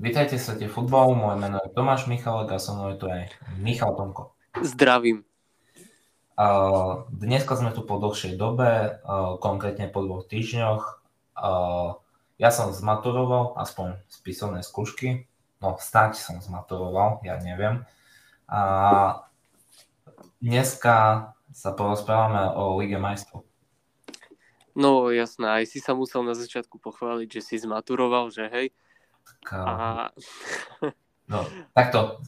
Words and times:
Vítajte 0.00 0.40
sa 0.40 0.56
te 0.56 0.64
futbalu, 0.64 1.12
moje 1.12 1.36
meno 1.44 1.60
je 1.60 1.76
Tomáš 1.76 2.08
Michalek 2.08 2.48
a 2.48 2.56
so 2.56 2.72
mnou 2.72 2.96
je 2.96 3.04
tu 3.04 3.04
aj 3.04 3.28
Michal 3.60 3.92
Tomko. 3.92 4.32
Zdravím. 4.64 5.28
Dneska 7.12 7.52
sme 7.60 7.68
tu 7.76 7.84
po 7.84 8.00
dlhšej 8.00 8.40
dobe, 8.40 8.96
konkrétne 9.44 9.92
po 9.92 10.00
dvoch 10.00 10.24
týždňoch. 10.24 11.04
Ja 12.40 12.48
som 12.48 12.72
zmaturoval, 12.72 13.60
aspoň 13.60 14.00
z 14.08 14.16
písomnej 14.24 14.64
skúšky. 14.64 15.28
No, 15.60 15.76
stať 15.76 16.16
som 16.16 16.40
zmaturoval, 16.40 17.20
ja 17.20 17.36
neviem. 17.36 17.84
A 18.48 19.28
dneska 20.40 21.28
sa 21.52 21.76
porozprávame 21.76 22.56
o 22.56 22.80
Lige 22.80 22.96
majstrov. 22.96 23.44
No 24.72 25.12
jasné, 25.12 25.60
aj 25.60 25.76
si 25.76 25.84
sa 25.84 25.92
musel 25.92 26.24
na 26.24 26.32
začiatku 26.32 26.80
pochváliť, 26.80 27.28
že 27.36 27.40
si 27.44 27.60
zmaturoval, 27.60 28.32
že 28.32 28.48
hej. 28.48 28.72
Tak, 29.24 29.52
a... 29.52 30.10
no, 31.32 31.38
takto 31.74 32.20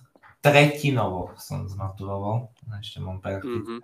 tretinovo 0.43 1.33
som 1.39 1.71
zmaturoval, 1.71 2.51
ešte 2.83 2.99
mám 2.99 3.23
praktické. 3.23 3.79
Mm-hmm. 3.79 3.81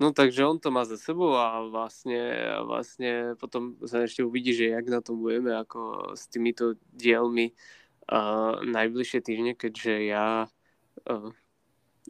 No 0.00 0.10
takže 0.10 0.42
on 0.48 0.58
to 0.58 0.74
má 0.74 0.82
za 0.82 0.98
sebou 0.98 1.36
a 1.38 1.62
vlastne, 1.68 2.18
vlastne 2.66 3.38
potom 3.38 3.78
sa 3.86 4.02
ešte 4.02 4.24
uvidí, 4.24 4.50
že 4.56 4.72
jak 4.72 4.88
na 4.88 4.98
tom 4.98 5.20
budeme 5.20 5.54
ako 5.54 6.12
s 6.18 6.26
týmito 6.26 6.74
dielmi 6.90 7.54
uh, 8.10 8.58
najbližšie 8.66 9.20
týždne, 9.22 9.52
keďže 9.54 9.94
ja 10.10 10.50
uh, 11.06 11.30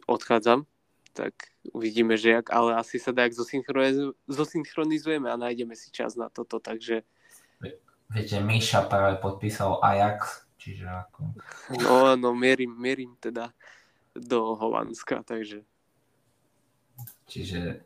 odchádzam 0.09 0.65
tak 1.13 1.53
uvidíme, 1.71 2.17
že 2.17 2.41
jak, 2.41 2.49
ale 2.49 2.75
asi 2.75 2.97
sa 2.97 3.13
dá, 3.13 3.29
zosynchronizujeme 4.27 5.29
a 5.29 5.37
nájdeme 5.37 5.77
si 5.77 5.93
čas 5.93 6.17
na 6.17 6.27
toto, 6.27 6.57
takže... 6.57 7.05
Viete, 8.09 8.41
Míša 8.41 8.89
práve 8.91 9.21
podpísal 9.21 9.79
Ajax, 9.79 10.43
čiže 10.59 10.89
ako... 10.89 11.37
No, 11.79 12.15
no, 12.19 12.35
mierim, 12.35 12.75
mierim 12.75 13.15
teda 13.21 13.55
do 14.13 14.57
Holandska, 14.57 15.23
takže... 15.23 15.63
Čiže, 17.29 17.85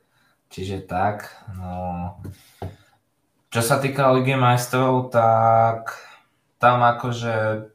čiže 0.50 0.84
tak, 0.84 1.30
no... 1.54 2.18
Čo 3.48 3.62
sa 3.64 3.80
týka 3.80 4.12
Ligy 4.12 4.36
majstrov, 4.36 5.08
tak 5.08 5.96
tam 6.60 6.84
akože 6.84 7.66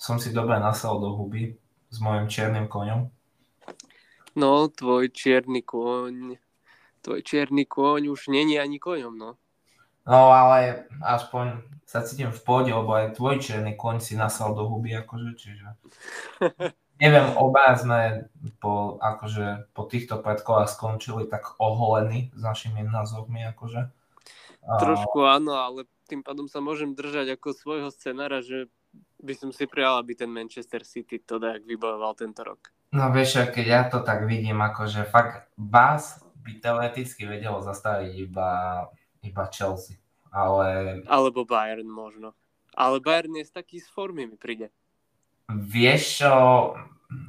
som 0.00 0.16
si 0.16 0.32
dobre 0.32 0.56
nasal 0.56 0.96
do 0.96 1.12
huby 1.12 1.58
s 1.92 1.96
mojim 2.00 2.30
čiernym 2.30 2.70
koňom. 2.72 3.12
No, 4.38 4.70
tvoj 4.70 5.10
čierny 5.12 5.60
kôň, 5.66 6.38
tvoj 7.04 7.20
čierny 7.20 7.66
kôň 7.66 8.08
už 8.08 8.30
není 8.32 8.56
ani 8.56 8.80
koňom, 8.80 9.12
no. 9.12 9.36
No, 10.08 10.32
ale 10.32 10.88
aspoň 11.04 11.60
sa 11.84 12.00
cítim 12.00 12.32
v 12.32 12.40
pôde, 12.40 12.72
lebo 12.72 12.96
aj 12.96 13.20
tvoj 13.20 13.44
čierny 13.44 13.76
kôň 13.76 14.00
si 14.00 14.16
nasal 14.16 14.56
do 14.56 14.64
huby, 14.64 14.96
akože, 14.96 15.30
čiže... 15.36 15.66
Neviem, 16.98 17.30
oba 17.38 17.78
sme 17.78 18.26
po, 18.58 18.98
akože, 18.98 19.70
po 19.70 19.86
týchto 19.86 20.18
predkolách 20.18 20.66
skončili 20.66 21.30
tak 21.30 21.54
oholení 21.62 22.34
s 22.34 22.42
našimi 22.42 22.82
názormi, 22.82 23.46
akože. 23.54 23.86
Trošku 24.66 25.22
áno, 25.22 25.54
ale 25.54 25.86
tým 26.10 26.26
pádom 26.26 26.50
sa 26.50 26.58
môžem 26.58 26.98
držať 26.98 27.38
ako 27.38 27.54
svojho 27.54 27.88
scenára, 27.94 28.42
že 28.42 28.66
by 29.22 29.30
som 29.36 29.50
si 29.54 29.70
prijal, 29.70 30.02
aby 30.02 30.18
ten 30.18 30.26
Manchester 30.26 30.82
City 30.82 31.22
to 31.22 31.38
tak 31.38 31.62
vybojoval 31.62 32.18
tento 32.18 32.42
rok. 32.42 32.74
No 32.90 33.14
vieš, 33.14 33.46
keď 33.52 33.66
ja 33.66 33.82
to 33.86 34.02
tak 34.02 34.26
vidím, 34.26 34.58
akože 34.58 35.06
fakt 35.06 35.46
vás 35.54 36.18
by 36.42 36.58
teoreticky 36.58 37.30
vedelo 37.30 37.62
zastaviť 37.62 38.12
iba, 38.26 38.50
iba 39.28 39.44
Chelsea. 39.52 40.00
Ale... 40.32 41.00
Alebo 41.08 41.44
Bayern 41.44 41.88
možno. 41.88 42.32
Ale 42.72 43.00
Bayern 43.00 43.36
je 43.36 43.48
taký 43.48 43.80
z 43.80 43.88
formy, 43.90 44.28
mi 44.28 44.36
príde. 44.36 44.72
Vieš 45.48 46.24
čo, 46.24 46.34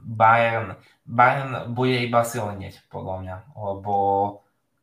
Bayern, 0.03 0.75
Bayern 1.07 1.71
bude 1.71 2.03
iba 2.03 2.21
silnieť, 2.27 2.85
podľa 2.91 3.15
mňa. 3.23 3.35
Lebo, 3.55 3.95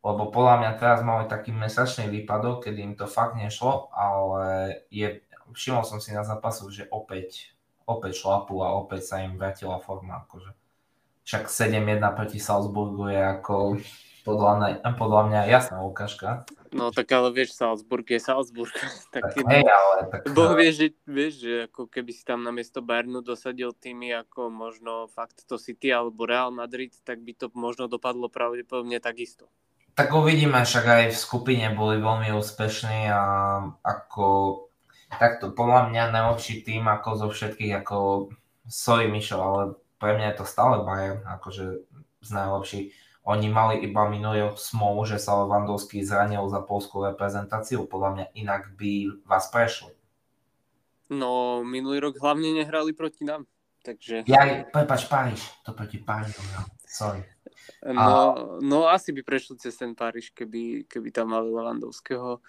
lebo 0.01 0.23
podľa 0.33 0.55
mňa 0.61 0.71
teraz 0.81 0.99
mali 1.05 1.29
taký 1.29 1.53
mesačný 1.53 2.09
výpadok, 2.09 2.65
kedy 2.65 2.79
im 2.81 2.95
to 2.97 3.05
fakt 3.05 3.37
nešlo, 3.37 3.93
ale 3.93 4.43
je, 4.89 5.21
všimol 5.53 5.85
som 5.85 6.01
si 6.01 6.11
na 6.17 6.25
zápasu, 6.25 6.67
že 6.73 6.89
opäť, 6.89 7.53
opäť 7.85 8.25
šlapu 8.25 8.65
a 8.65 8.73
opäť 8.73 9.13
sa 9.13 9.21
im 9.21 9.37
vrátila 9.37 9.77
forma. 9.77 10.25
Akože 10.25 10.57
však 11.27 11.51
7-1 11.51 11.99
proti 12.15 12.39
Salzburgu 12.39 13.11
je 13.11 13.19
ako 13.19 13.55
podľa 14.23 14.51
mňa, 14.55 14.67
podľa 14.95 15.21
mňa 15.27 15.41
jasná 15.51 15.83
ukážka. 15.83 16.47
No 16.77 16.93
tak 16.93 17.09
ale 17.09 17.33
vieš, 17.33 17.57
Salzburg 17.57 18.05
je 18.05 18.21
Salzburg. 18.21 18.69
tak, 19.13 19.33
tak 19.33 19.49
hej, 19.49 19.65
ale 19.65 19.95
tak... 20.13 20.21
Boh 20.37 20.53
vie, 20.53 20.69
že, 20.69 20.93
vieš, 21.09 21.33
že 21.41 21.53
ako 21.65 21.89
keby 21.89 22.11
si 22.13 22.21
tam 22.21 22.45
na 22.45 22.53
miesto 22.53 22.85
Bayernu 22.85 23.25
dosadil 23.25 23.73
týmy 23.73 24.13
ako 24.13 24.53
možno 24.53 25.09
fakt 25.09 25.41
to 25.49 25.57
City 25.57 25.89
alebo 25.89 26.29
Real 26.29 26.53
Madrid, 26.53 26.93
tak 27.01 27.25
by 27.25 27.33
to 27.33 27.49
možno 27.57 27.89
dopadlo 27.89 28.29
pravdepodobne 28.29 29.01
takisto. 29.01 29.49
Tak 29.97 30.13
uvidíme, 30.13 30.61
však 30.61 30.85
aj 30.85 31.03
v 31.09 31.17
skupine 31.17 31.73
boli 31.73 31.97
veľmi 31.97 32.29
úspešní 32.37 33.09
a 33.09 33.23
ako 33.81 34.25
takto 35.09 35.49
podľa 35.49 35.89
mňa 35.89 36.13
najlepší 36.13 36.61
tým 36.61 36.85
ako 36.85 37.09
zo 37.17 37.27
všetkých, 37.33 37.73
ako 37.81 38.29
sorry 38.69 39.09
Mišo, 39.09 39.41
ale 39.41 39.61
pre 39.97 40.13
mňa 40.13 40.35
je 40.35 40.37
to 40.37 40.45
stále 40.45 40.85
Bayern, 40.85 41.25
akože 41.25 41.81
z 42.21 42.29
najlepší. 42.29 42.81
Oni 43.27 43.51
mali 43.51 43.83
iba 43.83 44.07
minulý 44.07 44.55
smolu, 44.55 45.03
že 45.03 45.19
sa 45.19 45.35
Lewandowski 45.43 45.99
zranil 45.99 46.47
za 46.47 46.63
polskú 46.63 47.03
reprezentáciu. 47.03 47.83
Podľa 47.83 48.09
mňa 48.15 48.25
inak 48.39 48.71
by 48.79 49.19
vás 49.27 49.51
prešli. 49.51 49.91
No, 51.11 51.59
minulý 51.59 51.99
rok 51.99 52.15
hlavne 52.23 52.55
nehrali 52.55 52.95
proti 52.95 53.27
nám. 53.27 53.43
Takže... 53.83 54.27
Ja, 54.27 54.67
prepač, 54.67 55.07
Paríž. 55.07 55.43
To 55.67 55.71
proti 55.71 55.99
Parížu, 55.99 56.39
no. 56.55 56.67
Sorry. 56.83 57.23
No, 57.83 58.03
a... 58.03 58.13
no, 58.63 58.87
asi 58.87 59.11
by 59.11 59.23
prešli 59.23 59.59
cez 59.59 59.75
ten 59.75 59.95
Paríž, 59.95 60.31
keby, 60.31 60.87
keby 60.87 61.11
tam 61.11 61.31
mali 61.35 61.51
Lewandowského. 61.51 62.39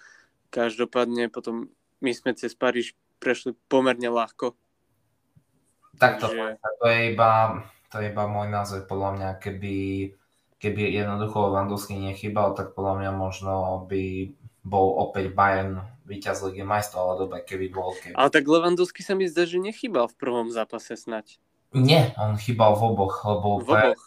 Každopádne 0.51 1.31
potom 1.31 1.71
my 2.03 2.11
sme 2.15 2.35
cez 2.35 2.55
Paríž 2.55 2.95
prešli 3.19 3.55
pomerne 3.67 4.11
ľahko. 4.11 4.55
Tak 5.99 6.23
to, 6.23 6.31
Takže... 6.31 6.59
to, 6.59 6.87
je 6.87 7.01
iba, 7.15 7.31
to 7.91 7.99
je 7.99 8.07
iba 8.15 8.25
môj 8.31 8.47
názor, 8.51 8.87
podľa 8.87 9.11
mňa, 9.19 9.29
keby, 9.43 9.75
keby 10.59 10.95
jednoducho 10.95 11.49
Lewandowski 11.51 11.95
nechybal, 11.99 12.55
tak 12.55 12.75
podľa 12.75 12.95
mňa 13.03 13.11
možno 13.15 13.53
by 13.87 14.35
bol 14.63 15.01
opäť 15.01 15.33
Bayern 15.33 15.87
víťaz 16.05 16.45
Ligy 16.45 16.67
majstrov, 16.67 17.15
ale 17.15 17.17
dobre, 17.25 17.39
keby 17.47 17.67
bol. 17.73 17.95
Keby... 17.95 18.15
Ale 18.19 18.29
tak 18.29 18.45
Lewandowski 18.45 19.01
sa 19.01 19.15
mi 19.15 19.31
zdá, 19.31 19.47
že 19.47 19.63
nechybal 19.63 20.11
v 20.11 20.17
prvom 20.19 20.49
zápase 20.51 20.99
snať. 20.99 21.41
Nie, 21.77 22.17
on 22.17 22.41
chýbal 22.41 22.77
v 22.77 22.83
oboch, 22.97 23.17
lebo, 23.29 23.49
v 23.61 23.69
pre, 23.69 23.85
oboch. 23.93 24.05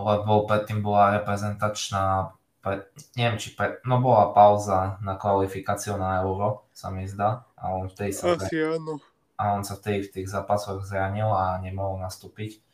lebo 0.00 0.32
predtým 0.48 0.80
bola 0.80 1.20
reprezentačná, 1.20 2.32
pre, 2.64 2.88
neviem 3.14 3.36
či 3.36 3.52
pre, 3.52 3.80
no 3.84 4.00
bola 4.00 4.32
pauza 4.32 4.96
na 5.04 5.20
kvalifikáciu 5.20 6.00
na 6.00 6.24
Euro, 6.24 6.64
sa 6.72 6.88
mi 6.88 7.04
zdá, 7.04 7.44
a 7.56 7.76
on 7.76 7.92
vtedy 7.92 8.12
sa... 8.16 8.34
Asi 8.34 8.56
áno 8.56 9.00
a 9.36 9.52
on 9.52 9.62
sa 9.62 9.76
vtedy 9.76 10.08
v 10.08 10.12
tých 10.20 10.28
zápasoch 10.32 10.80
zranil 10.88 11.28
a 11.28 11.60
nemohol 11.60 12.00
nastúpiť. 12.00 12.64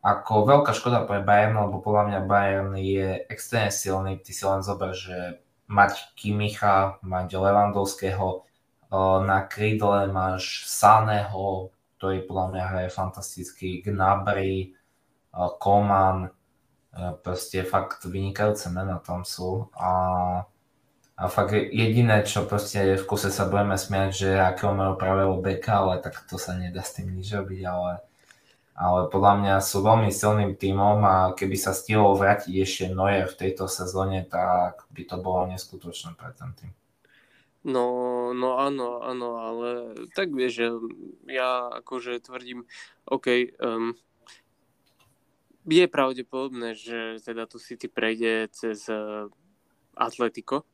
Ako 0.00 0.48
veľká 0.48 0.72
škoda 0.72 1.04
pre 1.04 1.20
Bayern, 1.20 1.60
lebo 1.60 1.84
podľa 1.84 2.04
mňa 2.08 2.20
Bayern 2.24 2.72
je 2.80 3.20
extrémne 3.28 3.68
silný. 3.68 4.16
Ty 4.16 4.32
si 4.32 4.44
len 4.48 4.64
zober, 4.64 4.96
že 4.96 5.44
mať 5.68 6.16
Kimicha, 6.16 6.96
mať 7.04 7.36
Levandovského, 7.36 8.48
na 9.22 9.46
krídle 9.46 10.10
máš 10.10 10.66
Saného, 10.66 11.70
ktorý 12.00 12.26
podľa 12.26 12.46
mňa 12.50 12.62
hraje 12.64 12.88
fantasticky, 12.90 13.84
Gnabry, 13.84 14.74
Koman, 15.60 16.32
proste 17.22 17.62
fakt 17.62 18.02
vynikajúce 18.02 18.66
mená 18.72 18.98
tam 18.98 19.22
sú 19.22 19.70
a 19.78 19.92
a 21.20 21.28
fakt 21.28 21.52
jediné, 21.52 22.24
čo 22.24 22.48
proste 22.48 22.96
v 22.96 23.04
kuse 23.04 23.28
sa 23.28 23.44
budeme 23.44 23.76
smiať, 23.76 24.08
že 24.08 24.30
akého 24.40 24.72
majú 24.72 24.96
pravého 24.96 25.36
beka, 25.36 25.84
ale 25.84 26.00
tak 26.00 26.16
to 26.24 26.40
sa 26.40 26.56
nedá 26.56 26.80
s 26.80 26.96
tým 26.96 27.12
nič 27.12 27.28
robiť, 27.36 27.60
ale, 27.68 28.00
ale 28.80 29.12
podľa 29.12 29.34
mňa 29.44 29.54
sú 29.60 29.84
veľmi 29.84 30.08
silným 30.08 30.56
tímom 30.56 31.04
a 31.04 31.36
keby 31.36 31.52
sa 31.52 31.76
stihol 31.76 32.16
vrátiť 32.16 32.64
ešte 32.64 32.88
Neuer 32.88 33.28
v 33.28 33.36
tejto 33.36 33.68
sezóne, 33.68 34.24
tak 34.24 34.88
by 34.88 35.04
to 35.04 35.20
bolo 35.20 35.44
neskutočné 35.52 36.16
pre 36.16 36.32
ten 36.32 36.56
tým. 36.56 36.72
No, 37.60 37.84
no 38.32 38.56
áno, 38.56 39.04
áno, 39.04 39.36
ale 39.36 39.68
tak 40.16 40.32
vieš, 40.32 40.64
že 40.64 40.66
ja 41.28 41.68
akože 41.84 42.24
tvrdím, 42.24 42.64
OK, 43.04 43.52
um, 43.60 43.92
je 45.68 45.84
pravdepodobné, 45.84 46.72
že 46.72 47.20
teda 47.20 47.44
tu 47.44 47.60
City 47.60 47.84
prejde 47.84 48.48
cez 48.48 48.88
uh, 48.88 49.28
Atletico, 49.92 50.64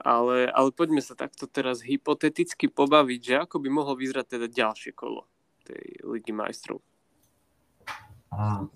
ale, 0.00 0.48
ale 0.48 0.72
poďme 0.72 1.04
sa 1.04 1.12
takto 1.12 1.44
teraz 1.44 1.84
hypoteticky 1.84 2.72
pobaviť, 2.72 3.20
že 3.20 3.34
ako 3.44 3.60
by 3.60 3.68
mohlo 3.68 4.00
vyzerať 4.00 4.40
teda 4.40 4.48
ďalšie 4.48 4.96
kolo 4.96 5.28
tej 5.66 6.06
Ligy 6.06 6.30
majstrov. 6.30 6.78
Mm. 8.30 8.70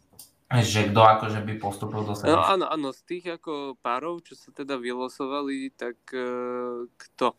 Že 0.51 0.91
kto 0.91 1.01
akože 1.07 1.41
by 1.47 1.55
postupil 1.63 2.03
do 2.03 2.11
No 2.27 2.43
áno, 2.43 2.67
áno, 2.67 2.91
z 2.91 3.07
tých 3.07 3.39
ako 3.39 3.79
párov, 3.79 4.19
čo 4.27 4.35
sa 4.35 4.51
teda 4.51 4.75
vylosovali, 4.75 5.71
tak 5.79 5.95
uh, 6.11 6.91
kto 6.91 7.39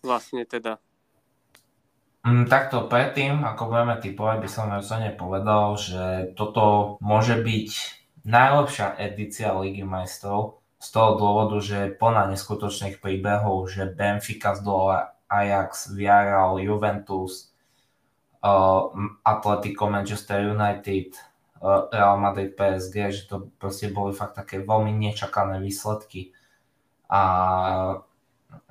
vlastne 0.00 0.48
teda? 0.48 0.80
Mm, 2.24 2.48
takto 2.48 2.88
predtým, 2.88 3.44
ako 3.44 3.68
budeme 3.68 4.00
typovať, 4.00 4.36
by 4.40 4.48
som 4.48 4.72
rozhodne 4.72 5.12
povedal, 5.12 5.76
že 5.76 6.32
toto 6.32 6.96
môže 7.04 7.36
byť 7.36 7.70
najlepšia 8.24 8.96
edícia 8.96 9.52
Ligy 9.52 9.84
majstrov 9.84 10.64
z 10.80 10.88
toho 10.88 11.20
dôvodu, 11.20 11.60
že 11.60 11.92
plná 11.92 12.32
neskutočných 12.32 13.04
príbehov, 13.04 13.68
že 13.68 13.84
Benfica 13.88 14.56
zdolala 14.56 15.12
Ajax, 15.28 15.92
Villarreal, 15.92 16.56
Juventus, 16.60 17.52
Atletico, 19.24 19.88
Manchester 19.88 20.44
United, 20.52 21.16
uh, 21.64 21.88
Real 21.88 22.20
Madrid, 22.20 22.52
PSG, 22.52 22.96
že 23.08 23.22
to 23.24 23.48
proste 23.56 23.88
boli 23.88 24.12
fakt 24.12 24.36
také 24.36 24.60
veľmi 24.60 24.92
nečakané 24.92 25.64
výsledky. 25.64 26.36
A 27.08 27.20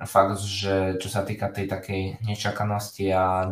fakt, 0.06 0.38
že 0.38 0.96
čo 1.02 1.08
sa 1.10 1.26
týka 1.26 1.50
tej 1.50 1.66
takej 1.66 2.22
nečakanosti 2.22 3.10
a 3.10 3.50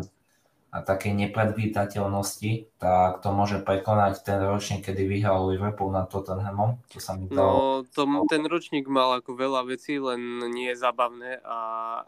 a 0.72 0.80
takej 0.80 1.12
nepredvídateľnosti, 1.28 2.80
tak 2.80 3.20
to 3.20 3.28
môže 3.28 3.60
prekonať 3.60 4.24
ten 4.24 4.40
ročník, 4.40 4.88
kedy 4.88 5.04
vyhral 5.04 5.52
Liverpool 5.52 5.92
nad 5.92 6.08
Tottenhamom. 6.08 6.80
To 6.88 6.96
sa 6.96 7.12
mi 7.12 7.28
no, 7.28 7.84
to, 7.92 8.08
ten 8.24 8.40
ročník 8.48 8.88
mal 8.88 9.20
ako 9.20 9.36
veľa 9.36 9.68
vecí, 9.68 10.00
len 10.00 10.40
nie 10.48 10.72
je 10.72 10.80
zábavné 10.80 11.44
a 11.44 11.56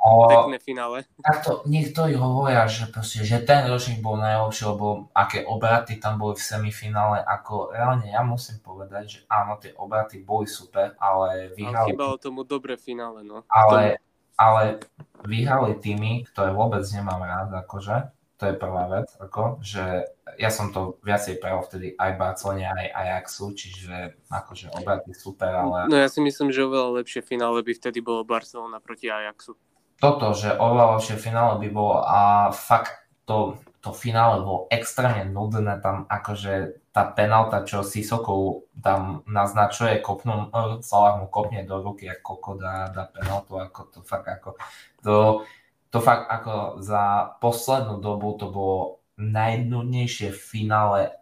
o, 0.01 0.25
pekné 0.33 0.57
finále. 0.65 1.05
Takto 1.21 1.61
niektorí 1.69 2.17
hovoria, 2.17 2.65
že, 2.65 2.89
proste, 2.89 3.21
že 3.21 3.45
ten 3.45 3.69
ročník 3.69 4.01
bol 4.01 4.17
najlepší, 4.17 4.65
lebo 4.65 5.13
aké 5.13 5.45
obraty 5.45 6.01
tam 6.01 6.17
boli 6.17 6.41
v 6.41 6.49
semifinále, 6.49 7.21
ako 7.21 7.69
reálne 7.69 8.09
ja 8.09 8.25
musím 8.25 8.65
povedať, 8.65 9.05
že 9.05 9.19
áno, 9.29 9.61
tie 9.61 9.77
obraty 9.77 10.25
boli 10.25 10.49
super, 10.49 10.97
ale 10.97 11.53
vyhrali... 11.53 11.85
Ale 11.85 11.89
chýbalo 11.93 12.17
tomu 12.17 12.49
dobré 12.49 12.81
finále, 12.81 13.29
no. 13.29 13.45
Ale, 13.53 14.01
ale 14.41 14.81
vyhrali 15.21 15.77
týmy, 15.77 16.25
ktoré 16.33 16.57
vôbec 16.57 16.81
nemám 16.89 17.21
rád, 17.21 17.53
akože 17.61 18.24
to 18.45 18.53
je 18.53 18.61
prvá 18.61 18.85
vec, 18.93 19.09
ako, 19.17 19.65
že 19.65 20.05
ja 20.37 20.53
som 20.53 20.69
to 20.69 21.01
viacej 21.01 21.41
prejal 21.41 21.65
vtedy 21.65 21.97
aj 21.97 22.21
Barcelone, 22.21 22.69
aj 22.69 22.93
Ajaxu, 22.93 23.57
čiže 23.57 24.21
akože 24.29 24.69
obraty 24.77 25.17
super, 25.17 25.49
ale... 25.49 25.89
No 25.89 25.97
ja 25.97 26.13
si 26.13 26.21
myslím, 26.21 26.53
že 26.53 26.69
oveľa 26.69 27.01
lepšie 27.01 27.25
finále 27.25 27.65
by 27.65 27.73
vtedy 27.73 28.05
bolo 28.05 28.21
Barcelona 28.21 28.85
proti 28.85 29.09
Ajaxu. 29.09 29.57
Toto, 29.97 30.37
že 30.37 30.53
oveľa 30.53 31.01
lepšie 31.01 31.17
finále 31.17 31.57
by 31.57 31.69
bolo 31.73 32.05
a 32.05 32.53
fakt 32.53 33.09
to, 33.25 33.57
to 33.81 33.97
finále 33.97 34.45
bolo 34.45 34.69
extrémne 34.69 35.25
nudné, 35.33 35.81
tam 35.81 36.05
akože 36.13 36.85
tá 36.93 37.09
penalta, 37.09 37.65
čo 37.65 37.81
Sisokov 37.81 38.69
tam 38.85 39.25
naznačuje, 39.25 40.05
kopnú, 40.05 40.53
Salah 40.85 41.17
mu 41.17 41.33
kopne 41.33 41.65
do 41.65 41.81
ruky, 41.81 42.13
ako 42.13 42.21
koko 42.21 42.51
dá, 42.61 42.93
dá 42.93 43.09
penaltu, 43.09 43.57
ako 43.57 43.81
to 43.89 43.99
fakt 44.05 44.29
ako... 44.29 44.61
To, 45.01 45.49
to 45.95 46.03
fakt 46.03 46.27
ako 46.27 46.83
za 46.83 47.39
poslednú 47.39 48.03
dobu 48.03 48.35
to 48.35 48.51
bolo 48.51 48.99
najnudnejšie 49.15 50.35
finále 50.35 51.15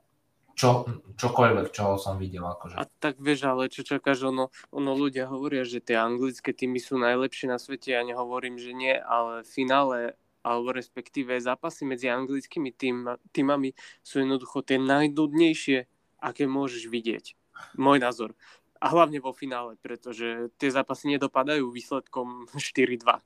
čo, 0.57 0.85
čokoľvek, 1.17 1.73
čo 1.73 1.97
som 2.01 2.17
videl. 2.17 2.45
Akože. 2.45 2.81
A 2.81 2.89
tak 3.01 3.21
vieš, 3.21 3.49
ale 3.49 3.73
čo 3.73 3.85
čakáš, 3.85 4.25
ono, 4.25 4.49
ono 4.73 4.93
ľudia 4.97 5.29
hovoria, 5.29 5.65
že 5.65 5.85
tie 5.85 5.97
anglické 5.97 6.53
týmy 6.57 6.81
sú 6.81 6.97
najlepšie 7.01 7.53
na 7.53 7.61
svete, 7.61 7.93
ja 7.93 8.05
nehovorím, 8.05 8.57
že 8.57 8.73
nie, 8.73 8.97
ale 8.97 9.45
finále 9.45 10.17
alebo 10.43 10.75
respektíve 10.75 11.39
zápasy 11.39 11.87
medzi 11.87 12.11
anglickými 12.11 12.75
tým, 12.75 13.15
týmami 13.31 13.79
sú 14.03 14.27
jednoducho 14.27 14.67
tie 14.67 14.75
najnudnejšie, 14.75 15.87
aké 16.19 16.51
môžeš 16.51 16.91
vidieť. 16.91 17.39
Môj 17.79 18.03
názor. 18.03 18.35
A 18.83 18.91
hlavne 18.91 19.23
vo 19.23 19.31
finále, 19.31 19.79
pretože 19.79 20.51
tie 20.59 20.71
zápasy 20.75 21.15
nedopadajú 21.15 21.71
výsledkom 21.71 22.51
4-2. 22.59 23.23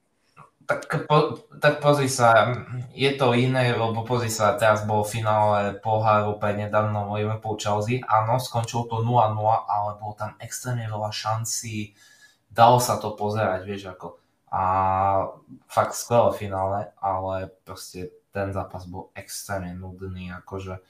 Tak, 0.67 1.07
po, 1.07 1.47
tak 1.63 1.79
pozri 1.79 2.11
sa, 2.11 2.51
je 2.91 3.11
to 3.15 3.39
iné, 3.39 3.71
lebo 3.71 4.03
pozri 4.03 4.27
sa, 4.27 4.59
teraz 4.59 4.83
bol 4.83 5.07
finále 5.07 5.79
poháru 5.79 6.35
nedávno 6.43 7.15
Liverpool 7.15 7.55
Chelsea. 7.55 8.03
Áno, 8.03 8.43
skončilo 8.43 8.91
to 8.91 8.99
0-0, 8.99 9.39
ale 9.47 9.91
bolo 10.03 10.19
tam 10.19 10.35
extrémne 10.43 10.91
veľa 10.91 11.15
šancí, 11.15 11.95
dalo 12.51 12.83
sa 12.83 12.99
to 12.99 13.15
pozerať, 13.15 13.63
vieš 13.63 13.95
ako. 13.95 14.19
A 14.51 14.63
fakt 15.71 15.95
skvelé 15.95 16.35
finále, 16.35 16.79
ale 16.99 17.55
proste 17.63 18.11
ten 18.35 18.51
zápas 18.51 18.91
bol 18.91 19.15
extrémne 19.15 19.79
nudný, 19.79 20.35
akože. 20.43 20.83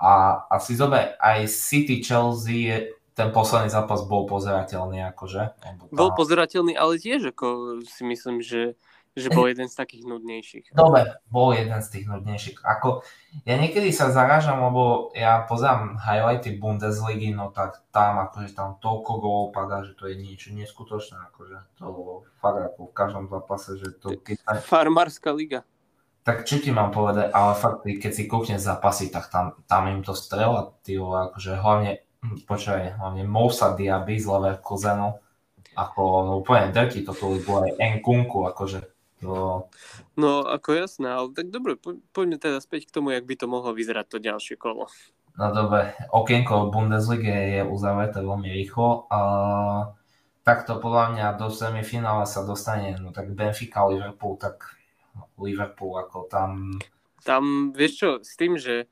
A 0.00 0.44
asi 0.48 0.72
zober, 0.72 1.20
aj 1.20 1.52
City 1.52 2.00
Chelsea 2.00 2.96
ten 3.18 3.34
posledný 3.34 3.66
zápas 3.66 4.06
bol 4.06 4.30
pozerateľný, 4.30 5.02
akože. 5.10 5.58
Bol 5.90 6.14
pozerateľný, 6.14 6.78
ale 6.78 7.02
tiež 7.02 7.34
ako 7.34 7.82
si 7.82 8.06
myslím, 8.06 8.38
že 8.38 8.78
že 9.16 9.28
bol 9.32 9.48
jeden 9.48 9.66
z 9.66 9.74
takých 9.74 10.04
nudnejších. 10.06 10.66
Dobre, 10.76 11.18
bol 11.28 11.56
jeden 11.56 11.80
z 11.82 11.88
tých 11.88 12.06
nudnejších. 12.06 12.62
Ako, 12.62 13.02
ja 13.48 13.56
niekedy 13.58 13.90
sa 13.90 14.12
zarážam, 14.14 14.62
lebo 14.62 15.10
ja 15.16 15.42
pozerám 15.44 15.98
highlighty 15.98 16.56
Bundesligy, 16.56 17.34
no 17.34 17.50
tak 17.50 17.82
tam 17.90 18.22
akože 18.28 18.54
tam 18.54 18.78
toľko 18.78 19.12
gólov 19.18 19.46
padá, 19.50 19.82
že 19.82 19.98
to 19.98 20.06
je 20.06 20.18
niečo 20.18 20.54
neskutočné, 20.54 21.18
akože 21.34 21.56
to 21.78 21.86
fakt 22.38 22.60
ako 22.74 22.80
v 22.90 22.94
každom 22.94 23.24
zápase, 23.26 23.70
že 23.78 23.88
to... 23.98 24.14
Keď... 24.18 24.36
Farmárska 24.62 25.34
liga. 25.34 25.66
Tak 26.22 26.44
čo 26.44 26.60
ti 26.60 26.68
mám 26.68 26.92
povedať, 26.92 27.32
ale 27.32 27.56
fakt, 27.56 27.88
keď 27.88 28.12
si 28.12 28.28
kúkneš 28.28 28.60
zápasy, 28.60 29.08
tak 29.08 29.32
tam, 29.32 29.56
tam 29.64 29.88
im 29.88 30.04
to 30.04 30.12
strela, 30.12 30.76
ty 30.84 31.00
akože 31.00 31.56
hlavne, 31.56 32.04
hm, 32.20 32.44
počkaj, 32.44 33.00
hlavne 33.00 33.24
Moussa 33.24 33.72
Diaby 33.72 34.20
z 34.20 34.26
Leverkusenu, 34.28 35.16
ako 35.78 36.02
no 36.26 36.32
úplne 36.42 36.74
drti 36.74 37.06
toto 37.06 37.30
ligu 37.30 37.54
aj 37.54 37.78
Nkunku, 37.78 38.42
akože 38.50 38.97
No. 39.18 39.66
no 40.14 40.46
ako 40.46 40.78
jasné, 40.78 41.10
ale 41.10 41.34
tak 41.34 41.50
dobre, 41.50 41.74
po, 41.74 41.98
poďme 42.14 42.38
teda 42.38 42.62
späť 42.62 42.86
k 42.86 42.94
tomu, 42.94 43.10
jak 43.10 43.26
by 43.26 43.34
to 43.34 43.50
mohlo 43.50 43.74
vyzerať 43.74 44.06
to 44.06 44.18
ďalšie 44.22 44.54
kolo. 44.54 44.86
No 45.38 45.54
dobre, 45.54 45.94
okienko 46.10 46.70
Bundesliga 46.70 47.30
je 47.30 47.60
uzavreté 47.66 48.22
veľmi 48.22 48.50
rýchlo. 48.50 49.06
A 49.10 49.20
takto 50.42 50.78
podľa 50.78 51.14
mňa 51.14 51.26
do 51.38 51.50
semifinále 51.50 52.26
sa 52.26 52.46
dostane, 52.46 52.94
no 52.98 53.10
tak 53.14 53.34
Benfica, 53.34 53.86
Liverpool, 53.86 54.38
tak 54.38 54.78
Liverpool 55.38 55.98
ako 55.98 56.26
tam... 56.30 56.78
Tam, 57.22 57.74
vieš 57.74 57.92
čo, 57.98 58.10
s 58.22 58.38
tým, 58.38 58.54
že 58.54 58.86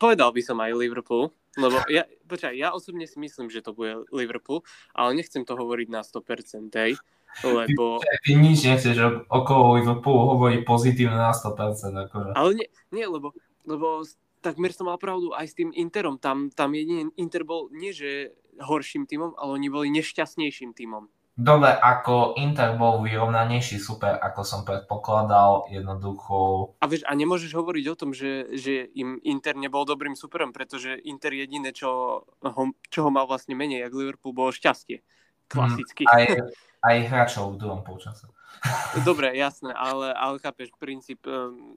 povedal 0.00 0.32
by 0.32 0.42
som 0.44 0.60
aj 0.60 0.76
Liverpool, 0.76 1.32
lebo 1.56 1.82
ja, 1.88 2.04
počkaj, 2.28 2.54
ja 2.56 2.72
osobne 2.72 3.04
si 3.04 3.16
myslím, 3.20 3.48
že 3.48 3.64
to 3.64 3.76
bude 3.76 4.08
Liverpool, 4.12 4.64
ale 4.92 5.16
nechcem 5.16 5.42
to 5.44 5.56
hovoriť 5.56 5.88
na 5.88 6.04
100%, 6.04 6.68
hej 6.76 7.00
lebo... 7.44 8.00
Ty, 8.00 8.32
nič 8.36 8.66
nechceš 8.66 9.26
okolo 9.30 9.80
Liverpoolu 9.80 10.36
hovoriť 10.36 10.60
pozitívne 10.66 11.18
na 11.18 11.32
100%. 11.32 12.10
Akože. 12.10 12.30
Ale 12.36 12.50
nie, 12.56 12.68
nie 12.90 13.06
lebo, 13.06 13.32
lebo 13.64 14.04
takmer 14.40 14.72
som 14.72 14.88
mal 14.88 14.96
pravdu 14.96 15.32
aj 15.36 15.46
s 15.52 15.56
tým 15.56 15.70
Interom. 15.76 16.16
Tam, 16.16 16.48
tam 16.50 16.72
jedine 16.72 17.12
Inter 17.20 17.44
bol 17.44 17.68
nie, 17.70 17.92
že 17.92 18.34
horším 18.60 19.08
týmom, 19.08 19.36
ale 19.36 19.56
oni 19.56 19.68
boli 19.72 19.88
nešťastnejším 19.92 20.76
týmom. 20.76 21.08
Dobre, 21.40 21.72
ako 21.72 22.36
Inter 22.36 22.76
bol 22.76 23.00
vyrovnanejší, 23.00 23.80
super, 23.80 24.20
ako 24.20 24.44
som 24.44 24.60
predpokladal, 24.60 25.72
jednoducho... 25.72 26.76
A 26.76 26.84
vieš, 26.84 27.08
a 27.08 27.16
nemôžeš 27.16 27.56
hovoriť 27.56 27.84
o 27.88 27.96
tom, 27.96 28.12
že, 28.12 28.52
že 28.60 28.92
im 28.92 29.16
Inter 29.24 29.56
nebol 29.56 29.88
dobrým 29.88 30.12
superom, 30.12 30.52
pretože 30.52 31.00
Inter 31.00 31.32
jediné, 31.32 31.72
čo 31.72 31.88
ho, 32.28 32.64
čo 32.92 33.08
ho 33.08 33.10
mal 33.14 33.24
vlastne 33.24 33.56
menej, 33.56 33.88
jak 33.88 33.96
Liverpool, 33.96 34.36
bolo 34.36 34.52
šťastie. 34.52 35.00
Klasicky. 35.48 36.04
Mm, 36.04 36.12
aj, 36.12 36.24
aj 36.80 36.96
hráčov 37.08 37.56
v 37.56 37.60
druhom 37.60 37.80
polčase. 37.84 38.28
Dobre, 39.08 39.32
jasné, 39.36 39.72
ale, 39.72 40.12
ale 40.12 40.36
chápeš, 40.40 40.72
princíp... 40.76 41.24
Um, 41.28 41.76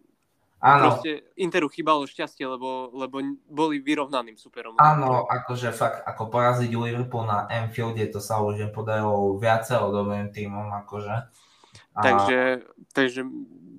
Áno. 0.63 0.95
Proste 0.95 1.27
Interu 1.35 1.67
chýbalo 1.67 2.07
šťastie, 2.07 2.47
lebo, 2.47 2.87
lebo 2.95 3.19
boli 3.51 3.83
vyrovnaným 3.83 4.39
superom. 4.39 4.79
Áno, 4.79 5.27
akože 5.27 5.75
fakt, 5.75 6.07
ako 6.07 6.31
poraziť 6.31 6.71
Liverpool 6.71 7.27
na 7.27 7.51
Anfielde, 7.51 8.07
to 8.07 8.23
sa 8.23 8.39
už 8.39 8.71
podarilo 8.71 9.35
viacero 9.35 9.91
dobrým 9.91 10.31
týmom, 10.31 10.71
akože. 10.87 11.15
A... 11.93 11.99
Takže, 11.99 12.63
takže 12.95 13.27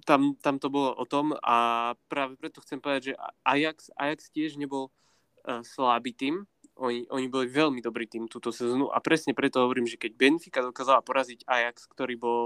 tam, 0.04 0.36
tam 0.36 0.60
to 0.60 0.68
bolo 0.68 0.92
o 0.92 1.08
tom 1.08 1.32
a 1.40 1.90
práve 2.06 2.36
preto 2.36 2.60
chcem 2.60 2.76
povedať, 2.76 3.02
že 3.10 3.14
Ajax, 3.48 3.88
Ajax 3.96 4.28
tiež 4.28 4.60
nebol 4.60 4.92
uh, 4.92 5.64
slabý 5.64 6.12
tým, 6.12 6.44
oni, 6.74 7.06
oni 7.06 7.26
boli 7.30 7.46
veľmi 7.46 7.78
dobrý 7.78 8.10
tým 8.10 8.26
túto 8.26 8.50
sezónu 8.50 8.90
a 8.90 8.98
presne 8.98 9.30
preto 9.30 9.62
hovorím, 9.62 9.86
že 9.86 10.00
keď 10.00 10.12
Benfica 10.18 10.60
dokázala 10.62 11.06
poraziť 11.06 11.46
Ajax, 11.46 11.86
ktorý 11.86 12.14
bol 12.18 12.42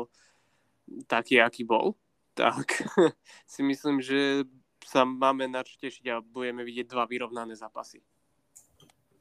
taký, 1.08 1.40
aký 1.40 1.64
bol, 1.64 1.96
tak 2.36 2.84
si 3.52 3.64
myslím, 3.64 4.04
že 4.04 4.44
sa 4.84 5.04
máme 5.04 5.48
na 5.48 5.64
čo 5.64 5.76
tešiť 5.80 6.04
a 6.12 6.24
budeme 6.24 6.64
vidieť 6.64 6.86
dva 6.88 7.04
vyrovnané 7.08 7.56
zápasy. 7.56 8.04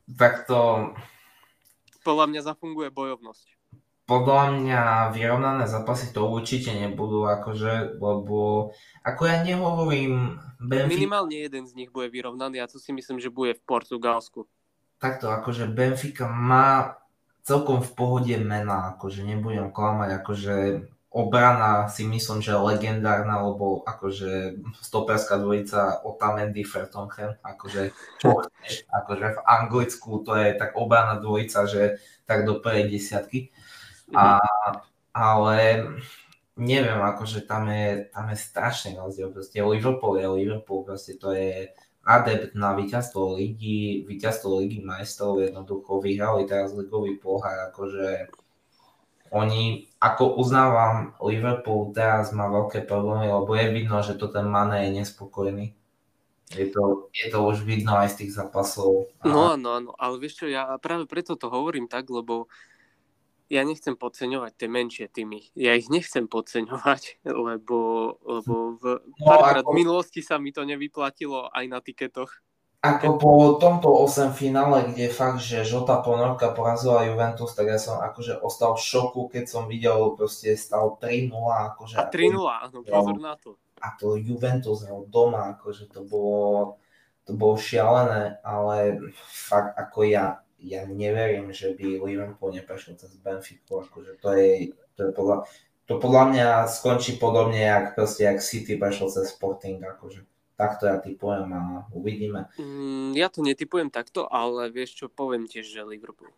Tak 0.07 0.47
to... 0.47 0.91
Podľa 2.03 2.25
mňa 2.31 2.41
zafunguje 2.47 2.87
bojovnosť. 2.87 3.47
Podľa 4.07 4.63
mňa 4.63 4.81
vyrovnané 5.11 5.67
zápasy 5.67 6.15
to 6.15 6.31
určite 6.31 6.71
nebudú, 6.71 7.27
akože, 7.27 7.99
lebo 7.99 8.71
ako 9.03 9.21
ja 9.27 9.43
nehovorím... 9.43 10.39
Benfica... 10.63 10.95
Minimálne 10.95 11.35
jeden 11.35 11.67
z 11.67 11.75
nich 11.75 11.91
bude 11.91 12.07
vyrovnaný 12.07 12.63
a 12.63 12.71
to 12.71 12.79
si 12.79 12.95
myslím, 12.95 13.19
že 13.19 13.27
bude 13.27 13.59
v 13.59 13.65
Portugalsku 13.67 14.47
takto, 14.97 15.29
akože 15.29 15.69
Benfica 15.69 16.25
má 16.25 16.97
celkom 17.47 17.79
v 17.79 17.91
pohode 17.95 18.35
mena, 18.41 18.97
akože 18.97 19.23
nebudem 19.23 19.71
klamať, 19.71 20.09
akože 20.19 20.55
obrana 21.07 21.87
si 21.87 22.03
myslím, 22.03 22.43
že 22.43 22.53
legendárna, 22.53 23.39
lebo 23.41 23.81
akože 23.87 24.59
stoperská 24.83 25.39
dvojica 25.39 26.03
Otamendi 26.03 26.67
Fertonchen, 26.67 27.39
akože 27.41 27.95
čo 28.19 28.43
chceš, 28.43 28.83
akože 28.91 29.25
v 29.33 29.39
Anglicku 29.47 30.21
to 30.21 30.35
je 30.35 30.53
tak 30.59 30.75
obrana 30.75 31.17
dvojica, 31.17 31.65
že 31.65 32.03
tak 32.27 32.43
do 32.43 32.59
prvej 32.59 32.91
desiatky. 32.91 33.49
A, 34.11 34.43
ale 35.15 35.87
neviem, 36.59 36.99
akože 36.99 37.47
tam 37.47 37.71
je, 37.71 38.11
tam 38.11 38.27
je 38.29 38.37
strašný 38.37 38.99
rozdiel, 38.99 39.31
proste 39.31 39.63
Liverpool 39.63 40.19
je 40.19 40.27
Liverpool, 40.27 40.83
proste 40.83 41.15
to 41.15 41.31
je 41.31 41.71
adept 42.07 42.55
na 42.55 42.71
víťazstvo 42.71 43.35
ligy, 43.35 44.07
víťazstvo 44.07 44.63
ligy 44.63 44.79
majstrov, 44.79 45.43
jednoducho 45.43 45.99
vyhrali 45.99 46.47
teraz 46.47 46.71
ligový 46.71 47.19
pohár, 47.19 47.67
akože 47.67 48.31
oni, 49.27 49.91
ako 49.99 50.39
uznávam, 50.39 51.11
Liverpool 51.19 51.91
teraz 51.91 52.31
má 52.31 52.47
veľké 52.47 52.87
problémy, 52.87 53.27
lebo 53.27 53.51
je 53.59 53.67
vidno, 53.75 53.99
že 53.99 54.15
to 54.15 54.31
ten 54.31 54.47
Mane 54.47 54.87
je 54.87 55.03
nespokojný. 55.03 55.75
Je 56.55 56.71
to, 56.71 57.11
je 57.11 57.27
to 57.27 57.43
už 57.43 57.67
vidno 57.67 57.99
aj 57.99 58.15
z 58.15 58.23
tých 58.23 58.39
zápasov. 58.39 59.11
A... 59.19 59.27
No 59.27 59.51
áno, 59.59 59.75
áno, 59.75 59.91
ale 59.99 60.15
vieš 60.15 60.39
čo, 60.39 60.45
ja 60.47 60.79
práve 60.79 61.03
preto 61.03 61.35
to 61.35 61.51
hovorím 61.51 61.91
tak, 61.91 62.07
lebo 62.07 62.47
ja 63.47 63.63
nechcem 63.63 63.95
podceňovať 63.95 64.51
tie 64.59 64.67
menšie 64.67 65.05
týmy. 65.07 65.55
Ja 65.55 65.75
ich 65.75 65.87
nechcem 65.87 66.27
podceňovať, 66.27 67.23
lebo, 67.47 67.77
lebo 68.23 68.53
v, 68.75 68.83
no, 68.99 69.23
párkrát 69.23 69.63
ako... 69.63 69.75
minulosti 69.75 70.19
sa 70.19 70.35
mi 70.35 70.51
to 70.51 70.67
nevyplatilo 70.67 71.47
aj 71.51 71.65
na 71.71 71.79
tiketoch. 71.79 72.31
Ako 72.77 73.17
po 73.17 73.57
tomto 73.57 73.89
8 73.89 74.37
finále, 74.37 74.93
kde 74.93 75.09
fakt, 75.09 75.41
že 75.41 75.65
žltá 75.65 75.97
ponorka 76.05 76.53
porazila 76.53 77.09
Juventus, 77.09 77.57
tak 77.57 77.73
ja 77.73 77.81
som 77.81 77.97
akože 77.97 78.37
ostal 78.37 78.77
v 78.77 78.85
šoku, 78.85 79.21
keď 79.33 79.49
som 79.49 79.65
videl, 79.65 80.13
proste 80.13 80.53
stal 80.53 80.93
3-0. 81.01 81.33
Akože, 81.73 81.97
a 81.97 82.05
3-0, 82.05 82.37
áno, 82.37 82.77
pozor 82.85 83.17
na 83.17 83.33
to. 83.33 83.57
A 83.81 83.97
to 83.97 84.13
Juventus 84.21 84.85
hral 84.85 85.09
doma, 85.09 85.57
akože 85.57 85.89
to 85.89 86.05
bolo, 86.05 86.77
to 87.25 87.33
bolo 87.33 87.57
šialené, 87.57 88.37
ale 88.45 89.01
fakt 89.25 89.73
ako 89.73 89.99
ja 90.05 90.45
ja 90.57 90.85
neverím, 90.89 91.53
že 91.53 91.77
by 91.77 92.01
Liverpool 92.01 92.53
neprešiel 92.53 92.97
cez 92.97 93.13
Benfiku, 93.21 93.85
akože 93.85 94.17
to 94.17 94.33
je, 94.33 94.73
to 94.97 95.09
je 95.09 95.11
podľa, 95.13 95.45
to 95.85 96.01
podľa 96.01 96.23
mňa 96.33 96.47
skončí 96.67 97.21
podobne, 97.21 97.61
jak, 97.61 97.93
proste, 97.93 98.25
jak 98.25 98.41
City 98.41 98.75
prešiel 98.75 99.13
cez 99.13 99.29
Sporting, 99.29 99.77
akože 99.85 100.25
takto 100.57 100.89
ja 100.89 100.97
typujem 100.97 101.47
a 101.53 101.85
uvidíme. 101.93 102.49
Mm, 102.57 103.13
ja 103.13 103.29
to 103.29 103.45
netypujem 103.45 103.93
takto, 103.93 104.25
ale 104.25 104.73
vieš 104.73 104.97
čo, 104.97 105.05
poviem 105.05 105.45
tiež, 105.45 105.69
že 105.69 105.85
Liverpool. 105.85 106.33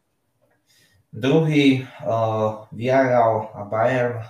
Druhý, 1.09 1.89
uh, 2.05 2.69
Villarreal 2.69 3.49
a 3.55 3.65
Bayern, 3.65 4.21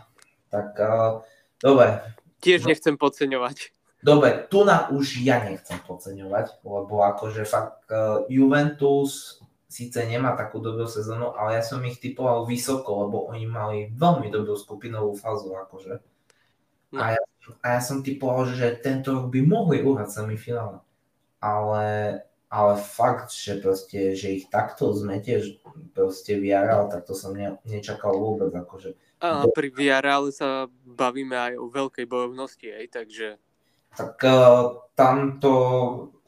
tak 0.48 0.78
uh, 0.80 1.20
dobre. 1.60 2.00
Tiež 2.40 2.64
nechcem 2.64 2.96
podceňovať. 2.96 3.76
Dobre, 4.00 4.48
tu 4.48 4.64
na 4.64 4.88
už 4.88 5.20
ja 5.20 5.44
nechcem 5.44 5.76
podceňovať, 5.84 6.64
lebo 6.64 7.04
akože 7.04 7.44
fakt 7.44 7.84
uh, 7.92 8.24
Juventus 8.32 9.44
síce 9.70 10.02
nemá 10.10 10.34
takú 10.34 10.58
dobrú 10.58 10.90
sezónu, 10.90 11.38
ale 11.38 11.62
ja 11.62 11.64
som 11.64 11.78
ich 11.86 12.02
typoval 12.02 12.50
vysoko, 12.50 13.06
lebo 13.06 13.30
oni 13.30 13.46
mali 13.46 13.78
veľmi 13.94 14.34
dobrú 14.34 14.58
skupinovú 14.58 15.14
fázu, 15.14 15.54
akože. 15.54 16.02
No. 16.90 16.98
A, 16.98 17.14
ja, 17.14 17.22
a 17.62 17.66
ja 17.78 17.82
som 17.86 18.02
typoval, 18.02 18.50
že 18.50 18.82
tento 18.82 19.14
rok 19.14 19.30
by 19.30 19.46
mohli 19.46 19.86
uhrať 19.86 20.10
semifinále. 20.10 20.82
Ale, 21.38 21.86
ale 22.50 22.74
fakt, 22.82 23.30
že 23.30 23.62
proste, 23.62 24.18
že 24.18 24.42
ich 24.42 24.50
takto 24.50 24.90
zmetieš 24.90 25.62
proste 25.94 26.42
vyjaral, 26.42 26.90
tak 26.90 27.06
to 27.06 27.14
som 27.14 27.38
ne, 27.38 27.62
nečakal 27.62 28.18
vôbec, 28.18 28.50
akože. 28.50 28.98
A 29.22 29.46
pri 29.54 29.70
Villarreal 29.70 30.34
sa 30.34 30.66
bavíme 30.82 31.38
aj 31.38 31.54
o 31.62 31.70
veľkej 31.70 32.10
bojovnosti, 32.10 32.68
aj, 32.74 32.86
takže... 32.90 33.38
Tak 33.90 34.22
uh, 34.26 34.90
tamto 34.98 35.54
boli 36.10 36.19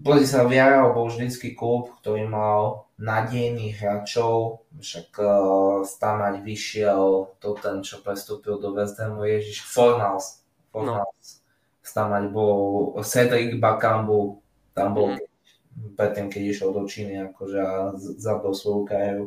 Viaral 0.00 0.96
bol 0.96 1.12
vždycky 1.12 1.52
klub, 1.52 1.92
ktorý 2.00 2.24
mal 2.24 2.88
nadejných 3.00 3.80
hráčov, 3.80 4.64
však 4.76 5.08
uh, 5.20 5.84
Stamať 5.84 6.44
vyšiel, 6.44 7.32
to 7.40 7.48
ten, 7.60 7.80
čo 7.80 8.04
prestúpil 8.04 8.60
do 8.60 8.76
West 8.76 9.00
Hamu, 9.00 9.24
Ježiš, 9.24 9.64
Fornals, 9.64 10.44
Fornals. 10.68 11.08
No. 11.08 11.38
Stamať 11.80 12.24
bol, 12.28 12.60
Cedric 13.02 13.56
Bakambu, 13.56 14.44
tam 14.76 14.88
bol 14.92 15.06
mm. 15.16 15.96
predtým, 15.96 16.28
keď 16.28 16.42
išiel 16.52 16.70
do 16.76 16.84
Číny, 16.84 17.32
akože 17.32 17.58
a 17.60 17.96
zabil 17.96 18.52
svoju 18.52 18.84
kariéru. 18.84 19.26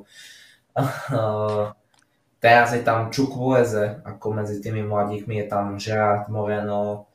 Uh, 0.77 1.73
teraz 2.45 2.77
je 2.77 2.85
tam 2.85 3.09
Čukvueze, 3.09 4.05
ako 4.05 4.37
medzi 4.37 4.61
tými 4.61 4.85
mladíkmi 4.85 5.41
je 5.43 5.45
tam 5.49 5.81
Gerard 5.81 6.29
Moreno, 6.29 7.09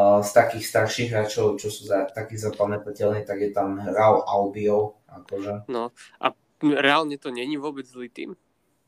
z 0.00 0.30
takých 0.32 0.64
starších 0.64 1.08
hráčov, 1.12 1.60
čo 1.60 1.68
sú 1.68 1.84
za, 1.84 2.08
takí 2.08 2.40
zapamätateľní, 2.40 3.28
tak 3.28 3.44
je 3.44 3.50
tam 3.52 3.76
Raul 3.76 4.24
Albio. 4.24 4.96
Akože. 5.12 5.68
No 5.68 5.92
a 6.16 6.32
reálne 6.64 7.20
to 7.20 7.28
není 7.28 7.60
vôbec 7.60 7.84
zlý 7.84 8.08
tým? 8.08 8.32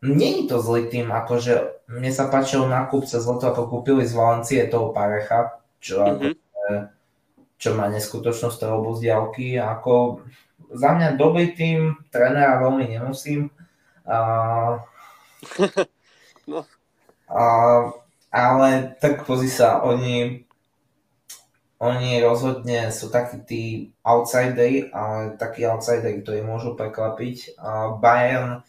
Není 0.00 0.48
to 0.48 0.60
zlý 0.60 0.88
tým, 0.88 1.12
akože 1.12 1.84
mne 1.92 2.12
sa 2.12 2.28
páčil 2.28 2.64
nákup 2.68 3.04
cez 3.04 3.24
leto, 3.24 3.44
ako 3.48 3.68
kúpili 3.68 4.04
z 4.04 4.16
Valencie 4.16 4.64
toho 4.68 4.92
Parecha, 4.96 5.60
čo, 5.80 6.00
mm-hmm. 6.00 6.32
akože, 6.32 6.72
čo 7.60 7.70
má 7.76 7.88
neskutočnú 7.92 8.48
strelobu 8.48 8.96
z 8.96 9.08
diálky. 9.08 9.60
Ako, 9.60 10.24
za 10.72 10.92
mňa 10.92 11.20
dobrý 11.20 11.52
tým, 11.52 12.00
trénera 12.08 12.60
veľmi 12.64 12.84
nemusím. 12.96 13.52
A, 14.08 14.16
no. 16.52 16.64
a, 17.28 17.44
ale 18.32 18.68
tak 19.00 19.24
pozri 19.28 19.52
sa, 19.52 19.84
oni 19.84 20.44
oni 21.84 22.24
rozhodne 22.24 22.88
sú 22.88 23.12
takí 23.12 23.36
tí 23.44 23.62
outsidery, 24.00 24.88
ale 24.88 25.36
takí 25.36 25.68
outsidery, 25.68 26.24
ktorí 26.24 26.40
môžu 26.40 26.72
prekvapiť. 26.72 27.60
A 27.60 27.92
Bayern, 28.00 28.64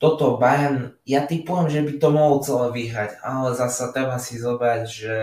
toto 0.00 0.40
Bayern, 0.40 0.96
ja 1.04 1.28
typujem, 1.28 1.68
že 1.68 1.84
by 1.84 1.92
to 2.00 2.08
mohol 2.08 2.40
celé 2.40 2.72
vyhrať, 2.72 3.20
ale 3.20 3.52
zasa 3.52 3.92
treba 3.92 4.16
si 4.16 4.40
zobrať, 4.40 4.80
že, 4.88 5.20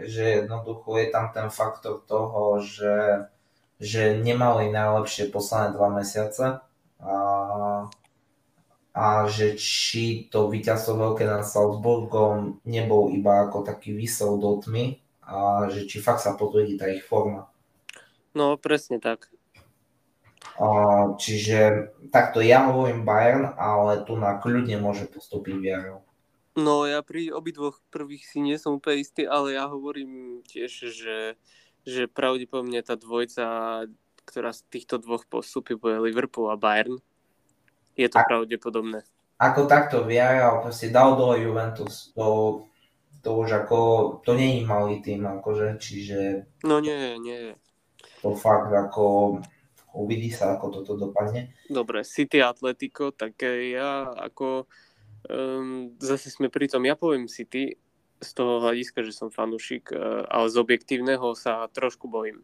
že 0.00 0.24
jednoducho 0.40 0.96
je 0.96 1.12
tam 1.12 1.28
ten 1.36 1.52
faktor 1.52 2.00
toho, 2.08 2.64
že, 2.64 3.28
že 3.76 4.16
nemali 4.16 4.72
najlepšie 4.72 5.28
posledné 5.28 5.76
dva 5.76 5.92
mesiace 5.92 6.64
a, 7.04 7.14
a 8.96 9.06
že 9.28 9.60
či 9.60 10.32
to 10.32 10.48
víťazstvo 10.48 10.96
veľké 10.96 11.28
nad 11.28 11.44
Salzburgom 11.44 12.64
nebol 12.64 13.12
iba 13.12 13.44
ako 13.44 13.60
taký 13.60 13.92
vysel 13.92 14.40
do 14.40 14.56
tmy, 14.56 15.01
a 15.22 15.70
že 15.70 15.86
či 15.86 16.02
fakt 16.02 16.22
sa 16.22 16.34
potvrdí 16.34 16.74
tá 16.76 16.90
ich 16.90 17.06
forma. 17.06 17.48
No, 18.34 18.56
presne 18.56 18.98
tak. 18.98 19.28
A, 20.58 20.66
čiže 21.16 21.90
takto 22.12 22.44
ja 22.44 22.68
hovorím 22.68 23.06
Bayern, 23.06 23.56
ale 23.56 24.04
tu 24.04 24.18
na 24.18 24.36
kľudne 24.36 24.76
môže 24.82 25.08
postúpiť 25.08 25.54
Villarreal. 25.56 26.00
No 26.52 26.84
ja 26.84 27.00
pri 27.00 27.32
obidvoch 27.32 27.80
prvých 27.88 28.28
si 28.28 28.44
nie 28.44 28.60
som 28.60 28.76
úplne 28.76 29.00
istý, 29.00 29.24
ale 29.24 29.56
ja 29.56 29.64
hovorím 29.72 30.44
tiež, 30.44 30.92
že, 30.92 31.40
že 31.88 32.02
pravdepodobne 32.12 32.84
tá 32.84 32.92
dvojca, 32.92 33.44
ktorá 34.28 34.52
z 34.52 34.60
týchto 34.68 35.00
dvoch 35.00 35.24
postupí, 35.24 35.72
bude 35.72 35.96
Liverpool 36.04 36.52
a 36.52 36.60
Bayern. 36.60 37.00
Je 37.96 38.08
to 38.12 38.20
a, 38.20 38.24
pravdepodobné. 38.28 39.00
Ako 39.40 39.64
takto 39.64 40.04
Villarreal 40.04 40.60
proste 40.60 40.92
dal 40.92 41.16
dole 41.16 41.40
Juventus. 41.40 42.12
To 42.12 42.68
to 43.22 43.38
už 43.38 43.64
ako, 43.64 43.78
to 44.26 44.34
nie 44.34 44.60
je 44.60 44.62
malý 44.66 44.98
tým, 44.98 45.22
akože, 45.22 45.78
čiže... 45.78 46.50
No 46.66 46.82
nie, 46.82 47.18
nie. 47.22 47.54
To 48.26 48.34
fakt 48.34 48.74
ako, 48.74 49.38
uvidí 49.94 50.34
sa, 50.34 50.58
ako 50.58 50.82
toto 50.82 50.98
dopadne. 50.98 51.54
Dobre, 51.70 52.02
City 52.02 52.42
Atletico, 52.42 53.14
tak 53.14 53.38
ja 53.46 54.10
ako, 54.10 54.66
um, 55.30 55.94
zase 56.02 56.34
sme 56.34 56.50
pri 56.50 56.66
tom, 56.66 56.82
ja 56.82 56.98
poviem 56.98 57.30
City, 57.30 57.78
z 58.22 58.30
toho 58.38 58.62
hľadiska, 58.62 59.02
že 59.02 59.14
som 59.14 59.34
fanúšik, 59.34 59.90
uh, 59.90 60.22
ale 60.30 60.46
z 60.46 60.56
objektívneho 60.58 61.34
sa 61.34 61.66
trošku 61.70 62.06
bojím. 62.06 62.42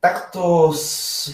Tak 0.00 0.32
to 0.32 0.72
s... 0.72 1.32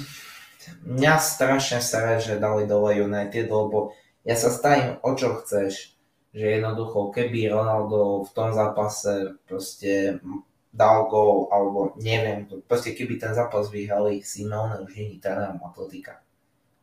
mňa 0.87 1.14
strašne 1.19 1.83
sere, 1.83 2.23
že 2.23 2.38
dali 2.38 2.71
dole 2.71 2.95
United, 2.95 3.50
lebo 3.50 3.95
ja 4.23 4.38
sa 4.38 4.50
stavím, 4.50 4.99
o 5.02 5.11
čo 5.19 5.43
chceš 5.43 6.00
že 6.31 6.47
jednoducho, 6.59 7.11
keby 7.11 7.51
Ronaldo 7.51 8.23
v 8.23 8.31
tom 8.31 8.55
zápase 8.55 9.35
proste 9.51 10.23
dal 10.71 11.11
gol, 11.11 11.51
alebo 11.51 11.99
neviem, 11.99 12.47
proste 12.71 12.95
keby 12.95 13.19
ten 13.19 13.35
zápas 13.35 13.67
vyhrali, 13.75 14.23
Simone 14.23 14.79
už 14.87 14.95
je 14.95 15.19
trénerom 15.19 15.59
Atletika. 15.67 16.23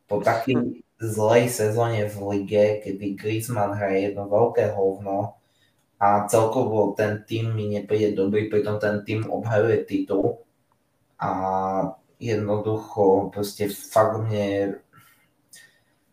Po 0.07 0.19
takej 0.19 0.83
zlej 0.99 1.47
sezóne 1.47 2.11
v 2.11 2.15
lige, 2.35 2.83
kedy 2.83 3.15
Griezmann 3.15 3.75
hraje 3.75 4.11
jedno 4.11 4.27
veľké 4.27 4.75
hovno 4.75 5.39
a 5.99 6.27
celkovo 6.27 6.93
ten 6.97 7.23
tým 7.23 7.55
mi 7.55 7.71
nepríde 7.71 8.17
dobrý, 8.17 8.51
pritom 8.51 8.77
ten 8.81 9.07
tým 9.07 9.27
obhajuje 9.31 9.87
titul 9.87 10.43
a 11.17 11.31
jednoducho 12.19 13.29
proste 13.31 13.69
fakt 13.69 14.19
mne, 14.25 14.79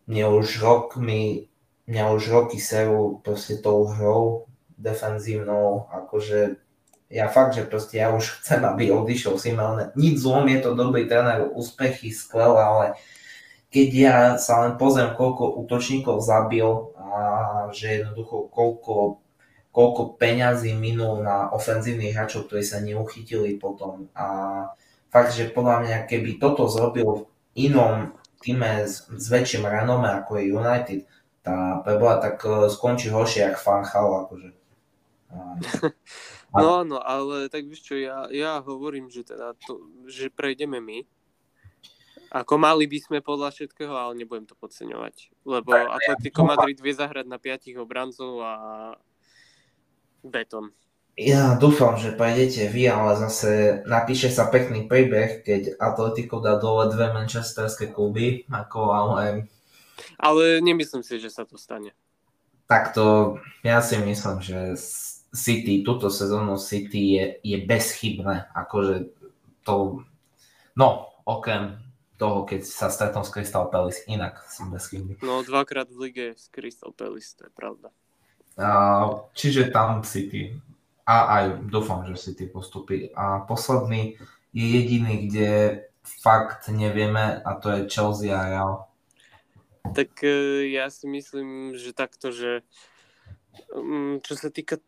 mne 0.07 0.23
už 0.37 0.47
rok 0.61 0.95
mi 1.01 1.49
mňa 1.85 2.03
už 2.13 2.23
roky 2.33 2.57
serú 2.57 3.21
proste 3.21 3.61
tou 3.61 3.85
hrou 3.89 4.49
defenzívnou, 4.75 5.87
akože 5.93 6.59
ja 7.09 7.29
fakt, 7.29 7.55
že 7.55 7.69
proste 7.69 8.01
ja 8.01 8.09
už 8.11 8.41
chcem, 8.41 8.65
aby 8.65 8.89
odišiel 8.89 9.37
Simeone. 9.37 9.93
Nič 9.93 10.25
zlom, 10.25 10.49
je 10.49 10.59
to 10.59 10.73
dobrý 10.73 11.05
tréner, 11.05 11.45
úspechy, 11.53 12.09
skvelé, 12.09 12.59
ale 12.59 12.85
keď 13.69 13.89
ja 13.93 14.17
sa 14.41 14.65
len 14.65 14.73
pozriem, 14.81 15.13
koľko 15.13 15.61
útočníkov 15.63 16.25
zabil 16.25 16.95
a 16.97 17.69
že 17.69 18.01
jednoducho 18.01 18.49
koľko, 18.49 19.21
koľko 19.69 20.01
peňazí 20.17 20.73
minul 20.73 21.21
na 21.21 21.53
ofenzívnych 21.53 22.17
hráčov, 22.17 22.49
ktorí 22.49 22.63
sa 22.65 22.81
neuchytili 22.81 23.61
potom 23.61 24.09
a 24.17 24.27
fakt, 25.13 25.37
že 25.37 25.53
podľa 25.53 25.85
mňa, 25.85 25.97
keby 26.09 26.41
toto 26.41 26.65
zrobil 26.67 27.07
v 27.07 27.21
inom 27.69 28.17
týme 28.41 28.83
s, 28.83 29.07
s 29.07 29.25
väčším 29.29 29.63
renome 29.63 30.09
ako 30.09 30.41
je 30.41 30.43
United, 30.51 30.99
tá 31.45 31.85
prebola 31.85 32.17
tak 32.17 32.41
e, 32.41 32.65
skončí 32.73 33.13
horšie, 33.13 33.53
jak 33.53 33.61
Fanchal, 33.61 34.25
akože. 34.25 34.49
No 36.55 36.87
áno, 36.87 37.03
ale 37.03 37.51
tak 37.51 37.67
víš 37.67 37.83
čo, 37.83 37.99
ja, 37.99 38.31
ja 38.31 38.63
hovorím, 38.63 39.11
že 39.11 39.27
teda 39.27 39.59
to, 39.67 39.91
že 40.07 40.31
prejdeme 40.31 40.79
my. 40.79 41.03
Ako 42.31 42.55
mali 42.55 42.87
by 42.87 42.95
sme 43.03 43.19
podľa 43.19 43.51
všetkého, 43.51 43.91
ale 43.91 44.15
nebudem 44.15 44.47
to 44.47 44.55
podceňovať. 44.55 45.35
Lebo 45.43 45.75
Atletico 45.75 46.47
Madrid 46.47 46.79
vie 46.79 46.95
zahrať 46.95 47.27
na 47.27 47.43
piatich 47.43 47.75
obrancov 47.75 48.39
a 48.39 48.53
beton. 50.23 50.71
Ja 51.19 51.59
dúfam, 51.59 51.99
že 51.99 52.15
prejdete 52.15 52.71
vy, 52.71 52.87
ale 52.87 53.19
zase 53.19 53.83
napíše 53.83 54.31
sa 54.31 54.47
pekný 54.47 54.87
príbeh, 54.87 55.43
keď 55.43 55.75
Atletico 55.75 56.39
dá 56.39 56.55
dole 56.55 56.87
dve 56.87 57.11
manchesterské 57.11 57.91
kluby, 57.91 58.47
ako 58.47 58.79
ale... 58.95 59.51
Ale 60.19 60.61
nemyslím 60.61 61.03
si, 61.03 61.19
že 61.19 61.29
sa 61.33 61.43
to 61.45 61.57
stane. 61.57 61.91
Tak 62.65 62.97
to, 62.97 63.37
ja 63.61 63.77
si 63.81 64.01
myslím, 64.01 64.41
že 64.41 64.73
City, 65.35 65.85
túto 65.85 66.09
sezónu 66.09 66.57
City 66.57 67.13
je, 67.13 67.25
je 67.43 67.57
bezchybné. 67.61 68.49
Akože 68.57 69.13
to, 69.61 70.01
no, 70.73 70.87
okrem 71.27 71.77
toho, 72.15 72.47
keď 72.47 72.63
sa 72.63 72.87
stretnú 72.87 73.27
s 73.27 73.33
Crystal 73.33 73.67
Palace, 73.67 74.07
inak 74.07 74.39
som 74.47 74.71
bezchybný. 74.71 75.19
No, 75.19 75.43
dvakrát 75.43 75.91
v 75.91 76.09
lige 76.09 76.25
s 76.33 76.47
Crystal 76.47 76.95
Palace, 76.95 77.35
to 77.35 77.51
je 77.51 77.51
pravda. 77.51 77.91
A, 78.55 78.67
čiže 79.35 79.67
tam 79.69 80.01
City. 80.07 80.55
A 81.05 81.15
aj 81.37 81.45
dúfam, 81.69 82.01
že 82.07 82.17
City 82.17 82.49
postupí. 82.49 83.11
A 83.13 83.43
posledný 83.45 84.17
je 84.55 84.65
jediný, 84.65 85.27
kde 85.27 85.49
fakt 86.01 86.71
nevieme 86.71 87.43
a 87.43 87.59
to 87.59 87.69
je 87.69 87.89
Chelsea 87.91 88.31
a 88.31 88.47
Real. 88.47 88.87
Tak 89.93 90.23
e, 90.25 90.65
ja 90.73 90.89
si 90.89 91.05
myslím, 91.05 91.77
že 91.77 91.93
takto, 91.93 92.33
že 92.33 92.65
mm, 93.75 94.25
čo 94.25 94.33
sa 94.33 94.49
týka 94.49 94.81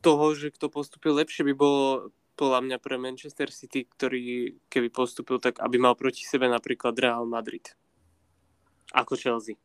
toho, 0.00 0.36
že 0.36 0.52
kto 0.52 0.72
postupil 0.72 1.16
lepšie, 1.16 1.44
by 1.48 1.54
bolo 1.56 2.14
podľa 2.34 2.60
mňa 2.66 2.76
pre 2.82 2.98
Manchester 2.98 3.48
City, 3.50 3.86
ktorý 3.86 4.54
keby 4.66 4.90
postupil, 4.90 5.38
tak 5.38 5.62
aby 5.62 5.78
mal 5.78 5.94
proti 5.94 6.26
sebe 6.26 6.50
napríklad 6.50 6.94
Real 6.98 7.24
Madrid. 7.24 7.72
Ako 8.90 9.14
Chelsea. 9.18 9.58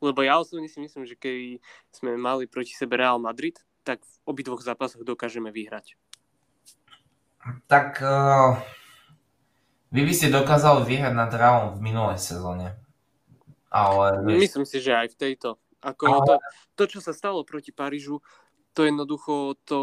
Lebo 0.00 0.24
ja 0.24 0.40
osobne 0.40 0.70
si 0.70 0.80
myslím, 0.80 1.04
že 1.04 1.18
keby 1.18 1.60
sme 1.92 2.16
mali 2.16 2.48
proti 2.48 2.72
sebe 2.72 2.96
Real 2.96 3.20
Madrid, 3.20 3.60
tak 3.84 4.00
v 4.00 4.14
obidvoch 4.24 4.64
zápasoch 4.64 5.04
dokážeme 5.04 5.52
vyhrať. 5.52 5.98
Tak 7.68 8.00
uh, 8.04 8.56
vy 9.90 10.06
by 10.06 10.12
ste 10.12 10.32
dokázali 10.32 10.86
vyhrať 10.86 11.12
nad 11.16 11.32
Realom 11.32 11.76
v 11.76 11.84
minulej 11.84 12.20
sezóne. 12.20 12.76
Ale... 13.70 14.20
Myslím 14.26 14.66
si, 14.66 14.82
že 14.82 14.92
aj 14.92 15.14
v 15.14 15.18
tejto. 15.18 15.48
Ako 15.80 16.04
ale... 16.10 16.26
to, 16.26 16.34
to, 16.76 16.84
čo 16.98 17.00
sa 17.00 17.14
stalo 17.14 17.46
proti 17.46 17.70
Parížu, 17.70 18.20
to 18.74 18.86
jednoducho 18.86 19.58
to 19.66 19.80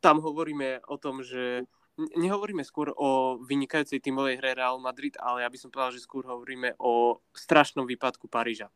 tam 0.00 0.20
hovoríme 0.20 0.84
o 0.86 0.96
tom, 1.00 1.24
že 1.24 1.64
nehovoríme 1.98 2.62
skôr 2.62 2.94
o 2.94 3.40
vynikajúcej 3.42 3.98
tímovej 3.98 4.38
hre 4.38 4.54
Real 4.54 4.78
Madrid, 4.78 5.18
ale 5.18 5.42
ja 5.42 5.50
by 5.50 5.58
som 5.58 5.70
povedal, 5.72 5.96
že 5.98 6.04
skôr 6.04 6.22
hovoríme 6.22 6.78
o 6.78 7.18
strašnom 7.34 7.82
výpadku 7.88 8.30
Paríža. 8.30 8.70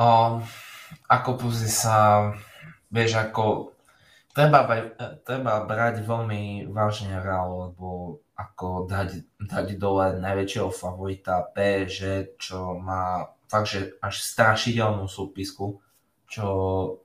Um, 0.00 0.40
ako 1.12 1.36
pozri 1.36 1.68
sa, 1.68 2.32
vieš, 2.88 3.20
ako 3.20 3.76
treba, 4.32 4.64
treba 5.20 5.68
brať 5.68 6.00
veľmi 6.00 6.72
vážne 6.72 7.20
Real, 7.20 7.68
lebo 7.68 8.18
ako 8.40 8.88
dať, 8.88 9.08
dať 9.36 9.66
dole 9.76 10.16
najväčšieho 10.16 10.72
favorita 10.72 11.44
PSG, 11.52 12.40
čo 12.40 12.80
má 12.80 13.36
fakt, 13.50 13.68
že 13.68 13.80
až 14.00 14.24
strašidelnú 14.24 15.04
súpisku, 15.04 15.84
čo 16.30 16.46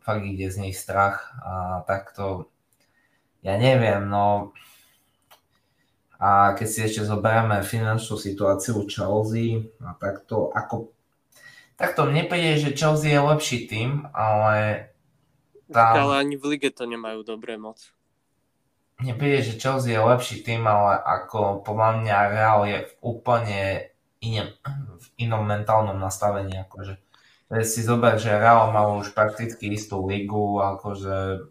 fakt 0.05 0.23
ide 0.23 0.47
z 0.47 0.69
nej 0.69 0.73
strach 0.73 1.33
a 1.41 1.83
takto, 1.83 2.47
ja 3.43 3.59
neviem, 3.59 4.07
no 4.07 4.55
a 6.15 6.55
keď 6.55 6.67
si 6.67 6.79
ešte 6.85 7.03
zoberieme 7.03 7.59
finančnú 7.59 8.15
situáciu 8.15 8.87
Chelsea 8.87 9.67
a 9.83 9.97
takto, 9.99 10.53
ako 10.55 10.95
takto 11.75 12.07
mne 12.07 12.23
príde, 12.31 12.61
že 12.61 12.77
Chelsea 12.77 13.11
je 13.11 13.19
lepší 13.19 13.67
tým, 13.67 14.07
ale 14.15 14.89
tam... 15.67 16.07
Ale 16.07 16.23
ani 16.23 16.39
v 16.39 16.55
lige 16.55 16.71
to 16.71 16.87
nemajú 16.87 17.25
dobré 17.27 17.59
moc. 17.59 17.94
Mne 18.95 19.13
príde, 19.19 19.43
že 19.43 19.59
Chelsea 19.59 19.91
je 19.91 19.99
lepší 19.99 20.39
tým, 20.39 20.63
ale 20.63 20.95
ako 21.03 21.65
podľa 21.67 21.89
mňa 21.99 22.31
Real 22.31 22.59
je 22.63 22.79
v 22.87 22.93
úplne 23.03 23.61
inom, 24.23 24.55
v 24.95 25.07
inom 25.19 25.43
mentálnom 25.43 25.99
nastavení, 25.99 26.63
akože 26.63 26.95
si 27.67 27.83
zober, 27.83 28.15
že 28.17 28.33
Real 28.33 28.71
mal 28.71 28.95
už 28.97 29.11
prakticky 29.11 29.75
istú 29.75 30.07
ligu, 30.07 30.63
akože 30.63 31.45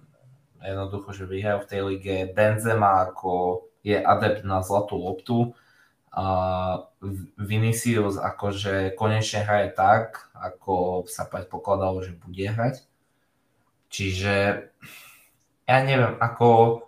jednoducho, 0.64 1.12
že 1.12 1.28
vyhrajú 1.28 1.58
v 1.62 1.68
tej 1.68 1.80
lige. 1.84 2.16
Benzema 2.32 3.04
ako 3.04 3.62
je 3.84 4.00
adept 4.00 4.42
na 4.48 4.64
zlatú 4.64 4.96
loptu. 4.96 5.52
A 6.14 6.24
Vinicius 7.36 8.16
akože 8.16 8.94
konečne 8.94 9.44
hraje 9.44 9.74
tak, 9.74 10.30
ako 10.32 11.04
sa 11.10 11.26
predpokladalo, 11.26 12.00
že 12.06 12.16
bude 12.16 12.48
hrať. 12.48 12.86
Čiže 13.90 14.34
ja 15.68 15.78
neviem, 15.84 16.14
ako 16.16 16.80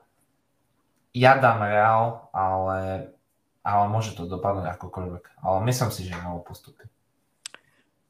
ja 1.17 1.41
dám 1.41 1.65
Real, 1.65 2.29
ale, 2.37 3.09
ale 3.65 3.85
môže 3.89 4.13
to 4.13 4.29
dopadnúť 4.29 4.77
akokoľvek. 4.77 5.41
Ale 5.41 5.59
myslím 5.65 5.89
si, 5.89 6.05
že 6.05 6.13
malo 6.21 6.45
postupy. 6.45 6.85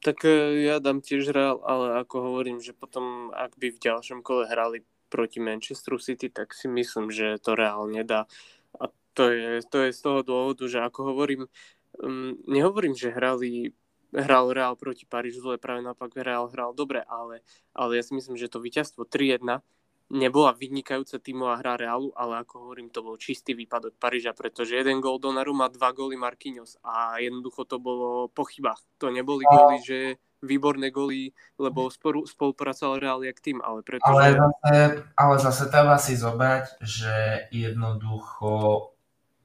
Tak 0.03 0.27
e, 0.27 0.67
ja 0.67 0.83
dám 0.83 0.99
tiež 0.99 1.31
Real, 1.31 1.63
ale 1.63 2.03
ako 2.03 2.35
hovorím, 2.35 2.59
že 2.59 2.75
potom, 2.75 3.31
ak 3.31 3.55
by 3.55 3.71
v 3.71 3.79
ďalšom 3.79 4.19
kole 4.27 4.43
hrali 4.51 4.83
proti 5.07 5.39
Manchesteru 5.39 6.03
City, 6.03 6.27
tak 6.27 6.51
si 6.51 6.67
myslím, 6.67 7.07
že 7.07 7.39
to 7.39 7.55
Real 7.55 7.87
nedá. 7.87 8.27
A 8.75 8.91
to 9.15 9.31
je, 9.31 9.63
to 9.71 9.87
je 9.87 9.95
z 9.95 9.99
toho 10.03 10.19
dôvodu, 10.27 10.67
že 10.67 10.83
ako 10.83 11.15
hovorím, 11.15 11.47
um, 12.03 12.35
nehovorím, 12.43 12.91
že 12.91 13.15
hrali 13.15 13.71
hral 14.11 14.51
Real 14.51 14.75
proti 14.75 15.07
Parížu, 15.07 15.39
zle 15.47 15.55
práve 15.55 15.79
naopak 15.79 16.11
Real 16.19 16.51
hral 16.51 16.75
dobre, 16.75 17.07
ale, 17.07 17.39
ale 17.71 17.99
ja 17.99 18.03
si 18.03 18.11
myslím, 18.19 18.35
že 18.35 18.51
to 18.51 18.59
víťazstvo 18.59 19.07
3-1 19.07 19.63
nebola 20.07 20.55
vynikajúca 20.55 21.19
tímová 21.19 21.59
hra 21.59 21.75
Realu, 21.75 22.15
ale 22.15 22.39
ako 22.43 22.53
hovorím, 22.63 22.87
to 22.87 23.03
bol 23.03 23.19
čistý 23.19 23.51
výpadok 23.51 23.99
Paríža, 23.99 24.31
pretože 24.31 24.79
jeden 24.79 25.03
gól 25.03 25.19
Donnarumma, 25.19 25.67
dva 25.67 25.91
góly 25.91 26.15
Marquinhos 26.15 26.79
a 26.79 27.19
jednoducho 27.19 27.67
to 27.67 27.77
bolo 27.81 28.31
po 28.31 28.47
chybách. 28.47 28.79
To 29.03 29.11
neboli 29.11 29.43
góly, 29.43 29.83
že 29.83 29.99
výborné 30.45 30.93
góly, 30.93 31.33
lebo 31.57 31.89
spolu, 31.89 32.23
spolupracoval 32.29 33.01
Real 33.01 33.19
jak 33.25 33.41
tým, 33.41 33.57
ale 33.59 33.81
pretože... 33.81 34.05
Ale 34.05 34.37
zase, 34.37 34.75
ale 35.17 35.35
zase 35.41 35.63
treba 35.67 35.97
si 35.97 36.13
zobrať, 36.13 36.65
že 36.77 37.15
jednoducho 37.49 38.51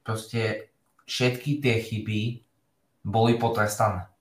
proste 0.05 0.69
všetky 1.09 1.65
tie 1.65 1.81
chyby 1.81 2.21
boli 3.03 3.35
potrestané. 3.41 4.12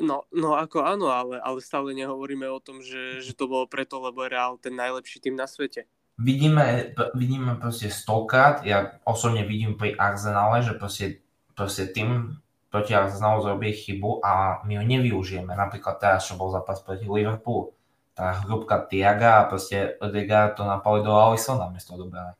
No, 0.00 0.24
no 0.32 0.56
ako 0.56 0.80
áno, 0.80 1.12
ale, 1.12 1.36
ale 1.36 1.60
stále 1.60 1.92
nehovoríme 1.92 2.48
o 2.48 2.62
tom, 2.64 2.80
že, 2.80 3.20
že 3.20 3.36
to 3.36 3.44
bolo 3.44 3.68
preto, 3.68 4.00
lebo 4.00 4.24
je 4.24 4.32
Real 4.32 4.56
ten 4.56 4.72
najlepší 4.72 5.20
tým 5.20 5.36
na 5.36 5.44
svete. 5.44 5.84
Vidíme, 6.16 6.96
vidíme 7.12 7.56
proste 7.60 7.92
stokrát, 7.92 8.64
ja 8.64 8.96
osobne 9.04 9.44
vidím 9.44 9.76
pri 9.76 9.96
Arsenale, 9.96 10.64
že 10.64 10.76
proste, 10.76 11.20
proste 11.52 11.88
tým 11.92 12.40
proti 12.72 12.96
Arsenalu 12.96 13.44
zrobí 13.44 13.68
chybu 13.76 14.24
a 14.24 14.64
my 14.64 14.80
ho 14.80 14.84
nevyužijeme. 14.84 15.52
Napríklad 15.52 16.00
teraz, 16.00 16.24
čo 16.24 16.40
bol 16.40 16.48
zápas 16.48 16.80
proti 16.80 17.04
Liverpoolu. 17.04 17.76
Tá 18.16 18.32
hrubka 18.44 18.80
Tiaga 18.88 19.44
a 19.44 19.48
proste 19.48 19.96
Odegaard 20.00 20.56
to 20.56 20.64
napali 20.64 21.04
do 21.04 21.12
Alisona 21.12 21.68
miesto 21.68 21.96
dobré. 22.00 22.32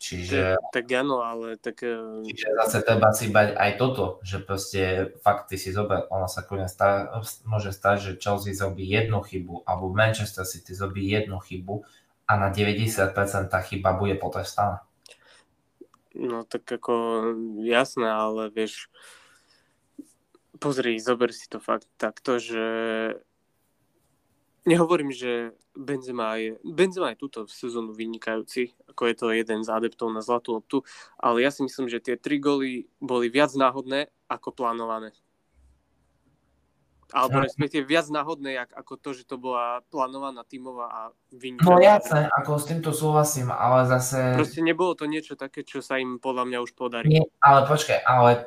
Čiže... 0.00 0.56
Tak, 0.72 0.72
tak 0.72 0.86
áno, 0.96 1.20
ale 1.20 1.60
tak... 1.60 1.84
Eh, 1.84 2.24
čiže 2.24 2.56
zase 2.64 2.80
treba 2.80 3.12
si 3.12 3.28
bať 3.28 3.52
aj 3.52 3.70
toto, 3.76 4.16
že 4.24 4.40
proste 4.40 5.12
fakt 5.20 5.52
ty 5.52 5.60
si 5.60 5.76
zober, 5.76 6.08
ona 6.08 6.24
sa 6.24 6.40
kľudne 6.40 6.72
stá, 6.72 7.20
môže 7.44 7.76
stať, 7.76 7.96
že 8.00 8.20
Chelsea 8.20 8.56
zrobí 8.56 8.88
jednu 8.88 9.20
chybu, 9.20 9.68
alebo 9.68 9.92
Manchester 9.92 10.48
City 10.48 10.72
zrobí 10.72 11.04
jednu 11.04 11.36
chybu 11.36 11.84
a 12.24 12.32
na 12.40 12.48
90% 12.48 13.12
tá 13.52 13.60
chyba 13.60 13.92
bude 13.92 14.16
potrestaná. 14.16 14.80
No 16.16 16.48
tak 16.48 16.66
ako 16.66 17.22
jasné, 17.62 18.08
ale 18.08 18.48
vieš, 18.50 18.88
pozri, 20.58 20.96
zober 20.96 21.30
si 21.30 21.44
to 21.46 21.60
fakt 21.60 21.86
takto, 22.00 22.40
že 22.40 22.64
nehovorím, 24.66 25.12
že 25.14 25.56
Benzema 25.72 26.36
je, 26.36 26.58
Benzema 26.60 27.14
je 27.14 27.22
túto 27.22 27.46
sezónu 27.46 27.94
vynikajúci, 27.96 28.74
ako 28.90 29.02
je 29.06 29.14
to 29.16 29.26
jeden 29.32 29.60
z 29.64 29.68
adeptov 29.70 30.12
na 30.12 30.20
zlatú 30.20 30.58
loptu, 30.58 30.82
ale 31.16 31.44
ja 31.44 31.50
si 31.54 31.64
myslím, 31.64 31.88
že 31.88 32.02
tie 32.02 32.16
tri 32.20 32.36
goly 32.42 32.90
boli 33.00 33.32
viac 33.32 33.54
náhodné 33.56 34.12
ako 34.28 34.52
plánované. 34.52 35.16
Alebo 37.10 37.42
respektíve 37.42 37.90
viac 37.90 38.06
náhodné, 38.06 38.70
ako 38.70 38.94
to, 38.94 39.10
že 39.18 39.26
to 39.26 39.34
bola 39.34 39.82
plánovaná 39.90 40.46
tímová 40.46 40.86
a 40.86 41.00
vynikajúca. 41.34 41.74
No 41.74 41.82
jasne, 41.82 42.30
ako 42.30 42.50
s 42.54 42.64
týmto 42.70 42.90
súhlasím, 42.94 43.50
ale 43.50 43.90
zase... 43.90 44.38
Proste 44.38 44.62
nebolo 44.62 44.94
to 44.94 45.10
niečo 45.10 45.34
také, 45.34 45.66
čo 45.66 45.82
sa 45.82 45.98
im 45.98 46.22
podľa 46.22 46.46
mňa 46.46 46.58
už 46.62 46.70
podarí. 46.78 47.10
Nie, 47.10 47.26
ale 47.42 47.66
počkaj, 47.66 48.06
ale 48.06 48.46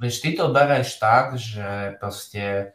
vieš, 0.00 0.24
ty 0.24 0.32
to 0.32 0.48
bereš 0.48 0.96
tak, 0.96 1.36
že 1.36 2.00
proste 2.00 2.72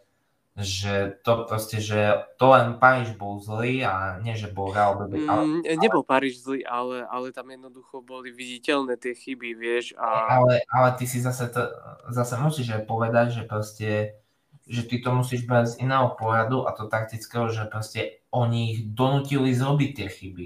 že 0.54 1.18
to 1.26 1.50
proste, 1.50 1.82
že 1.82 2.30
to 2.38 2.54
len 2.54 2.78
Paríž 2.78 3.18
bol 3.18 3.42
zlý 3.42 3.82
a 3.82 4.22
nie, 4.22 4.38
že 4.38 4.54
bol 4.54 4.70
Real 4.70 5.02
dobrý. 5.02 5.26
Ale, 5.26 5.66
mm, 5.66 5.82
nebol 5.82 6.06
Paríž 6.06 6.46
zlý, 6.46 6.62
ale, 6.62 7.10
ale 7.10 7.34
tam 7.34 7.50
jednoducho 7.50 8.06
boli 8.06 8.30
viditeľné 8.30 8.94
tie 9.02 9.18
chyby, 9.18 9.58
vieš. 9.58 9.98
A... 9.98 10.38
Ale, 10.38 10.62
ale 10.70 10.90
ty 10.94 11.10
si 11.10 11.18
zase, 11.18 11.50
to, 11.50 11.66
zase 12.14 12.38
musíš 12.38 12.70
aj 12.70 12.86
povedať, 12.86 13.42
že 13.42 13.44
proste 13.50 13.90
že 14.64 14.88
ty 14.88 15.04
to 15.04 15.12
musíš 15.12 15.44
brať 15.44 15.76
z 15.76 15.80
iného 15.84 16.16
pohľadu 16.16 16.64
a 16.64 16.72
to 16.72 16.88
taktického, 16.88 17.52
že 17.52 17.68
proste 17.68 18.24
oni 18.32 18.72
ich 18.72 18.80
donutili 18.96 19.52
zrobiť 19.52 19.92
tie 19.92 20.08
chyby. 20.08 20.46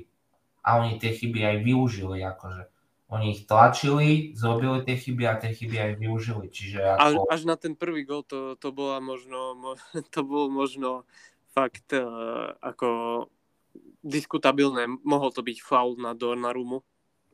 A 0.65 0.82
oni 0.82 0.98
tie 0.98 1.13
chyby 1.13 1.46
aj 1.46 1.58
využili, 1.62 2.26
akože. 2.26 2.65
Oni 3.08 3.32
ich 3.32 3.48
tlačili, 3.48 4.36
zrobili 4.36 4.84
tie 4.84 5.00
chyby 5.00 5.24
a 5.24 5.39
tie 5.39 5.56
chyby 5.56 5.76
aj 5.80 5.91
využili. 5.96 6.52
Čiže 6.52 6.80
ako... 6.84 7.00
až, 7.00 7.13
až 7.32 7.41
na 7.48 7.56
ten 7.56 7.72
prvý 7.72 8.04
gol 8.04 8.28
to, 8.28 8.60
to 8.60 8.76
bola 8.76 9.00
možno, 9.00 9.56
to 10.13 10.20
bolo 10.28 10.52
možno 10.52 11.08
fakt 11.56 11.96
uh, 11.96 12.52
ako 12.60 12.88
diskutabilné. 14.04 14.91
Mohol 15.08 15.30
to 15.32 15.41
byť 15.41 15.58
faul 15.63 15.96
na 15.96 16.12
Dornarumu. 16.12 16.84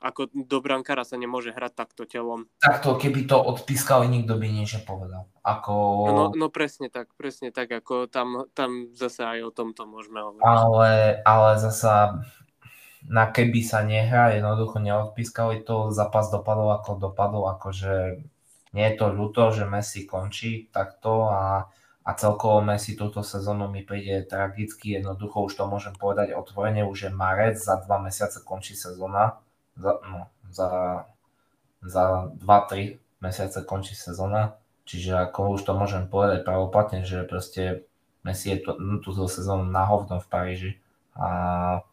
Ako 0.04 0.28
do 0.36 0.60
brankára 0.60 1.08
sa 1.08 1.16
nemôže 1.16 1.56
hrať 1.56 1.80
takto 1.80 2.04
telom. 2.04 2.52
Takto, 2.60 3.00
keby 3.00 3.24
to 3.24 3.40
odpískali, 3.40 4.12
nikto 4.12 4.36
by 4.36 4.52
niečo 4.52 4.84
povedal. 4.84 5.32
Ako... 5.48 5.74
No, 6.12 6.24
no 6.36 6.48
presne 6.52 6.92
tak, 6.92 7.16
presne 7.16 7.56
tak, 7.56 7.72
ako 7.72 8.12
tam, 8.12 8.52
tam 8.52 8.92
zase 8.92 9.24
aj 9.24 9.40
o 9.48 9.52
tomto 9.56 9.88
môžeme 9.88 10.20
hovoriť. 10.20 10.44
Ale, 10.44 11.24
ale 11.24 11.50
zasa 11.56 12.20
na 13.08 13.28
keby 13.28 13.60
sa 13.64 13.84
nehrá, 13.84 14.32
jednoducho 14.32 14.80
neodpískali 14.80 15.68
to, 15.68 15.92
zápas 15.92 16.32
dopadol 16.32 16.72
ako 16.80 17.00
dopadol, 17.00 17.52
akože 17.52 18.24
nie 18.74 18.86
je 18.90 18.96
to 18.98 19.06
ľúto, 19.12 19.52
že 19.52 19.68
Messi 19.68 20.08
končí 20.08 20.72
takto 20.72 21.30
a, 21.30 21.68
a 22.04 22.10
celkovo 22.16 22.64
Messi 22.64 22.96
túto 22.96 23.22
sezónu 23.22 23.68
mi 23.68 23.84
príde 23.84 24.24
tragicky, 24.26 24.98
jednoducho 24.98 25.46
už 25.46 25.54
to 25.60 25.64
môžem 25.68 25.94
povedať 25.94 26.34
otvorene, 26.34 26.88
už 26.88 27.10
je 27.10 27.12
marec, 27.12 27.60
za 27.60 27.78
dva 27.84 28.00
mesiace 28.00 28.42
končí 28.42 28.74
sezóna, 28.74 29.44
za, 29.76 30.00
no, 30.08 30.32
za, 30.50 30.70
za 31.84 32.34
2-3 32.40 32.98
mesiace 33.20 33.60
končí 33.68 33.94
sezóna, 33.94 34.58
čiže 34.88 35.16
ako 35.30 35.60
už 35.60 35.62
to 35.68 35.74
môžem 35.76 36.08
povedať 36.08 36.48
pravoplatne, 36.48 37.04
že 37.04 37.28
proste 37.28 37.86
Messi 38.24 38.56
je 38.56 38.64
túto 39.04 39.28
sezónu 39.28 39.68
na 39.68 39.84
hovno 39.84 40.24
v 40.24 40.28
Paríži 40.32 40.72
a 41.14 41.84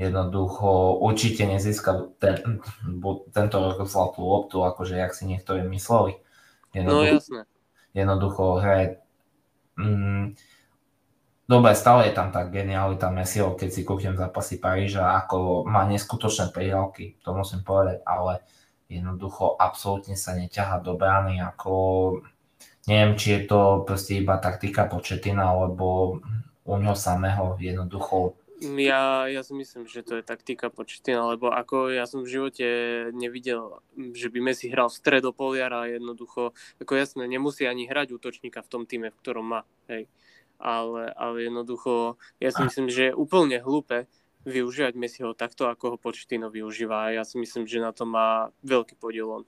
jednoducho 0.00 0.96
určite 0.96 1.44
nezíska 1.44 2.16
ten, 2.16 2.64
tento 3.36 3.56
rok 3.60 3.84
zlatú 3.84 4.24
loptu, 4.24 4.64
akože 4.64 4.96
jak 4.96 5.12
si 5.12 5.28
niektorí 5.28 5.60
mysleli. 5.68 6.16
Jednoducho, 6.72 7.04
no 7.04 7.16
jasné. 7.20 7.40
Jednoducho 7.92 8.44
hraje 8.64 8.86
mm, 9.76 10.40
Dobre, 11.50 11.74
stále 11.74 12.06
je 12.06 12.14
tam 12.14 12.30
tá 12.30 12.46
genialita 12.46 13.10
Messiho, 13.10 13.58
keď 13.58 13.68
si 13.74 13.82
kúpim 13.82 14.14
zápasy 14.14 14.62
Paríža, 14.62 15.18
ako 15.18 15.66
má 15.66 15.82
neskutočné 15.90 16.54
prihrávky, 16.54 17.18
to 17.26 17.34
musím 17.34 17.66
povedať, 17.66 18.06
ale 18.06 18.46
jednoducho 18.86 19.58
absolútne 19.58 20.14
sa 20.14 20.38
neťaha 20.38 20.78
do 20.78 20.94
brány, 20.94 21.42
ako 21.42 21.74
neviem, 22.86 23.18
či 23.18 23.34
je 23.34 23.40
to 23.50 23.82
proste 23.82 24.22
iba 24.22 24.38
taktika 24.38 24.86
početina, 24.86 25.50
alebo 25.50 26.22
u 26.62 26.74
ňoho 26.78 26.94
samého 26.94 27.58
jednoducho 27.58 28.38
ja, 28.60 29.24
ja 29.26 29.40
si 29.40 29.56
myslím, 29.56 29.88
že 29.88 30.04
to 30.04 30.20
je 30.20 30.24
taktika 30.24 30.68
početina, 30.68 31.24
lebo 31.24 31.48
ako 31.48 31.88
ja 31.88 32.04
som 32.04 32.20
v 32.20 32.32
živote 32.32 32.66
nevidel, 33.16 33.80
že 34.12 34.28
by 34.28 34.38
Messi 34.44 34.68
hral 34.68 34.92
v 34.92 34.98
stredopoliara 35.00 35.88
jednoducho, 35.88 36.52
ako 36.76 36.92
jasné, 36.92 37.24
nemusí 37.24 37.64
ani 37.64 37.88
hrať 37.88 38.12
útočníka 38.12 38.60
v 38.60 38.70
tom 38.70 38.82
týme, 38.84 39.08
v 39.08 39.20
ktorom 39.24 39.46
má, 39.48 39.60
hej. 39.88 40.06
Ale, 40.60 41.08
ale 41.16 41.48
jednoducho, 41.48 42.20
ja 42.36 42.52
si 42.52 42.60
myslím, 42.60 42.92
že 42.92 43.10
je 43.10 43.16
úplne 43.16 43.64
hlúpe 43.64 44.04
využívať 44.44 44.92
Messiho 44.92 45.32
takto, 45.32 45.68
ako 45.72 45.96
ho 45.96 46.00
Početino 46.00 46.52
využíva 46.52 47.08
a 47.08 47.12
ja 47.16 47.22
si 47.24 47.40
myslím, 47.40 47.64
že 47.64 47.80
na 47.80 47.96
to 47.96 48.04
má 48.04 48.52
veľký 48.64 49.00
podiel 49.00 49.40
on. 49.40 49.44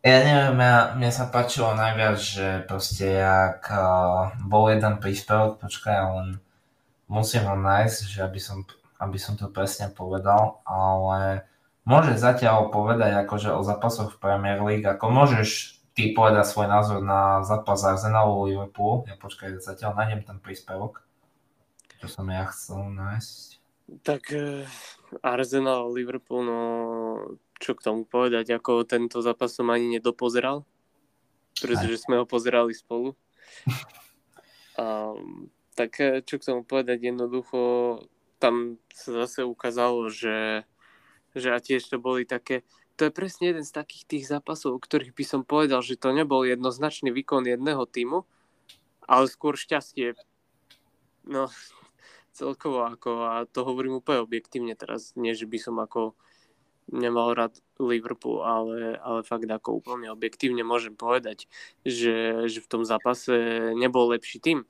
Ja 0.00 0.24
neviem, 0.24 0.56
ja, 0.62 0.94
mne 0.94 1.10
sa 1.10 1.26
páčilo 1.26 1.74
najviac, 1.74 2.16
že 2.22 2.64
proste 2.64 3.18
jak 3.18 3.66
uh, 3.68 4.30
bol 4.46 4.70
jeden 4.70 5.02
príspevok, 5.02 5.58
počkaj, 5.58 5.96
len 6.16 6.28
musím 7.08 7.48
ho 7.48 7.56
nájsť, 7.56 7.98
že 8.06 8.20
aby 8.22 8.40
som, 8.40 8.62
aby 9.00 9.18
som 9.18 9.34
to 9.34 9.48
presne 9.48 9.90
povedal, 9.90 10.60
ale 10.68 11.48
môžeš 11.88 12.20
zatiaľ 12.20 12.68
povedať 12.68 13.16
akože 13.24 13.50
o 13.56 13.64
zápasoch 13.64 14.14
v 14.14 14.20
Premier 14.20 14.60
League, 14.60 14.84
ako 14.84 15.08
môžeš 15.08 15.80
ty 15.96 16.14
povedať 16.14 16.46
svoj 16.46 16.68
názor 16.70 17.00
na 17.02 17.42
zápas 17.42 17.82
Arsenalu 17.82 18.52
Liverpool. 18.52 19.02
Ja 19.10 19.18
počkaj, 19.18 19.58
zatiaľ 19.58 19.98
nájdem 19.98 20.22
ten 20.22 20.38
príspevok, 20.38 21.02
čo 21.98 22.06
som 22.06 22.28
ja 22.30 22.46
chcel 22.52 22.92
nájsť. 22.94 23.58
Tak 24.04 24.22
uh, 24.36 24.68
Arsenal 25.24 25.88
Liverpool, 25.90 26.44
no 26.44 26.60
čo 27.58 27.74
k 27.74 27.82
tomu 27.82 28.06
povedať, 28.06 28.54
ako 28.54 28.86
tento 28.86 29.18
zápas 29.24 29.50
som 29.50 29.72
ani 29.72 29.98
nedopozeral, 29.98 30.62
pretože 31.58 32.04
sme 32.06 32.22
ho 32.22 32.24
pozerali 32.28 32.76
spolu. 32.76 33.16
Um, 34.78 35.50
tak 35.78 36.02
eh, 36.02 36.18
čo 36.26 36.42
k 36.42 36.46
tomu 36.50 36.66
povedať, 36.66 36.98
jednoducho 37.06 37.60
tam 38.42 38.82
sa 38.90 39.26
zase 39.26 39.46
ukázalo, 39.46 40.10
že, 40.10 40.66
že 41.38 41.54
a 41.54 41.58
tiež 41.62 41.86
to 41.86 42.02
boli 42.02 42.26
také, 42.26 42.66
to 42.98 43.06
je 43.06 43.14
presne 43.14 43.54
jeden 43.54 43.62
z 43.62 43.70
takých 43.70 44.04
tých 44.06 44.24
zápasov, 44.26 44.74
o 44.74 44.82
ktorých 44.82 45.14
by 45.14 45.24
som 45.26 45.42
povedal, 45.46 45.82
že 45.86 45.98
to 45.98 46.10
nebol 46.10 46.42
jednoznačný 46.42 47.14
výkon 47.14 47.46
jedného 47.46 47.86
týmu, 47.86 48.26
ale 49.06 49.30
skôr 49.30 49.54
šťastie. 49.54 50.18
No, 51.26 51.46
celkovo 52.38 52.86
ako, 52.86 53.10
a 53.26 53.34
to 53.46 53.62
hovorím 53.62 54.02
úplne 54.02 54.26
objektívne 54.26 54.74
teraz, 54.74 55.14
nie 55.14 55.34
že 55.34 55.46
by 55.46 55.58
som 55.62 55.78
ako 55.78 56.18
nemal 56.88 57.36
rád 57.36 57.52
Liverpool, 57.76 58.40
ale, 58.40 58.96
ale 58.96 59.20
fakt 59.20 59.44
ako 59.44 59.84
úplne 59.84 60.08
objektívne 60.08 60.64
môžem 60.64 60.96
povedať, 60.96 61.44
že, 61.84 62.48
že 62.48 62.64
v 62.64 62.70
tom 62.70 62.82
zápase 62.88 63.36
nebol 63.76 64.08
lepší 64.08 64.40
tým 64.40 64.64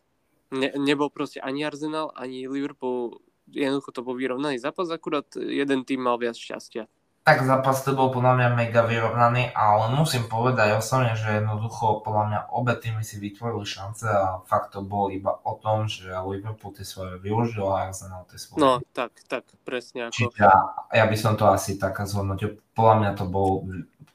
ne, 0.52 0.68
nebol 0.76 1.12
proste 1.12 1.40
ani 1.40 1.64
Arsenal, 1.64 2.12
ani 2.16 2.48
Liverpool, 2.48 3.20
jednoducho 3.48 3.92
to 3.92 4.04
bol 4.04 4.16
vyrovnaný 4.16 4.60
zápas, 4.60 4.88
akurát 4.92 5.28
jeden 5.36 5.84
tým 5.84 6.04
mal 6.04 6.16
viac 6.20 6.36
šťastia. 6.36 6.88
Tak 7.28 7.44
zápas 7.44 7.84
to 7.84 7.92
bol 7.92 8.08
podľa 8.08 8.40
mňa 8.40 8.48
mega 8.56 8.88
vyrovnaný, 8.88 9.52
ale 9.52 9.92
musím 9.92 10.32
povedať 10.32 10.80
osobne, 10.80 11.12
že 11.12 11.44
jednoducho 11.44 12.00
podľa 12.00 12.24
mňa 12.24 12.40
obe 12.56 12.72
týmy 12.72 13.04
si 13.04 13.20
vytvorili 13.20 13.68
šance 13.68 14.08
a 14.08 14.40
fakt 14.48 14.72
to 14.72 14.80
bol 14.80 15.12
iba 15.12 15.36
o 15.44 15.60
tom, 15.60 15.84
že 15.92 16.08
Liverpool 16.08 16.72
tie 16.72 16.88
svoje 16.88 17.20
využil 17.20 17.68
a 17.68 17.92
Arsenal 17.92 18.24
tie 18.32 18.40
svoje. 18.40 18.64
No, 18.64 18.80
tak, 18.96 19.12
tak, 19.28 19.44
presne 19.60 20.08
ako. 20.08 20.16
Čiže 20.16 20.40
ja, 20.40 20.56
ja 20.88 21.04
by 21.04 21.16
som 21.20 21.36
to 21.36 21.44
asi 21.52 21.76
tak 21.76 22.00
zhodnotil. 22.08 22.64
Podľa 22.72 22.94
mňa 22.96 23.10
to 23.12 23.24
bol, 23.28 23.60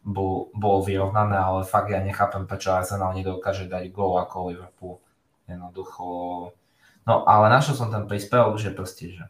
bol, 0.02 0.50
bolo 0.58 0.78
vyrovnané, 0.82 1.38
ale 1.38 1.70
fakt 1.70 1.94
ja 1.94 2.02
nechápem, 2.02 2.50
prečo 2.50 2.74
Arsenal 2.74 3.14
nedokáže 3.14 3.70
dať 3.70 3.94
gól 3.94 4.18
ako 4.26 4.50
Liverpool. 4.50 5.03
Jednoducho... 5.48 6.06
No 7.04 7.28
ale 7.28 7.52
našiel 7.52 7.76
som 7.76 7.92
ten 7.92 8.08
príspevok, 8.08 8.56
že 8.56 8.72
proste, 8.72 9.12
že, 9.12 9.26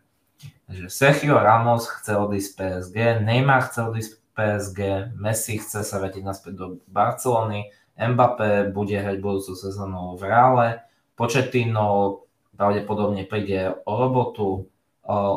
že 0.69 0.85
Sergio 0.93 1.41
Ramos 1.41 1.89
chce 1.89 2.13
odísť 2.13 2.49
z 2.49 2.53
PSG, 2.53 2.97
Neymar 3.25 3.65
chce 3.65 3.79
odísť 3.89 4.11
z 4.13 4.17
PSG, 4.37 4.79
Messi 5.17 5.57
chce 5.57 5.81
sa 5.81 5.95
vrátiť 5.97 6.21
naspäť 6.21 6.53
do 6.53 6.67
Barcelony, 6.85 7.73
Mbappé 7.93 8.73
bude 8.73 8.97
hrať 8.97 9.17
budúcu 9.21 9.53
sezónu 9.53 10.17
v 10.17 10.21
Reále, 10.25 10.67
Početino 11.13 12.21
pravdepodobne 12.57 13.25
príde 13.25 13.73
o 13.85 13.93
robotu, 13.97 14.69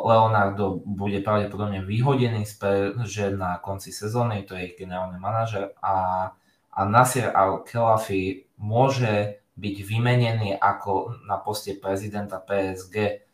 Leonardo 0.06 0.78
bude 0.78 1.18
pravdepodobne 1.26 1.82
vyhodený 1.82 2.46
z 2.46 2.54
PSG 2.54 3.34
na 3.34 3.58
konci 3.58 3.90
sezóny, 3.90 4.46
to 4.46 4.54
je 4.54 4.72
ich 4.72 4.78
generálny 4.78 5.18
manažer 5.18 5.74
a, 5.82 6.30
a 6.70 6.80
Nasir 6.86 7.34
Al-Khelafi 7.34 8.46
môže 8.62 9.42
byť 9.56 9.76
vymenený 9.82 10.60
ako 10.60 11.24
na 11.24 11.40
poste 11.40 11.76
prezidenta 11.80 12.36
PSG. 12.36 13.24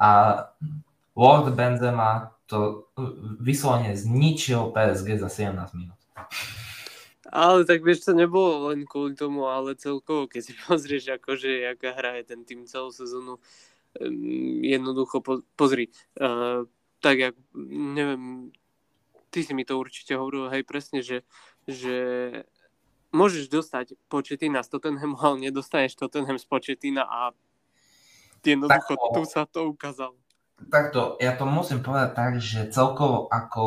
A 0.00 0.10
Lord 1.16 1.52
Benzema 1.52 2.36
to 2.48 2.88
vyslovene 3.40 3.92
zničil 3.96 4.72
PSG 4.72 5.20
za 5.20 5.28
17 5.28 5.76
minút. 5.76 5.96
Ale 7.26 7.66
tak 7.66 7.82
vieš, 7.82 8.06
to 8.06 8.12
nebolo 8.14 8.70
len 8.70 8.86
kvôli 8.86 9.18
tomu, 9.18 9.50
ale 9.50 9.74
celkovo, 9.74 10.30
keď 10.30 10.40
si 10.40 10.52
pozrieš, 10.64 11.20
akože, 11.20 11.74
aká 11.74 11.92
hraje 11.92 12.22
ten 12.32 12.46
tým 12.46 12.64
celú 12.64 12.94
sezónu, 12.94 13.42
jednoducho, 14.62 15.24
po, 15.24 15.40
pozri, 15.56 15.88
uh, 16.20 16.68
tak 17.00 17.16
jak, 17.18 17.34
neviem, 17.56 18.52
ty 19.32 19.40
si 19.42 19.52
mi 19.56 19.64
to 19.64 19.80
určite 19.80 20.16
hovoril, 20.16 20.52
hej, 20.52 20.64
presne, 20.68 21.00
že, 21.00 21.24
že 21.64 21.96
môžeš 23.14 23.50
dostať 23.50 23.98
početina 24.10 24.62
z 24.62 24.68
Tottenhamu, 24.72 25.18
ale 25.24 25.50
nedostaneš 25.50 25.98
Tottenham 25.98 26.38
z 26.38 26.46
početina 26.46 27.06
a 27.06 27.34
jednoducho 28.46 28.94
Takto, 28.94 29.14
tu 29.14 29.22
sa 29.26 29.42
to 29.46 29.70
ukázalo. 29.70 30.16
Takto, 30.70 31.20
ja 31.20 31.36
to 31.36 31.44
musím 31.44 31.84
povedať 31.84 32.10
tak, 32.16 32.32
že 32.40 32.72
celkovo 32.72 33.28
ako 33.28 33.64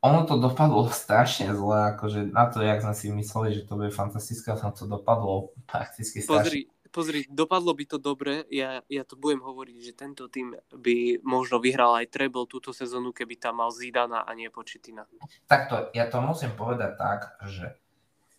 ono 0.00 0.24
to 0.24 0.40
dopadlo 0.40 0.88
strašne 1.04 1.52
zle, 1.52 1.96
akože 1.96 2.32
na 2.32 2.48
to, 2.48 2.64
jak 2.64 2.80
sme 2.80 2.94
si 2.96 3.06
mysleli, 3.12 3.60
že 3.60 3.66
to 3.68 3.76
bude 3.76 3.92
fantastické, 3.92 4.52
a 4.52 4.72
to 4.72 4.88
dopadlo 4.88 5.52
prakticky 5.68 6.24
strašne. 6.24 6.44
Pozri, 6.44 6.60
pozri, 6.90 7.24
dopadlo 7.30 7.72
by 7.72 7.84
to 7.86 7.98
dobre, 8.02 8.44
ja, 8.50 8.82
ja 8.90 9.02
to 9.06 9.14
budem 9.14 9.40
hovoriť, 9.40 9.76
že 9.80 9.92
tento 9.94 10.26
tým 10.26 10.58
by 10.74 11.22
možno 11.22 11.62
vyhral 11.62 11.96
aj 11.96 12.10
treble 12.10 12.44
túto 12.50 12.74
sezónu, 12.74 13.14
keby 13.14 13.38
tam 13.38 13.62
mal 13.62 13.70
Zidana 13.70 14.26
a 14.26 14.30
nie 14.34 14.50
Počitina. 14.50 15.06
Takto, 15.46 15.88
ja 15.94 16.10
to 16.10 16.18
musím 16.20 16.52
povedať 16.58 16.98
tak, 16.98 17.20
že 17.46 17.78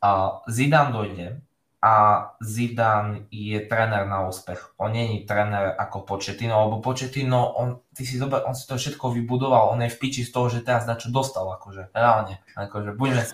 uh, 0.04 0.44
Zidan 0.52 0.92
dojde, 0.92 1.42
a 1.82 1.94
Zidane 2.38 3.26
je 3.34 3.58
tréner 3.66 4.06
na 4.06 4.30
úspech. 4.30 4.78
On 4.78 4.94
není 4.94 5.26
tréner 5.26 5.74
ako 5.74 6.06
Početino, 6.06 6.70
lebo 6.70 6.78
Početino, 6.78 7.58
on, 7.58 7.82
ty 7.90 8.06
si 8.06 8.22
zober, 8.22 8.46
on 8.46 8.54
si 8.54 8.70
to 8.70 8.78
všetko 8.78 9.10
vybudoval, 9.10 9.74
on 9.74 9.82
je 9.82 9.90
v 9.90 9.98
piči 9.98 10.22
z 10.22 10.30
toho, 10.30 10.46
že 10.46 10.62
teraz 10.62 10.86
na 10.86 10.94
čo 10.94 11.10
dostal, 11.10 11.50
akože, 11.58 11.90
reálne. 11.90 12.38
Akože, 12.54 12.94
buďme 12.94 13.24
si 13.26 13.34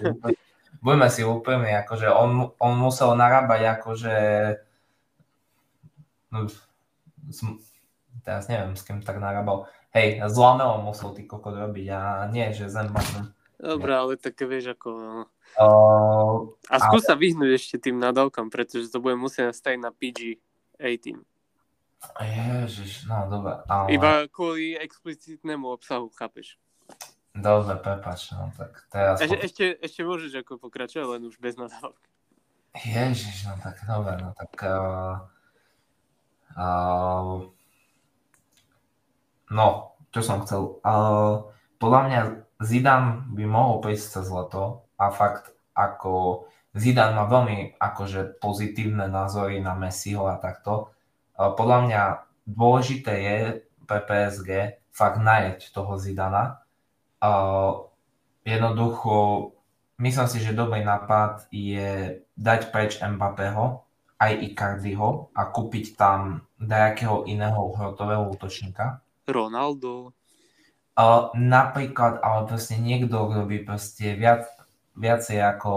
buďme 0.81 1.09
si 1.09 1.21
úplne, 1.25 1.73
akože 1.83 2.07
on, 2.11 2.53
on 2.61 2.73
musel 2.77 3.17
narábať 3.17 3.61
akože 3.79 4.15
no, 6.31 6.47
teraz 8.23 8.47
neviem, 8.51 8.75
s 8.75 8.83
kým 8.83 9.03
tak 9.03 9.19
narábal. 9.21 9.69
Hej, 9.95 10.21
s 10.23 10.35
Lamelom 10.35 10.85
musel 10.85 11.15
ty 11.15 11.23
kokot 11.23 11.55
robiť 11.55 11.87
a 11.91 12.01
nie, 12.29 12.45
že 12.51 12.69
Zenbatom. 12.69 13.33
Dobre, 13.57 13.91
ale 13.97 14.13
tak 14.21 14.37
vieš, 14.37 14.77
ako 14.77 14.89
Uh, 15.55 16.53
a 16.69 16.75
skús 16.77 17.07
sa 17.07 17.15
vyhnúť 17.17 17.55
ešte 17.55 17.89
tým 17.89 17.97
nadávkam, 17.97 18.51
pretože 18.51 18.91
to 18.91 18.99
bude 18.99 19.15
musieť 19.15 19.55
nastaviť 19.55 19.79
na 19.79 19.89
PG-18. 19.89 21.17
Ježiš, 22.21 23.09
no 23.09 23.25
dobre. 23.25 23.57
Ale... 23.65 23.89
Iba 23.89 24.29
kvôli 24.29 24.77
explicitnému 24.77 25.65
obsahu, 25.65 26.13
chápeš? 26.13 26.61
Dobre, 27.33 27.73
prepač, 27.81 28.29
no 28.37 28.53
tak 28.53 28.85
teraz... 28.93 29.17
Ešte, 29.17 29.37
ešte, 29.41 29.65
ešte 29.81 30.01
môžeš 30.05 30.45
ako 30.45 30.61
pokračovať, 30.61 31.07
len 31.17 31.25
už 31.25 31.41
bez 31.41 31.57
nadávok. 31.57 31.97
Ježiš, 32.77 33.49
no 33.49 33.57
tak 33.57 33.81
dobre, 33.87 34.13
no 34.21 34.37
tak... 34.37 34.53
Uh, 34.61 35.25
uh, 36.57 37.45
no, 39.53 39.67
čo 40.09 40.21
som 40.25 40.43
chcel. 40.43 40.81
Uh, 40.81 41.47
podľa 41.77 42.01
mňa 42.09 42.19
Zidane 42.57 43.29
by 43.37 43.45
mohol 43.45 43.85
prísť 43.85 44.19
cez 44.19 44.33
zlato, 44.33 44.87
a 44.97 45.13
fakt 45.13 45.53
ako 45.77 46.45
Zidane 46.73 47.13
má 47.13 47.25
veľmi 47.29 47.77
akože 47.77 48.41
pozitívne 48.41 49.09
názory 49.09 49.61
na 49.61 49.77
Messiho 49.77 50.25
a 50.25 50.37
takto. 50.37 50.93
Podľa 51.37 51.77
mňa 51.85 52.01
dôležité 52.49 53.13
je 53.13 53.37
pre 53.85 54.01
PSG 54.01 54.77
fakt 54.89 55.21
najeť 55.21 55.73
toho 55.73 55.97
Zidana. 55.97 56.65
Jednoducho, 58.45 59.13
myslím 60.01 60.27
si, 60.29 60.37
že 60.41 60.57
dobrý 60.57 60.81
nápad 60.85 61.49
je 61.53 62.21
dať 62.37 62.73
preč 62.73 63.01
Mbappého, 63.01 63.85
aj 64.17 64.33
Icardiho 64.53 65.29
a 65.37 65.49
kúpiť 65.49 65.93
tam 65.93 66.41
nejakého 66.57 67.29
iného 67.29 67.73
hrotového 67.73 68.33
útočníka. 68.33 69.01
Ronaldo. 69.29 70.13
Uh, 70.97 71.29
napríklad, 71.37 72.17
ale 72.25 72.49
proste 72.49 72.81
niekto, 72.81 73.29
kto 73.29 73.45
by 73.45 73.57
proste 73.61 74.17
viac, 74.17 74.49
viacej 74.97 75.37
ako, 75.45 75.71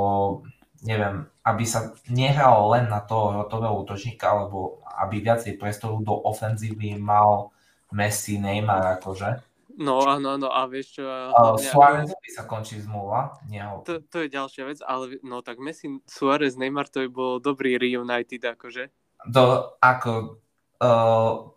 neviem, 0.80 1.28
aby 1.44 1.64
sa 1.68 1.92
nehralo 2.08 2.72
len 2.72 2.88
na 2.88 3.04
toho 3.04 3.44
rotového 3.44 3.84
útočníka, 3.84 4.32
alebo 4.32 4.80
aby 4.96 5.20
viacej 5.20 5.60
priestoru 5.60 6.00
do 6.00 6.16
ofenzívy 6.24 6.96
mal 6.96 7.52
Messi, 7.92 8.40
Neymar, 8.40 8.96
akože. 8.96 9.49
No 9.80 10.04
áno, 10.04 10.36
áno, 10.36 10.52
a 10.52 10.68
vieš 10.68 11.00
čo... 11.00 11.08
Uh, 11.08 11.56
Suárez 11.56 12.12
by 12.12 12.28
sa 12.28 12.44
končí 12.44 12.76
zmluva, 12.84 13.40
neho. 13.48 13.80
To, 13.88 14.04
to 14.04 14.22
je 14.22 14.28
ďalšia 14.28 14.68
vec, 14.68 14.78
ale 14.84 15.16
no 15.24 15.40
tak 15.40 15.56
Messi, 15.56 16.04
Suárez, 16.04 16.60
Neymar, 16.60 16.92
to 16.92 17.00
by 17.04 17.08
bol 17.08 17.32
dobrý 17.40 17.80
reunited, 17.80 18.44
akože. 18.44 18.92
To 19.32 19.74
ako... 19.80 20.36
Uh, 20.76 21.56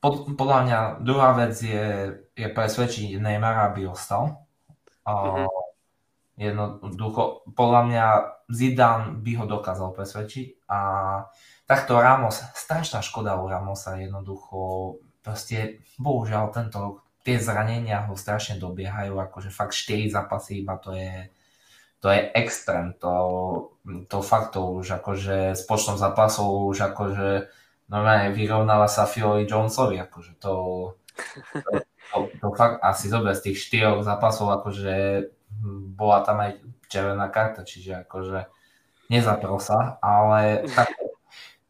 pod, 0.00 0.14
podľa 0.40 0.58
mňa 0.64 0.78
druhá 1.04 1.36
vec 1.36 1.52
je, 1.60 2.16
je 2.32 2.48
presvedčiť 2.48 3.20
Neymara, 3.20 3.76
aby 3.76 3.84
ostal. 3.84 4.48
Uh, 5.04 5.44
mm-hmm. 5.44 5.48
Jednoducho, 6.38 7.44
podľa 7.52 7.82
mňa 7.92 8.06
Zidane 8.48 9.20
by 9.20 9.32
ho 9.36 9.44
dokázal 9.44 9.92
presvedčiť 9.92 10.70
a 10.70 10.80
takto 11.68 12.00
Ramos, 12.00 12.40
strašná 12.56 13.04
škoda 13.04 13.36
u 13.36 13.50
Ramosa 13.50 14.00
jednoducho, 14.00 14.96
proste 15.20 15.84
bohužiaľ 16.00 16.48
tento, 16.54 17.04
tie 17.28 17.36
zranenia 17.36 18.08
ho 18.08 18.16
strašne 18.16 18.56
dobiehajú, 18.56 19.20
akože 19.20 19.52
fakt 19.52 19.76
4 19.76 20.08
zápasy 20.08 20.64
iba 20.64 20.80
to 20.80 20.96
je, 20.96 21.28
to 22.00 22.08
je 22.08 22.32
extrém, 22.32 22.96
to, 22.96 23.12
to 24.08 24.24
fakt 24.24 24.56
to 24.56 24.64
už 24.80 24.96
akože 24.96 25.52
s 25.52 25.60
počtom 25.68 26.00
zápasov 26.00 26.72
už 26.72 26.88
akože 26.88 27.52
normálne 27.92 28.32
vyrovnáva 28.32 28.88
sa 28.88 29.04
Philly 29.04 29.44
Jonesovi, 29.44 30.00
akože 30.00 30.40
to, 30.40 30.54
to, 31.52 31.70
to, 31.84 32.16
to 32.40 32.48
fakt 32.56 32.80
asi 32.80 33.12
zober 33.12 33.36
z 33.36 33.52
tých 33.52 33.60
4 33.76 34.00
zápasov 34.08 34.48
akože 34.64 35.28
bola 35.92 36.24
tam 36.24 36.40
aj 36.40 36.64
červená 36.88 37.28
karta, 37.28 37.60
čiže 37.60 38.08
akože 38.08 38.48
nezaprel 39.12 39.60
sa, 39.60 40.00
ale 40.00 40.64
tak, 40.72 40.96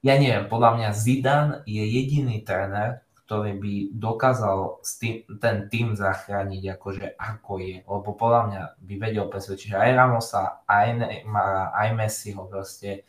ja 0.07 0.15
neviem, 0.15 0.47
podľa 0.47 0.71
mňa 0.79 0.89
Zidane 0.95 1.55
je 1.67 1.83
jediný 1.83 2.47
tréner, 2.47 3.03
ktorý 3.29 3.61
by 3.61 3.75
dokázal 3.93 4.81
tým, 4.81 5.29
ten 5.37 5.69
tým 5.69 5.93
zachrániť 5.93 6.81
akože 6.81 7.07
ako 7.21 7.53
je, 7.61 7.85
lebo 7.85 8.11
podľa 8.17 8.43
mňa 8.49 8.63
by 8.81 8.95
vedel 8.97 9.29
presvedčiť 9.29 9.77
aj 9.77 9.91
Ramosa, 9.93 10.65
aj 10.65 10.87
Neymara, 10.97 11.77
aj 11.77 11.89
Messiho 11.93 12.49
proste 12.49 13.05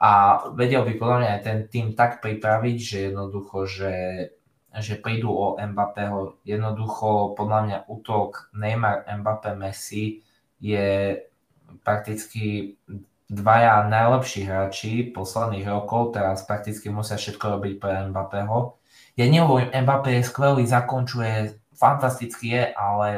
a 0.00 0.40
vedel 0.56 0.88
by 0.88 0.96
podľa 0.96 1.16
mňa 1.20 1.30
aj 1.36 1.42
ten 1.44 1.58
tým 1.68 1.86
tak 1.92 2.24
pripraviť, 2.24 2.76
že 2.80 2.98
jednoducho, 3.12 3.68
že 3.68 3.92
že 4.80 4.96
prídu 4.96 5.28
o 5.28 5.60
Mbappého. 5.60 6.40
Jednoducho, 6.48 7.36
podľa 7.36 7.60
mňa 7.68 7.78
útok 7.92 8.48
Neymar, 8.56 9.04
Mbappé, 9.04 9.52
Messi 9.52 10.24
je 10.64 11.20
prakticky 11.84 12.80
dvaja 13.28 13.84
najlepší 13.88 14.48
hráči 14.48 15.12
posledných 15.12 15.68
rokov, 15.68 16.16
teraz 16.16 16.44
prakticky 16.48 16.88
musia 16.88 17.20
všetko 17.20 17.44
robiť 17.60 17.72
pre 17.76 18.08
Mbappého. 18.08 18.80
Ja 19.16 19.26
nehovorím, 19.28 19.72
Mbappé 19.72 20.20
je 20.20 20.28
skvelý, 20.28 20.64
zakončuje, 20.64 21.60
fantasticky 21.76 22.56
je, 22.56 22.64
ale 22.72 23.08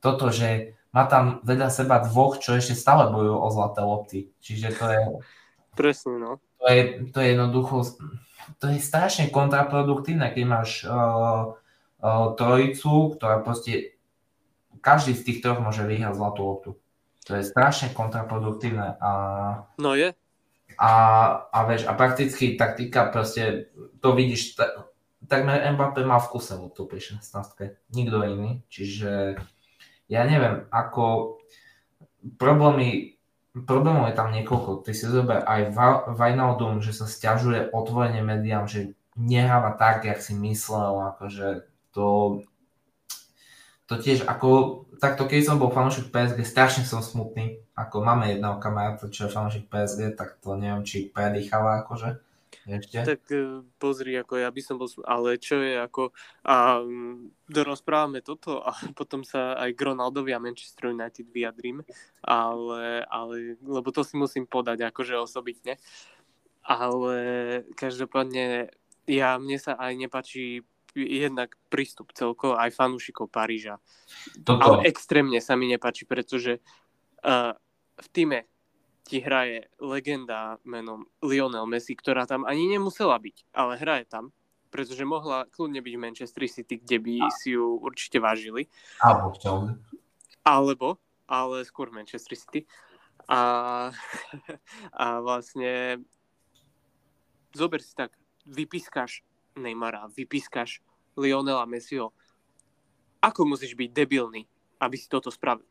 toto, 0.00 0.32
že 0.32 0.78
má 0.92 1.04
tam 1.08 1.40
vedľa 1.44 1.68
seba 1.68 2.00
dvoch, 2.04 2.40
čo 2.40 2.56
ešte 2.56 2.76
stále 2.76 3.12
bojujú 3.12 3.36
o 3.36 3.48
zlaté 3.52 3.80
lopty. 3.80 4.20
Čiže 4.40 4.68
to 4.76 4.84
je... 4.88 5.00
Presne, 5.72 6.12
no. 6.20 6.30
To 6.60 6.66
je, 6.68 6.80
to 7.12 7.18
je 7.20 7.28
jednoducho 7.32 7.76
to 8.58 8.70
je 8.70 8.78
strašne 8.82 9.30
kontraproduktívne, 9.30 10.30
keď 10.34 10.44
máš 10.46 10.82
uh, 10.82 11.54
uh, 12.02 12.34
trojicu, 12.34 13.14
ktorá 13.18 13.42
proste 13.42 13.98
každý 14.82 15.14
z 15.14 15.22
tých 15.22 15.38
troch 15.42 15.62
môže 15.62 15.86
vyhrať 15.86 16.18
zlatú 16.18 16.40
loptu. 16.42 16.70
To 17.30 17.38
je 17.38 17.46
strašne 17.46 17.94
kontraproduktívne. 17.94 18.98
A, 18.98 19.12
no 19.78 19.94
je. 19.94 20.10
A, 20.74 20.92
a 21.54 21.58
vieš, 21.70 21.86
a 21.86 21.94
prakticky 21.94 22.58
taktika 22.58 23.06
proste, 23.14 23.70
to 24.02 24.18
vidíš, 24.18 24.58
takmer 25.32 25.64
Mbappé 25.72 26.04
má 26.04 26.20
v 26.20 26.30
kuse 26.36 26.52
loptu 26.52 26.84
pri 26.84 27.00
16. 27.00 27.24
Nikto 27.96 28.20
iný. 28.28 28.60
Čiže 28.68 29.40
ja 30.12 30.28
neviem, 30.28 30.68
ako 30.68 31.40
problémy 32.36 33.16
problémov 33.52 34.08
je 34.08 34.16
tam 34.16 34.32
niekoľko. 34.32 34.88
Ty 34.88 34.92
si 34.96 35.04
zober 35.04 35.44
aj 35.44 35.76
Vajnaldum, 36.16 36.80
že 36.80 36.96
sa 36.96 37.04
stiažuje 37.04 37.68
otvorene 37.68 38.24
médiám, 38.24 38.64
že 38.64 38.96
nehráva 39.12 39.76
tak, 39.76 40.08
jak 40.08 40.24
si 40.24 40.32
myslel, 40.32 41.12
akože 41.12 41.68
to, 41.92 42.40
to 43.84 43.94
tiež 44.00 44.24
ako, 44.24 44.82
takto 44.96 45.28
keď 45.28 45.52
som 45.52 45.60
bol 45.60 45.68
fanúšik 45.68 46.08
PSG, 46.08 46.48
strašne 46.48 46.88
som 46.88 47.04
smutný, 47.04 47.60
ako 47.76 48.00
máme 48.00 48.32
jedného 48.32 48.56
kamaráta, 48.56 49.12
čo 49.12 49.28
je 49.28 49.34
fanúšik 49.36 49.68
PSG, 49.68 50.16
tak 50.16 50.40
to 50.40 50.56
neviem, 50.56 50.88
či 50.88 51.12
predýchala 51.12 51.84
akože. 51.84 52.24
Ešte? 52.66 52.96
Tak 53.02 53.22
e, 53.30 53.66
pozri, 53.76 54.14
ako 54.18 54.38
ja 54.38 54.50
by 54.50 54.62
som 54.62 54.76
bol, 54.78 54.88
ale 55.06 55.38
čo 55.38 55.58
je 55.58 55.78
ako, 55.78 56.14
a 56.46 56.82
dorozprávame 57.50 58.22
toto 58.22 58.62
a 58.62 58.72
potom 58.98 59.26
sa 59.26 59.58
aj 59.58 59.74
k 59.74 59.80
Ronaldovi 59.82 60.30
a 60.34 60.42
Manchester 60.42 60.94
United 60.94 61.26
vyjadrím, 61.30 61.82
ale, 62.22 63.06
ale, 63.06 63.58
lebo 63.62 63.88
to 63.90 64.06
si 64.06 64.14
musím 64.14 64.46
podať 64.46 64.92
akože 64.92 65.18
osobitne. 65.18 65.78
Ale 66.62 67.16
každopádne, 67.74 68.70
ja, 69.10 69.34
mne 69.34 69.58
sa 69.58 69.74
aj 69.74 69.92
nepačí 69.98 70.62
jednak 70.94 71.56
prístup 71.72 72.12
celkovo 72.12 72.54
aj 72.54 72.70
fanúšikov 72.70 73.32
Paríža. 73.32 73.80
Toto. 74.44 74.60
Ale 74.60 74.86
extrémne 74.86 75.40
sa 75.40 75.56
mi 75.56 75.66
nepačí, 75.66 76.04
pretože 76.04 76.60
uh, 77.24 77.56
v 77.98 78.08
týme 78.12 78.46
ti 79.02 79.18
hraje 79.18 79.66
legenda 79.82 80.58
menom 80.62 81.06
Lionel 81.22 81.66
Messi, 81.66 81.98
ktorá 81.98 82.26
tam 82.26 82.46
ani 82.46 82.70
nemusela 82.70 83.18
byť, 83.18 83.36
ale 83.52 83.78
hraje 83.78 84.04
tam, 84.06 84.30
pretože 84.72 85.04
mohla 85.04 85.44
kľudne 85.52 85.84
byť 85.84 85.94
v 85.94 86.02
Manchester 86.02 86.42
City, 86.48 86.80
kde 86.80 86.98
by 87.02 87.14
si 87.34 87.52
ju 87.52 87.76
určite 87.82 88.22
vážili. 88.22 88.70
Alebo 89.02 89.36
Alebo, 90.42 90.88
ale 91.28 91.66
skôr 91.68 91.92
Manchester 91.92 92.38
City. 92.38 92.64
A, 93.28 93.92
a 95.02 95.06
vlastne 95.20 96.00
zober 97.52 97.84
si 97.84 97.92
tak, 97.92 98.16
vypískaš 98.48 99.22
Neymara, 99.54 100.08
vypískaš 100.08 100.80
Lionela 101.14 101.68
Messiho. 101.68 102.16
Ako 103.22 103.46
musíš 103.46 103.76
byť 103.78 103.90
debilný, 103.92 104.48
aby 104.80 104.96
si 104.98 105.06
toto 105.06 105.30
spravil? 105.30 105.68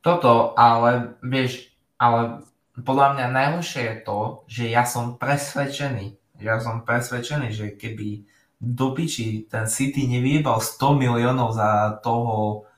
Toto, 0.00 0.54
ale 0.54 1.18
vieš, 1.20 1.74
ale 1.98 2.46
podľa 2.84 3.16
mňa 3.16 3.26
najhoršie 3.32 3.82
je 3.82 3.96
to, 4.04 4.20
že 4.50 4.64
ja 4.68 4.84
som 4.84 5.16
presvedčený, 5.16 6.18
ja 6.44 6.60
som 6.60 6.84
presvedčený, 6.84 7.48
že 7.52 7.66
keby 7.76 8.28
do 8.60 8.92
piči 8.92 9.48
ten 9.48 9.68
City 9.68 10.08
nevyjebal 10.08 10.60
100 10.60 11.00
miliónov 11.00 11.56
za 11.56 12.00
toho 12.04 12.68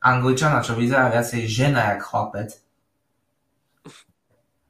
Angličana, 0.00 0.64
čo 0.64 0.76
vyzerá 0.76 1.12
viacej 1.12 1.44
žena 1.48 1.94
jak 1.94 2.04
chlapec, 2.04 2.62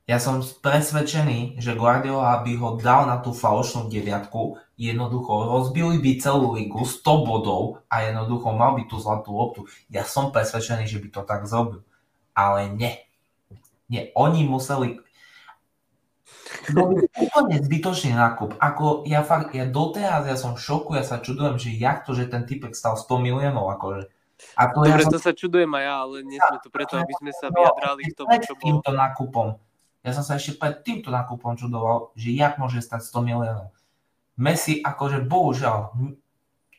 ja 0.03 0.19
som 0.19 0.43
presvedčený, 0.43 1.63
že 1.63 1.79
Guardiola 1.79 2.43
by 2.43 2.53
ho 2.59 2.75
dal 2.75 3.07
na 3.07 3.23
tú 3.23 3.31
falošnú 3.31 3.87
deviatku, 3.87 4.59
jednoducho 4.75 5.47
rozbili 5.47 6.03
by 6.03 6.19
celú 6.19 6.59
ligu 6.59 6.83
100 6.83 7.07
bodov 7.23 7.87
a 7.87 8.11
jednoducho 8.11 8.51
mal 8.51 8.75
by 8.75 8.83
tú 8.91 8.99
zlatú 8.99 9.31
loptu. 9.31 9.61
Ja 9.95 10.03
som 10.03 10.35
presvedčený, 10.35 10.91
že 10.91 10.99
by 10.99 11.09
to 11.15 11.23
tak 11.23 11.47
zrobil. 11.47 11.87
Ale 12.35 12.67
nie. 12.75 12.99
Nie, 13.93 14.09
oni 14.17 14.49
museli... 14.49 14.97
To 16.73 16.89
by 16.89 17.05
úplne 17.21 17.57
zbytočný 17.61 18.17
nákup. 18.17 18.57
Ako 18.57 19.05
ja 19.05 19.21
fakt, 19.21 19.53
ja 19.53 19.69
doteraz 19.69 20.25
ja 20.25 20.37
som 20.37 20.57
v 20.57 20.65
šoku, 20.65 20.97
ja 20.97 21.05
sa 21.05 21.21
čudujem, 21.21 21.61
že 21.61 21.77
jak 21.77 22.09
to, 22.09 22.17
že 22.17 22.33
ten 22.33 22.49
typek 22.49 22.73
stal 22.73 22.97
100 22.97 23.09
miliónov, 23.21 23.69
akože. 23.77 24.09
A 24.57 24.73
to 24.73 24.85
Dobre, 24.85 24.97
ja 24.97 25.05
som... 25.05 25.13
to 25.13 25.21
sa 25.21 25.33
čudujem 25.37 25.69
aj 25.77 25.85
ja, 25.85 25.95
ale 26.09 26.17
nie 26.25 26.41
sme 26.41 26.59
tu 26.65 26.69
preto, 26.73 26.97
aby 26.97 27.13
sme 27.21 27.31
sa 27.37 27.53
vyjadrali 27.53 28.03
k 28.09 28.15
tomu, 28.17 28.33
čo 28.41 28.53
bolo. 28.57 28.65
týmto 28.65 28.91
nákupom. 28.97 29.49
Ja 30.03 30.11
som 30.17 30.25
sa 30.27 30.35
ešte 30.41 30.59
pred 30.59 30.83
týmto 30.83 31.09
nákupom 31.13 31.55
čudoval, 31.55 32.11
že 32.17 32.35
jak 32.35 32.57
môže 32.59 32.83
stať 32.83 33.07
100 33.07 33.29
miliónov. 33.29 33.69
Messi, 34.41 34.81
akože 34.81 35.23
bohužiaľ, 35.29 35.95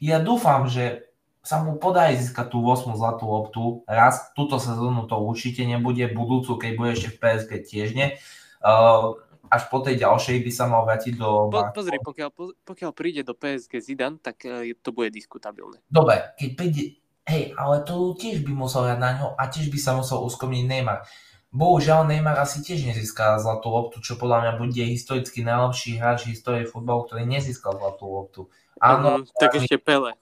ja 0.02 0.18
dúfam, 0.20 0.68
že 0.68 1.13
sa 1.44 1.60
mu 1.60 1.76
podarí 1.76 2.16
získať 2.16 2.56
tú 2.56 2.64
8 2.64 2.96
zlatú 2.96 3.28
loptu 3.28 3.64
raz. 3.84 4.32
Túto 4.32 4.64
sezónu 4.64 5.12
to 5.12 5.20
určite 5.20 5.68
nebude, 5.68 6.08
budúcu, 6.08 6.56
keď 6.56 6.72
bude 6.80 6.90
ešte 6.96 7.10
v 7.12 7.20
PSG 7.20 7.52
tiež 7.68 7.90
nie. 7.92 8.16
Uh, 8.64 9.20
až 9.52 9.68
po 9.68 9.84
tej 9.84 10.00
ďalšej 10.00 10.40
by 10.40 10.52
sa 10.56 10.72
mal 10.72 10.88
vrátiť 10.88 11.20
do... 11.20 11.52
Po, 11.52 11.68
pozri, 11.76 12.00
pokiaľ, 12.00 12.30
pokiaľ 12.64 12.92
príde 12.96 13.28
do 13.28 13.36
PSG 13.36 13.84
Zidane, 13.84 14.24
tak 14.24 14.48
uh, 14.48 14.64
to 14.80 14.96
bude 14.96 15.12
diskutabilné. 15.12 15.84
Dobre, 15.92 16.32
keď 16.40 16.50
príde... 16.56 16.84
Hej, 17.28 17.56
ale 17.56 17.84
to 17.88 18.16
tiež 18.20 18.44
by 18.44 18.52
musel 18.52 18.84
hrať 18.88 19.00
na 19.00 19.12
ňo 19.16 19.28
a 19.40 19.44
tiež 19.48 19.72
by 19.72 19.80
sa 19.80 19.96
musel 19.96 20.24
uskomniť 20.28 20.64
Neymar. 20.64 21.08
Bohužiaľ 21.56 22.08
Neymar 22.08 22.36
asi 22.40 22.60
tiež 22.64 22.84
nezíska 22.84 23.40
zlatú 23.40 23.72
loptu, 23.72 24.04
čo 24.04 24.20
podľa 24.20 24.44
mňa 24.44 24.52
bude 24.60 24.84
historicky 24.84 25.40
najlepší 25.44 26.02
hráč 26.04 26.28
v 26.28 26.36
histórii 26.36 26.68
futbalu, 26.68 27.08
ktorý 27.08 27.24
nezískal 27.24 27.80
zlatú 27.80 28.12
loptu. 28.12 28.42
Áno, 28.82 29.24
mm, 29.24 29.38
tak 29.40 29.56
ešte 29.56 29.80
Pele. 29.80 30.20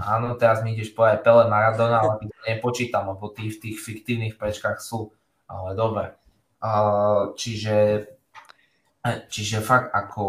Áno, 0.00 0.34
teraz 0.40 0.64
mi 0.64 0.72
ideš 0.72 0.96
povedať 0.96 1.20
Pele 1.20 1.44
Maradona, 1.46 2.00
ale 2.00 2.24
to 2.24 2.40
nepočítam, 2.48 3.12
lebo 3.12 3.28
tí 3.30 3.52
v 3.52 3.60
tých 3.60 3.76
fiktívnych 3.76 4.40
prečkách 4.40 4.80
sú. 4.80 5.12
Ale 5.50 5.76
dobre. 5.76 6.16
Čiže, 7.36 8.08
čiže 9.28 9.58
fakt 9.64 9.92
ako, 9.92 10.26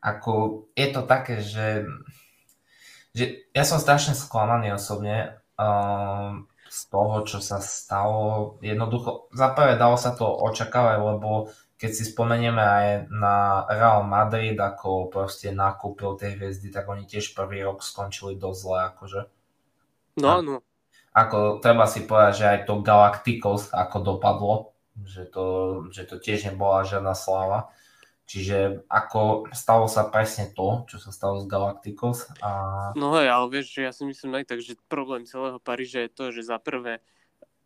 ako 0.00 0.32
je 0.72 0.86
to 0.92 1.02
také, 1.04 1.40
že, 1.40 1.84
že 3.16 3.48
ja 3.52 3.64
som 3.64 3.80
strašne 3.80 4.12
sklamaný 4.16 4.76
osobne 4.76 5.40
z 6.70 6.80
toho, 6.86 7.26
čo 7.26 7.42
sa 7.42 7.58
stalo. 7.58 8.56
Jednoducho, 8.62 9.32
za 9.34 9.50
prvé 9.52 9.74
dalo 9.74 9.98
sa 9.98 10.14
to 10.14 10.24
očakávať, 10.28 10.96
lebo 11.02 11.50
keď 11.80 11.90
si 11.96 12.04
spomenieme 12.04 12.60
aj 12.60 12.86
na 13.08 13.64
Real 13.72 14.04
Madrid, 14.04 14.52
ako 14.52 15.08
proste 15.08 15.48
nakúpil 15.48 16.12
tie 16.20 16.36
hviezdy, 16.36 16.68
tak 16.68 16.84
oni 16.84 17.08
tiež 17.08 17.32
prvý 17.32 17.64
rok 17.64 17.80
skončili 17.80 18.36
dosť 18.36 18.60
zle, 18.60 18.78
akože. 18.92 19.20
No, 20.20 20.28
áno. 20.28 20.54
Ako 21.16 21.56
treba 21.64 21.88
si 21.88 22.04
povedať, 22.04 22.34
že 22.36 22.46
aj 22.52 22.58
to 22.68 22.84
Galacticos 22.84 23.72
ako 23.72 23.96
dopadlo, 24.04 24.76
že 25.08 25.24
to, 25.24 25.46
že 25.88 26.04
to 26.04 26.20
tiež 26.20 26.52
nebola 26.52 26.84
žiadna 26.84 27.16
sláva. 27.16 27.72
Čiže 28.28 28.86
ako 28.86 29.50
stalo 29.50 29.88
sa 29.88 30.06
presne 30.06 30.52
to, 30.52 30.84
čo 30.86 31.00
sa 31.00 31.10
stalo 31.10 31.40
s 31.42 31.48
Galacticos. 31.48 32.28
A... 32.44 32.92
No 32.94 33.16
hej, 33.16 33.26
ale 33.26 33.46
vieš, 33.50 33.74
že 33.74 33.88
ja 33.88 33.92
si 33.96 34.04
myslím 34.04 34.36
aj 34.36 34.44
tak, 34.52 34.60
že 34.60 34.76
problém 34.86 35.24
celého 35.24 35.56
Paríža 35.58 36.04
je 36.06 36.12
to, 36.12 36.24
že 36.30 36.46
za 36.46 36.60
prvé 36.60 37.00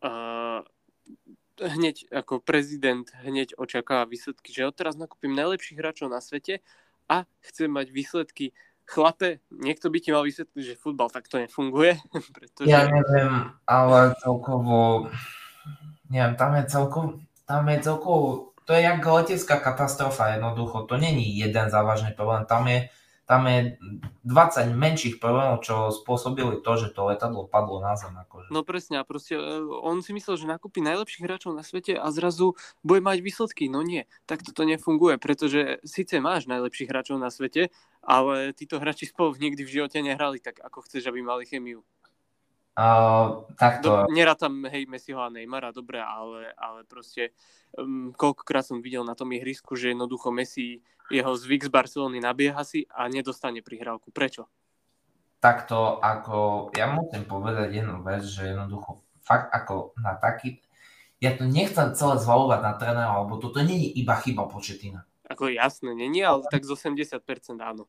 uh, 0.01 0.65
hneď 1.61 2.11
ako 2.11 2.43
prezident 2.43 3.07
hneď 3.23 3.55
očakáva 3.55 4.09
výsledky, 4.09 4.51
že 4.51 4.67
odteraz 4.67 4.99
nakúpim 4.99 5.31
najlepších 5.31 5.79
hráčov 5.79 6.11
na 6.11 6.19
svete 6.19 6.59
a 7.05 7.29
chcem 7.45 7.69
mať 7.69 7.93
výsledky 7.93 8.51
chlape, 8.85 9.41
niekto 9.49 9.89
by 9.89 9.97
ti 9.97 10.09
mal 10.13 10.23
vysvetliť, 10.23 10.63
že 10.63 10.79
futbal 10.79 11.09
takto 11.09 11.41
nefunguje. 11.41 11.97
Pretože... 12.37 12.69
Ja 12.69 12.85
neviem, 12.85 13.53
ale 13.65 14.13
celkovo, 14.21 15.09
neviem, 16.09 16.35
tam 16.37 16.53
je 16.55 16.63
celkovo, 16.69 17.07
tam 17.45 17.63
je 17.69 17.77
celkovo, 17.81 18.53
to 18.65 18.73
je 18.73 18.81
jak 18.81 19.05
letecká 19.05 19.55
katastrofa 19.61 20.37
jednoducho, 20.37 20.89
to 20.89 20.97
není 20.97 21.37
jeden 21.37 21.69
závažný 21.69 22.13
problém, 22.13 22.45
tam 22.45 22.65
je 22.67 22.89
tam 23.25 23.49
je 23.49 23.81
20 24.21 24.77
menších 24.77 25.17
problémov, 25.17 25.65
čo 25.65 25.89
spôsobili 25.89 26.61
to, 26.61 26.71
že 26.77 26.93
to 26.93 27.09
letadlo 27.09 27.49
padlo 27.49 27.81
na 27.81 27.97
zem. 27.97 28.13
Akože. 28.13 28.53
No 28.53 28.61
presne, 28.61 29.01
a 29.01 29.03
proste 29.03 29.33
e, 29.33 29.65
on 29.65 30.05
si 30.05 30.13
myslel, 30.13 30.37
že 30.37 30.45
nakúpi 30.45 30.85
najlepších 30.85 31.25
hráčov 31.25 31.57
na 31.57 31.65
svete 31.65 31.97
a 31.97 32.05
zrazu 32.13 32.53
bude 32.85 33.01
mať 33.01 33.25
výsledky. 33.25 33.65
No 33.65 33.81
nie, 33.81 34.05
tak 34.29 34.45
toto 34.45 34.61
nefunguje, 34.61 35.17
pretože 35.17 35.81
síce 35.81 36.21
máš 36.21 36.45
najlepších 36.45 36.89
hráčov 36.89 37.17
na 37.17 37.33
svete, 37.33 37.73
ale 38.05 38.53
títo 38.53 38.77
hráči 38.77 39.09
spolu 39.09 39.33
nikdy 39.41 39.65
v 39.65 39.73
živote 39.81 39.97
nehrali 40.05 40.37
tak, 40.37 40.61
ako 40.61 40.85
chceš, 40.85 41.09
aby 41.09 41.25
mali 41.25 41.49
chemiu. 41.49 41.81
Uh, 42.75 43.47
takto. 43.55 44.03
Do, 44.03 44.11
nerátam, 44.11 44.67
hej, 44.67 44.83
Messiho 44.83 45.23
a 45.23 45.31
Neymara, 45.31 45.71
dobre, 45.71 46.03
ale, 46.03 46.51
ale 46.59 46.83
proste 46.83 47.31
um, 47.79 48.11
koľkokrát 48.11 48.67
som 48.67 48.83
videl 48.83 49.07
na 49.07 49.15
tom 49.15 49.31
ihrisku, 49.31 49.79
že 49.79 49.95
jednoducho 49.95 50.27
Messi, 50.27 50.83
jeho 51.07 51.31
zvyk 51.39 51.67
z 51.67 51.71
Barcelony 51.71 52.19
nabieha 52.19 52.67
si 52.67 52.83
a 52.91 53.07
nedostane 53.07 53.63
prihrávku. 53.63 54.11
Prečo? 54.11 54.51
Takto, 55.39 56.03
ako 56.03 56.69
ja 56.75 56.91
musím 56.91 57.23
povedať 57.23 57.79
jednu 57.79 58.03
vec, 58.03 58.27
že 58.27 58.51
jednoducho 58.51 59.07
fakt 59.23 59.55
ako 59.55 59.95
na 59.95 60.19
taký, 60.19 60.59
ja 61.23 61.31
to 61.31 61.47
nechcem 61.47 61.95
celé 61.95 62.19
zvalovať 62.19 62.59
na 62.59 62.73
trénera, 62.75 63.23
lebo 63.23 63.39
toto 63.39 63.63
nie 63.63 63.87
je 63.87 64.03
iba 64.03 64.19
chyba 64.19 64.51
početina. 64.51 65.07
Ako 65.31 65.47
jasné, 65.47 65.95
nie, 65.95 66.21
ale 66.21 66.43
tak 66.51 66.67
z 66.67 66.75
80% 66.75 67.23
áno. 67.63 67.87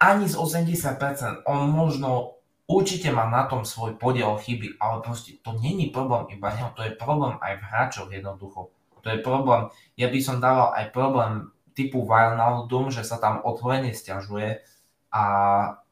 Ani 0.00 0.26
z 0.30 0.34
80%, 0.34 1.44
on 1.44 1.68
možno 1.68 2.37
Určite 2.68 3.08
má 3.08 3.24
na 3.32 3.48
tom 3.48 3.64
svoj 3.64 3.96
podiel 3.96 4.36
chyby, 4.36 4.76
ale 4.76 5.00
proste 5.00 5.40
to 5.40 5.56
není 5.56 5.88
problém 5.88 6.28
iba 6.36 6.52
neho, 6.52 6.68
to 6.76 6.84
je 6.84 6.92
problém 6.92 7.40
aj 7.40 7.56
v 7.56 7.64
hráčoch 7.64 8.12
jednoducho. 8.12 8.68
To 9.00 9.08
je 9.08 9.24
problém, 9.24 9.72
ja 9.96 10.12
by 10.12 10.18
som 10.20 10.36
dával 10.36 10.76
aj 10.76 10.92
problém 10.92 11.48
typu 11.72 12.04
Wijnaldum, 12.04 12.92
že 12.92 13.08
sa 13.08 13.16
tam 13.16 13.40
otvorene 13.40 13.96
stiažuje 13.96 14.60
a 15.08 15.22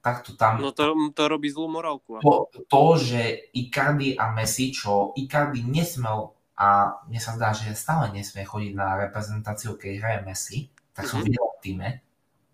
takto 0.04 0.36
tam... 0.36 0.60
No 0.60 0.76
to, 0.76 0.92
to 1.16 1.24
robí 1.24 1.48
zlú 1.48 1.72
morálku. 1.72 2.20
To, 2.20 2.52
to, 2.68 2.84
že 3.00 3.48
Icardi 3.56 4.12
a 4.18 4.36
Messi, 4.36 4.68
čo 4.68 5.16
Icardi 5.16 5.64
nesmel 5.64 6.36
a 6.60 7.00
mne 7.08 7.20
sa 7.24 7.40
zdá, 7.40 7.56
že 7.56 7.72
stále 7.72 8.12
nesmie 8.12 8.44
chodiť 8.44 8.72
na 8.76 9.00
reprezentáciu, 9.00 9.80
keď 9.80 9.92
hraje 9.96 10.18
Messi, 10.28 10.58
tak 10.92 11.08
som 11.08 11.24
mm-hmm. 11.24 11.32
videl 11.32 11.46
v 11.48 11.60
týme. 11.64 11.88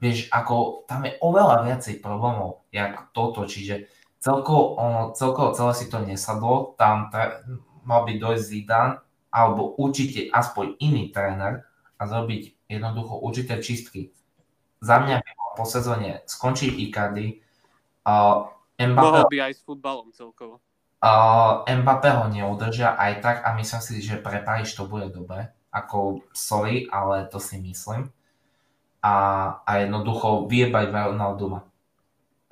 Vieš, 0.03 0.19
ako 0.35 0.87
tam 0.87 1.07
je 1.07 1.15
oveľa 1.23 1.67
viacej 1.67 2.03
problémov, 2.03 2.67
jak 2.75 3.15
toto, 3.15 3.47
čiže 3.47 3.87
celkovo, 4.23 4.79
celkovo 5.19 5.51
celé 5.53 5.73
si 5.75 5.87
to 5.91 5.99
nesadlo, 5.99 6.79
tam 6.79 7.11
tre, 7.11 7.43
mal 7.83 8.07
by 8.07 8.15
dojsť 8.23 8.45
Zidane, 8.47 9.03
alebo 9.35 9.75
určite 9.77 10.31
aspoň 10.31 10.79
iný 10.79 11.11
tréner 11.11 11.67
a 11.99 12.03
zrobiť 12.07 12.71
jednoducho 12.71 13.19
určité 13.19 13.59
čistky. 13.59 14.15
Za 14.79 15.03
mňa 15.03 15.19
by 15.19 15.31
bolo 15.35 15.53
po 15.59 15.65
sezóne 15.67 16.23
skončiť 16.31 16.71
Icardi, 16.89 17.43
uh, 18.07 18.47
Mohol 18.83 19.31
by 19.31 19.39
aj 19.47 19.53
s 19.55 19.63
futbalom 19.63 20.11
celkovo. 20.11 20.59
Uh, 21.03 21.67
Mbappé 21.67 22.15
ho 22.15 22.27
neudržia 22.31 22.95
aj 22.95 23.13
tak 23.23 23.37
a 23.47 23.55
myslím 23.59 23.83
si, 23.83 24.03
že 24.03 24.23
pre 24.23 24.43
Paríž 24.43 24.75
to 24.75 24.87
bude 24.87 25.11
dobre. 25.15 25.51
Ako, 25.71 26.23
sorry, 26.35 26.87
ale 26.91 27.27
to 27.31 27.39
si 27.39 27.59
myslím. 27.59 28.11
A, 29.03 29.15
a 29.67 29.71
jednoducho 29.83 30.47
vyjebať 30.47 30.95
Ronalduma. 30.95 31.67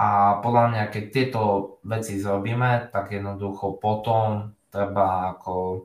A 0.00 0.40
podľa 0.40 0.64
mňa, 0.72 0.82
keď 0.88 1.04
tieto 1.12 1.40
veci 1.84 2.16
zrobíme, 2.16 2.88
tak 2.88 3.12
jednoducho 3.12 3.76
potom 3.76 4.56
treba 4.72 5.36
ako 5.36 5.84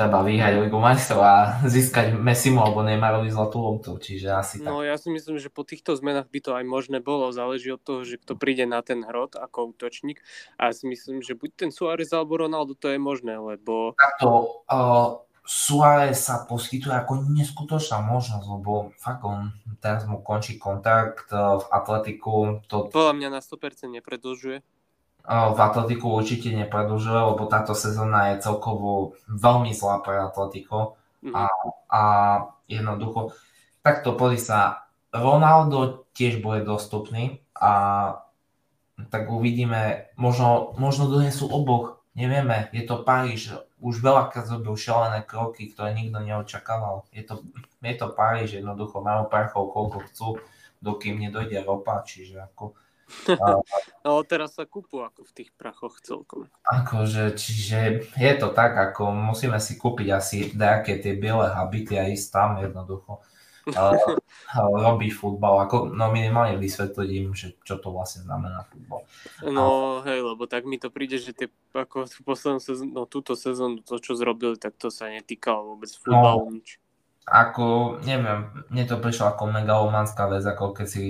treba 0.00 0.24
vyhrať 0.24 0.64
Ligu 0.64 0.80
majstrov 0.80 1.20
a 1.20 1.36
získať 1.68 2.16
Messimu 2.16 2.64
alebo 2.64 2.80
Neymarovi 2.80 3.28
zlatú 3.28 3.60
loptu, 3.60 4.00
čiže 4.00 4.32
asi 4.32 4.56
tak. 4.64 4.72
No 4.72 4.80
ja 4.80 4.96
si 4.96 5.12
myslím, 5.12 5.36
že 5.36 5.52
po 5.52 5.60
týchto 5.60 5.92
zmenách 5.92 6.32
by 6.32 6.40
to 6.40 6.56
aj 6.56 6.64
možné 6.64 7.04
bolo, 7.04 7.28
záleží 7.28 7.68
od 7.68 7.84
toho, 7.84 8.08
že 8.08 8.16
kto 8.16 8.32
príde 8.40 8.64
na 8.64 8.80
ten 8.80 9.04
hrot 9.04 9.36
ako 9.36 9.76
útočník 9.76 10.24
a 10.56 10.70
ja 10.70 10.72
si 10.72 10.88
myslím, 10.88 11.20
že 11.20 11.36
buď 11.36 11.50
ten 11.52 11.70
Suárez 11.74 12.08
alebo 12.16 12.40
Ronaldo 12.40 12.72
to 12.72 12.88
je 12.88 12.96
možné, 12.96 13.36
lebo... 13.36 13.92
Takto, 14.00 14.64
uh, 14.64 15.20
Suárez 15.50 16.22
sa 16.22 16.46
poskytuje 16.46 16.94
ako 16.94 17.26
neskutočná 17.26 17.98
možnosť, 18.06 18.46
lebo 18.46 18.94
fakt 18.94 19.26
on 19.26 19.50
teraz 19.82 20.06
mu 20.06 20.22
končí 20.22 20.62
kontakt 20.62 21.26
uh, 21.34 21.58
v 21.58 21.66
Atletiku. 21.74 22.62
To... 22.70 22.86
Podľa 22.86 23.18
mňa 23.18 23.28
na 23.34 23.40
100% 23.42 23.90
nepredlžuje 23.90 24.62
v 25.30 25.58
Atletiku 25.60 26.16
určite 26.16 26.48
nepredlžuje, 26.50 27.20
lebo 27.34 27.44
táto 27.44 27.76
sezóna 27.76 28.34
je 28.34 28.42
celkovo 28.42 29.14
veľmi 29.28 29.76
zlá 29.76 30.00
pre 30.00 30.16
Atletico 30.16 30.96
mm-hmm. 31.20 31.34
a, 31.36 31.42
a 31.92 32.02
jednoducho 32.66 33.36
takto 33.84 34.16
pozri 34.16 34.40
sa, 34.40 34.90
Ronaldo 35.10 36.08
tiež 36.14 36.40
bude 36.40 36.64
dostupný 36.64 37.42
a 37.54 37.72
tak 39.08 39.32
uvidíme, 39.32 40.12
možno, 40.14 40.76
možno 40.76 41.08
donesú 41.08 41.48
oboch, 41.48 42.04
nevieme, 42.12 42.68
je 42.76 42.84
to 42.84 43.00
Paríž, 43.00 43.56
už 43.80 44.04
veľakrát 44.04 44.46
zrobil 44.46 44.76
šalené 44.76 45.24
kroky, 45.24 45.72
ktoré 45.72 45.96
nikto 45.96 46.20
neočakával. 46.20 47.08
Je 47.10 47.24
to, 47.24 47.44
je 47.80 47.94
to 47.96 48.06
Paríž, 48.12 48.60
jednoducho 48.60 49.00
majú 49.00 49.26
parchov 49.32 49.72
koľko 49.72 49.98
chcú, 50.12 50.28
dokým 50.84 51.20
nedojde 51.20 51.64
ropa, 51.64 52.04
čiže 52.04 52.40
ako 52.40 52.76
No 54.06 54.22
teraz 54.24 54.56
sa 54.56 54.64
kúpu 54.64 55.02
ako 55.02 55.26
v 55.26 55.32
tých 55.42 55.50
prachoch 55.54 55.98
celkom. 56.00 56.46
Akože, 56.64 57.34
čiže 57.36 58.06
je 58.16 58.32
to 58.38 58.48
tak, 58.54 58.76
ako 58.78 59.12
musíme 59.12 59.58
si 59.58 59.76
kúpiť 59.76 60.08
asi 60.14 60.36
nejaké 60.54 61.02
tie 61.02 61.18
biele 61.18 61.50
habity 61.50 61.98
a 61.98 62.08
ísť 62.08 62.26
tam 62.30 62.50
jednoducho. 62.62 63.20
Uh, 63.74 64.18
robí 64.84 65.10
futbal, 65.10 65.66
ako, 65.66 65.92
no 65.94 66.10
minimálne 66.10 66.58
vysvetliť 66.58 67.08
im, 67.22 67.32
že 67.34 67.54
čo 67.62 67.78
to 67.78 67.94
vlastne 67.94 68.26
znamená 68.26 68.66
futbal. 68.68 69.06
No 69.46 70.00
hej, 70.04 70.22
lebo 70.22 70.46
tak 70.50 70.66
mi 70.66 70.76
to 70.76 70.90
príde, 70.90 71.18
že 71.18 71.34
tie, 71.34 71.48
ako 71.74 72.06
tú 72.10 72.20
poslednú 72.22 72.60
sezónu, 72.60 72.90
no 72.90 73.02
túto 73.06 73.38
sezónu, 73.38 73.82
to 73.82 73.98
čo 74.02 74.18
zrobili, 74.18 74.58
tak 74.58 74.74
to 74.76 74.90
sa 74.90 75.08
netýkalo 75.08 75.76
vôbec 75.76 75.90
futbalu 75.94 76.46
no, 76.46 76.54
nič. 76.58 76.82
Ako, 77.30 77.98
neviem, 78.02 78.50
mne 78.72 78.84
to 78.90 78.96
prišlo 78.98 79.36
ako 79.36 79.54
megalomanská 79.54 80.26
vec, 80.26 80.42
ako 80.42 80.74
keď 80.74 80.86
si 80.88 81.02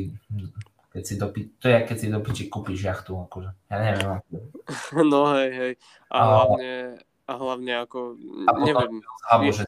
keď 0.90 1.02
si 1.06 1.14
dopi- 1.14 1.50
to 1.62 1.70
je, 1.70 1.78
keď 1.86 1.96
si 1.96 2.06
do 2.10 2.18
piči 2.18 2.50
kúpiš 2.50 2.82
jachtu, 2.82 3.14
akože. 3.14 3.50
Ja 3.70 3.76
neviem. 3.78 4.18
No 5.14 5.38
hej, 5.38 5.50
hej. 5.54 5.72
A, 6.10 6.18
a 6.18 6.20
hlavne, 6.26 6.70
a 7.30 7.32
hlavne 7.38 7.72
ako, 7.86 7.98
a 8.50 8.52
neviem. 8.58 8.98
Alebo, 9.30 9.54
že 9.54 9.64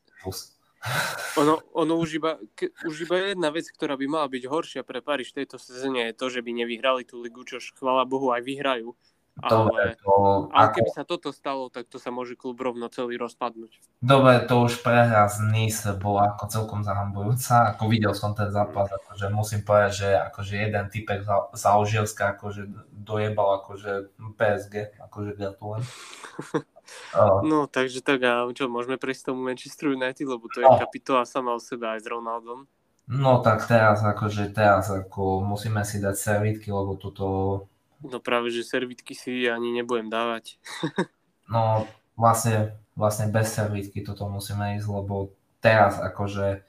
ono, 1.39 1.63
ono 1.73 1.95
už, 1.97 2.19
iba, 2.19 2.43
už 2.83 3.07
iba 3.07 3.31
jedna 3.31 3.55
vec, 3.55 3.71
ktorá 3.71 3.95
by 3.95 4.07
mala 4.11 4.27
byť 4.27 4.45
horšia 4.51 4.83
pre 4.83 4.99
Paríž 4.99 5.31
v 5.31 5.45
tejto 5.45 5.57
sezóne 5.63 6.11
je 6.11 6.19
to, 6.19 6.27
že 6.27 6.43
by 6.43 6.51
nevyhrali 6.51 7.07
tú 7.07 7.23
ligu, 7.23 7.47
čo 7.47 7.63
chvala 7.79 8.03
Bohu 8.03 8.35
aj 8.35 8.43
vyhrajú. 8.43 8.99
Dobre, 9.33 9.97
ale, 9.97 9.97
to, 9.97 10.13
ale 10.53 10.67
ako... 10.69 10.75
keby 10.77 10.91
sa 10.93 11.05
toto 11.09 11.33
stalo, 11.33 11.73
tak 11.73 11.89
to 11.89 11.97
sa 11.97 12.13
môže 12.13 12.37
klub 12.37 12.61
rovno 12.61 12.93
celý 12.93 13.17
rozpadnúť. 13.17 13.81
Dobre, 14.05 14.45
to 14.45 14.69
už 14.69 14.85
prehra 14.85 15.25
z 15.25 15.49
Nice 15.49 15.89
bola 15.97 16.37
ako 16.37 16.53
celkom 16.53 16.81
zahambujúca. 16.85 17.73
Ako 17.73 17.89
videl 17.89 18.13
som 18.13 18.37
ten 18.37 18.53
zápas, 18.53 18.93
akože 18.93 19.33
musím 19.33 19.65
povedať, 19.65 19.93
že 19.97 20.09
akože 20.29 20.55
jeden 20.69 20.85
typek 20.93 21.25
za, 21.25 21.49
za 21.57 21.69
Alžierska 21.81 22.37
akože 22.37 22.69
dojebal 22.93 23.65
akože 23.65 24.13
PSG, 24.37 25.01
akože 25.01 25.31
gratulujem. 25.41 25.85
No, 27.47 27.71
takže 27.71 28.05
tak 28.05 28.21
a 28.27 28.45
čo, 28.53 28.69
môžeme 28.69 29.01
prejsť 29.01 29.33
tomu 29.33 29.47
Manchester 29.49 29.97
United, 29.97 30.27
lebo 30.29 30.45
to 30.51 30.61
je 30.61 30.67
no. 30.67 30.77
kapitola 30.77 31.25
sama 31.25 31.57
o 31.57 31.61
sebe 31.63 31.89
aj 31.89 32.05
s 32.05 32.07
Ronaldom. 32.11 32.69
No 33.09 33.43
tak 33.43 33.65
teraz 33.67 34.03
akože 34.03 34.55
teraz 34.55 34.91
ako 34.91 35.43
musíme 35.43 35.83
si 35.83 35.99
dať 35.99 36.17
servítky, 36.19 36.69
lebo 36.71 36.95
toto 36.99 37.27
No 38.03 38.19
práve, 38.19 38.51
že 38.51 38.67
servitky 38.67 39.15
si 39.15 39.47
ani 39.47 39.71
nebudem 39.71 40.11
dávať. 40.11 40.59
no 41.53 41.87
vlastne, 42.19 42.75
vlastne 42.99 43.31
bez 43.31 43.55
servitky 43.55 44.03
toto 44.03 44.27
musíme 44.27 44.77
ísť, 44.77 44.87
lebo 44.91 45.35
teraz 45.63 46.03
akože 46.03 46.67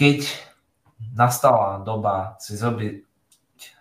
keď 0.00 0.24
nastala 1.12 1.84
doba 1.84 2.40
si 2.40 2.56
zrobiť 2.56 3.04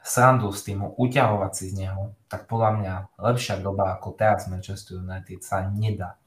srandu 0.03 0.51
s 0.51 0.67
tým, 0.67 0.83
uťahovať 0.83 1.51
si 1.55 1.71
z 1.71 1.87
neho, 1.87 2.11
tak 2.27 2.51
podľa 2.51 2.71
mňa 2.75 2.93
lepšia 3.15 3.63
doba 3.63 3.95
ako 3.95 4.19
teraz 4.19 4.51
Manchester 4.51 4.99
United 4.99 5.39
sa 5.39 5.63
nedá. 5.71 6.19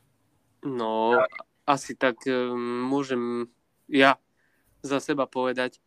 No, 0.65 1.21
asi 1.69 1.93
tak 1.99 2.23
um, 2.25 2.57
môžem 2.89 3.53
ja 3.91 4.17
za 4.81 5.03
seba 5.03 5.29
povedať, 5.29 5.83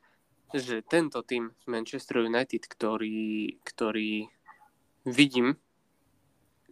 že 0.54 0.86
tento 0.86 1.26
tým 1.26 1.52
Manchester 1.66 2.22
United, 2.22 2.70
ktorý, 2.70 3.58
ktorý 3.66 4.30
vidím, 5.06 5.56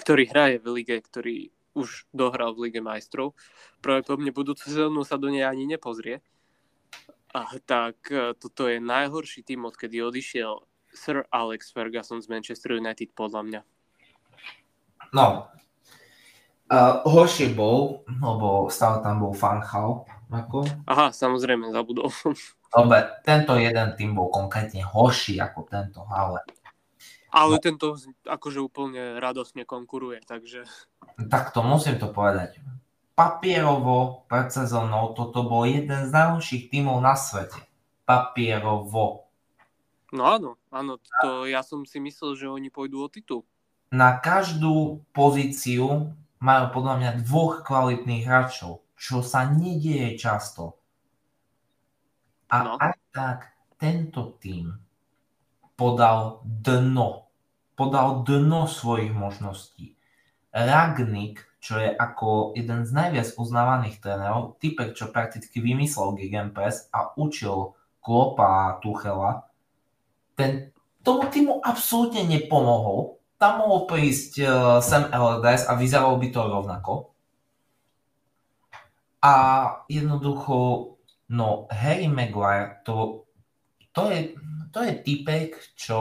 ktorý 0.02 0.28
hraje 0.28 0.58
v 0.60 0.68
lige, 0.82 0.98
ktorý 1.00 1.54
už 1.74 2.06
dohral 2.14 2.54
v 2.54 2.70
Lige 2.70 2.82
majstrov, 2.86 3.34
pravdepodobne 3.82 4.30
budúcu 4.30 4.62
sezónu 4.62 5.02
sa 5.02 5.18
do 5.18 5.34
nej 5.34 5.46
ani 5.46 5.66
nepozrie. 5.66 6.22
A 7.34 7.50
tak 7.66 7.98
e, 8.14 8.38
toto 8.38 8.70
je 8.70 8.78
najhorší 8.78 9.42
tým, 9.42 9.66
odkedy 9.66 9.98
odišiel 10.06 10.62
Sir 10.94 11.26
Alex 11.34 11.74
Ferguson 11.74 12.22
z 12.22 12.30
Manchester 12.30 12.78
United, 12.78 13.10
podľa 13.18 13.42
mňa. 13.42 13.62
No, 15.14 15.50
uh, 16.70 17.02
horší 17.06 17.54
bol, 17.58 18.06
lebo 18.06 18.70
stále 18.70 19.02
tam 19.02 19.26
bol 19.26 19.34
Fanchal. 19.34 20.06
Ako? 20.34 20.66
Aha, 20.90 21.14
samozrejme, 21.14 21.70
zabudol 21.70 22.10
som. 22.10 22.34
Dobre, 22.74 23.06
tento 23.22 23.54
jeden 23.58 23.94
tým 23.94 24.18
bol 24.18 24.34
konkrétne 24.34 24.82
horší 24.82 25.38
ako 25.38 25.70
tento, 25.70 26.02
ale 26.10 26.42
ale 27.34 27.58
no. 27.58 27.64
tento 27.66 27.88
akože 28.30 28.62
úplne 28.62 29.18
radosne 29.18 29.66
konkuruje, 29.66 30.22
takže... 30.22 30.70
Tak 31.18 31.50
to 31.50 31.66
musím 31.66 31.98
to 31.98 32.14
povedať. 32.14 32.62
Papierovo 33.18 34.26
pred 34.30 34.54
sezónou 34.54 35.18
toto 35.18 35.46
bol 35.46 35.66
jeden 35.66 36.06
z 36.06 36.14
najhorších 36.14 36.70
tímov 36.70 37.02
na 37.02 37.18
svete. 37.18 37.58
Papierovo. 38.06 39.26
No 40.14 40.30
áno, 40.30 40.62
áno, 40.70 41.02
to 41.26 41.50
ja 41.50 41.66
som 41.66 41.90
si 41.90 41.98
myslel, 41.98 42.38
že 42.38 42.46
oni 42.46 42.70
pôjdu 42.70 43.02
o 43.02 43.10
titul. 43.10 43.42
Na 43.90 44.22
každú 44.22 45.02
pozíciu 45.10 46.14
majú 46.38 46.66
podľa 46.70 46.94
mňa 47.02 47.12
dvoch 47.26 47.66
kvalitných 47.66 48.26
hráčov, 48.30 48.86
čo 48.94 49.26
sa 49.26 49.50
nedieje 49.50 50.22
často. 50.22 50.78
A 52.54 52.58
no. 52.62 52.74
aj 52.78 52.94
tak 53.10 53.40
tento 53.82 54.38
tým 54.38 54.70
podal 55.74 56.46
dno 56.46 57.23
podal 57.84 58.24
dno 58.24 58.64
svojich 58.64 59.12
možností. 59.12 60.00
Ragnik, 60.56 61.44
čo 61.60 61.76
je 61.84 61.92
ako 61.92 62.56
jeden 62.56 62.88
z 62.88 62.96
najviac 62.96 63.36
uznávaných 63.36 64.00
trénerov, 64.00 64.56
typek, 64.64 64.96
čo 64.96 65.12
prakticky 65.12 65.60
vymyslel 65.60 66.16
Gegenpress 66.16 66.88
a 66.96 67.12
učil 67.20 67.76
Klopa 68.00 68.48
a 68.48 68.80
Tuchela, 68.80 69.52
ten 70.40 70.72
tomu 71.04 71.28
týmu 71.28 71.60
absolútne 71.60 72.24
nepomohol. 72.24 73.20
Tam 73.36 73.60
mohol 73.60 73.84
prísť 73.92 74.32
uh, 74.40 74.48
Sam 74.80 75.12
Allardyce 75.12 75.68
a 75.68 75.76
vyzeralo 75.76 76.16
by 76.16 76.28
to 76.32 76.42
rovnako. 76.48 76.94
A 79.20 79.36
jednoducho, 79.92 80.56
no 81.36 81.68
Harry 81.68 82.08
Maguire, 82.08 82.80
to, 82.88 83.28
to, 83.92 84.08
je, 84.08 84.40
to 84.72 84.80
je 84.88 84.94
typek, 85.04 85.52
čo 85.76 86.00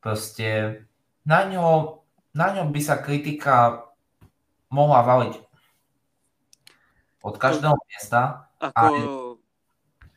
Proste 0.00 0.80
na 1.28 1.44
ňo, 1.44 2.00
na 2.32 2.56
ňo 2.56 2.72
by 2.72 2.80
sa 2.80 2.98
kritika 2.98 3.84
mohla 4.72 5.04
valiť 5.04 5.34
od 7.20 7.34
každého 7.36 7.76
miesta. 7.88 8.48
Ako 8.60 8.84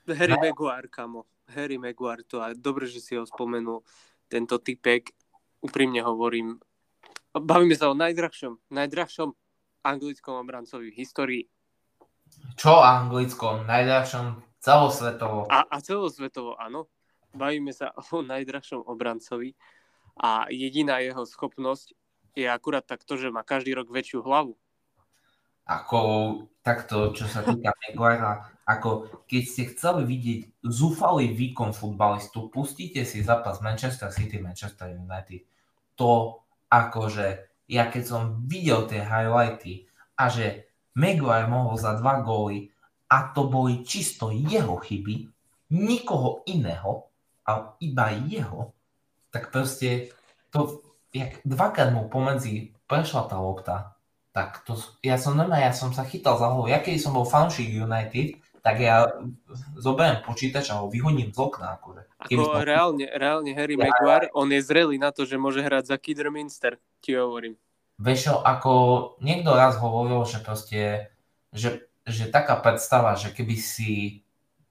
a... 0.07 0.15
Harry 0.15 0.35
na... 0.35 0.41
Maguire, 0.51 0.87
kamo. 0.87 1.27
Harry 1.51 1.75
Maguire, 1.75 2.23
to 2.23 2.39
aj 2.39 2.55
dobre, 2.55 2.87
že 2.87 3.03
si 3.03 3.13
ho 3.19 3.27
spomenul. 3.27 3.83
Tento 4.31 4.57
typek, 4.59 5.11
úprimne 5.59 5.99
hovorím, 6.03 6.59
bavíme 7.35 7.75
sa 7.75 7.91
o 7.91 7.95
najdrahšom, 7.95 8.71
najdrahšom 8.71 9.35
anglickom 9.83 10.35
obrancovi 10.39 10.91
v 10.91 10.99
histórii. 11.03 11.43
Čo 12.55 12.81
Anglicko? 12.81 13.67
Najdrahšom 13.67 14.41
celosvetovo. 14.63 15.51
A, 15.51 15.67
a 15.67 15.77
celosvetovo, 15.83 16.55
áno. 16.55 16.87
Bavíme 17.33 17.73
sa 17.73 17.91
o 18.13 18.21
najdrahšom 18.21 18.85
obrancovi 18.85 19.57
a 20.17 20.45
jediná 20.53 21.01
jeho 21.01 21.25
schopnosť 21.25 21.97
je 22.33 22.49
akurát 22.49 22.85
takto, 22.85 23.17
že 23.17 23.29
má 23.29 23.45
každý 23.45 23.77
rok 23.77 23.89
väčšiu 23.93 24.25
hlavu. 24.25 24.57
Ako 25.63 26.01
takto, 26.65 27.13
čo 27.13 27.29
sa 27.29 27.45
týka 27.45 27.73
Maguirea, 27.89 28.53
ako 28.63 29.23
keď 29.27 29.43
ste 29.43 29.63
chceli 29.75 30.03
vidieť 30.07 30.41
zúfalý 30.65 31.35
výkon 31.35 31.75
futbalistu, 31.75 32.47
pustíte 32.49 33.03
si 33.03 33.21
zápas 33.21 33.59
Manchester 33.59 34.09
City, 34.09 34.39
Manchester 34.39 34.91
United. 34.95 35.45
To 35.99 36.41
akože, 36.71 37.27
ja 37.69 37.85
keď 37.87 38.03
som 38.03 38.21
videl 38.47 38.89
tie 38.89 39.03
highlighty 39.03 39.85
a 40.17 40.31
že 40.31 40.73
Maguire 40.97 41.49
mohol 41.49 41.77
za 41.77 41.97
dva 41.97 42.21
góly 42.21 42.73
a 43.09 43.29
to 43.33 43.45
boli 43.45 43.85
čisto 43.85 44.33
jeho 44.33 44.77
chyby, 44.81 45.29
nikoho 45.73 46.41
iného, 46.49 47.12
ale 47.43 47.75
iba 47.83 48.11
jeho, 48.27 48.71
tak 49.31 49.51
proste 49.51 50.13
to, 50.53 50.83
jak 51.13 51.41
dvakrát 51.43 51.91
mu 51.91 52.07
pomedzi 52.07 52.73
prešla 52.87 53.27
tá 53.27 53.37
lopta, 53.39 53.93
tak 54.33 54.65
to, 54.65 54.73
ja 55.05 55.21
som 55.21 55.37
normálne, 55.37 55.69
ja 55.69 55.73
som 55.73 55.93
sa 55.93 56.01
chytal 56.01 56.41
za 56.41 56.49
hlavu. 56.49 56.65
Ja 56.65 56.81
keď 56.81 56.97
som 56.97 57.13
bol 57.13 57.25
fanšik 57.25 57.69
United, 57.69 58.41
tak 58.63 58.79
ja 58.79 59.05
zoberiem 59.75 60.23
počítač 60.23 60.71
a 60.71 60.81
ho 60.81 60.89
vyhodím 60.89 61.29
z 61.29 61.37
okna. 61.37 61.77
Akože. 61.77 62.01
Ako 62.17 62.41
som... 62.47 62.63
reálne, 62.63 63.05
reálne 63.11 63.51
Harry 63.53 63.75
ja, 63.75 63.85
Maguire, 63.85 64.31
on 64.31 64.49
je 64.49 64.61
zrelý 64.63 64.95
na 64.97 65.11
to, 65.11 65.27
že 65.27 65.37
môže 65.37 65.61
hrať 65.61 65.91
za 65.91 65.97
Kidderminster, 65.99 66.79
ti 67.03 67.13
hovorím. 67.13 67.59
Vieš 68.01 68.41
ako 68.41 68.73
niekto 69.21 69.53
raz 69.53 69.77
hovoril, 69.77 70.23
že 70.25 70.41
proste, 70.41 71.13
že, 71.53 71.91
že 72.07 72.31
taká 72.31 72.57
predstava, 72.57 73.13
že 73.19 73.29
keby 73.35 73.53
si 73.59 74.23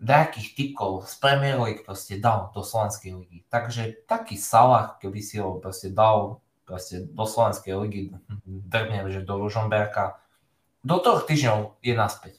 nejakých 0.03 0.49
typkov 0.59 1.07
z 1.07 1.15
Premier 1.23 1.57
League 1.63 1.87
proste 1.87 2.19
dal 2.19 2.51
do 2.51 2.67
Slovenskej 2.67 3.15
ligy. 3.15 3.47
Takže 3.47 4.03
taký 4.05 4.35
Salah, 4.35 4.99
keby 4.99 5.21
si 5.23 5.39
ho 5.39 5.63
proste 5.63 5.95
dal 5.95 6.43
proste 6.67 7.07
do 7.07 7.23
Slovenskej 7.23 7.75
ligy, 7.79 8.01
drvne, 8.47 9.07
že 9.15 9.23
do 9.23 9.39
Ružomberka, 9.39 10.19
do 10.83 10.99
troch 10.99 11.23
týždňov 11.31 11.79
je 11.79 11.95
naspäť. 11.95 12.35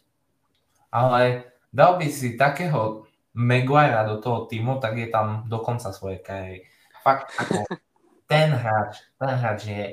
Ale 0.92 1.48
dal 1.72 1.96
by 1.96 2.08
si 2.12 2.36
takého 2.36 3.08
Maguire 3.34 4.06
do 4.06 4.22
toho 4.22 4.46
týmu, 4.46 4.78
tak 4.78 5.00
je 5.00 5.10
tam 5.10 5.48
do 5.50 5.58
konca 5.64 5.90
svojej 5.90 6.22
kariéry. 6.22 6.70
Fakt, 7.02 7.34
ako 7.40 7.66
ten 8.32 8.54
hráč, 8.54 9.02
ten 9.18 9.34
hráč 9.40 9.62
je 9.66 9.84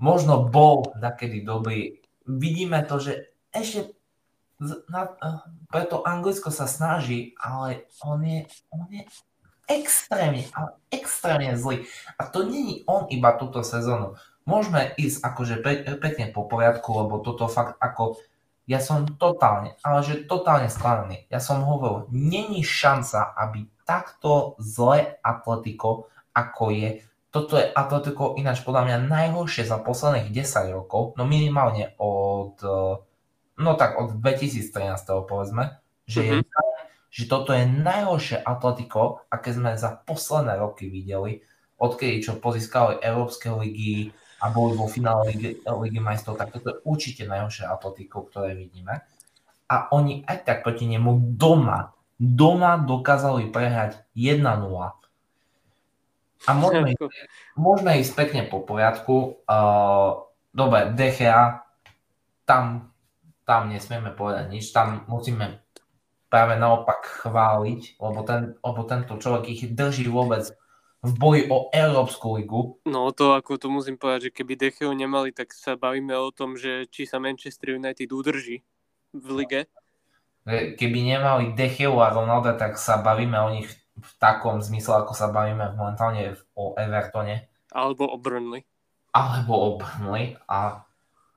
možno 0.00 0.48
bol 0.48 0.96
nakedy 0.96 1.44
dobrý. 1.44 2.00
Vidíme 2.24 2.82
to, 2.88 2.98
že 2.98 3.12
ešte 3.52 3.99
na, 4.60 5.08
preto 5.72 6.04
Anglicko 6.04 6.52
sa 6.52 6.68
snaží, 6.68 7.32
ale 7.40 7.88
on 8.04 8.20
je, 8.20 8.44
on 8.70 8.86
je 8.92 9.02
extrémne, 9.70 10.44
ale 10.52 10.68
extrémne 10.92 11.56
zlý. 11.56 11.88
A 12.20 12.28
to 12.28 12.44
není 12.44 12.84
on 12.84 13.08
iba 13.08 13.32
túto 13.40 13.64
sezónu. 13.64 14.20
Môžeme 14.44 14.92
ísť 14.98 15.22
akože 15.24 15.54
pe- 15.62 15.84
pekne 15.96 16.28
po 16.34 16.44
poriadku, 16.44 16.90
lebo 16.92 17.22
toto 17.22 17.46
fakt 17.46 17.78
ako 17.78 18.18
ja 18.70 18.78
som 18.78 19.02
totálne, 19.18 19.74
ale 19.82 19.98
že 20.06 20.30
totálne 20.30 20.70
skladaný. 20.70 21.26
Ja 21.26 21.42
som 21.42 21.66
hovoril, 21.66 22.06
není 22.14 22.62
šanca, 22.62 23.34
aby 23.34 23.66
takto 23.82 24.54
zlé 24.62 25.18
Atletico, 25.26 26.06
ako 26.30 26.70
je, 26.70 27.02
toto 27.34 27.58
je 27.58 27.66
Atletico 27.66 28.38
ináč 28.38 28.62
podľa 28.62 28.86
mňa 28.86 29.10
najhoršie 29.10 29.66
za 29.66 29.82
posledných 29.82 30.30
10 30.30 30.70
rokov, 30.70 31.18
no 31.18 31.26
minimálne 31.26 31.98
od, 31.98 32.62
no 33.60 33.76
tak 33.76 34.00
od 34.00 34.16
2013 34.16 34.72
povedzme, 35.28 35.76
že 36.08 36.24
mm-hmm. 36.24 36.32
je 36.32 36.36
mhm 36.40 36.78
že 37.10 37.26
toto 37.26 37.50
je 37.50 37.66
najhoršie 37.66 38.38
Atletico, 38.38 39.26
aké 39.26 39.50
sme 39.50 39.74
za 39.74 39.98
posledné 40.06 40.62
roky 40.62 40.86
videli, 40.86 41.42
odkedy 41.82 42.22
čo 42.22 42.38
pozískali 42.38 43.02
Európske 43.02 43.50
ligy 43.50 44.14
a 44.38 44.54
boli 44.54 44.78
vo 44.78 44.86
finále 44.86 45.34
ligy, 45.34 45.58
ligy 45.66 45.98
majstrov, 45.98 46.38
tak 46.38 46.54
toto 46.54 46.70
je 46.70 46.80
určite 46.86 47.26
najhoršie 47.26 47.66
Atletico, 47.66 48.22
ktoré 48.22 48.54
vidíme. 48.54 49.02
A 49.66 49.90
oni 49.90 50.22
aj 50.22 50.46
tak 50.46 50.58
proti 50.62 50.86
nemu 50.86 51.34
doma, 51.34 51.98
doma 52.14 52.78
dokázali 52.78 53.50
prehrať 53.50 53.98
1-0. 54.14 54.46
A 56.40 56.50
môžeme, 56.56 56.94
môžeme 57.58 58.00
ísť 58.00 58.12
pekne 58.16 58.42
po 58.48 58.64
poriadku. 58.64 59.44
Uh, 59.44 60.24
dobre, 60.56 60.94
DHA, 60.94 61.68
tam, 62.48 62.94
tam 63.50 63.66
nesmieme 63.66 64.14
povedať 64.14 64.46
nič, 64.46 64.70
tam 64.70 65.02
musíme 65.10 65.58
práve 66.30 66.54
naopak 66.54 67.26
chváliť, 67.26 67.98
lebo, 67.98 68.20
ten, 68.22 68.54
lebo 68.62 68.80
tento 68.86 69.18
človek 69.18 69.50
ich 69.50 69.62
drží 69.74 70.06
vôbec 70.06 70.46
v 71.02 71.12
boji 71.18 71.42
o 71.50 71.66
Európsku 71.74 72.38
ligu. 72.38 72.78
No 72.86 73.10
to 73.10 73.34
ako 73.34 73.58
to 73.58 73.66
musím 73.66 73.98
povedať, 73.98 74.30
že 74.30 74.36
keby 74.38 74.54
Decheu 74.54 74.94
nemali, 74.94 75.34
tak 75.34 75.50
sa 75.50 75.74
bavíme 75.74 76.14
o 76.14 76.30
tom, 76.30 76.54
že 76.54 76.86
či 76.86 77.10
sa 77.10 77.18
Manchester 77.18 77.74
United 77.74 78.06
udrží 78.14 78.62
v 79.10 79.26
lige. 79.34 79.66
Keby 80.46 80.98
nemali 81.02 81.58
Decheu 81.58 81.98
a 81.98 82.14
Ronaldo, 82.14 82.54
tak 82.54 82.78
sa 82.78 83.02
bavíme 83.02 83.34
o 83.42 83.50
nich 83.50 83.66
v 83.98 84.10
takom 84.22 84.62
zmysle, 84.62 85.02
ako 85.02 85.12
sa 85.12 85.34
bavíme 85.34 85.74
momentálne 85.74 86.38
o 86.54 86.78
Evertone. 86.78 87.50
Alebo 87.74 88.06
o 88.06 88.16
Burnley. 88.16 88.62
Alebo 89.10 89.52
o 89.58 89.68
Burnley. 89.76 90.38
A 90.46 90.86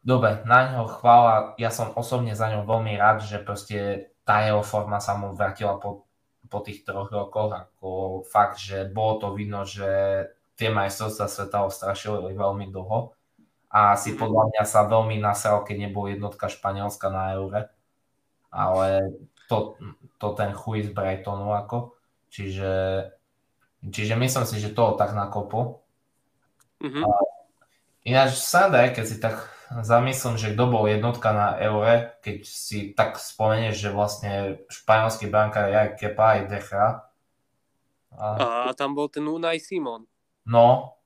dobre, 0.04 0.43
na 0.43 0.76
ňo 0.76 0.86
chvála, 0.86 1.56
ja 1.56 1.72
som 1.72 1.95
osobne 1.95 2.36
za 2.36 2.51
ňo 2.51 2.68
veľmi 2.68 2.99
rád, 2.99 3.24
že 3.24 3.39
proste 3.39 4.12
tá 4.28 4.43
jeho 4.43 4.62
forma 4.62 4.99
sa 4.99 5.16
mu 5.16 5.32
vrátila 5.32 5.80
po, 5.80 6.06
po 6.51 6.60
tých 6.60 6.84
troch 6.84 7.10
rokoch, 7.10 7.56
ako 7.56 7.89
fakt, 8.28 8.60
že 8.60 8.88
bolo 8.91 9.20
to 9.20 9.28
vidno, 9.34 9.64
že 9.64 9.88
tie 10.60 10.70
majstrovstvá 10.70 11.28
sveta 11.28 11.58
ho 11.66 11.70
strašili 11.72 12.36
veľmi 12.36 12.70
dlho 12.70 13.16
a 13.74 13.97
si 13.97 14.14
mhm. 14.14 14.20
podľa 14.22 14.43
mňa 14.54 14.64
sa 14.68 14.86
veľmi 14.86 15.18
nasral, 15.18 15.66
keď 15.66 15.89
nebol 15.89 16.06
jednotka 16.12 16.51
Španielska 16.51 17.10
na 17.10 17.39
Eure, 17.39 17.74
ale 18.54 19.18
to, 19.49 19.80
to 20.22 20.28
ten 20.38 20.54
chuj 20.54 20.88
z 20.88 20.89
Brightonu 20.93 21.51
ako, 21.58 21.97
čiže, 22.30 23.08
čiže 23.82 24.14
myslím 24.14 24.45
si, 24.45 24.62
že 24.62 24.78
to 24.78 24.93
tak 24.93 25.18
nakopol. 25.18 25.82
Mm-hmm. 26.84 27.04
Ináč 28.04 28.36
Sanda, 28.36 28.84
keď 28.91 29.06
si 29.08 29.18
tak 29.18 29.53
zamyslím, 29.82 30.38
že 30.38 30.54
kto 30.54 30.70
bol 30.70 30.86
jednotka 30.86 31.34
na 31.34 31.58
Eure, 31.58 32.14
keď 32.22 32.38
si 32.46 32.94
tak 32.94 33.18
spomenieš, 33.18 33.76
že 33.82 33.90
vlastne 33.90 34.32
španielský 34.70 35.32
brankár 35.32 35.74
je 35.74 35.78
aj 35.80 35.90
Kepa, 35.98 36.26
aj 36.38 36.42
Decha. 36.52 36.86
A... 38.14 38.26
a 38.70 38.72
tam 38.78 38.94
bol 38.94 39.10
ten 39.10 39.26
Unai 39.26 39.58
Simon. 39.58 40.06
No, 40.46 41.00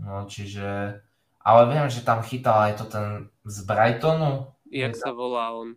no 0.00 0.24
čiže, 0.24 1.02
ale 1.44 1.62
viem, 1.68 1.92
že 1.92 2.06
tam 2.06 2.24
chytal 2.24 2.72
aj 2.72 2.80
to 2.80 2.84
ten 2.88 3.06
z 3.44 3.56
Brightonu. 3.68 4.48
Jak 4.72 4.96
sa 4.96 5.12
volá 5.12 5.52
on? 5.52 5.76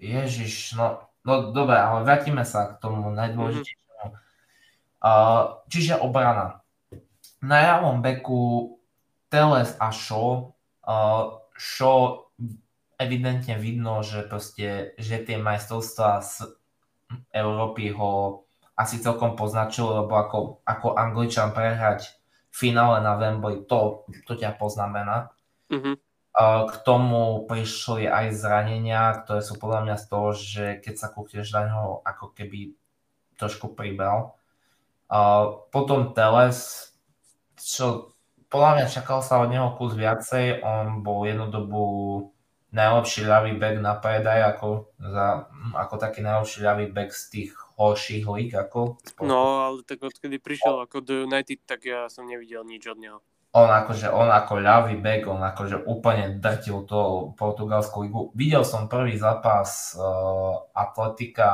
Ježiš, 0.00 0.80
no, 0.80 1.04
no 1.28 1.52
dobre, 1.52 1.76
ale 1.76 2.08
vrátime 2.08 2.46
sa 2.48 2.72
k 2.72 2.80
tomu 2.80 3.12
najdôležitejšiemu. 3.12 4.08
Mm-hmm. 4.08 4.18
Uh, 5.00 5.60
čiže 5.68 6.00
obrana. 6.00 6.64
Na 7.40 7.60
javom 7.60 8.04
beku 8.04 8.76
Teles 9.32 9.72
a 9.80 9.92
Shaw 9.92 10.52
čo 11.54 11.90
evidentne 13.00 13.56
vidno, 13.56 14.04
že, 14.04 14.28
proste, 14.28 14.92
že 15.00 15.24
tie 15.24 15.40
majstrovstvá 15.40 16.20
z 16.20 16.52
Európy 17.32 17.96
ho 17.96 18.44
asi 18.76 19.00
celkom 19.00 19.36
poznačilo, 19.36 20.04
lebo 20.04 20.16
ako, 20.16 20.38
ako 20.64 20.96
Angličan 20.96 21.52
prehrať 21.52 22.16
v 22.50 22.56
finále 22.56 23.04
na 23.04 23.16
Wembley, 23.16 23.64
to, 23.68 24.04
to 24.24 24.36
ťa 24.36 24.56
poznamená. 24.56 25.32
Mm-hmm. 25.68 25.96
K 26.70 26.74
tomu 26.86 27.44
prišli 27.44 28.06
aj 28.08 28.36
zranenia, 28.38 29.20
ktoré 29.20 29.44
sú 29.44 29.58
podľa 29.60 29.80
mňa 29.84 29.96
z 30.00 30.04
toho, 30.06 30.28
že 30.32 30.64
keď 30.80 30.94
sa 30.96 31.08
kúkneš 31.12 31.52
na 31.52 31.62
ňo, 31.68 32.00
ako 32.06 32.32
keby 32.32 32.72
trošku 33.36 33.74
pribral. 33.74 34.38
Potom 35.74 36.14
Teles, 36.14 36.90
čo 37.58 38.14
podľa 38.50 38.70
mňa 38.76 38.86
čakal 38.90 39.22
sa 39.22 39.38
od 39.40 39.48
neho 39.48 39.72
kus 39.78 39.94
viacej, 39.94 40.60
on 40.66 41.06
bol 41.06 41.22
jednu 41.22 41.48
dobu 41.48 41.84
najlepší 42.70 43.26
ľavý 43.26 43.58
back 43.58 43.78
na 43.78 43.94
predaj, 43.98 44.54
ako, 44.54 44.90
za, 44.98 45.50
ako 45.74 45.94
taký 45.98 46.22
najlepší 46.22 46.58
ľavý 46.62 46.86
back 46.90 47.10
z 47.14 47.24
tých 47.30 47.50
horších 47.78 48.26
lík. 48.26 48.50
Ako, 48.54 48.98
no, 49.22 49.66
ale 49.66 49.86
tak 49.86 50.02
odkedy 50.02 50.42
prišiel 50.42 50.82
ako 50.82 51.02
do 51.02 51.14
United, 51.26 51.62
tak 51.66 51.86
ja 51.86 52.06
som 52.10 52.26
nevidel 52.26 52.66
nič 52.66 52.86
od 52.90 52.98
neho. 52.98 53.18
On 53.50 53.66
akože, 53.66 54.06
on 54.14 54.30
ako 54.30 54.62
ľavý 54.62 55.02
back, 55.02 55.26
on 55.26 55.42
akože 55.42 55.82
úplne 55.82 56.38
drtil 56.38 56.86
to 56.86 57.34
portugalskú 57.34 58.06
ligu. 58.06 58.20
Videl 58.38 58.62
som 58.62 58.86
prvý 58.86 59.18
zápas 59.18 59.98
uh, 59.98 60.70
Atletika 60.70 61.50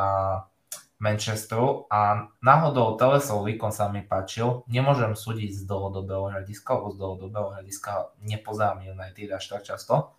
Manchesteru 0.97 1.85
a 1.93 2.33
náhodou 2.41 2.97
Telesov 2.97 3.45
výkon 3.45 3.69
sa 3.69 3.93
mi 3.93 4.01
páčil. 4.01 4.65
Nemôžem 4.65 5.13
súdiť 5.13 5.53
z 5.53 5.61
dlhodobého 5.69 6.33
hľadiska, 6.33 6.73
lebo 6.73 6.89
z 6.89 6.97
dlhodobého 6.97 7.49
hľadiska 7.53 8.17
nepozerám 8.25 8.81
United 8.81 9.29
až 9.37 9.45
tak 9.45 9.63
často. 9.69 10.17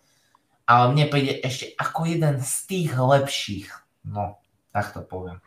ale 0.68 0.92
mne 0.92 1.08
príde 1.08 1.40
ešte 1.40 1.72
ako 1.80 2.00
jeden 2.06 2.44
z 2.44 2.54
tých 2.68 2.90
lepších. 2.94 3.68
No, 4.04 4.38
tak 4.70 4.92
to 4.94 5.02
poviem. 5.02 5.42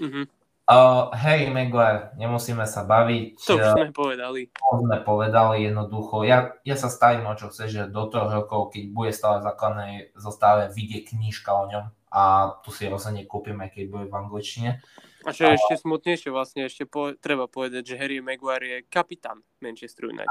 Mhm. 0.00 0.26
Uh, 0.64 1.12
Harry 1.12 1.52
Maguire, 1.52 2.16
nemusíme 2.16 2.64
sa 2.64 2.88
baviť. 2.88 3.36
To 3.36 3.60
už 3.60 3.68
sme 3.76 3.92
povedali. 3.92 4.48
to 4.48 4.80
sme 4.80 4.96
povedali 5.04 5.68
jednoducho. 5.68 6.24
Ja, 6.24 6.56
ja 6.64 6.76
sa 6.80 6.88
stavím 6.88 7.28
o 7.28 7.36
čo 7.36 7.52
chce, 7.52 7.68
že 7.68 7.92
do 7.92 8.08
troch 8.08 8.32
rokov, 8.32 8.72
keď 8.72 8.82
bude 8.88 9.12
stále 9.12 9.44
základnej 9.44 10.16
zostave, 10.16 10.72
vyjde 10.72 11.12
knižka 11.12 11.52
o 11.52 11.68
ňom 11.68 11.84
a 12.14 12.54
tu 12.62 12.70
si 12.70 12.86
rozhodne 12.86 13.26
kúpime, 13.26 13.66
keď 13.74 13.84
bude 13.90 14.06
v 14.06 14.14
angličtine. 14.14 14.78
A 15.26 15.34
čo 15.34 15.50
je 15.50 15.58
ešte 15.58 15.82
smutnejšie, 15.82 16.30
vlastne 16.30 16.70
ešte 16.70 16.86
po, 16.86 17.18
treba 17.18 17.50
povedať, 17.50 17.82
že 17.82 17.98
Harry 17.98 18.22
Maguire 18.22 18.66
je 18.70 18.78
kapitán 18.86 19.42
Manchester 19.58 20.14
United. 20.14 20.30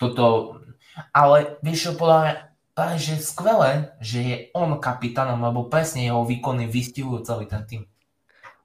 Toto, 0.00 0.56
ale 1.12 1.60
vieš 1.60 1.92
čo, 1.92 2.00
podľa 2.00 2.18
mňa 2.24 2.34
práve, 2.72 2.96
že 2.96 3.20
je 3.20 3.28
skvelé, 3.28 3.70
že 4.00 4.18
je 4.24 4.36
on 4.56 4.80
kapitánom, 4.80 5.36
lebo 5.44 5.68
presne 5.68 6.08
jeho 6.08 6.24
výkony 6.24 6.64
vystihujú 6.64 7.20
celý 7.20 7.44
ten 7.44 7.68
tým. 7.68 7.82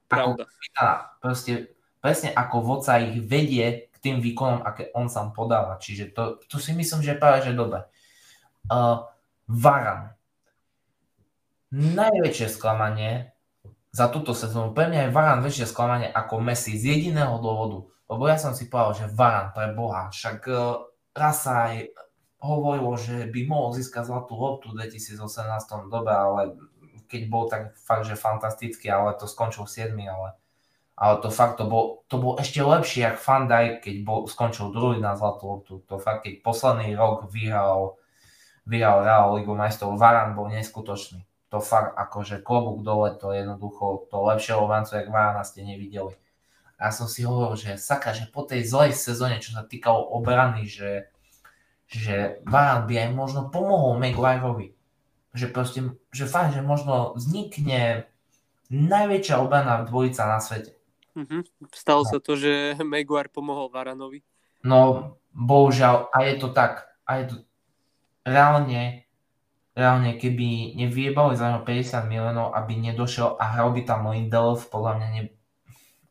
Ako 0.08 0.40
Pravda. 0.40 0.42
kapitána, 0.48 0.94
proste 1.20 1.52
presne 2.00 2.32
ako 2.32 2.56
vodca 2.64 2.96
ich 3.02 3.20
vedie 3.20 3.92
k 3.92 3.96
tým 4.00 4.24
výkonom, 4.24 4.64
aké 4.64 4.88
on 4.96 5.12
sám 5.12 5.36
podáva. 5.36 5.76
Čiže 5.76 6.16
to, 6.16 6.40
to 6.48 6.56
si 6.56 6.72
myslím, 6.72 7.04
že 7.04 7.20
práve, 7.20 7.44
že 7.44 7.52
dobre. 7.52 7.84
Uh, 8.72 9.04
Varan. 9.44 10.15
Najväčšie 11.76 12.48
sklamanie 12.48 13.36
za 13.92 14.08
túto 14.08 14.32
sezónu, 14.32 14.72
pre 14.72 14.88
mňa 14.88 15.08
je 15.08 15.12
Varan 15.12 15.44
väčšie 15.44 15.68
sklamanie 15.68 16.08
ako 16.08 16.40
Messi 16.40 16.72
z 16.72 16.96
jediného 16.96 17.36
dôvodu. 17.36 17.84
Lebo 18.08 18.24
ja 18.24 18.40
som 18.40 18.56
si 18.56 18.72
povedal, 18.72 19.04
že 19.04 19.12
Varan 19.12 19.52
pre 19.52 19.76
Boha, 19.76 20.08
však 20.08 20.38
uh, 20.48 20.88
raz 21.12 21.44
sa 21.44 21.68
aj 21.68 21.92
hovorilo, 22.40 22.96
že 22.96 23.28
by 23.28 23.40
mohol 23.44 23.76
získať 23.76 24.08
zlatú 24.08 24.40
loptu 24.40 24.72
v 24.72 24.88
2018 24.88 25.20
dobe, 25.92 26.12
ale 26.16 26.56
keď 27.12 27.22
bol 27.28 27.44
tak 27.44 27.76
fakt, 27.76 28.08
že 28.08 28.16
fantastický, 28.16 28.88
ale 28.88 29.12
to 29.20 29.28
skončil 29.28 29.68
7, 29.68 29.92
ale, 30.00 30.32
ale 30.96 31.14
to 31.20 31.28
fakt, 31.28 31.60
to 31.60 31.68
bol, 31.68 32.08
to 32.08 32.16
bol 32.16 32.40
ešte 32.40 32.64
lepšie, 32.64 33.04
jak 33.04 33.20
Van 33.20 33.44
Dijk, 33.52 33.84
keď 33.84 33.96
bol, 34.00 34.24
skončil 34.24 34.72
druhý 34.72 34.96
na 34.96 35.12
zlatú 35.12 35.44
loptu. 35.52 35.84
To 35.92 36.00
fakt, 36.00 36.24
keď 36.24 36.40
posledný 36.40 36.96
rok 36.96 37.28
vyhral, 37.28 38.00
vyhral 38.64 39.04
Real 39.04 39.36
Ligu 39.36 39.52
majstrov, 39.52 40.00
Varan 40.00 40.32
bol 40.32 40.48
neskutočný. 40.48 41.20
To 41.54 41.62
fakt, 41.62 41.94
akože 41.94 42.42
klobúk 42.42 42.82
dole, 42.82 43.14
to 43.14 43.30
je 43.30 43.46
jednoducho 43.46 44.10
to 44.10 44.18
lepšie 44.18 44.58
obrancu, 44.58 44.98
jak 44.98 45.12
Varana 45.12 45.46
ste 45.46 45.62
nevideli. 45.62 46.14
A 46.76 46.90
ja 46.90 46.92
som 46.92 47.06
si 47.06 47.22
hovoril, 47.22 47.54
že 47.56 47.78
saka, 47.78 48.10
že 48.12 48.26
po 48.28 48.42
tej 48.42 48.66
zlej 48.66 48.92
sezóne, 48.92 49.38
čo 49.38 49.54
sa 49.54 49.62
týkalo 49.62 50.10
obrany, 50.10 50.66
že, 50.66 51.08
že 51.86 52.42
Varan 52.44 52.84
by 52.90 52.94
aj 52.98 53.10
možno 53.14 53.40
pomohol 53.48 53.96
Maguireovi 54.02 54.76
že 55.36 55.52
proste, 55.52 55.84
že 56.16 56.24
fakt, 56.24 56.56
že 56.56 56.64
možno 56.64 57.12
vznikne 57.12 58.08
najväčšia 58.72 59.36
obrana 59.36 59.84
dvojica 59.84 60.24
na 60.24 60.40
svete. 60.40 60.72
Mhm. 61.12 61.44
Stalo 61.76 62.02
No. 62.02 62.08
sa 62.08 62.18
to, 62.18 62.34
že 62.34 62.74
Maguire 62.82 63.28
pomohol 63.28 63.68
Varanovi. 63.68 64.24
No, 64.64 65.14
bohužiaľ, 65.30 66.10
a 66.10 66.26
je 66.26 66.34
to 66.42 66.48
tak, 66.50 66.88
a 67.06 67.22
je 67.22 67.24
to 67.30 67.36
reálne, 68.26 69.05
reálne, 69.76 70.16
keby 70.16 70.72
nevyjebali 70.80 71.36
za 71.36 71.52
ňo 71.52 71.60
50 71.62 72.08
miliónov, 72.08 72.56
aby 72.56 72.80
nedošiel 72.80 73.36
a 73.36 73.44
hral 73.52 73.76
by 73.76 73.84
tam 73.84 74.08
Lindelöf, 74.08 74.72
podľa 74.72 74.92
mňa 74.96 75.08
ne, 75.12 75.22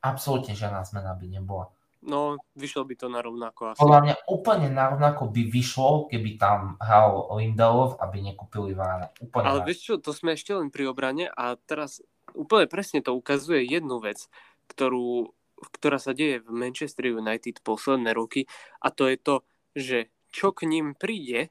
absolútne 0.05 0.53
žiadna 0.53 0.85
zmena 0.85 1.17
by 1.17 1.25
nebola. 1.25 1.73
No, 2.05 2.37
vyšlo 2.53 2.85
by 2.85 2.93
to 2.93 3.09
na 3.09 3.25
rovnako 3.25 3.73
asi. 3.73 3.81
Podľa 3.81 3.99
mňa 4.05 4.15
úplne 4.29 4.69
narovnako 4.69 5.33
by 5.33 5.41
vyšlo, 5.49 6.05
keby 6.05 6.37
tam 6.37 6.77
hral 6.77 7.33
Lindelöf, 7.33 7.97
aby 7.97 8.21
nekúpili 8.21 8.77
Varana. 8.77 9.09
Úplne 9.17 9.41
Ale 9.41 9.65
narovnako. 9.65 9.67
vieš 9.73 9.79
čo, 9.81 9.93
to 9.97 10.13
sme 10.13 10.37
ešte 10.37 10.53
len 10.53 10.69
pri 10.69 10.85
obrane 10.85 11.25
a 11.33 11.57
teraz 11.57 12.05
úplne 12.37 12.69
presne 12.69 13.01
to 13.01 13.17
ukazuje 13.17 13.65
jednu 13.65 13.97
vec, 13.97 14.29
ktorú, 14.69 15.33
ktorá 15.81 15.97
sa 15.97 16.13
deje 16.13 16.45
v 16.45 16.53
Manchester 16.53 17.09
United 17.09 17.65
posledné 17.65 18.13
roky 18.13 18.45
a 18.85 18.93
to 18.93 19.09
je 19.09 19.17
to, 19.17 19.35
že 19.73 19.97
čo 20.29 20.53
k 20.53 20.69
ním 20.69 20.93
príde, 20.93 21.49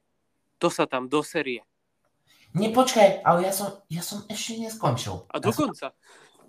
to 0.62 0.70
sa 0.70 0.86
tam 0.86 1.10
doserie. 1.10 1.66
Nepočkaj, 2.54 3.26
ale 3.26 3.38
ja 3.44 3.52
som, 3.52 3.82
ja 3.90 3.98
som 3.98 4.22
ešte 4.30 4.62
neskončil. 4.62 5.26
A 5.28 5.42
Ja 5.42 5.50
som, 5.50 5.74
dokonca, 5.74 5.86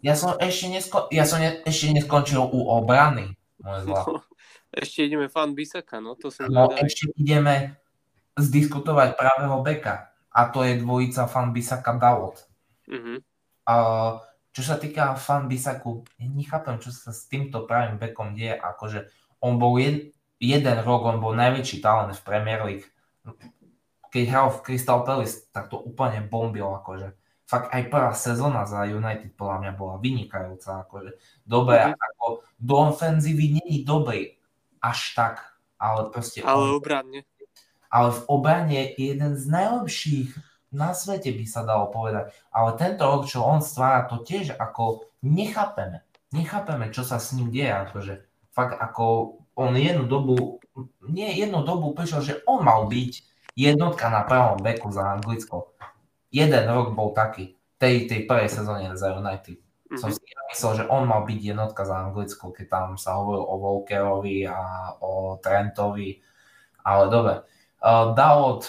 ja 0.05 0.13
som 0.13 0.37
ešte, 0.37 0.65
nesko, 0.69 0.97
ja 1.09 1.25
som 1.25 1.41
ne, 1.41 1.65
ešte 1.65 1.89
neskončil 1.91 2.45
u 2.45 2.59
obrany. 2.69 3.33
No, 3.57 4.21
ešte 4.69 5.09
ideme 5.09 5.25
fan 5.33 5.57
Bisaka, 5.57 5.97
no 5.97 6.13
to 6.13 6.29
som 6.29 6.45
No 6.45 6.69
zvedavý. 6.69 6.85
ešte 6.85 7.03
ideme 7.17 7.81
zdiskutovať 8.37 9.17
pravého 9.17 9.57
beka. 9.65 10.13
A 10.35 10.51
to 10.51 10.61
je 10.67 10.77
dvojica 10.77 11.25
fan 11.25 11.55
Bisaka 11.55 11.95
Dalot. 11.97 12.43
Mhm. 12.85 13.23
A 13.65 13.73
čo 14.53 14.61
sa 14.61 14.77
týka 14.77 15.17
fan 15.17 15.49
Bisaku, 15.49 16.05
ja 16.21 16.29
nechápem, 16.29 16.77
čo 16.77 16.93
sa 16.93 17.09
s 17.09 17.25
týmto 17.25 17.65
pravým 17.65 17.97
bekom 17.97 18.37
deje. 18.37 18.53
Akože 18.55 19.09
on 19.41 19.57
bol 19.57 19.75
jed, 19.81 20.13
jeden 20.37 20.77
rok, 20.85 21.01
on 21.01 21.17
bol 21.17 21.33
najväčší 21.33 21.81
talent 21.81 22.13
v 22.13 22.21
Premier 22.21 22.61
League. 22.61 22.85
Keď 24.15 24.23
hral 24.31 24.47
v 24.47 24.63
Crystal 24.63 25.03
Palace, 25.03 25.43
tak 25.51 25.67
to 25.67 25.75
úplne 25.75 26.23
bombil. 26.23 26.71
Akože. 26.71 27.11
Fakt 27.43 27.75
aj 27.75 27.91
prvá 27.91 28.15
sezóna 28.15 28.63
za 28.63 28.87
United 28.87 29.35
podľa 29.35 29.57
mňa 29.59 29.71
bola 29.75 29.99
vynikajúca. 29.99 30.87
Akože. 30.87 31.19
Dobre, 31.43 31.91
Mhm. 31.91 31.99
ako 31.99 32.25
do 32.55 32.75
ofenzívy 32.89 33.59
není 33.59 33.83
dobrý 33.83 34.39
až 34.79 35.11
tak, 35.13 35.35
ale 35.75 36.07
proste 36.07 36.39
Ale 36.41 36.63
on, 36.71 36.79
obranne. 36.79 37.27
ale 37.91 38.09
v 38.15 38.21
obrane 38.31 38.71
je 38.71 39.11
jeden 39.11 39.35
z 39.35 39.43
najlepších 39.51 40.31
na 40.71 40.91
svete 40.91 41.31
by 41.31 41.45
sa 41.47 41.63
dalo 41.63 41.87
povedať. 41.87 42.31
Ale 42.51 42.75
tento 42.75 43.03
rok, 43.03 43.27
čo 43.27 43.43
on 43.43 43.59
stvára, 43.59 44.07
to 44.07 44.19
tiež 44.19 44.55
ako 44.55 45.07
nechápeme. 45.23 46.03
Nechápeme, 46.31 46.91
čo 46.91 47.03
sa 47.03 47.15
s 47.15 47.31
ním 47.31 47.47
deje. 47.47 47.71
Akože 47.71 48.13
fakt 48.51 48.75
ako 48.75 49.37
on 49.55 49.71
jednu 49.75 50.03
dobu, 50.03 50.59
nie 51.07 51.31
jednu 51.35 51.63
dobu 51.63 51.95
prišiel, 51.95 52.21
že 52.21 52.35
on 52.43 52.63
mal 52.63 52.87
byť 52.87 53.13
jednotka 53.55 54.11
na 54.11 54.27
pravom 54.27 54.59
beku 54.59 54.91
za 54.91 55.15
Anglicko. 55.15 55.73
Jeden 56.29 56.67
rok 56.67 56.91
bol 56.91 57.15
taký, 57.15 57.55
tej, 57.79 58.05
tej 58.11 58.27
prvej 58.27 58.51
sezóne 58.51 58.91
za 58.99 59.15
United. 59.15 59.57
Som 59.95 60.11
Mhm. 60.11 60.15
si 60.17 60.21
myslel, 60.51 60.71
že 60.75 60.89
on 60.91 61.07
mal 61.07 61.23
byť 61.23 61.39
jednotka 61.55 61.87
za 61.87 62.09
Anglicko, 62.09 62.51
keď 62.51 62.65
tam 62.67 62.87
sa 62.99 63.15
hovoril 63.21 63.45
o 63.47 63.55
Walkerovi 63.55 64.43
a 64.49 64.59
o 64.99 65.39
Trentovi. 65.39 66.19
Ale 66.83 67.09
dobre. 67.09 67.45
Uh, 67.79 68.17
Dalot, 68.17 68.65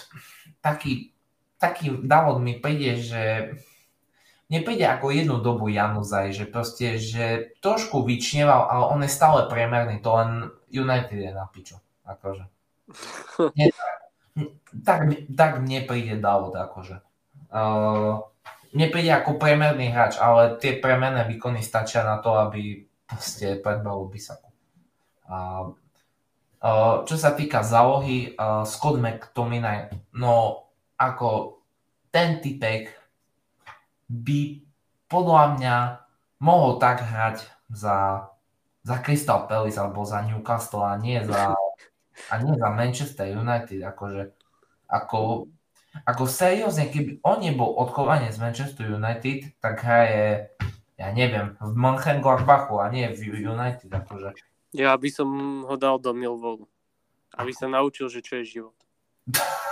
taký, 0.60 1.12
taký 1.56 2.04
Dalot 2.04 2.38
mi 2.38 2.60
príde, 2.60 3.00
že 3.00 3.24
nepríde 4.52 4.86
ako 4.86 5.10
jednu 5.10 5.36
dobu 5.40 5.72
Januzaj, 5.72 6.36
že 6.36 6.44
proste, 6.46 7.00
že 7.00 7.56
trošku 7.64 8.04
vyčneval, 8.04 8.68
ale 8.70 8.84
on 8.92 9.00
je 9.02 9.10
stále 9.10 9.48
priemerný, 9.50 9.98
to 10.04 10.10
len 10.14 10.30
United 10.70 11.16
je 11.16 11.32
na 11.32 11.48
piču. 11.48 11.80
Akože. 12.06 12.44
Nie, 13.58 13.72
tak, 14.84 15.08
tak 15.32 15.50
mne 15.60 15.88
príde 15.88 16.20
Dalot, 16.20 16.52
akože. 16.52 17.00
Uh, 17.48 18.20
mne 18.76 18.86
príde 18.92 19.12
ako 19.14 19.40
priemerný 19.40 19.88
hráč, 19.88 20.20
ale 20.20 20.60
tie 20.60 20.76
priemerné 20.76 21.24
výkony 21.24 21.64
stačia 21.64 22.04
na 22.04 22.20
to, 22.20 22.36
aby 22.36 22.84
proste 23.08 23.56
predbal 23.64 24.04
Bisaku. 24.10 24.50
A, 25.30 25.36
uh, 26.60 26.96
čo 27.08 27.16
sa 27.16 27.32
týka 27.32 27.64
zálohy, 27.64 28.36
uh, 28.36 28.68
Scott 28.68 29.00
McTominay, 29.00 29.88
no 30.12 30.66
ako 31.00 31.60
ten 32.12 32.40
typek 32.40 32.92
by 34.08 34.60
podľa 35.06 35.42
mňa 35.56 35.76
mohol 36.42 36.76
tak 36.76 37.02
hrať 37.02 37.46
za, 37.72 38.28
za 38.82 38.96
Crystal 39.02 39.46
Palace 39.48 39.78
alebo 39.80 40.04
za 40.04 40.22
Newcastle 40.22 40.84
a 40.84 40.94
nie 41.00 41.18
za, 41.24 41.54
a 42.30 42.38
nie 42.40 42.54
za 42.56 42.68
Manchester 42.70 43.26
United. 43.30 43.80
Akože, 43.84 44.32
ako, 44.88 45.50
ako 46.04 46.24
seriózne, 46.24 46.88
keby 46.88 47.20
on 47.22 47.44
nebol 47.44 47.76
odchovanie 47.76 48.32
z 48.32 48.38
Manchester 48.40 48.88
United, 48.88 49.56
tak 49.60 49.80
hraje, 49.82 50.50
ja 50.96 51.08
neviem, 51.12 51.56
v 51.60 51.72
Mönchengladbachu 51.76 52.80
a 52.80 52.88
nie 52.88 53.08
v 53.12 53.40
United. 53.44 53.90
Akože. 53.92 54.34
Ja 54.76 54.96
by 54.96 55.08
som 55.12 55.28
ho 55.64 55.76
dal 55.76 56.00
do 56.02 56.12
Millwallu. 56.12 56.68
Aby 57.36 57.52
sa 57.52 57.68
naučil, 57.68 58.08
že 58.08 58.24
čo 58.24 58.40
je 58.40 58.60
život. 58.60 58.78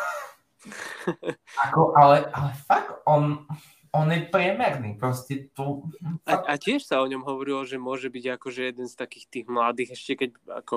Ako, 1.69 1.93
ale, 1.93 2.25
ale 2.33 2.51
fakt, 2.65 3.05
on, 3.05 3.45
on 3.93 4.07
je 4.09 4.25
priemerný. 4.33 4.97
Proste 4.97 5.53
to... 5.53 5.85
A, 6.25 6.41
a 6.45 6.55
tiež 6.57 6.89
sa 6.89 7.05
o 7.05 7.09
ňom 7.09 7.23
hovorilo, 7.23 7.63
že 7.69 7.77
môže 7.77 8.09
byť 8.09 8.25
akože 8.41 8.63
jeden 8.73 8.89
z 8.89 8.95
takých 8.97 9.27
tých 9.29 9.47
mladých, 9.47 9.95
ešte 9.95 10.13
keď 10.25 10.31
ako, 10.65 10.77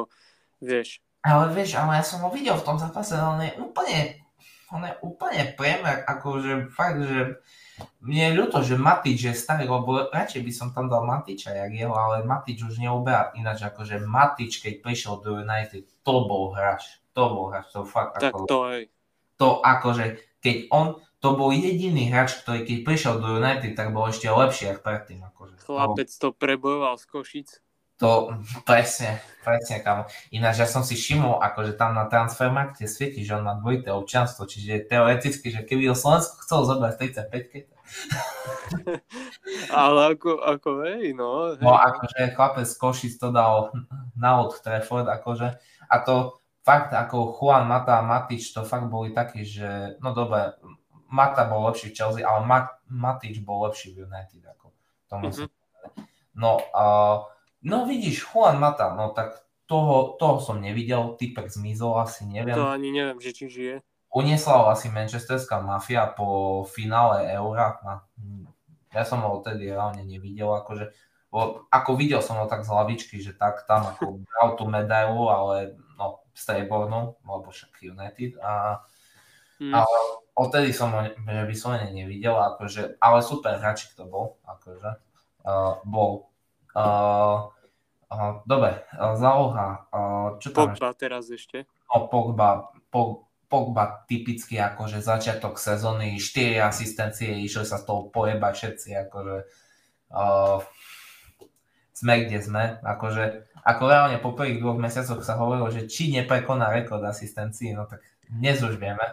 vieš, 0.59 0.99
Ale 1.27 1.51
vieš, 1.51 1.75
ale 1.75 1.99
ja 1.99 2.05
som 2.07 2.23
ho 2.23 2.31
videl 2.31 2.55
v 2.55 2.63
tom 2.63 2.79
zápase, 2.79 3.19
on 3.19 3.43
je 3.43 3.51
úplne, 3.59 4.23
on 4.71 4.87
je 4.87 4.93
úplne 5.03 5.51
priemer, 5.59 6.07
akože 6.07 6.71
fakt, 6.71 7.03
že 7.03 7.43
mne 8.01 8.23
je 8.31 8.37
ľúto, 8.39 8.63
že 8.63 8.79
Matič 8.79 9.19
je 9.27 9.33
starý, 9.35 9.67
lebo 9.67 10.07
radšej 10.09 10.41
by 10.41 10.51
som 10.55 10.67
tam 10.71 10.87
dal 10.87 11.03
Matiča, 11.03 11.53
jak 11.53 11.71
jeho, 11.75 11.93
ale 11.93 12.23
Matič 12.23 12.63
už 12.63 12.79
neuberá 12.79 13.35
ináč, 13.35 13.67
akože 13.67 14.01
Matič, 14.01 14.63
keď 14.63 14.79
prišiel 14.79 15.19
do 15.19 15.43
United, 15.43 15.83
to 16.01 16.15
bol 16.25 16.55
hráč, 16.55 17.03
to 17.11 17.23
bol 17.27 17.51
hráč, 17.51 17.69
to 17.75 17.83
fakt 17.83 18.17
tak 18.17 18.33
ako, 18.33 18.47
to 18.47 18.59
aj. 18.65 18.81
to 19.37 19.49
akože, 19.61 20.05
keď 20.39 20.55
on, 20.71 20.97
to 21.19 21.29
bol 21.33 21.49
jediný 21.51 22.07
hráč, 22.13 22.39
ktorý 22.41 22.63
keď 22.63 22.77
prišiel 22.87 23.13
do 23.19 23.37
United, 23.41 23.73
tak 23.75 23.91
bol 23.91 24.07
ešte 24.07 24.29
lepší 24.29 24.73
ako 24.73 24.81
predtým. 24.85 25.19
Akože. 25.33 25.53
Chlapec 25.65 26.09
to 26.09 26.29
prebojoval 26.31 26.95
z 26.95 27.05
Košic. 27.09 27.49
To 27.97 28.29
presne, 28.61 29.17
presne 29.41 29.81
kam. 29.81 30.05
Ináč 30.29 30.61
ja 30.61 30.69
som 30.69 30.85
si 30.85 30.93
všimol, 30.93 31.41
akože 31.41 31.73
tam 31.73 31.97
na 31.97 32.05
Transfermarkte 32.05 32.85
svieti, 32.85 33.25
že 33.25 33.33
on 33.33 33.45
má 33.45 33.57
dvojité 33.57 33.89
občanstvo, 33.89 34.45
čiže 34.45 34.85
teoreticky, 34.85 35.49
že 35.49 35.65
keby 35.65 35.89
ho 35.89 35.95
Slovensko 35.97 36.45
chcel 36.45 36.59
zobrať 36.69 36.93
35 37.25 37.77
Ale 39.79 40.13
ako, 40.13 40.43
ako 40.43 40.69
hej, 40.85 41.15
no. 41.15 41.55
Hej. 41.55 41.63
No 41.63 41.73
akože 41.73 42.35
chlapec 42.35 42.67
z 42.67 42.75
Košic 42.75 43.13
to 43.17 43.31
dal 43.31 43.71
na 44.13 44.43
Old 44.43 44.59
Trafford, 44.59 45.07
akože. 45.07 45.55
A 45.87 45.95
to 46.03 46.37
fakt 46.67 46.91
ako 46.91 47.31
Juan 47.39 47.63
Mata 47.63 48.03
a 48.03 48.05
Matič 48.05 48.51
to 48.51 48.67
fakt 48.67 48.91
boli 48.91 49.15
takí, 49.15 49.47
že 49.47 49.95
no 50.03 50.11
dobre, 50.11 50.59
Mata 51.07 51.47
bol 51.47 51.71
lepší 51.71 51.95
v 51.95 51.95
Chelsea, 51.95 52.27
ale 52.27 52.43
Mat, 52.43 52.83
Matič 52.91 53.39
bol 53.39 53.63
lepší 53.63 53.95
v 53.95 54.03
United. 54.03 54.43
Ako, 54.43 54.75
to 55.07 55.15
mm-hmm. 55.15 55.47
No, 56.37 56.59
uh, 56.75 57.23
no 57.61 57.85
vidíš, 57.85 58.27
Juan 58.29 58.59
Mata, 58.59 58.93
no 58.93 59.15
tak 59.15 59.41
toho, 59.67 60.15
toho 60.19 60.39
som 60.39 60.61
nevidel, 60.61 61.15
typek 61.19 61.51
zmizol, 61.51 61.99
asi 61.99 62.23
neviem. 62.23 62.55
To 62.55 62.71
ani 62.71 62.89
neviem, 62.91 63.19
že 63.19 63.31
či 63.35 63.45
žije. 63.49 63.75
Uniesla 64.07 64.63
ho 64.63 64.65
asi 64.71 64.87
manchesterská 64.87 65.59
mafia 65.59 66.07
po 66.07 66.63
finále 66.63 67.27
Eura. 67.35 67.75
Ja 68.95 69.03
som 69.03 69.19
ho 69.21 69.43
odtedy 69.43 69.67
reálne 69.67 70.07
nevidel, 70.07 70.47
akože 70.47 70.95
ako 71.69 71.91
videl 71.99 72.23
som 72.23 72.39
ho 72.39 72.47
tak 72.47 72.63
z 72.63 72.71
hlavičky, 72.71 73.19
že 73.19 73.35
tak 73.35 73.67
tam 73.67 73.83
ako 73.83 74.17
bral 74.27 74.55
tú 74.55 74.65
medailu, 74.65 75.27
ale 75.27 75.75
no, 75.99 76.23
striebornú, 76.31 77.19
alebo 77.27 77.51
však 77.51 77.83
United. 77.83 78.39
A, 78.39 78.81
hmm. 79.59 79.73
Ale 79.75 79.97
odtedy 80.33 80.71
som 80.71 80.95
ho 80.95 81.03
vyslovene 81.45 81.91
nevidel, 81.91 82.33
akože, 82.33 83.01
ale 83.03 83.19
super 83.19 83.59
hráčik 83.59 83.93
to 83.93 84.07
bol, 84.07 84.39
akože, 84.47 84.91
uh, 85.43 85.83
bol. 85.83 86.31
Uh, 86.77 87.49
uh, 88.13 88.45
dobre, 88.45 88.85
uh, 88.93 89.17
záloha, 89.17 89.89
uh, 89.89 90.29
čo 90.37 90.53
tam 90.53 90.77
Pogba 90.77 90.93
ešte? 90.93 91.01
teraz 91.01 91.23
ešte. 91.33 91.57
No, 91.89 92.05
Pogba, 92.05 92.69
Pog, 92.93 93.25
Pogba 93.49 94.05
typicky 94.05 94.61
akože 94.61 95.01
začiatok 95.01 95.57
sezóny, 95.57 96.21
4 96.21 96.61
asistencie, 96.61 97.41
išli 97.41 97.65
sa 97.65 97.81
z 97.81 97.89
toho 97.89 98.13
pojebať 98.13 98.53
všetci, 98.53 98.89
akože 99.09 99.35
uh, 100.13 100.61
sme 101.97 102.13
kde 102.29 102.39
sme, 102.45 102.63
akože 102.85 103.49
ako 103.65 103.83
reálne 103.89 104.21
po 104.21 104.37
prvých 104.37 104.61
dvoch 104.61 104.77
mesiacoch 104.77 105.25
sa 105.25 105.35
hovorilo, 105.35 105.73
že 105.73 105.89
či 105.89 106.13
neprekoná 106.13 106.69
rekord 106.69 107.01
asistencií, 107.01 107.73
no 107.73 107.89
tak 107.89 108.05
dnes 108.29 108.61
už 108.61 108.77
vieme. 108.77 109.03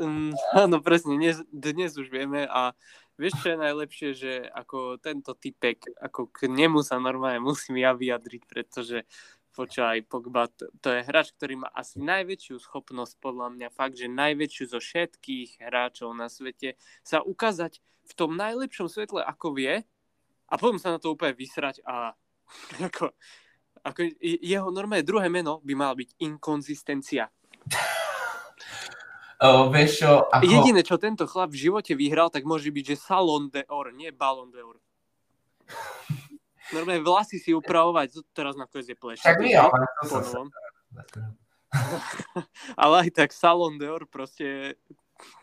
Um, 0.00 0.32
áno, 0.56 0.80
presne, 0.80 1.20
dnes, 1.20 1.44
dnes 1.52 1.92
už 1.98 2.08
vieme 2.08 2.48
a 2.48 2.72
vieš, 3.20 3.40
čo 3.44 3.54
je 3.54 3.62
najlepšie, 3.62 4.08
že 4.16 4.32
ako 4.48 5.00
tento 5.00 5.36
typek, 5.36 6.00
ako 6.00 6.32
k 6.32 6.48
nemu 6.48 6.80
sa 6.80 6.96
normálne 6.96 7.40
musím 7.42 7.80
ja 7.80 7.92
vyjadriť, 7.92 8.42
pretože 8.48 9.04
počúvaj, 9.52 10.08
Pogba, 10.08 10.48
to, 10.48 10.72
to 10.80 10.88
je 10.96 11.04
hráč, 11.04 11.36
ktorý 11.36 11.60
má 11.60 11.68
asi 11.76 12.00
najväčšiu 12.00 12.56
schopnosť, 12.56 13.20
podľa 13.20 13.52
mňa 13.52 13.68
fakt, 13.68 14.00
že 14.00 14.08
najväčšiu 14.08 14.64
zo 14.72 14.80
všetkých 14.80 15.60
hráčov 15.60 16.16
na 16.16 16.32
svete 16.32 16.80
sa 17.04 17.20
ukázať 17.20 17.84
v 18.08 18.12
tom 18.16 18.34
najlepšom 18.34 18.88
svetle, 18.88 19.20
ako 19.20 19.52
vie 19.54 19.84
a 20.48 20.54
potom 20.56 20.80
sa 20.80 20.96
na 20.96 20.98
to 20.98 21.12
úplne 21.12 21.36
vysrať 21.36 21.84
a 21.84 22.16
ako, 22.88 23.12
ako 23.84 24.00
jeho 24.20 24.68
normálne 24.72 25.04
druhé 25.04 25.28
meno 25.28 25.60
by 25.60 25.74
mal 25.76 25.92
byť 25.92 26.16
inkonzistencia. 26.24 27.28
Uh, 29.42 29.66
vieš 29.74 30.06
čo, 30.06 30.30
ako... 30.30 30.46
Jediné, 30.46 30.86
čo 30.86 31.02
tento 31.02 31.26
chlap 31.26 31.50
v 31.50 31.66
živote 31.66 31.98
vyhral, 31.98 32.30
tak 32.30 32.46
môže 32.46 32.70
byť, 32.70 32.94
že 32.94 32.96
Salon 32.96 33.50
de 33.50 33.66
Or, 33.66 33.90
nie 33.90 34.14
Ballon 34.14 34.54
de 34.54 34.62
Or. 34.62 34.78
Normálne 36.70 37.02
vlasy 37.02 37.42
si 37.42 37.50
upravovať, 37.50 38.22
teraz 38.30 38.54
na 38.54 38.70
je 38.70 38.94
plešie. 38.94 39.26
Tak 39.26 39.42
nie, 39.42 39.58
ale 39.58 39.82
to 40.06 40.22
sa... 40.22 40.46
ale 42.82 42.94
aj 43.02 43.10
tak 43.18 43.34
Salon 43.34 43.82
de 43.82 43.90
Or 43.90 44.06
proste 44.06 44.78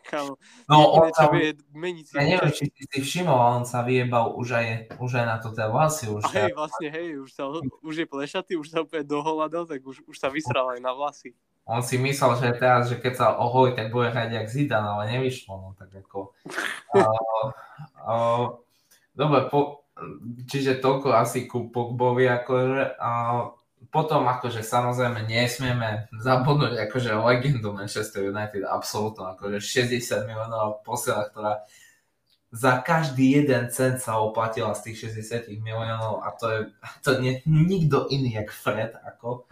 Kámo, 0.07 0.35
no, 0.67 0.75
on 0.95 1.11
sa, 1.15 1.31
vie 1.31 1.55
meniť 1.71 2.05
si 2.07 2.13
ja 2.17 2.23
neviem, 2.25 2.51
či 2.51 2.67
si 2.67 2.83
si 2.83 2.99
všimol, 2.99 3.35
ale 3.35 3.53
on 3.63 3.67
sa 3.67 3.85
vyjebal 3.85 4.35
už 4.35 4.47
aj, 4.57 4.65
už 4.99 5.11
aj 5.21 5.25
na 5.27 5.37
to 5.39 5.55
tie 5.55 5.67
vlasy. 5.69 6.09
Už 6.09 6.23
hej, 6.35 6.51
vlastne, 6.51 6.87
hej, 6.91 7.07
už, 7.19 7.29
sa, 7.31 7.47
už 7.83 7.95
je 7.95 8.07
plešatý, 8.09 8.53
už 8.59 8.67
sa 8.73 8.83
úplne 8.83 9.05
doholadal, 9.07 9.69
tak 9.69 9.79
už, 9.79 10.03
už 10.03 10.15
sa 10.17 10.27
vysral 10.27 10.75
aj 10.75 10.79
na 10.83 10.91
vlasy 10.91 11.31
on 11.69 11.85
si 11.85 12.01
myslel, 12.01 12.33
že 12.41 12.57
teraz, 12.57 12.89
že 12.89 12.97
keď 12.97 13.13
sa 13.13 13.27
ohojí, 13.37 13.77
tak 13.77 13.93
bude 13.93 14.09
hrať 14.09 14.33
jak 14.33 14.49
Zidane, 14.49 14.89
ale 14.89 15.03
nevyšlo, 15.13 15.53
no 15.53 15.69
tak 15.77 15.93
ako... 15.93 16.33
uh, 16.97 17.47
uh, 18.09 18.45
dobre, 19.13 19.45
po, 19.53 19.85
čiže 20.49 20.81
toľko 20.81 21.13
asi 21.13 21.45
ku 21.45 21.69
Pogbovi, 21.69 22.25
akože, 22.25 22.97
uh, 22.97 23.53
potom 23.93 24.25
akože 24.25 24.65
samozrejme 24.65 25.29
nesmieme 25.29 26.09
zabudnúť 26.17 26.89
akože 26.89 27.13
legendu 27.21 27.69
Manchester 27.69 28.25
United, 28.25 28.65
absolútno, 28.65 29.37
akože 29.37 29.61
60 29.61 30.25
miliónov 30.25 30.81
posiela, 30.81 31.29
ktorá 31.29 31.69
za 32.49 32.81
každý 32.81 33.45
jeden 33.45 33.69
cent 33.69 34.01
sa 34.01 34.17
oplatila 34.17 34.73
z 34.73 34.89
tých 34.89 35.13
60 35.13 35.53
miliónov 35.61 36.25
a 36.25 36.33
to 36.33 36.45
je 36.49 36.59
to 37.05 37.21
nie, 37.21 37.45
nikto 37.45 38.09
iný 38.09 38.41
jak 38.41 38.49
Fred, 38.49 38.97
ako. 39.05 39.45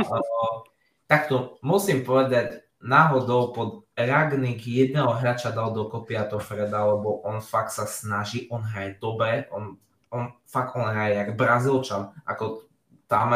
Uh, 0.00 0.71
takto 1.12 1.60
musím 1.60 2.08
povedať, 2.08 2.64
náhodou 2.80 3.52
pod 3.52 3.84
Ragnik 3.92 4.64
jedného 4.64 5.12
hráča 5.12 5.52
dal 5.52 5.76
dokopy 5.76 6.16
a 6.16 6.24
to 6.24 6.40
Freda, 6.40 6.88
lebo 6.88 7.20
on 7.28 7.44
fakt 7.44 7.76
sa 7.76 7.84
snaží, 7.84 8.48
on 8.48 8.64
hraje 8.64 8.96
dobre, 8.96 9.44
on, 9.52 9.76
on 10.08 10.32
fakt 10.48 10.72
on 10.80 10.88
hraje 10.88 11.20
jak 11.20 11.36
Brazílčan, 11.36 12.16
ako 12.24 12.64
tam, 13.04 13.28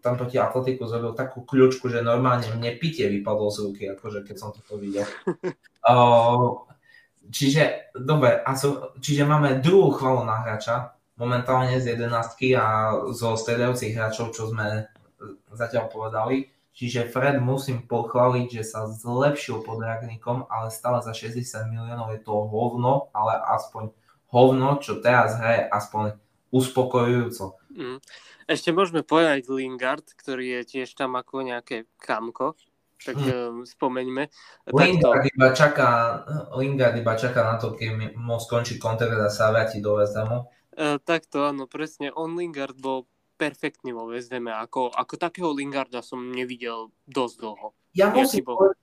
tam 0.00 0.16
proti 0.16 0.40
Atletiku 0.40 0.88
zrobil 0.88 1.12
takú 1.12 1.44
kľúčku, 1.44 1.92
že 1.92 2.00
normálne 2.00 2.48
mne 2.56 2.80
pitie 2.80 3.12
vypadlo 3.12 3.52
z 3.52 3.58
ruky, 3.68 3.82
akože 3.92 4.24
keď 4.24 4.36
som 4.40 4.56
toto 4.56 4.80
videl. 4.80 5.04
uh, 5.92 6.64
čiže, 7.28 7.92
dobre, 7.92 8.40
a 8.40 8.56
so, 8.56 8.96
čiže 9.04 9.28
máme 9.28 9.60
druhú 9.60 9.92
chvalu 9.92 10.24
na 10.24 10.40
hráča, 10.40 10.96
momentálne 11.20 11.76
z 11.76 12.00
11 12.00 12.56
a 12.56 12.96
zo 13.12 13.36
stredajúcich 13.36 13.92
hráčov, 13.92 14.32
čo 14.32 14.48
sme 14.48 14.88
zatiaľ 15.52 15.92
povedali. 15.92 16.57
Čiže 16.78 17.10
Fred 17.10 17.42
musím 17.42 17.90
pochváliť, 17.90 18.62
že 18.62 18.62
sa 18.62 18.86
zlepšil 18.86 19.66
pod 19.66 19.82
Ragnikom, 19.82 20.46
ale 20.46 20.70
stále 20.70 21.02
za 21.02 21.10
60 21.10 21.66
miliónov 21.74 22.14
je 22.14 22.22
to 22.22 22.30
hovno, 22.46 23.10
ale 23.10 23.34
aspoň 23.34 23.90
hovno, 24.30 24.78
čo 24.78 25.02
teraz 25.02 25.34
hraje, 25.42 25.66
aspoň 25.66 26.14
uspokojujúco. 26.54 27.58
Mm. 27.74 27.98
Ešte 28.46 28.70
môžeme 28.70 29.02
povedať 29.02 29.50
Lingard, 29.50 30.06
ktorý 30.14 30.62
je 30.62 30.78
tiež 30.78 30.94
tam 30.94 31.18
ako 31.18 31.42
nejaké 31.42 31.90
kamko, 31.98 32.54
tak 33.02 33.14
hmm. 33.20 33.62
spomeňme. 33.66 34.30
Lingard, 34.70 35.22
Takto... 35.22 35.30
iba 35.34 35.48
čaká, 35.54 35.90
Lingard 36.56 36.94
iba 36.98 37.14
čaká 37.14 37.42
na 37.44 37.56
to, 37.60 37.74
keď 37.74 38.14
mu 38.14 38.38
skončí 38.38 38.80
kontrakt 38.80 39.14
a 39.18 39.30
sa 39.30 39.50
vráti 39.50 39.78
do 39.78 39.98
West 39.98 40.18
Hamu. 40.18 40.48
Uh, 40.78 40.98
takto, 41.02 41.46
áno, 41.46 41.66
presne. 41.66 42.14
On 42.14 42.34
Lingard 42.38 42.78
bol 42.78 43.06
perfektný 43.38 43.94
vo 43.94 44.10
West 44.10 44.34
Ako, 44.34 44.90
ako 44.90 45.14
takého 45.14 45.54
Lingarda 45.54 46.02
som 46.02 46.34
nevidel 46.34 46.90
dosť 47.06 47.34
dlho. 47.38 47.66
Ja 47.94 48.10
musím, 48.10 48.42
povedať, 48.42 48.76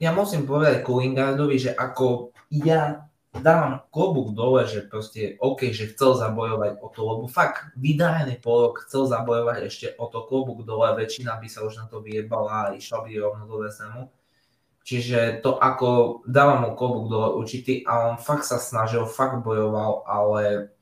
ja 0.00 0.10
musím 0.16 0.48
povedať 0.48 0.80
ku 0.80 0.98
Lingardovi, 0.98 1.60
že 1.60 1.70
ako 1.76 2.32
ja 2.48 3.08
dávam 3.36 3.84
klobúk 3.92 4.32
dole, 4.32 4.64
že 4.64 4.88
proste 4.88 5.36
OK, 5.38 5.70
že 5.70 5.92
chcel 5.92 6.16
zabojovať 6.16 6.80
o 6.80 6.88
to, 6.88 7.00
lebo 7.04 7.24
fakt 7.28 7.68
vydarený 7.76 8.40
polok 8.40 8.88
chcel 8.88 9.04
zabojovať 9.06 9.58
ešte 9.68 9.86
o 10.00 10.08
to 10.08 10.24
klobúk 10.26 10.64
dole, 10.64 10.88
väčšina 10.96 11.36
by 11.36 11.48
sa 11.48 11.62
už 11.62 11.84
na 11.84 11.86
to 11.86 12.00
vyjebala 12.00 12.72
a 12.72 12.74
išla 12.74 13.04
by 13.04 13.10
rovno 13.20 13.44
do 13.44 13.60
VSMu. 13.62 14.08
Čiže 14.88 15.44
to 15.44 15.60
ako 15.60 16.24
dávam 16.24 16.64
mu 16.64 16.70
klobúk 16.72 17.12
dole 17.12 17.36
určitý 17.36 17.84
a 17.84 18.08
on 18.08 18.16
fakt 18.16 18.48
sa 18.48 18.56
snažil, 18.56 19.04
fakt 19.04 19.44
bojoval, 19.44 20.08
ale 20.08 20.72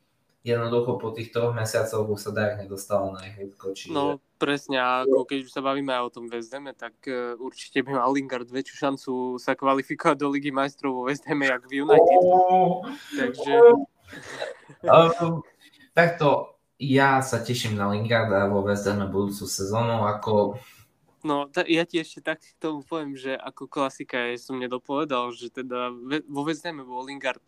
jednoducho 0.47 1.03
po 1.03 1.11
tých 1.11 1.35
troch 1.35 1.51
mesiacoch 1.51 2.07
už 2.07 2.21
sa 2.23 2.31
Dark 2.31 2.63
nedostal 2.63 3.11
na 3.11 3.27
ihrisko. 3.27 3.75
Čiže... 3.75 3.91
No 3.91 4.23
presne, 4.39 4.79
a 4.79 5.03
ako 5.03 5.27
keď 5.27 5.39
už 5.43 5.51
sa 5.51 5.59
bavíme 5.59 5.91
aj 5.91 6.03
o 6.07 6.15
tom 6.15 6.31
West 6.31 6.55
tak 6.79 6.95
uh, 7.11 7.35
určite 7.43 7.83
by 7.83 7.99
mal 7.99 8.15
Lingard 8.15 8.47
väčšiu 8.47 8.77
šancu 8.79 9.13
sa 9.43 9.59
kvalifikovať 9.59 10.17
do 10.23 10.31
Ligy 10.31 10.55
majstrov 10.55 10.95
vo 10.95 11.03
West 11.11 11.27
Hame, 11.27 11.51
jak 11.51 11.67
v 11.67 11.83
United. 11.83 12.19
Oh, 12.23 12.87
Takže... 13.19 13.55
um, 14.87 15.43
takto, 15.91 16.55
ja 16.79 17.19
sa 17.27 17.43
teším 17.43 17.75
na 17.75 17.91
Lingarda 17.91 18.47
vo 18.47 18.63
West 18.63 18.87
Hame 18.87 19.11
budúcu 19.11 19.51
sezónu, 19.51 20.07
ako 20.07 20.63
No, 21.27 21.51
ta, 21.51 21.67
ja 21.67 21.83
ti 21.83 21.99
ešte 21.99 22.23
tak 22.23 22.39
k 22.39 22.55
tomu 22.63 22.87
poviem, 22.87 23.19
že 23.19 23.35
ako 23.35 23.67
klasika 23.67 24.31
je, 24.31 24.39
som 24.39 24.63
nedopovedal, 24.63 25.35
že 25.35 25.51
teda 25.51 25.91
vo 26.23 26.47
West 26.47 26.63
bol 26.63 27.03
Lingard 27.03 27.43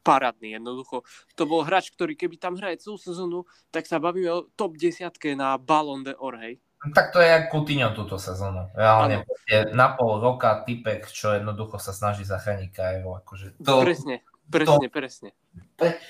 parádny 0.00 0.56
jednoducho. 0.56 1.04
To 1.36 1.44
bol 1.44 1.62
hráč, 1.62 1.92
ktorý 1.92 2.16
keby 2.16 2.36
tam 2.40 2.56
hraje 2.56 2.80
celú 2.80 2.96
sezónu, 2.96 3.44
tak 3.70 3.84
sa 3.84 4.00
bavíme 4.00 4.30
o 4.32 4.46
top 4.56 4.80
desiatke 4.80 5.36
na 5.36 5.60
Ballon 5.60 6.02
de 6.02 6.16
Or, 6.16 6.36
hej. 6.40 6.58
Tak 6.80 7.12
to 7.12 7.20
je 7.20 7.28
jak 7.28 7.52
Coutinho 7.52 7.92
túto 7.92 8.16
sezónu. 8.16 8.72
Reálne 8.72 9.28
je 9.44 9.68
na 9.76 9.92
pol 9.92 10.16
roka 10.16 10.64
typek, 10.64 11.04
čo 11.12 11.36
jednoducho 11.36 11.76
sa 11.76 11.92
snaží 11.92 12.24
zachrániť 12.24 12.72
kariéru. 12.72 13.20
Akože 13.20 13.60
to, 13.60 13.84
presne, 13.84 14.24
presne, 14.48 14.88
to, 14.88 14.88
presne. 14.88 15.30
Pre, 15.76 16.00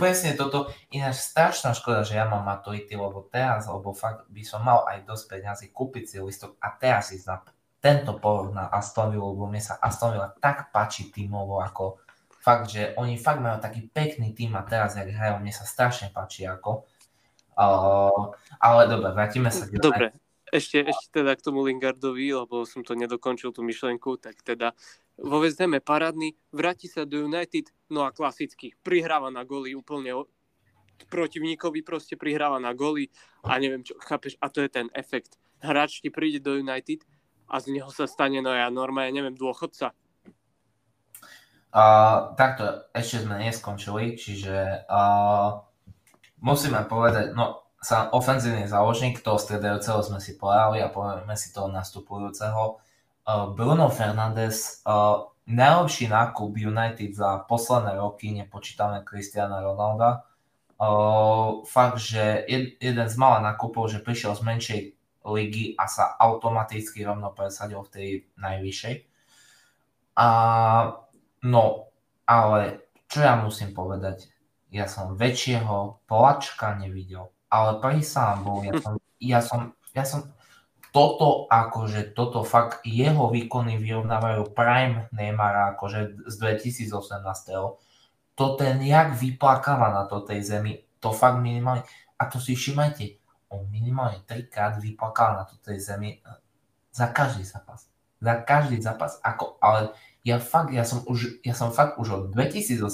presne 0.00 0.32
toto. 0.32 0.72
Ináč 0.88 1.20
strašná 1.20 1.76
škoda, 1.76 2.08
že 2.08 2.16
ja 2.16 2.24
mám 2.24 2.40
maturity, 2.40 2.96
lebo 2.96 3.28
teraz, 3.28 3.68
lebo 3.68 3.92
fakt 3.92 4.24
by 4.32 4.40
som 4.48 4.64
mal 4.64 4.88
aj 4.88 5.04
dosť 5.04 5.24
peniazy 5.28 5.66
kúpiť 5.76 6.04
si 6.08 6.16
listok 6.24 6.56
a 6.56 6.72
teraz 6.72 7.12
ísť 7.12 7.26
na 7.28 7.44
tento 7.76 8.16
porod 8.16 8.56
na 8.56 8.64
Aston 8.72 9.12
Villa, 9.12 9.28
lebo 9.28 9.44
mne 9.44 9.60
sa 9.60 9.76
Aston 9.76 10.16
Villa 10.16 10.32
tak 10.40 10.72
páči 10.72 11.12
tímovo, 11.12 11.60
ako 11.60 12.00
fakt, 12.48 12.72
že 12.72 12.96
oni 12.96 13.20
fakt 13.20 13.44
majú 13.44 13.60
taký 13.60 13.92
pekný 13.92 14.32
tým 14.32 14.56
a 14.56 14.64
teraz, 14.64 14.96
jak 14.96 15.12
hrajú, 15.12 15.44
mne 15.44 15.52
sa 15.52 15.68
strašne 15.68 16.08
páči, 16.08 16.48
ako 16.48 16.88
Uh, 17.58 18.30
ale 18.62 18.86
dobre, 18.86 19.10
vrátime 19.10 19.50
sa. 19.50 19.66
Dobre, 19.66 20.14
ešte, 20.54 20.78
ešte 20.78 21.10
teda 21.10 21.34
k 21.34 21.42
tomu 21.42 21.66
Lingardovi, 21.66 22.30
lebo 22.30 22.62
som 22.62 22.86
to 22.86 22.94
nedokončil 22.94 23.50
tú 23.50 23.66
myšlenku, 23.66 24.14
tak 24.22 24.38
teda 24.46 24.78
vo 25.18 25.42
West 25.42 25.58
parádny, 25.58 26.38
vráti 26.54 26.86
sa 26.86 27.02
do 27.02 27.26
United, 27.26 27.66
no 27.90 28.06
a 28.06 28.14
klasicky, 28.14 28.78
prihráva 28.86 29.34
na 29.34 29.42
goly 29.42 29.74
úplne 29.74 30.22
protivníkovi 31.10 31.82
proste 31.82 32.14
prihráva 32.14 32.62
na 32.62 32.70
goly 32.70 33.10
a 33.42 33.58
neviem 33.58 33.82
čo, 33.82 33.98
chápeš, 34.06 34.38
a 34.38 34.46
to 34.46 34.62
je 34.62 34.70
ten 34.70 34.86
efekt. 34.94 35.34
Hráč 35.58 35.98
ti 35.98 36.14
príde 36.14 36.38
do 36.38 36.54
United 36.54 37.02
a 37.50 37.58
z 37.58 37.74
neho 37.74 37.90
sa 37.90 38.06
stane, 38.06 38.38
no 38.38 38.54
ja 38.54 38.70
normálne, 38.70 39.10
neviem, 39.10 39.34
dôchodca. 39.34 39.90
Takto 41.68 42.88
ešte 42.96 43.28
sme 43.28 43.44
neskončili, 43.44 44.16
čiže 44.16 44.88
uh, 44.88 45.60
musíme 46.40 46.80
povedať, 46.88 47.36
no 47.36 47.68
sa 47.78 48.10
ofenzívny 48.10 48.66
záložník, 48.66 49.22
toho 49.22 49.38
stredajúceho 49.38 50.02
sme 50.02 50.18
si 50.18 50.34
povedali 50.34 50.82
a 50.82 50.90
povieme 50.90 51.36
si 51.38 51.54
toho 51.54 51.70
nastupujúceho. 51.70 52.80
Uh, 53.28 53.52
Bruno 53.52 53.92
Fernández, 53.92 54.82
uh, 54.88 55.28
najlepší 55.44 56.08
nákup 56.08 56.56
United 56.56 57.12
za 57.14 57.44
posledné 57.44 58.00
roky, 58.00 58.32
nepočítame 58.32 59.04
Cristiana 59.04 59.60
Ronalda. 59.60 60.24
Uh, 60.78 61.66
fakt, 61.68 62.00
že 62.00 62.48
jed, 62.48 62.80
jeden 62.80 63.08
z 63.10 63.16
malých 63.20 63.44
nákupov, 63.44 63.92
že 63.92 64.00
prišiel 64.00 64.34
z 64.34 64.42
menšej 64.42 64.80
ligy 65.28 65.76
a 65.76 65.84
sa 65.84 66.16
automaticky 66.16 67.04
rovno 67.04 67.28
presadil 67.36 67.84
v 67.84 67.92
tej 67.92 68.08
najvyššej. 68.40 68.94
A, 70.18 70.28
no, 71.44 71.92
ale 72.26 72.90
čo 73.06 73.22
ja 73.22 73.38
musím 73.38 73.76
povedať? 73.76 74.38
ja 74.68 74.84
som 74.84 75.16
väčšieho 75.16 76.04
plačka 76.04 76.76
nevidel. 76.76 77.32
Ale 77.48 77.80
pri 77.80 78.04
sám 78.04 78.44
bol, 78.44 78.60
ja 78.60 78.76
som, 78.76 78.94
ja 79.16 79.40
som, 79.40 79.60
ja 79.96 80.04
som, 80.04 80.20
toto 80.92 81.48
akože, 81.48 82.12
toto 82.12 82.44
fakt, 82.44 82.84
jeho 82.84 83.32
výkony 83.32 83.80
vyrovnávajú 83.80 84.52
Prime 84.52 85.08
Neymara 85.16 85.72
akože 85.76 86.28
z 86.28 86.34
2018. 86.36 86.92
To 88.36 88.44
ten 88.60 88.76
jak 88.84 89.16
vyplakáva 89.16 89.88
na 89.92 90.04
to 90.04 90.20
tej 90.20 90.44
zemi, 90.44 90.84
to 91.00 91.10
fakt 91.16 91.40
minimálne, 91.40 91.82
a 92.20 92.28
to 92.28 92.36
si 92.36 92.52
všimajte, 92.52 93.16
on 93.48 93.64
minimálne 93.72 94.20
trikrát 94.28 94.76
vyplakal 94.76 95.40
na 95.40 95.44
to 95.48 95.56
tej 95.64 95.80
zemi 95.80 96.20
eh, 96.20 96.36
za 96.92 97.08
každý 97.08 97.48
zápas. 97.48 97.88
Za 98.18 98.34
každý 98.44 98.82
zápas, 98.82 99.16
ako, 99.24 99.56
ale 99.62 99.94
ja 100.28 100.36
fakt, 100.36 100.76
ja 100.76 100.84
som, 100.84 101.00
už, 101.08 101.40
ja 101.40 101.56
som 101.56 101.72
fakt 101.72 101.96
už 101.96 102.08
od 102.12 102.24
2018. 102.36 102.84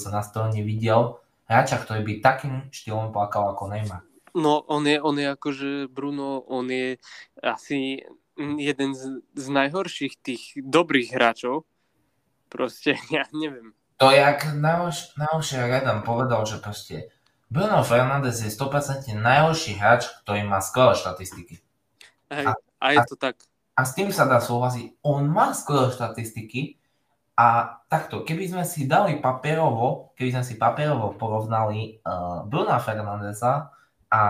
nevidel 0.54 1.18
hráča, 1.50 1.82
ktorý 1.82 2.06
by 2.06 2.12
takým 2.22 2.54
štýlom 2.70 3.10
plakal 3.10 3.50
ako 3.50 3.74
Neymar. 3.74 4.06
No, 4.34 4.62
on 4.66 4.86
je, 4.86 4.98
on 5.02 5.14
je 5.18 5.26
akože, 5.30 5.70
Bruno, 5.90 6.42
on 6.46 6.66
je 6.70 6.98
asi 7.38 8.02
jeden 8.38 8.90
z, 8.94 9.22
z 9.34 9.46
najhorších 9.46 10.14
tých 10.18 10.42
dobrých 10.58 11.14
hráčov. 11.14 11.66
Proste, 12.50 12.98
ja 13.14 13.26
neviem. 13.34 13.74
To 14.02 14.10
jak 14.10 14.50
najhoršie 14.58 15.70
Redan 15.70 16.02
povedal, 16.02 16.42
že 16.46 16.58
proste 16.58 17.14
Bruno 17.46 17.86
Fernandes 17.86 18.42
je 18.42 18.50
100% 18.50 19.14
najhorší 19.14 19.78
hráč, 19.78 20.10
ktorý 20.26 20.42
má 20.42 20.58
skvelé 20.58 20.98
štatistiky. 20.98 21.62
Hej, 22.34 22.50
a, 22.50 22.52
a 22.82 22.86
je 22.98 22.98
to 23.06 23.14
tak. 23.14 23.38
A 23.78 23.86
s 23.86 23.94
tým 23.94 24.10
sa 24.10 24.26
dá 24.26 24.42
súhlasiť. 24.42 24.98
On 25.06 25.22
má 25.30 25.54
skvelé 25.54 25.94
štatistiky, 25.94 26.82
a 27.34 27.82
takto, 27.90 28.22
keby 28.22 28.46
sme 28.46 28.64
si 28.66 28.86
dali 28.86 29.18
papierovo, 29.18 30.14
keby 30.14 30.38
sme 30.38 30.44
si 30.46 30.54
papierovo 30.54 31.18
porovnali 31.18 31.98
uh, 31.98 32.46
Bruna 32.46 32.78
Fernandeza 32.78 33.74
a 34.06 34.22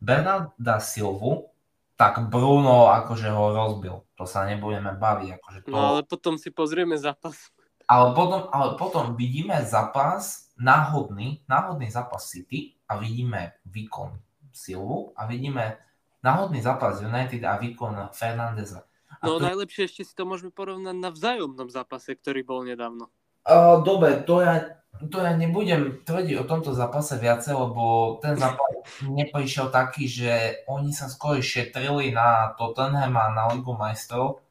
Bernarda 0.00 0.80
Silvu, 0.80 1.52
tak 1.94 2.32
Bruno 2.32 2.88
akože 2.88 3.28
ho 3.28 3.52
rozbil. 3.52 3.96
To 4.16 4.24
sa 4.24 4.48
nebudeme 4.48 4.96
baviť. 4.96 5.28
Akože 5.38 5.58
to... 5.62 5.76
No 5.76 5.94
ale 5.94 6.00
potom 6.08 6.40
si 6.40 6.48
pozrieme 6.48 6.96
zápas. 6.96 7.52
Ale 7.84 8.16
potom, 8.16 8.48
ale 8.48 8.80
potom 8.80 9.12
vidíme 9.12 9.54
zápas, 9.68 10.48
náhodný, 10.56 11.44
náhodný 11.44 11.92
zápas 11.92 12.32
City 12.32 12.80
a 12.88 12.96
vidíme 12.96 13.60
výkon 13.68 14.16
Silvu 14.50 15.12
a 15.14 15.28
vidíme 15.28 15.76
náhodný 16.24 16.64
zápas 16.64 17.04
United 17.04 17.44
a 17.44 17.60
výkon 17.60 18.08
Fernandeza. 18.16 18.88
No 19.22 19.38
to... 19.38 19.46
najlepšie 19.46 19.86
ešte 19.86 20.02
si 20.02 20.14
to 20.18 20.26
môžeme 20.26 20.50
porovnať 20.50 20.96
na 20.98 21.10
vzájomnom 21.14 21.70
zápase, 21.70 22.18
ktorý 22.18 22.42
bol 22.42 22.66
nedávno. 22.66 23.08
Uh, 23.42 23.82
dobre, 23.82 24.22
to 24.22 24.38
ja, 24.42 24.78
to 25.10 25.18
ja 25.18 25.34
nebudem 25.34 26.02
tvrdiť 26.06 26.42
o 26.42 26.46
tomto 26.46 26.74
zápase 26.74 27.18
viacej, 27.18 27.54
lebo 27.54 28.18
ten 28.22 28.38
zápas 28.38 28.82
neprišiel 29.18 29.70
taký, 29.70 30.10
že 30.10 30.62
oni 30.66 30.90
sa 30.90 31.06
skôr 31.06 31.38
šetrili 31.38 32.10
na 32.10 32.54
Tottenham 32.58 33.14
a 33.18 33.34
na 33.34 33.50
Ligu 33.54 33.74
majstrov, 33.74 34.42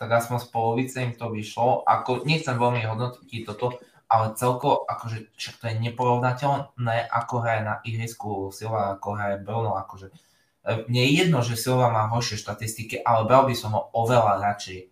tak 0.00 0.08
aspoň 0.12 0.36
z 0.40 0.48
polovice 0.52 0.96
im 1.00 1.12
to 1.16 1.32
vyšlo. 1.32 1.84
Ako, 1.88 2.24
nechcem 2.28 2.56
veľmi 2.56 2.84
hodnotiť 2.84 3.44
toto, 3.48 3.80
ale 4.08 4.36
celko, 4.36 4.84
akože 4.84 5.32
však 5.36 5.54
to 5.60 5.64
je 5.72 5.74
neporovnateľné, 5.88 6.96
ako 7.08 7.34
hraje 7.40 7.62
na 7.64 7.74
ihrisku 7.88 8.52
Silva, 8.52 8.96
ako 8.96 9.08
hraje 9.16 9.36
Bruno, 9.40 9.76
akože 9.80 10.12
mne 10.64 11.00
je 11.04 11.12
jedno, 11.12 11.44
že 11.44 11.60
Silva 11.60 11.92
má 11.92 12.08
horšie 12.08 12.40
štatistiky, 12.40 13.04
ale 13.04 13.28
bral 13.28 13.44
by 13.44 13.54
som 13.54 13.76
ho 13.76 13.92
oveľa 13.92 14.40
radšej 14.40 14.88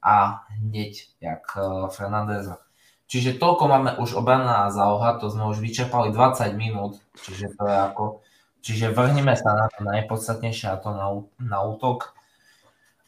a 0.00 0.48
hneď, 0.56 1.20
jak 1.20 1.44
uh, 1.60 1.92
Fernandeza. 1.92 2.64
Čiže 3.10 3.36
toľko 3.36 3.64
máme 3.68 3.90
už 4.00 4.16
obraná 4.16 4.70
záloha, 4.72 5.18
to 5.20 5.28
sme 5.28 5.44
už 5.50 5.60
vyčerpali 5.60 6.14
20 6.14 6.56
minút, 6.56 7.02
čiže 7.20 7.52
to 7.58 7.68
je 7.68 7.76
ako... 7.76 8.04
Čiže 8.60 8.92
vrhneme 8.92 9.32
sa 9.40 9.56
na 9.56 9.66
to 9.72 9.88
najpodstatnejšie 9.88 10.68
a 10.68 10.76
to 10.76 10.92
na, 10.92 11.08
na 11.40 11.58
útok. 11.64 12.12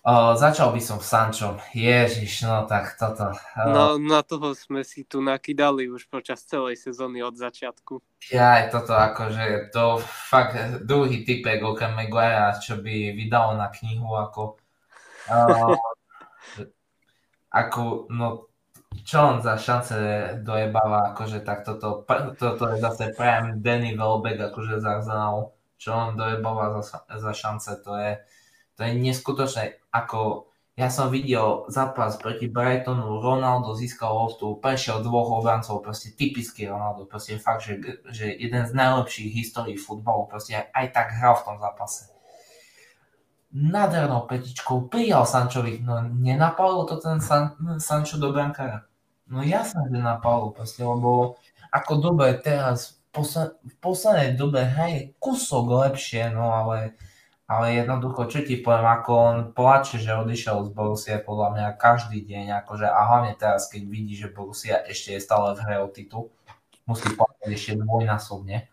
Uh, 0.02 0.34
začal 0.34 0.74
by 0.74 0.82
som 0.82 0.98
s 0.98 1.14
Sančom. 1.14 1.62
Ježiš, 1.70 2.42
no 2.42 2.66
tak 2.66 2.98
toto. 2.98 3.38
Uh, 3.54 3.70
no 3.70 3.84
na 4.02 4.26
toho 4.26 4.50
sme 4.50 4.82
si 4.82 5.06
tu 5.06 5.22
nakydali 5.22 5.86
už 5.86 6.10
počas 6.10 6.42
celej 6.42 6.82
sezóny 6.82 7.22
od 7.22 7.38
začiatku. 7.38 8.02
Ja 8.34 8.58
aj 8.58 8.74
toto 8.74 8.98
akože 8.98 9.70
to 9.70 10.02
fakt 10.02 10.82
druhý 10.82 11.22
typek 11.22 11.62
okrem 11.62 11.94
Maguire, 11.94 12.50
čo 12.58 12.82
by 12.82 13.14
vydalo 13.14 13.54
na 13.54 13.70
knihu 13.70 14.10
ako 14.10 14.58
uh, 15.30 15.78
ako, 17.62 18.10
no 18.10 18.50
čo 19.06 19.22
on 19.22 19.36
za 19.38 19.54
šance 19.54 19.96
dojebáva, 20.42 21.14
akože 21.14 21.46
tak 21.46 21.62
toto, 21.62 22.04
toto 22.36 22.64
je 22.74 22.76
zase 22.80 23.14
prime 23.16 23.60
Danny 23.62 23.96
Welbeck, 23.96 24.50
akože 24.52 24.82
za 24.82 25.00
Arsenal, 25.00 25.54
čo 25.78 25.94
on 25.94 26.18
dojebáva 26.18 26.82
za, 26.82 27.06
za 27.06 27.32
šance, 27.32 27.72
to 27.86 27.96
je 27.96 28.18
to 28.76 28.80
je 28.86 28.92
neskutočné, 28.96 29.82
ako 29.92 30.52
ja 30.72 30.88
som 30.88 31.12
videl 31.12 31.68
zápas 31.68 32.16
proti 32.16 32.48
Brightonu, 32.48 33.20
Ronaldo 33.20 33.76
získal 33.76 34.08
loftu, 34.08 34.56
prešiel 34.56 35.04
dvoch 35.04 35.44
obrancov, 35.44 35.84
proste 35.84 36.16
typický 36.16 36.64
Ronaldo, 36.64 37.04
proste 37.04 37.36
fakt, 37.36 37.68
že, 37.68 37.76
že 38.08 38.32
jeden 38.32 38.64
z 38.64 38.72
najlepších 38.72 39.36
histórií 39.36 39.76
futbalu, 39.76 40.32
proste 40.32 40.56
aj, 40.56 40.72
aj 40.72 40.86
tak 40.96 41.06
hral 41.12 41.36
v 41.36 41.44
tom 41.44 41.56
zápase. 41.60 42.08
Nádhernou 43.52 44.24
petičkou 44.24 44.88
prijal 44.88 45.28
Sančovi, 45.28 45.84
no 45.84 46.00
nenapalo 46.08 46.88
to 46.88 46.96
ten 46.96 47.20
San, 47.20 47.52
Sančo 47.76 48.16
do 48.16 48.32
brankára. 48.32 48.88
No 49.28 49.44
jasné, 49.44 49.92
že 49.92 50.00
napalo, 50.00 50.56
proste, 50.56 50.80
lebo 50.88 51.36
ako 51.68 51.92
dobre 52.00 52.32
teraz 52.40 52.96
v, 53.12 53.20
posled, 53.20 53.60
v 53.60 53.74
poslednej 53.76 54.40
dobe 54.40 54.64
hraje 54.64 55.12
kusok 55.20 55.68
lepšie, 55.68 56.32
no 56.32 56.48
ale 56.48 56.96
ale 57.52 57.76
jednoducho, 57.76 58.32
čo 58.32 58.40
ti 58.40 58.56
poviem, 58.64 58.88
ako 58.88 59.10
on 59.12 59.36
plače, 59.52 60.00
že 60.00 60.16
odišiel 60.16 60.64
z 60.64 60.70
Borussia 60.72 61.20
podľa 61.20 61.48
mňa 61.52 61.66
každý 61.76 62.24
deň, 62.24 62.64
akože, 62.64 62.88
a 62.88 63.00
hlavne 63.12 63.36
teraz, 63.36 63.68
keď 63.68 63.82
vidí, 63.84 64.16
že 64.16 64.32
Borussia 64.32 64.80
ešte 64.88 65.12
je 65.12 65.20
stále 65.20 65.52
v 65.52 65.60
hre 65.60 65.76
o 65.84 65.92
titul, 65.92 66.32
musí 66.88 67.12
platiť 67.12 67.52
ešte 67.52 67.72
dvojnásobne. 67.76 68.72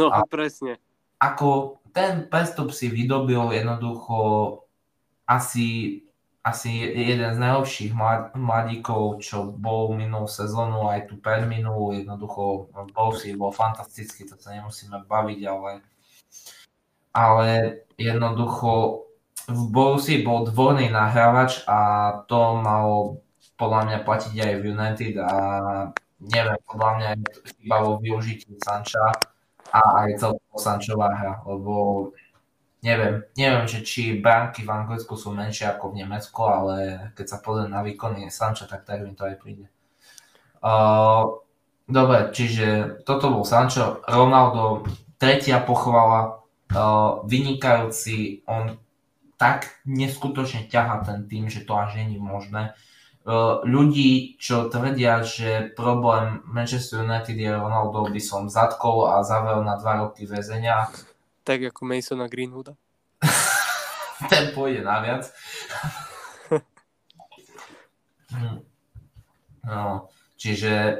No, 0.00 0.08
a 0.08 0.24
presne. 0.24 0.80
Ako 1.20 1.78
ten 1.92 2.24
prestup 2.32 2.72
si 2.72 2.88
vydobil 2.88 3.60
jednoducho 3.60 4.16
asi, 5.28 6.00
asi 6.40 6.80
jeden 6.80 7.28
z 7.28 7.38
najlepších 7.38 7.92
mladíkov, 8.32 9.20
čo 9.20 9.52
bol 9.52 9.92
minulú 9.92 10.32
sezónu, 10.32 10.88
aj 10.88 11.12
tu 11.12 11.20
predminulú, 11.20 11.92
jednoducho 11.92 12.72
bol 12.72 13.10
si, 13.12 13.36
bol 13.36 13.52
fantastický, 13.52 14.24
to 14.24 14.40
sa 14.40 14.56
nemusíme 14.56 15.04
baviť, 15.04 15.40
ale 15.44 15.84
ale 17.14 17.83
jednoducho 17.96 19.04
v 19.44 19.62
Borussii 19.68 20.24
bol 20.24 20.48
dvorný 20.48 20.88
nahrávač 20.88 21.62
a 21.68 21.78
to 22.24 22.58
malo 22.58 23.20
podľa 23.60 23.80
mňa 23.86 23.98
platiť 24.02 24.34
aj 24.40 24.52
v 24.58 24.64
United 24.72 25.14
a 25.20 25.32
neviem, 26.18 26.58
podľa 26.64 26.90
mňa 26.96 27.08
je 27.12 27.18
iba 27.62 27.76
vo 27.84 28.00
využití 28.00 28.56
Sanča 28.58 29.04
a 29.70 29.80
aj 30.06 30.16
celkovo 30.16 30.56
Sančová 30.56 31.12
hra, 31.12 31.34
lebo 31.44 31.74
neviem, 32.80 33.24
neviem, 33.36 33.66
že 33.68 33.84
či 33.84 34.20
bránky 34.20 34.64
v 34.64 34.72
Anglicku 34.72 35.16
sú 35.16 35.32
menšie 35.32 35.68
ako 35.68 35.92
v 35.92 36.04
Nemecku, 36.04 36.40
ale 36.44 36.76
keď 37.12 37.26
sa 37.26 37.38
pozriem 37.40 37.72
na 37.72 37.84
výkony 37.84 38.28
Sanča, 38.32 38.64
tak 38.64 38.88
tak 38.88 39.04
mi 39.04 39.12
to 39.12 39.28
aj 39.28 39.36
príde. 39.40 39.68
Uh, 40.64 41.44
dobre, 41.84 42.32
čiže 42.32 43.00
toto 43.04 43.28
bol 43.28 43.44
Sancho, 43.44 44.00
Ronaldo, 44.08 44.88
tretia 45.20 45.60
pochvala, 45.60 46.43
vynikajúci, 47.24 48.46
on 48.48 48.78
tak 49.36 49.82
neskutočne 49.84 50.70
ťaha 50.70 51.04
ten 51.04 51.28
tým, 51.28 51.50
že 51.50 51.66
to 51.66 51.74
až 51.74 52.00
není 52.00 52.16
možné. 52.16 52.72
Ľudí, 53.64 54.36
čo 54.36 54.68
tvrdia, 54.68 55.24
že 55.24 55.72
problém 55.72 56.44
Manchester 56.44 57.04
United 57.04 57.36
je 57.36 57.50
Ronaldo, 57.50 58.08
by 58.12 58.20
som 58.20 58.52
zatkol 58.52 59.08
a 59.08 59.24
zavrel 59.24 59.64
na 59.64 59.80
dva 59.80 60.04
roky 60.04 60.28
väzenia. 60.28 60.92
Tak 61.44 61.72
ako 61.72 61.88
Masona 61.88 62.28
Greenwooda. 62.28 62.76
ten 64.32 64.52
pôjde 64.52 64.84
naviac. 64.84 65.28
Hm. 68.34 68.66
no, 69.62 70.10
čiže 70.34 70.98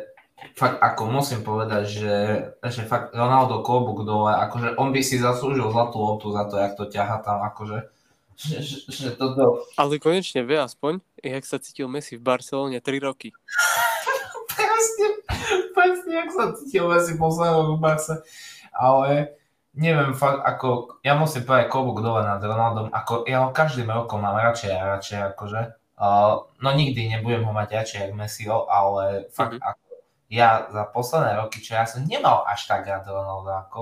fakt 0.54 0.78
ako 0.82 1.02
musím 1.08 1.40
povedať, 1.46 1.84
že, 1.86 2.16
že 2.62 2.82
fakt 2.84 3.14
Ronaldo 3.14 3.62
klobúk 3.62 4.02
dole, 4.02 4.34
akože 4.34 4.76
on 4.76 4.90
by 4.90 5.00
si 5.00 5.16
zaslúžil 5.22 5.70
zlatú 5.70 6.02
loptu 6.02 6.34
za 6.34 6.44
to, 6.50 6.54
jak 6.58 6.74
to 6.74 6.84
ťaha 6.90 7.22
tam, 7.22 7.42
akože 7.46 7.90
že, 8.34 8.58
že, 8.66 8.78
že 8.90 9.08
toto... 9.14 9.62
Ale 9.78 10.02
konečne 10.02 10.42
vie 10.42 10.58
aspoň, 10.58 10.98
jak 11.22 11.46
sa 11.46 11.62
cítil 11.62 11.86
Messi 11.86 12.18
v 12.18 12.26
Barcelone 12.26 12.82
3 12.82 13.06
roky. 13.06 13.30
presne, 14.58 15.06
presne, 15.70 16.12
jak 16.18 16.30
sa 16.34 16.44
cítil 16.58 16.90
Messi 16.90 17.14
posledný 17.14 17.78
v 17.78 17.80
Barce. 17.80 18.26
Ale 18.74 19.38
neviem, 19.78 20.14
fakt, 20.18 20.42
ako, 20.42 20.98
ja 21.06 21.14
musím 21.14 21.46
povedať 21.46 21.70
klobúk 21.70 22.02
dole 22.02 22.26
nad 22.26 22.42
Ronaldom, 22.42 22.90
ako 22.90 23.22
ja 23.26 23.46
ho 23.46 23.54
každým 23.54 23.86
rokom 23.90 24.22
mám 24.22 24.38
radšej 24.38 24.72
a 24.74 24.98
radšej, 24.98 25.18
akože. 25.34 25.60
Uh, 25.94 26.42
no 26.58 26.74
nikdy 26.74 27.06
nebudem 27.06 27.46
ho 27.46 27.54
mať 27.54 27.68
radšej 27.70 28.00
jak 28.02 28.18
Messiho, 28.18 28.66
ale 28.66 29.30
fakt, 29.30 29.62
mm-hmm. 29.62 29.70
ako, 29.70 29.83
ja 30.34 30.66
za 30.66 30.82
posledné 30.90 31.38
roky, 31.38 31.62
čo 31.62 31.78
ja 31.78 31.86
som 31.86 32.02
nemal 32.02 32.42
až 32.50 32.66
tak 32.66 32.90
rád 32.90 33.06
Ronaldo 33.06 33.54
ako, 33.54 33.80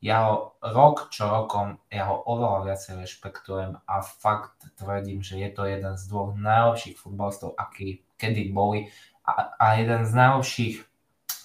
ja 0.00 0.32
ho 0.32 0.56
rok 0.64 1.12
čo 1.12 1.28
rokom, 1.28 1.76
ja 1.92 2.08
ho 2.08 2.24
oveľa 2.24 2.72
viacej 2.72 3.04
rešpektujem 3.04 3.76
a 3.84 3.94
fakt 4.00 4.64
tvrdím, 4.80 5.20
že 5.20 5.36
je 5.36 5.52
to 5.52 5.68
jeden 5.68 6.00
z 6.00 6.02
dvoch 6.08 6.32
najlepších 6.32 6.96
futbalistov, 6.96 7.52
aký 7.52 8.00
kedy 8.16 8.48
boli 8.48 8.88
a, 9.28 9.52
a 9.60 9.66
jeden 9.76 10.08
z 10.08 10.12
najlepších 10.16 10.76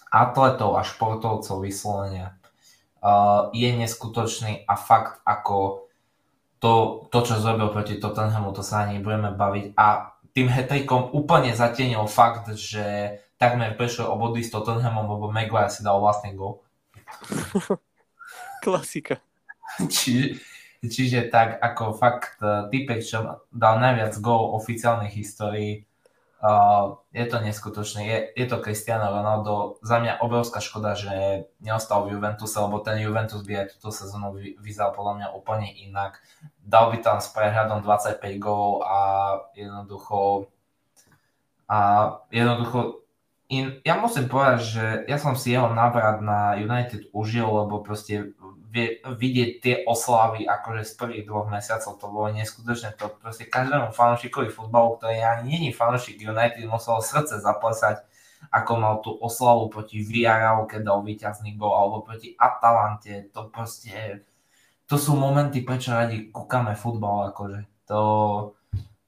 atletov 0.08 0.80
a 0.80 0.88
športovcov 0.88 1.60
vyslovenia. 1.60 2.40
Uh, 3.06 3.54
je 3.54 3.70
neskutočný 3.76 4.66
a 4.66 4.74
fakt 4.80 5.22
ako 5.28 5.86
to, 6.58 7.06
to, 7.14 7.20
čo 7.22 7.38
zrobil 7.38 7.70
proti 7.70 8.00
Tottenhamu, 8.00 8.56
to 8.56 8.64
sa 8.66 8.88
ani 8.88 9.04
budeme 9.04 9.30
baviť 9.36 9.78
a 9.78 10.16
tým 10.34 10.50
hetrikom 10.50 11.14
úplne 11.14 11.54
zatienil 11.54 12.08
fakt, 12.10 12.50
že 12.56 13.20
takmer 13.36 13.76
prešiel 13.76 14.08
o 14.08 14.16
body 14.16 14.42
s 14.44 14.52
Tottenhamom, 14.52 15.08
lebo 15.08 15.28
Maguire 15.32 15.72
si 15.72 15.84
dal 15.84 16.00
vlastný 16.00 16.36
gol. 16.36 16.64
Klasika. 18.66 19.20
Či, 19.92 20.40
čiže 20.80 21.28
tak 21.28 21.60
ako 21.60 21.94
fakt 22.00 22.40
uh, 22.40 22.72
typek, 22.72 23.04
čo 23.04 23.44
dal 23.52 23.84
najviac 23.84 24.16
gól 24.24 24.56
oficiálnej 24.56 25.12
histórii, 25.12 25.84
uh, 26.40 26.96
je 27.12 27.26
to 27.28 27.44
neskutočné. 27.44 28.00
Je, 28.08 28.18
je 28.40 28.46
to 28.48 28.64
Cristiano 28.64 29.12
Ronaldo. 29.12 29.84
Za 29.84 30.00
mňa 30.00 30.24
obrovská 30.24 30.64
škoda, 30.64 30.96
že 30.96 31.46
neostal 31.60 32.08
v 32.08 32.16
Juventuse, 32.16 32.56
lebo 32.56 32.80
ten 32.80 33.04
Juventus 33.04 33.44
by 33.44 33.68
aj 33.68 33.68
túto 33.78 33.92
sezónu 33.92 34.32
vyzal 34.64 34.96
podľa 34.96 35.14
mňa 35.20 35.28
úplne 35.36 35.68
inak. 35.76 36.24
Dal 36.64 36.90
by 36.96 37.04
tam 37.04 37.20
s 37.20 37.28
prehľadom 37.36 37.84
25 37.84 38.24
gólov 38.40 38.88
a 38.88 38.98
jednoducho 39.60 40.48
a 41.66 41.78
jednoducho 42.30 43.05
in, 43.50 43.80
ja 43.86 43.96
musím 44.02 44.26
povedať, 44.26 44.60
že 44.62 44.86
ja 45.06 45.18
som 45.22 45.38
si 45.38 45.54
jeho 45.54 45.70
návrat 45.70 46.22
na 46.22 46.58
United 46.58 47.10
užil, 47.14 47.46
lebo 47.46 47.82
proste 47.86 48.34
vidieť 49.08 49.50
tie 49.64 49.76
oslavy 49.88 50.44
akože 50.44 50.84
z 50.84 50.94
prvých 51.00 51.24
dvoch 51.32 51.48
mesiacov, 51.48 51.96
to 51.96 52.06
bolo 52.12 52.28
neskutočné. 52.36 53.00
To 53.00 53.08
proste 53.08 53.48
každému 53.48 53.96
fanúšikovi 53.96 54.52
futbalu, 54.52 55.00
ktorý 55.00 55.24
ani 55.24 55.56
není 55.56 55.70
fanúšik 55.72 56.20
United, 56.20 56.60
muselo 56.68 57.00
srdce 57.00 57.40
zaplesať, 57.40 58.04
ako 58.52 58.72
mal 58.76 59.00
tú 59.00 59.16
oslavu 59.16 59.72
proti 59.72 60.04
Villarreal, 60.04 60.68
keď 60.68 60.92
dal 60.92 61.00
víťazný 61.08 61.56
gol, 61.56 61.72
alebo 61.72 62.04
proti 62.04 62.36
Atalante. 62.36 63.32
To 63.32 63.48
proste, 63.48 64.28
to 64.92 65.00
sú 65.00 65.16
momenty, 65.16 65.64
prečo 65.64 65.96
radi 65.96 66.28
kúkame 66.28 66.76
futbal, 66.76 67.32
akože. 67.32 67.88
To, 67.88 68.02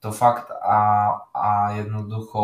to 0.00 0.08
fakt 0.16 0.48
a, 0.48 1.12
a 1.28 1.76
jednoducho 1.76 2.40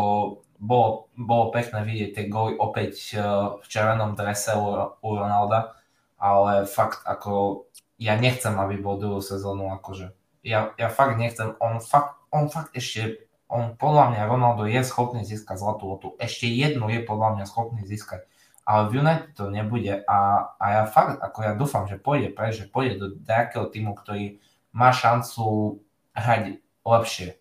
bolo, 0.65 1.13
bolo 1.13 1.53
pekné 1.53 1.85
vidieť 1.85 2.09
tie 2.17 2.25
góly 2.25 2.57
opäť 2.57 3.13
eh, 3.13 3.21
v 3.61 3.65
červenom 3.69 4.17
drese 4.17 4.57
u, 4.57 4.97
u 4.99 5.09
Ronalda, 5.13 5.77
ale 6.17 6.65
fakt 6.65 7.05
ako 7.05 7.65
ja 8.01 8.17
nechcem, 8.19 8.51
aby 8.57 8.81
bol 8.81 8.99
druhú 8.99 9.21
sezónu 9.23 9.71
akože. 9.71 10.11
Ja, 10.43 10.75
ja 10.75 10.89
fakt 10.91 11.15
nechcem, 11.21 11.55
on 11.61 11.79
fakt, 11.79 12.19
on 12.33 12.51
fakt 12.51 12.75
ešte, 12.75 13.29
on 13.47 13.77
podľa 13.77 14.13
mňa 14.13 14.21
Ronaldo 14.29 14.65
je 14.67 14.81
schopný 14.83 15.23
získať 15.23 15.61
zlatú 15.61 15.89
lotu. 15.89 16.07
Ešte 16.17 16.49
jednu 16.49 16.89
je 16.91 17.05
podľa 17.05 17.39
mňa 17.39 17.45
schopný 17.45 17.85
získať. 17.85 18.25
Ale 18.65 18.89
v 18.89 19.05
United 19.05 19.37
to 19.37 19.53
nebude 19.53 20.01
a, 20.09 20.19
a 20.57 20.65
ja 20.73 20.83
fakt, 20.89 21.21
ako 21.21 21.39
ja 21.45 21.53
dúfam, 21.53 21.85
že 21.85 22.01
pôjde 22.01 22.33
pre, 22.33 22.49
že 22.49 22.65
pôjde 22.65 22.93
do 22.97 23.07
nejakého 23.21 23.69
týmu, 23.69 23.93
ktorý 23.93 24.41
má 24.73 24.89
šancu 24.89 25.77
hrať 26.17 26.65
lepšie. 26.81 27.37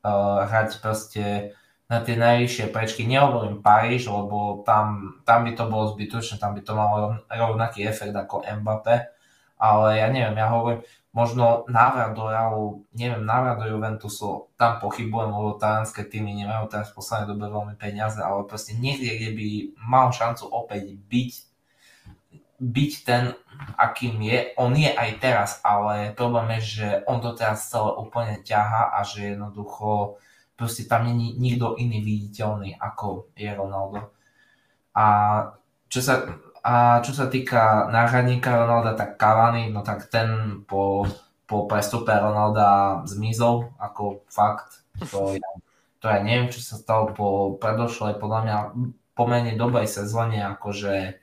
Uh, 0.00 0.48
hrať 0.48 0.80
proste 0.80 1.52
na 1.90 1.98
tie 2.06 2.14
najvyššie 2.14 2.70
prečky. 2.70 3.02
Nehovorím 3.02 3.66
Paríž, 3.66 4.06
lebo 4.06 4.62
tam, 4.62 5.18
tam 5.26 5.42
by 5.42 5.52
to 5.58 5.66
bolo 5.66 5.90
zbytočné, 5.90 6.38
tam 6.38 6.54
by 6.54 6.62
to 6.62 6.78
malo 6.78 7.18
rovnaký 7.26 7.82
efekt 7.82 8.14
ako 8.14 8.46
Mbappé, 8.46 9.10
ale 9.58 9.98
ja 9.98 10.06
neviem, 10.06 10.38
ja 10.38 10.48
hovorím, 10.54 10.86
možno 11.10 11.66
návrat 11.66 12.14
do 12.14 12.30
Realu, 12.30 12.86
neviem, 12.94 13.26
návrat 13.26 13.58
do 13.58 13.66
Juventusu, 13.66 14.46
tam 14.54 14.78
pochybujem, 14.78 15.34
lebo 15.34 15.58
talianské 15.58 16.06
týmy 16.06 16.38
nemajú 16.46 16.70
teraz 16.70 16.94
v 16.94 17.02
poslednej 17.02 17.34
dobe 17.34 17.50
veľmi 17.50 17.74
peniaze, 17.74 18.22
ale 18.22 18.46
proste 18.46 18.78
niekde, 18.78 19.10
kde 19.18 19.30
by 19.34 19.46
mal 19.82 20.14
šancu 20.14 20.46
opäť 20.46 20.94
byť, 20.94 21.32
byť 22.62 22.92
ten, 23.02 23.34
akým 23.74 24.22
je, 24.22 24.54
on 24.54 24.70
je 24.78 24.94
aj 24.94 25.10
teraz, 25.18 25.50
ale 25.66 26.14
problém 26.14 26.54
je, 26.62 26.78
že 26.78 26.88
on 27.10 27.18
to 27.18 27.34
teraz 27.34 27.66
celé 27.66 27.90
úplne 27.98 28.38
ťaha 28.46 28.94
a 28.94 29.02
že 29.02 29.34
jednoducho 29.34 30.22
proste 30.60 30.84
tam 30.84 31.08
není 31.08 31.32
nikto 31.40 31.72
iný 31.80 32.04
viditeľný 32.04 32.76
ako 32.76 33.32
je 33.32 33.48
Ronaldo. 33.48 34.12
A 34.92 35.06
čo 35.88 36.04
sa, 36.04 36.28
a 36.60 37.00
čo 37.00 37.16
sa 37.16 37.32
týka 37.32 37.88
náhradníka 37.88 38.52
Ronalda, 38.52 38.92
tak 38.92 39.16
Cavani, 39.16 39.72
no 39.72 39.80
tak 39.80 40.12
ten 40.12 40.60
po, 40.68 41.08
po 41.48 41.64
prestupe 41.64 42.12
Ronalda 42.12 43.00
zmizol, 43.08 43.72
ako 43.80 44.28
fakt. 44.28 44.84
To 45.08 45.32
ja, 45.32 45.50
to 46.04 46.12
ja 46.12 46.20
neviem, 46.20 46.52
čo 46.52 46.60
sa 46.60 46.76
stalo 46.76 47.16
po 47.16 47.56
predošlej, 47.56 48.20
podľa 48.20 48.40
mňa 48.44 48.56
pomerne 49.16 49.56
dobrej 49.56 49.88
sezóne, 49.88 50.44
akože 50.44 51.16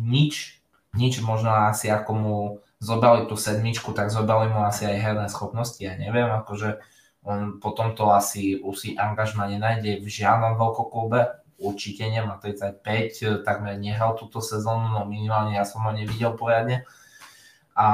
nič, 0.00 0.64
nič 0.96 1.20
možno 1.20 1.52
asi 1.52 1.92
ako 1.92 2.10
mu 2.16 2.36
zobrali 2.80 3.28
tú 3.28 3.36
sedmičku, 3.36 3.92
tak 3.92 4.08
zobrali 4.08 4.48
mu 4.48 4.64
asi 4.64 4.88
aj 4.88 4.96
herné 4.96 5.26
schopnosti, 5.28 5.84
ja 5.84 5.92
neviem, 6.00 6.32
akože 6.32 6.80
on 7.28 7.60
potom 7.60 7.92
to 7.92 8.08
asi 8.08 8.56
už 8.56 8.74
si 8.74 8.88
angažma 8.96 9.44
nenájde 9.44 10.00
v 10.00 10.08
žiadnom 10.08 10.56
veľkoklube, 10.56 11.20
určite 11.60 12.08
nemá 12.08 12.40
35, 12.40 13.44
takmer 13.44 13.76
nehral 13.76 14.16
túto 14.16 14.40
sezónu, 14.40 14.96
no 14.96 15.04
minimálne 15.04 15.60
ja 15.60 15.68
som 15.68 15.84
ho 15.84 15.92
nevidel 15.92 16.32
poriadne. 16.32 16.88
A 17.78 17.86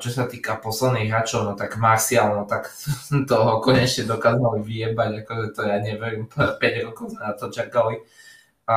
čo 0.00 0.08
sa 0.08 0.24
týka 0.24 0.56
posledných 0.56 1.12
hráčov, 1.12 1.44
no 1.44 1.52
tak 1.52 1.76
Marcial, 1.76 2.32
no 2.32 2.48
tak 2.48 2.72
toho 3.30 3.60
konečne 3.60 4.08
dokázali 4.08 4.62
vyjebať, 4.62 5.10
akože 5.24 5.46
to 5.52 5.60
ja 5.66 5.76
neviem, 5.82 6.30
5 6.62 6.86
rokov 6.86 7.10
na 7.18 7.34
to 7.34 7.50
čakali. 7.50 8.00
A 8.70 8.76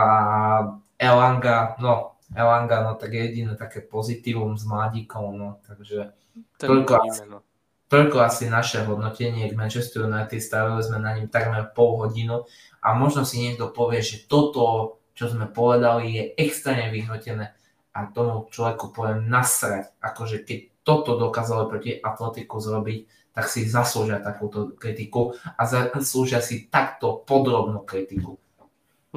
Elanga, 0.99 1.79
no 1.79 2.19
Elanga, 2.33 2.83
no 2.83 2.97
tak 2.97 3.13
jediné 3.13 3.55
také 3.55 3.85
pozitívum 3.85 4.57
s 4.57 4.65
mladíkom, 4.65 5.37
no 5.37 5.49
takže 5.63 6.11
toľko 6.59 6.93
asi, 7.07 7.23
no. 7.29 7.45
Toľko 7.89 8.21
asi 8.21 8.45
naše 8.53 8.85
hodnotenie 8.85 9.49
k 9.49 9.57
Manchester 9.57 10.05
United, 10.05 10.37
stavili 10.37 10.77
sme 10.85 11.01
na 11.01 11.17
ním 11.17 11.25
takmer 11.25 11.73
pol 11.73 12.05
hodinu. 12.05 12.45
A 12.85 12.93
možno 12.93 13.25
si 13.25 13.41
niekto 13.41 13.73
povie, 13.73 14.05
že 14.05 14.29
toto, 14.29 14.97
čo 15.17 15.25
sme 15.33 15.49
povedali, 15.49 16.13
je 16.13 16.23
extrémne 16.37 16.93
vyhrotené. 16.93 17.49
A 17.97 18.05
tomu 18.13 18.45
človeku 18.53 18.93
poviem 18.93 19.25
nasrať, 19.25 19.89
akože 20.05 20.45
keď 20.45 20.59
toto 20.85 21.17
dokázalo 21.17 21.65
proti 21.65 21.97
Atletiku 21.97 22.61
zrobiť, 22.61 23.33
tak 23.33 23.49
si 23.49 23.65
zaslúžia 23.65 24.21
takúto 24.21 24.77
kritiku. 24.77 25.33
A 25.57 25.65
zaslúžia 25.65 26.45
si 26.45 26.69
takto 26.69 27.25
podrobnú 27.25 27.81
kritiku. 27.89 28.37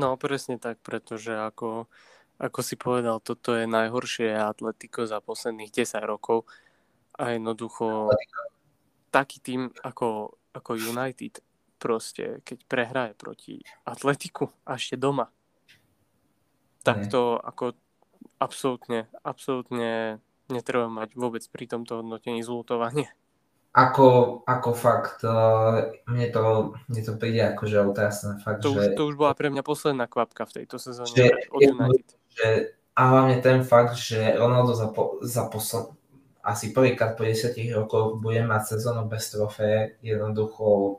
No 0.01 0.17
presne 0.17 0.57
tak, 0.57 0.81
pretože 0.81 1.37
ako, 1.37 1.93
ako 2.41 2.61
si 2.65 2.81
povedal, 2.81 3.21
toto 3.21 3.53
je 3.53 3.69
najhoršie 3.69 4.33
Atletico 4.33 5.05
za 5.05 5.21
posledných 5.21 5.69
10 5.69 6.01
rokov. 6.09 6.49
A 7.21 7.37
jednoducho 7.37 8.09
taký 9.13 9.39
tým 9.45 9.69
ako, 9.85 10.41
ako 10.57 10.71
United 10.75 11.45
proste, 11.77 12.41
keď 12.43 12.59
prehraje 12.65 13.13
proti 13.13 13.61
Atletiku 13.85 14.49
a 14.65 14.81
ešte 14.81 14.97
doma, 14.97 15.29
tak 16.83 17.07
to 17.13 17.39
ako 17.39 17.79
absolútne, 18.43 19.07
absolútne 19.23 20.19
netreba 20.51 20.91
mať 20.91 21.15
vôbec 21.15 21.45
pri 21.47 21.71
tomto 21.71 22.03
hodnotení 22.03 22.43
zlutovanie 22.43 23.07
ako, 23.73 24.07
ako 24.45 24.71
fakt, 24.77 25.25
uh, 25.25 25.89
mne, 26.05 26.29
to, 26.29 26.77
mne 26.93 27.03
to 27.09 27.13
príde 27.17 27.41
že 27.65 27.81
otrasné. 27.81 28.37
Fakt, 28.45 28.61
to, 28.61 28.77
že, 28.77 28.93
už, 28.93 29.01
to 29.01 29.03
už 29.09 29.17
bola 29.17 29.33
pre 29.33 29.49
mňa 29.49 29.65
posledná 29.65 30.05
kvapka 30.05 30.45
v 30.45 30.61
tejto 30.61 30.77
sezóne 30.77 31.09
že, 31.09 31.33
od 31.49 31.61
United. 31.65 32.09
Že, 32.37 32.49
a 32.93 33.01
hlavne 33.09 33.37
ten 33.41 33.65
fakt, 33.65 33.97
že 33.97 34.37
Ronaldo 34.37 34.77
za, 34.77 34.93
po, 34.93 35.17
za 35.25 35.49
posled, 35.49 35.89
asi 36.43 36.75
prvýkrát 36.75 37.15
po 37.15 37.23
10 37.23 37.55
rokoch 37.73 38.19
bude 38.19 38.43
mať 38.43 38.77
sezónu 38.77 39.07
bez 39.07 39.31
trofé, 39.31 39.97
jednoducho 40.03 40.99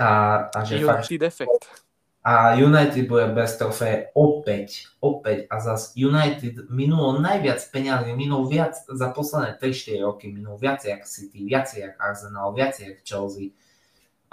a, 0.00 0.44
a 0.48 0.58
že 0.64 0.80
fakt, 0.84 1.12
defekt 1.12 1.88
a 2.28 2.52
United 2.60 3.08
bude 3.08 3.32
bez 3.32 3.56
trofeje 3.56 4.12
opäť, 4.12 4.84
opäť 5.00 5.48
a 5.48 5.64
zase 5.64 5.96
United 5.96 6.68
minulo 6.68 7.16
najviac 7.16 7.56
peňazí, 7.72 8.12
minulo 8.12 8.44
viac 8.44 8.76
za 8.76 9.08
posledné 9.16 9.56
3-4 9.56 10.04
roky, 10.04 10.28
minulo 10.28 10.60
viacej 10.60 10.98
ako 11.00 11.06
City, 11.08 11.48
viacej 11.48 11.88
ako 11.88 11.98
Arsenal, 12.04 12.46
viacej 12.52 12.84
ako 12.84 13.00
Chelsea, 13.00 13.56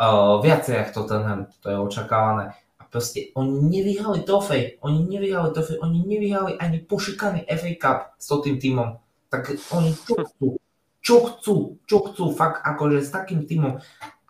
uh, 0.02 0.44
viacej 0.44 0.76
ako 0.76 0.92
Tottenham, 0.92 1.48
to 1.64 1.68
je 1.72 1.78
očakávané. 1.80 2.46
A 2.76 2.84
proste 2.84 3.32
oni 3.32 3.64
nevyhrali 3.64 4.28
trofej, 4.28 4.84
oni 4.84 5.00
nevyhrali 5.06 5.56
trofej, 5.56 5.80
oni 5.80 6.00
nevyhrali 6.04 6.52
ani 6.60 6.84
pošikaný 6.84 7.48
FA 7.48 7.72
Cup 7.80 8.00
s 8.20 8.28
tým 8.28 8.60
týmom. 8.60 8.90
Tak 9.30 9.54
oni 9.74 9.92
čo 9.94 10.16
chcú, 10.22 10.48
čo 11.02 11.16
chcú, 11.22 11.56
čo 11.86 11.98
chcú, 12.10 12.24
fakt 12.34 12.66
akože 12.66 13.06
s 13.06 13.10
takým 13.14 13.46
týmom 13.46 13.82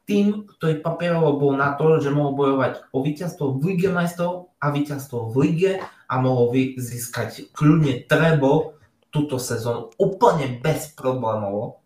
tým, 0.05 0.45
ktorý 0.45 0.85
papierovo 0.85 1.41
bol 1.41 1.53
na 1.57 1.73
to, 1.73 1.97
že 1.97 2.13
mohol 2.13 2.37
bojovať 2.37 2.93
o 2.93 3.01
víťazstvo 3.01 3.57
v 3.57 3.73
Lige 3.73 3.89
majstrov 3.89 4.53
a 4.61 4.69
víťazstvo 4.69 5.33
v 5.33 5.35
Lige 5.41 5.73
a 5.81 6.13
mohol 6.21 6.53
získať 6.77 7.49
kľudne 7.51 8.05
trebo 8.05 8.77
túto 9.09 9.41
sezónu 9.41 9.89
úplne 9.97 10.61
bez 10.61 10.93
problémov 10.93 11.81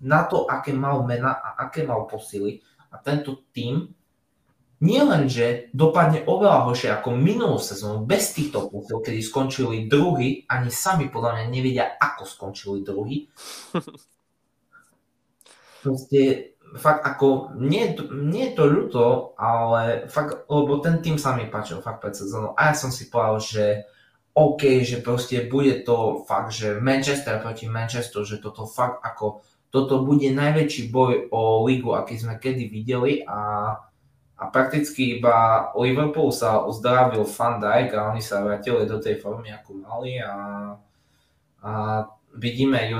na 0.00 0.24
to, 0.24 0.48
aké 0.48 0.72
mal 0.72 1.04
mena 1.04 1.36
a 1.36 1.68
aké 1.68 1.84
mal 1.84 2.08
posily. 2.08 2.64
A 2.88 3.00
tento 3.02 3.44
tým 3.52 3.92
nie 4.82 4.98
len, 4.98 5.30
že 5.30 5.70
dopadne 5.70 6.26
oveľa 6.26 6.66
horšie 6.66 6.90
ako 6.90 7.14
minulú 7.14 7.62
sezónu 7.62 8.02
bez 8.02 8.34
týchto 8.34 8.66
posil, 8.66 8.98
kedy 8.98 9.22
skončili 9.22 9.86
druhý, 9.86 10.42
ani 10.50 10.70
sami 10.72 11.06
podľa 11.06 11.38
mňa 11.38 11.46
nevedia, 11.46 11.94
ako 11.94 12.26
skončili 12.26 12.82
druhý. 12.82 13.30
Proste 15.84 16.54
fakt 16.74 17.06
ako, 17.06 17.54
nie, 17.60 17.94
nie 18.10 18.50
je 18.50 18.54
to 18.58 18.64
ľúto, 18.66 19.04
ale 19.38 20.10
fakt, 20.10 20.50
lebo 20.50 20.82
ten 20.82 20.98
tým 20.98 21.20
sa 21.20 21.38
mi 21.38 21.46
páčil 21.46 21.78
fakt 21.78 22.02
pred 22.02 22.18
sezónou 22.18 22.58
a 22.58 22.72
ja 22.72 22.74
som 22.74 22.90
si 22.90 23.06
povedal, 23.06 23.38
že 23.38 23.64
OK, 24.34 24.82
že 24.82 24.98
proste 24.98 25.46
bude 25.46 25.86
to 25.86 26.26
fakt, 26.26 26.50
že 26.50 26.82
Manchester 26.82 27.38
proti 27.38 27.70
Manchesteru, 27.70 28.26
že 28.26 28.42
toto 28.42 28.66
fakt 28.66 28.98
ako, 29.06 29.46
toto 29.70 30.02
bude 30.02 30.26
najväčší 30.34 30.90
boj 30.90 31.30
o 31.30 31.62
ligu, 31.62 31.94
aký 31.94 32.18
sme 32.18 32.42
kedy 32.42 32.66
videli 32.66 33.22
a, 33.22 33.70
a 34.34 34.50
prakticky 34.50 35.18
iba 35.18 35.70
Liverpool 35.78 36.34
sa 36.34 36.66
uzdravil 36.66 37.22
Van 37.22 37.62
Dijk 37.62 37.94
a 37.94 38.10
oni 38.10 38.22
sa 38.22 38.42
vrátili 38.42 38.82
do 38.82 38.98
tej 38.98 39.22
formy, 39.22 39.54
ako 39.54 39.70
mali 39.78 40.18
a, 40.18 40.34
a 41.62 41.70
vidíme 42.34 42.82
ju, 42.90 42.98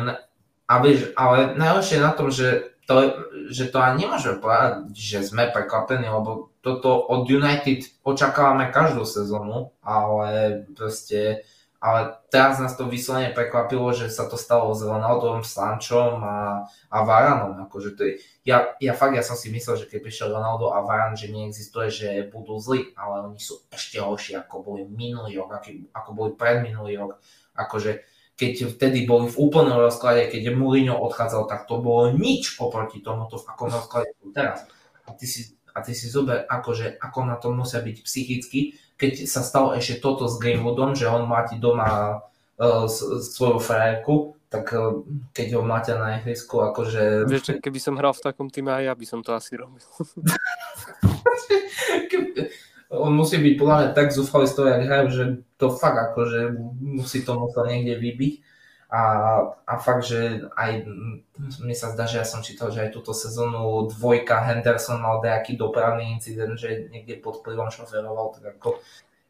a 0.64 0.74
ale 1.18 1.38
najhoršie 1.58 1.98
na 1.98 2.14
tom, 2.14 2.30
že 2.30 2.74
to, 2.84 3.16
že 3.48 3.72
to 3.72 3.80
ani 3.80 4.04
nemôžeme 4.04 4.38
povedať, 4.38 4.92
že 4.92 5.24
sme 5.24 5.48
prekvapení, 5.50 6.04
lebo 6.04 6.52
toto 6.60 7.00
od 7.00 7.24
United 7.28 7.84
očakávame 8.04 8.68
každú 8.68 9.08
sezónu, 9.08 9.72
ale 9.80 10.62
proste 10.76 11.44
ale 11.84 12.16
teraz 12.32 12.56
nás 12.56 12.72
to 12.80 12.88
vyslovene 12.88 13.36
prekvapilo, 13.36 13.92
že 13.92 14.08
sa 14.08 14.24
to 14.24 14.40
stalo 14.40 14.72
s 14.72 14.80
Ronaldom, 14.80 15.44
Sančom 15.44 16.16
a, 16.24 16.64
a 16.88 16.98
Varanom. 17.04 17.60
Akože 17.68 17.92
to 17.92 18.08
je, 18.08 18.24
ja, 18.40 18.72
ja 18.80 18.96
fakt, 18.96 19.12
ja 19.12 19.20
som 19.20 19.36
si 19.36 19.52
myslel, 19.52 19.84
že 19.84 19.92
keď 19.92 20.00
prišiel 20.00 20.32
Ronaldo 20.32 20.72
a 20.72 20.80
Varan, 20.80 21.12
že 21.12 21.28
neexistuje, 21.28 21.92
že 21.92 22.08
budú 22.32 22.56
zlí, 22.56 22.96
ale 22.96 23.28
oni 23.28 23.36
sú 23.36 23.68
ešte 23.68 24.00
horší, 24.00 24.32
ako 24.32 24.64
boli 24.64 24.88
minulý 24.88 25.36
rok, 25.36 25.60
ako, 25.60 25.92
ako 25.92 26.10
boli 26.16 26.30
predminulý 26.32 26.96
rok. 26.96 27.20
Akože 27.52 28.00
keď 28.32 28.80
vtedy 28.80 29.04
boli 29.04 29.28
v 29.28 29.36
úplnom 29.44 29.76
rozklade, 29.76 30.32
keď 30.32 30.56
Mourinho 30.56 30.96
odchádzal, 30.96 31.52
tak 31.52 31.68
to 31.68 31.84
bolo 31.84 32.16
nič 32.16 32.56
oproti 32.64 33.04
tomuto, 33.04 33.36
v 33.36 33.44
akom 33.44 33.68
rozklade 33.68 34.16
teraz. 34.32 34.64
A 35.04 35.12
ty 35.12 35.28
si, 35.28 35.52
a 35.76 35.84
ty 35.84 35.92
si 35.92 36.08
zober, 36.08 36.48
akože, 36.48 36.96
ako 36.96 37.18
na 37.28 37.36
to 37.36 37.52
musia 37.52 37.84
byť 37.84 37.96
psychicky, 38.02 38.74
keď 38.94 39.26
sa 39.26 39.42
stalo 39.42 39.74
ešte 39.74 40.00
toto 40.00 40.30
s 40.30 40.38
Greenwoodom, 40.38 40.94
že 40.94 41.10
on 41.10 41.26
máte 41.26 41.58
doma 41.58 42.22
uh, 42.58 42.86
svoju 43.20 43.58
frajerku, 43.58 44.38
tak 44.48 44.70
uh, 44.74 45.02
keď 45.34 45.58
ho 45.58 45.62
máte 45.66 45.90
na 45.94 46.22
ihrisku, 46.22 46.62
akože... 46.62 47.26
Vieš, 47.26 47.58
keby 47.58 47.78
som 47.82 47.98
hral 47.98 48.14
v 48.14 48.24
takom 48.24 48.48
týme, 48.50 48.70
aj 48.70 48.84
ja 48.90 48.94
by 48.94 49.06
som 49.06 49.20
to 49.22 49.34
asi 49.34 49.58
robil. 49.58 49.82
on 52.94 53.12
musí 53.14 53.40
byť 53.40 53.54
podľa 53.58 53.76
mňa 53.80 53.88
tak 53.96 54.14
zúfalý 54.14 54.46
z 54.46 54.54
toho, 54.54 54.66
jak 54.70 54.82
hrajú, 54.86 55.06
že 55.10 55.24
to 55.58 55.66
fakt 55.74 55.98
akože 56.12 56.54
musí 56.78 57.26
to 57.26 57.34
musel 57.34 57.66
niekde 57.66 57.98
vybiť. 57.98 58.34
A, 58.94 59.02
a 59.66 59.74
fakt, 59.82 60.06
že 60.06 60.46
aj 60.54 60.86
mi 61.58 61.74
sa 61.74 61.90
zdá, 61.90 62.06
že 62.06 62.22
ja 62.22 62.26
som 62.28 62.46
čítal, 62.46 62.70
že 62.70 62.86
aj 62.86 62.94
túto 62.94 63.10
sezónu 63.10 63.90
dvojka 63.90 64.38
Henderson 64.46 65.02
mal 65.02 65.18
nejaký 65.18 65.58
dopravný 65.58 66.14
incident, 66.14 66.54
že 66.54 66.86
niekde 66.94 67.18
pod 67.18 67.42
vplyvom 67.42 67.74
šoferoval, 67.74 68.38
tak 68.38 68.54
ako 68.54 68.78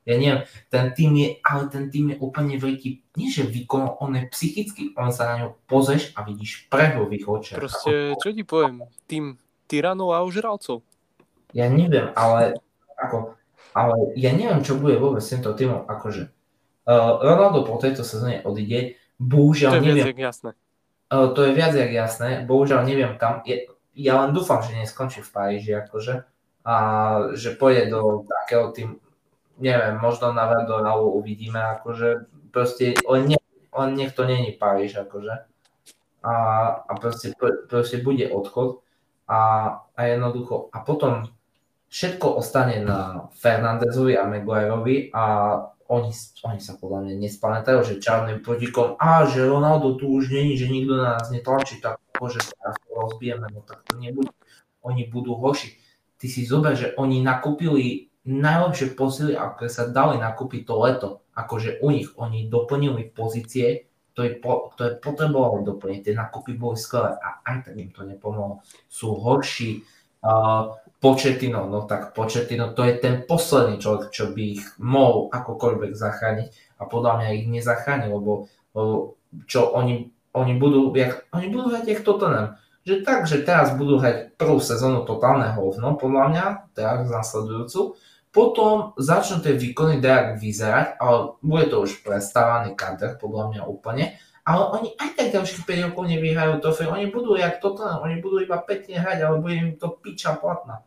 ja 0.05 0.21
neviem, 0.21 0.45
ten 0.69 0.93
tým 0.93 1.17
je, 1.17 1.29
ale 1.41 1.73
ten 1.73 1.89
tým 1.89 2.13
je 2.13 2.17
úplne 2.21 2.61
veľký, 2.61 3.17
nie 3.17 3.33
že 3.33 3.49
výkon, 3.49 4.05
on 4.05 4.21
je 4.21 4.29
psychicky, 4.29 4.93
on 5.01 5.09
sa 5.09 5.33
na 5.33 5.35
ňo 5.41 5.49
pozeš 5.65 6.13
a 6.13 6.29
vidíš 6.29 6.69
preho 6.69 7.09
v 7.09 7.17
ich 7.17 7.25
očiach. 7.25 7.57
Proste, 7.57 8.13
čo 8.21 8.29
ti 8.37 8.45
poviem, 8.45 8.85
tým 9.09 9.41
tyranov 9.65 10.13
a 10.13 10.21
ožralcov. 10.21 10.85
Ja 11.57 11.73
neviem, 11.73 12.13
ale 12.13 12.61
ako, 13.01 13.33
ale 13.73 14.13
ja 14.21 14.37
neviem, 14.37 14.61
čo 14.61 14.77
bude 14.77 15.01
vôbec 15.01 15.25
s 15.25 15.33
týmto 15.33 15.57
týmom, 15.57 15.89
akože 15.89 16.29
uh, 16.85 17.13
Ronaldo 17.25 17.65
po 17.65 17.81
tejto 17.81 18.05
sezóne 18.05 18.45
odíde, 18.45 19.01
bohužiaľ 19.19 19.71
to 19.73 19.77
je 19.79 19.87
neviem. 19.87 20.07
Viac 20.11 20.21
jasné. 20.35 20.51
Uh, 21.13 21.31
to 21.37 21.41
je 21.47 21.53
viac 21.53 21.73
jak 21.77 21.93
jasné, 21.93 22.29
bohužiaľ 22.49 22.81
neviem 22.89 23.15
kam, 23.21 23.45
je, 23.47 23.69
ja 23.95 24.25
len 24.25 24.35
dúfam, 24.35 24.59
že 24.65 24.75
neskončí 24.75 25.23
v 25.23 25.31
Paríži, 25.31 25.73
akože, 25.77 26.27
a 26.65 26.75
že 27.37 27.55
pôjde 27.55 27.93
do 27.93 28.25
takého 28.27 28.73
tým, 28.73 28.99
neviem, 29.61 29.95
možno 30.01 30.33
na 30.33 30.49
Verdoralu 30.51 31.15
uvidíme, 31.15 31.61
akože, 31.79 32.27
proste, 32.51 32.99
len, 33.07 33.31
nie, 33.31 33.41
len 33.71 33.91
nech 33.95 34.17
to 34.17 34.25
není 34.27 34.57
Paríž, 34.57 34.97
akože, 35.07 35.45
a, 36.25 36.35
a 36.83 36.93
proste, 36.97 37.37
proste 37.69 38.01
bude 38.01 38.27
odchod 38.33 38.81
a, 39.29 39.41
a 39.95 40.01
jednoducho, 40.09 40.73
a 40.73 40.81
potom 40.83 41.29
všetko 41.93 42.43
ostane 42.43 42.83
na 42.83 43.31
Fernandezovi 43.39 44.19
a 44.19 44.27
Maguireovi 44.27 45.15
a 45.15 45.25
oni, 45.89 46.13
oni 46.45 46.61
sa 46.61 46.75
podľa 46.81 47.05
mňa 47.05 47.15
nespamätajú, 47.21 47.81
že 47.85 48.03
čarným 48.03 48.41
protikom, 48.41 48.97
a 48.97 49.29
že 49.29 49.45
Ronaldo 49.45 50.01
tu 50.01 50.09
už 50.09 50.33
není, 50.33 50.57
že 50.57 50.71
nikto 50.71 50.97
na 50.97 51.21
nás 51.21 51.29
netlačí, 51.29 51.81
tak 51.81 52.01
že 52.15 52.41
teraz 52.41 52.77
to 52.81 52.91
rozbijeme, 52.95 53.47
no 53.53 53.61
tak 53.67 53.85
to 53.85 54.01
nebude. 54.01 54.33
Oni 54.81 55.05
budú 55.11 55.37
horší. 55.37 55.77
Ty 56.17 56.27
si 56.31 56.47
zober, 56.49 56.73
že 56.73 56.97
oni 56.97 57.21
nakúpili 57.21 58.15
najlepšie 58.25 58.97
posily, 58.97 59.37
ako 59.37 59.69
sa 59.69 59.93
dali 59.93 60.17
nakúpiť 60.17 60.63
to 60.65 60.75
leto. 60.81 61.09
Akože 61.37 61.85
u 61.85 61.93
nich, 61.93 62.09
oni 62.17 62.49
doplnili 62.49 63.13
pozície, 63.13 63.91
ktoré, 64.15 64.39
po, 64.39 64.73
ktoré 64.73 64.97
potrebovali 65.03 65.67
doplniť. 65.67 66.01
Tie 66.01 66.15
nakupy 66.15 66.55
boli 66.55 66.79
skvelé 66.79 67.19
a 67.19 67.43
aj 67.45 67.69
tak 67.69 67.75
im 67.77 67.91
to 67.91 68.07
nepomohlo. 68.07 68.65
Sú 68.87 69.19
horší. 69.19 69.85
Uh, 70.25 70.73
Početino, 71.05 71.69
no 71.69 71.85
tak 71.85 72.17
Početino 72.17 72.73
to 72.73 72.81
je 72.89 72.97
ten 72.97 73.29
posledný 73.29 73.77
človek, 73.77 74.09
čo 74.09 74.33
by 74.33 74.43
ich 74.57 74.65
mohol 74.81 75.29
akokoľvek 75.29 75.93
zachrániť 75.93 76.81
a 76.81 76.89
podľa 76.89 77.13
mňa 77.21 77.29
ich 77.37 77.47
nezachráni, 77.53 78.09
lebo, 78.09 78.49
lebo 78.73 79.21
čo 79.45 79.69
oni, 79.77 80.09
oni 80.33 80.53
budú, 80.57 80.97
jak, 80.97 81.29
oni 81.37 81.53
budú 81.53 81.77
hrať 81.77 81.85
jak 81.93 82.01
Tottenham. 82.09 82.57
Že 82.89 82.95
tak, 83.05 83.29
že 83.29 83.45
teraz 83.45 83.77
budú 83.77 84.01
hrať 84.01 84.33
prvú 84.41 84.65
sezónu 84.65 85.05
totálne 85.05 85.53
hovno, 85.53 86.01
podľa 86.01 86.25
mňa, 86.33 86.45
teraz 86.73 87.05
nasledujúcu, 87.05 88.01
potom 88.33 88.97
začnú 88.97 89.45
tie 89.45 89.53
výkony 89.61 90.01
dajak 90.01 90.41
vyzerať, 90.41 90.87
ale 91.05 91.37
bude 91.45 91.69
to 91.69 91.85
už 91.85 92.01
prestávaný 92.01 92.73
kader, 92.73 93.21
podľa 93.21 93.53
mňa 93.53 93.63
úplne, 93.69 94.17
ale 94.49 94.63
oni 94.73 94.97
aj 94.97 95.21
tak 95.21 95.29
ďalších 95.37 95.69
5 95.69 95.85
rokov 95.93 96.05
nevyhrajú 96.09 96.65
trofej, 96.65 96.89
oni 96.89 97.13
budú 97.13 97.37
jak 97.37 97.61
toto, 97.61 97.85
oni 97.85 98.25
budú 98.25 98.41
iba 98.41 98.57
pekne 98.65 99.05
hrať, 99.05 99.19
ale 99.21 99.37
bude 99.37 99.57
im 99.57 99.71
to 99.77 100.01
piča 100.01 100.41
platná. 100.41 100.81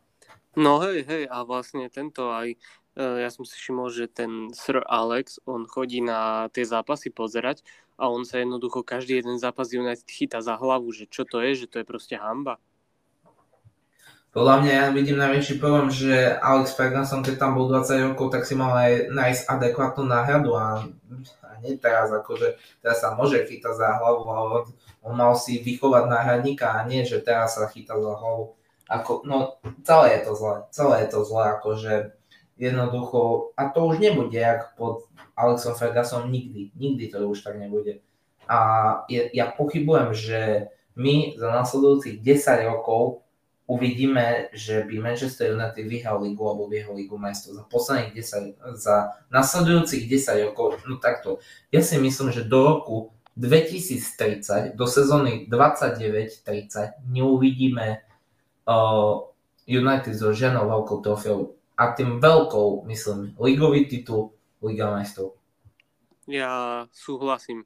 No 0.58 0.82
hej, 0.82 1.06
hej, 1.06 1.24
a 1.30 1.46
vlastne 1.46 1.86
tento 1.86 2.34
aj, 2.34 2.58
e, 2.98 3.06
ja 3.22 3.30
som 3.30 3.46
si 3.46 3.54
všimol, 3.62 3.94
že 3.94 4.10
ten 4.10 4.50
Sir 4.58 4.82
Alex, 4.90 5.38
on 5.46 5.70
chodí 5.70 6.02
na 6.02 6.50
tie 6.50 6.66
zápasy 6.66 7.14
pozerať 7.14 7.62
a 7.94 8.10
on 8.10 8.26
sa 8.26 8.42
jednoducho 8.42 8.82
každý 8.82 9.22
jeden 9.22 9.38
zápas 9.38 9.70
United 9.70 10.10
chytá 10.10 10.42
za 10.42 10.58
hlavu, 10.58 10.90
že 10.90 11.06
čo 11.06 11.30
to 11.30 11.46
je, 11.46 11.62
že 11.62 11.68
to 11.70 11.78
je 11.78 11.86
proste 11.86 12.18
hamba. 12.18 12.58
Podľa 14.34 14.56
mňa 14.66 14.74
ja 14.74 14.86
vidím 14.90 15.22
najväčší 15.22 15.62
problém, 15.62 15.94
že 15.94 16.42
Alex 16.42 16.74
Ferguson, 16.74 17.22
keď 17.22 17.38
tam 17.38 17.54
bol 17.54 17.70
20 17.70 18.18
rokov, 18.18 18.34
tak 18.34 18.50
si 18.50 18.58
mal 18.58 18.74
aj 18.74 19.14
nájsť 19.14 19.42
adekvátnu 19.46 20.10
náhradu 20.10 20.58
a, 20.58 20.90
a 21.46 21.50
nie 21.62 21.78
teraz, 21.78 22.10
akože 22.10 22.58
teraz 22.82 22.98
sa 23.06 23.14
môže 23.14 23.46
chytať 23.46 23.78
za 23.78 24.02
hlavu, 24.02 24.26
ale 24.26 24.48
on, 24.50 24.64
on 25.06 25.14
mal 25.14 25.38
si 25.38 25.62
vychovať 25.62 26.10
náhradníka 26.10 26.82
a 26.82 26.82
nie, 26.90 27.06
že 27.06 27.22
teraz 27.22 27.62
sa 27.62 27.70
chytá 27.70 27.94
za 27.94 28.14
hlavu 28.18 28.57
ako, 28.90 29.22
no 29.28 29.60
celé 29.84 30.20
je 30.20 30.22
to 30.26 30.32
zle, 30.36 30.56
celé 30.72 30.96
je 31.04 31.08
to 31.12 31.20
zle, 31.28 31.44
akože 31.60 31.94
jednoducho, 32.58 33.52
a 33.54 33.70
to 33.70 33.86
už 33.86 34.00
nebude 34.00 34.40
jak 34.40 34.76
pod 34.76 35.06
Alexom 35.38 35.76
Ferguson 35.76 36.32
nikdy, 36.32 36.72
nikdy 36.76 37.08
to 37.08 37.30
už 37.30 37.42
tak 37.42 37.60
nebude. 37.60 38.02
A 38.50 38.60
je, 39.12 39.30
ja 39.36 39.52
pochybujem, 39.54 40.16
že 40.16 40.72
my 40.98 41.38
za 41.38 41.54
nasledujúcich 41.54 42.26
10 42.26 42.74
rokov 42.74 43.22
uvidíme, 43.68 44.50
že 44.56 44.88
by 44.88 45.04
Manchester 45.04 45.54
United 45.54 45.84
vyhral 45.84 46.24
ligu 46.24 46.42
alebo 46.48 46.72
vyhral 46.72 46.96
ligu 46.96 47.20
majstrov 47.20 47.60
za 47.60 47.64
posledných 47.68 48.16
10, 48.16 48.80
za 48.80 49.14
nasledujúcich 49.30 50.08
10 50.08 50.48
rokov, 50.50 50.80
no 50.88 50.98
takto. 50.98 51.44
Ja 51.70 51.84
si 51.84 52.00
myslím, 52.00 52.32
že 52.32 52.48
do 52.48 52.64
roku 52.64 52.98
2030, 53.36 54.74
do 54.74 54.88
sezóny 54.90 55.46
29-30 55.52 57.06
neuvidíme 57.06 58.07
United 59.68 60.14
so 60.16 60.36
ženou 60.36 60.68
veľkou 60.68 61.00
trofeou 61.00 61.56
a 61.80 61.96
tým 61.96 62.20
veľkou, 62.20 62.84
myslím, 62.88 63.36
ligový 63.40 63.88
titul 63.88 64.36
Liga 64.60 64.90
majstrov. 64.90 65.38
Ja 66.28 66.84
súhlasím. 66.92 67.64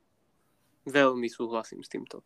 Veľmi 0.86 1.32
súhlasím 1.32 1.82
s 1.82 1.90
týmto. 1.90 2.22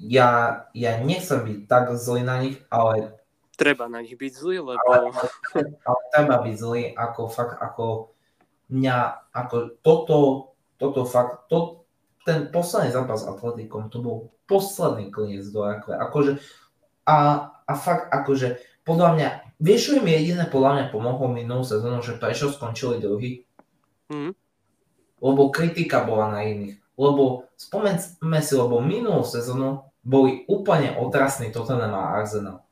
Ja, 0.00 0.64
ja 0.72 0.96
nechcem 1.04 1.44
byť 1.44 1.58
tak 1.68 1.92
zlý 1.98 2.24
na 2.24 2.40
nich, 2.40 2.56
ale... 2.72 3.20
Treba 3.60 3.84
na 3.92 4.00
nich 4.00 4.16
byť 4.16 4.32
zlý, 4.32 4.56
lebo... 4.64 4.80
Ale, 4.88 5.12
ale 5.60 6.00
treba 6.14 6.40
byť 6.40 6.54
zlý, 6.56 6.82
ako 6.96 7.20
fakt, 7.28 7.60
ako 7.60 8.16
mňa, 8.72 8.98
ako 9.36 9.56
toto, 9.84 10.18
toto 10.80 11.04
fakt, 11.04 11.50
to, 11.52 11.84
ten 12.24 12.48
posledný 12.48 12.94
zápas 12.94 13.20
s 13.20 13.28
Atletikom, 13.28 13.92
to 13.92 14.00
bol 14.00 14.32
posledný 14.48 15.12
klinec 15.12 15.44
do. 15.52 15.66
Akože 15.68 16.40
a, 17.10 17.16
a 17.66 17.72
fakt 17.74 18.06
akože, 18.14 18.62
podľa 18.86 19.08
mňa, 19.18 19.28
vieš, 19.58 19.90
čo 19.90 19.98
im 19.98 20.06
jediné 20.06 20.46
podľa 20.46 20.70
mňa 20.78 20.84
pomohlo 20.94 21.26
minulú 21.26 21.66
sezónu, 21.66 21.98
že 22.06 22.14
prečo 22.22 22.54
skončili 22.54 23.02
druhý? 23.02 23.42
Mm. 24.14 24.32
Lebo 25.20 25.50
kritika 25.50 26.06
bola 26.06 26.30
na 26.30 26.46
iných. 26.46 26.78
Lebo 26.94 27.50
spomeňme 27.58 28.40
si, 28.40 28.54
lebo 28.54 28.78
minulú 28.78 29.26
sezónu 29.26 29.90
boli 30.00 30.48
úplne 30.48 30.96
otrasní 30.96 31.52
Tottenham 31.52 31.92
a 31.92 32.16
Arsenal. 32.16 32.64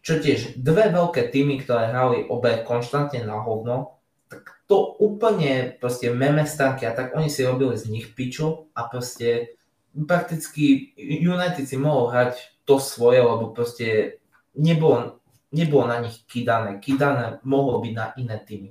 Čo 0.00 0.18
tiež 0.18 0.56
dve 0.56 0.88
veľké 0.88 1.28
týmy, 1.28 1.60
ktoré 1.62 1.92
hrali 1.92 2.24
obe 2.26 2.64
konštantne 2.64 3.22
na 3.22 3.38
hovno, 3.44 4.00
tak 4.32 4.64
to 4.64 4.96
úplne 5.02 5.76
proste 5.76 6.08
meme 6.14 6.46
stránky 6.46 6.86
a 6.86 6.94
tak 6.94 7.12
oni 7.18 7.28
si 7.28 7.42
robili 7.42 7.74
z 7.76 7.90
nich 7.90 8.06
piču 8.14 8.70
a 8.72 8.86
proste 8.86 9.58
prakticky 9.94 10.94
United 11.00 11.66
si 11.66 11.76
mohol 11.76 12.10
hrať 12.14 12.62
to 12.64 12.78
svoje, 12.78 13.18
lebo 13.18 13.50
proste 13.50 14.18
nebolo, 14.54 15.18
nebolo 15.50 15.84
na 15.90 15.98
nich 15.98 16.22
kidané. 16.30 16.78
Kidané 16.78 17.42
mohlo 17.42 17.82
byť 17.82 17.92
na 17.94 18.06
iné 18.14 18.36
týmy. 18.38 18.70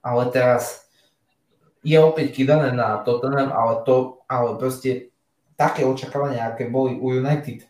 Ale 0.00 0.32
teraz 0.32 0.88
je 1.86 1.98
opäť 2.00 2.32
kidané 2.34 2.72
na 2.72 3.02
Tottenham, 3.04 3.52
ale 3.52 3.84
to, 3.84 4.24
ale 4.26 4.56
proste 4.58 5.12
také 5.54 5.84
očakávania, 5.84 6.50
aké 6.50 6.68
boli 6.68 6.96
u 6.98 7.14
United, 7.14 7.64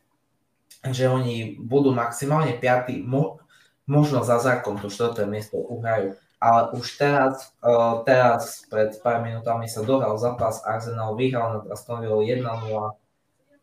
že 0.87 1.05
oni 1.11 1.59
budú 1.59 1.91
maximálne 1.91 2.55
5. 2.55 3.03
Mo, 3.03 3.43
možno 3.87 4.23
za 4.23 4.39
zákon 4.39 4.79
to 4.79 4.91
4. 4.91 5.27
miesto 5.27 5.59
uhrajú. 5.59 6.19
Ale 6.37 6.77
už 6.77 7.01
teraz, 7.01 7.57
uh, 7.65 8.05
teraz 8.05 8.69
pred 8.69 8.93
pár 9.01 9.25
minútami 9.25 9.67
sa 9.67 9.81
dohral 9.81 10.21
zápas, 10.21 10.61
Arsenal 10.69 11.17
vyhral 11.17 11.61
nad 11.61 11.65
Aston 11.73 12.05
Villa 12.05 12.21
1-0 12.21 12.45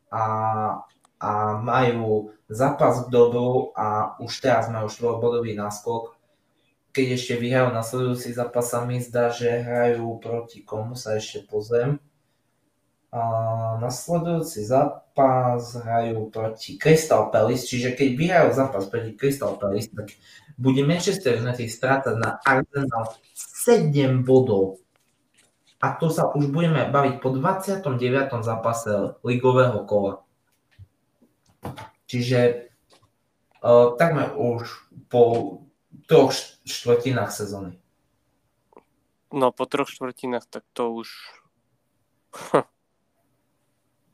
a 0.10 0.24
a 1.24 1.56
majú 1.56 2.36
zápas 2.52 3.08
k 3.08 3.08
dobru 3.08 3.72
a 3.80 4.20
už 4.20 4.44
teraz 4.44 4.68
majú 4.68 4.92
štvorbodový 4.92 5.56
náskok. 5.56 6.20
Keď 6.92 7.08
ešte 7.16 7.34
vyhrajú 7.40 7.72
nasledujúci 7.72 8.36
zápas, 8.36 8.68
sa 8.68 8.84
mi 8.84 9.00
zdá, 9.00 9.32
že 9.32 9.48
hrajú 9.48 10.20
proti 10.20 10.68
komu 10.68 11.00
sa 11.00 11.16
ešte 11.16 11.48
pozriem. 11.48 11.98
A 13.14 13.22
nasledujúci 13.78 14.66
zápas 14.66 15.78
hrajú 15.78 16.34
proti 16.34 16.82
Crystal 16.82 17.30
Palace, 17.30 17.70
čiže 17.70 17.94
keď 17.94 18.10
vyhrajú 18.18 18.50
zápas 18.58 18.90
proti 18.90 19.14
Crystal 19.14 19.54
Palace, 19.54 19.94
tak 19.94 20.18
bude 20.58 20.82
Manchester 20.82 21.38
United 21.38 21.70
strátať 21.70 22.18
na 22.18 22.42
Arsenal 22.42 23.14
7 23.38 24.26
bodov. 24.26 24.82
A 25.78 25.94
to 25.94 26.10
sa 26.10 26.34
už 26.34 26.50
budeme 26.50 26.90
baviť 26.90 27.22
po 27.22 27.30
29. 27.30 27.86
zápase 28.42 29.20
ligového 29.22 29.86
kola. 29.86 30.26
Čiže 32.10 32.72
uh, 33.62 33.94
takmer 34.00 34.34
už 34.34 34.74
po 35.12 35.22
troch 36.10 36.34
štvrtinách 36.66 37.30
sezóny. 37.30 37.78
No 39.34 39.50
po 39.54 39.66
troch 39.66 39.90
štvrtinách, 39.90 40.46
tak 40.50 40.64
to 40.74 40.94
už... 40.94 41.10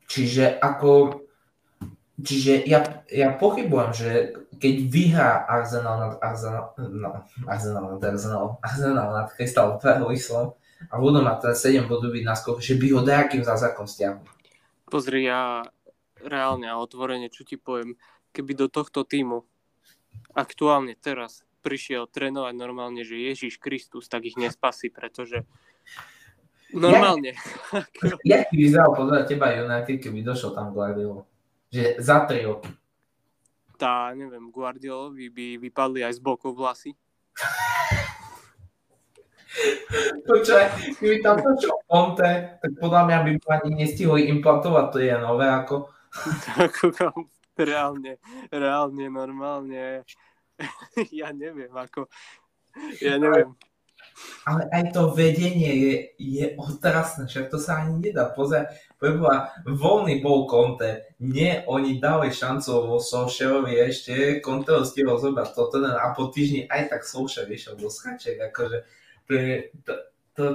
Čiže 0.10 0.58
ako... 0.58 1.22
Čiže 2.20 2.68
ja, 2.68 2.84
ja 3.08 3.32
pochybujem, 3.32 3.92
že 3.96 4.10
keď 4.60 4.76
vyhrá 4.92 5.48
Arsenal 5.48 5.96
nad 6.04 6.14
Arsenal, 6.20 6.76
no, 6.76 7.24
Arsenal 7.48 7.96
nad 7.96 8.02
Arsenal, 8.04 8.60
Arsenal 8.60 9.08
nad 9.16 9.28
Crystal 9.32 9.80
Palaceom 9.80 10.52
a 10.92 10.94
budú 11.00 11.24
mať 11.24 11.56
ten 11.56 11.80
7 11.80 11.88
bodový 11.88 12.28
náskok, 12.28 12.60
že 12.60 12.76
by 12.76 12.88
ho 12.92 13.00
nejakým 13.08 13.40
zázrakom 13.48 13.88
stiahli. 13.88 14.20
Pozri, 14.92 15.32
ja 15.32 15.64
reálne 16.20 16.68
a 16.68 16.76
otvorene, 16.76 17.32
čo 17.32 17.48
ti 17.48 17.56
poviem, 17.56 17.96
keby 18.36 18.52
do 18.52 18.68
tohto 18.68 19.08
týmu 19.08 19.48
aktuálne 20.36 21.00
teraz 21.00 21.48
prišiel 21.64 22.08
trénovať 22.08 22.54
normálne, 22.56 23.04
že 23.04 23.20
Ježiš 23.20 23.60
Kristus, 23.60 24.08
tak 24.12 24.28
ich 24.28 24.40
nespasí, 24.40 24.92
pretože 24.92 25.44
normálne. 26.76 27.34
Jak 28.24 28.50
by 28.52 28.56
vyzeral 28.56 28.92
podľa 28.94 29.26
teba 29.26 29.54
United, 29.54 29.98
keby 30.02 30.22
došol 30.22 30.54
tam 30.54 30.74
Guardiola? 30.74 31.24
Že 31.70 32.02
za 32.02 32.26
3 32.26 32.50
roky. 32.50 32.70
Tá, 33.80 34.12
neviem, 34.12 34.52
Guardiolovi 34.52 35.32
by 35.32 35.48
vypadli 35.70 36.04
aj 36.04 36.20
z 36.20 36.22
bokov 36.22 36.52
vlasy. 36.52 36.92
Počkaj, 40.28 40.64
keby 41.00 41.24
tam 41.24 41.40
točil 41.42 41.74
Conte, 41.88 42.60
tak 42.60 42.72
podľa 42.78 43.02
mňa 43.08 43.18
by 43.24 43.32
ani 43.50 43.70
nestihli 43.82 44.28
implantovať 44.30 44.86
to 44.94 44.98
je 45.02 45.16
nové 45.18 45.48
ako 45.48 45.90
ako 46.58 46.86
reálne, 47.60 48.18
reálne, 48.50 49.06
normálne, 49.12 50.08
ja 51.20 51.30
neviem, 51.36 51.72
ako, 51.72 52.08
ja 53.04 53.20
neviem. 53.20 53.54
Ale 54.48 54.66
aj 54.74 54.96
to 54.96 55.14
vedenie 55.14 55.72
je, 55.78 55.94
je 56.18 56.46
otrasné, 56.58 57.30
však 57.30 57.54
to 57.54 57.62
sa 57.62 57.86
ani 57.86 58.10
nedá 58.10 58.32
pozerať. 58.34 58.74
Preboha, 59.00 59.56
voľný 59.64 60.20
bol 60.20 60.44
Conte, 60.50 61.16
nie, 61.24 61.64
oni 61.70 62.04
dali 62.04 62.36
šancu 62.36 62.84
vo 62.84 62.98
Solšerovi 63.00 63.80
ešte, 63.80 64.44
Conte 64.44 64.76
ho 64.76 64.84
stihol 64.84 65.16
zobrať 65.16 65.56
toto 65.56 65.80
a 65.80 66.12
po 66.12 66.28
týždni 66.28 66.68
aj 66.68 66.92
tak 66.92 67.02
Solšer 67.08 67.48
vyšiel 67.48 67.80
do 67.80 67.88
schaček, 67.88 68.36
akože 68.52 68.84
to 69.24 69.34
to, 69.86 69.94
to, 70.36 70.46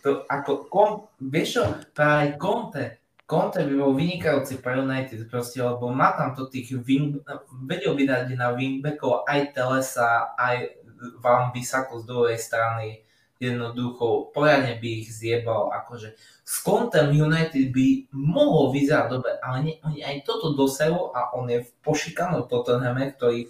to 0.00 0.10
ako, 0.32 0.64
kon, 0.72 0.90
vieš 1.20 1.60
čo, 1.60 1.64
práve 1.92 2.40
Conte, 2.40 3.00
Conte 3.30 3.62
by 3.62 3.74
bol 3.78 3.94
vynikajúci 3.94 4.58
pre 4.58 4.80
United 4.80 5.30
proste, 5.30 5.62
lebo 5.62 5.86
má 5.92 6.18
tam 6.18 6.34
to 6.34 6.50
tých 6.50 6.74
wing, 6.82 7.22
vedel 7.62 7.94
by 7.94 8.02
dať 8.02 8.34
na 8.34 8.50
wingbackov 8.50 9.22
aj 9.22 9.54
Telesa, 9.54 10.34
aj 10.34 10.82
Van 11.22 11.54
Bissako 11.54 12.02
z 12.02 12.04
druhej 12.10 12.38
strany, 12.42 13.06
jednoducho 13.40 14.30
poriadne 14.36 14.76
by 14.76 14.88
ich 15.00 15.08
zjebal, 15.08 15.72
akože 15.72 16.12
s 16.44 16.54
Contem 16.60 17.08
United 17.08 17.72
by 17.72 18.12
mohol 18.12 18.68
vyzerať 18.76 19.06
dobre, 19.08 19.32
ale 19.40 19.56
nie, 19.64 19.74
oni 19.80 20.04
aj 20.04 20.28
toto 20.28 20.52
dosahu 20.52 21.16
a 21.16 21.32
on 21.32 21.48
je 21.48 21.64
v 21.64 21.70
pošikanom 21.80 22.44
Tottenhame, 22.44 23.16
ktorý 23.16 23.48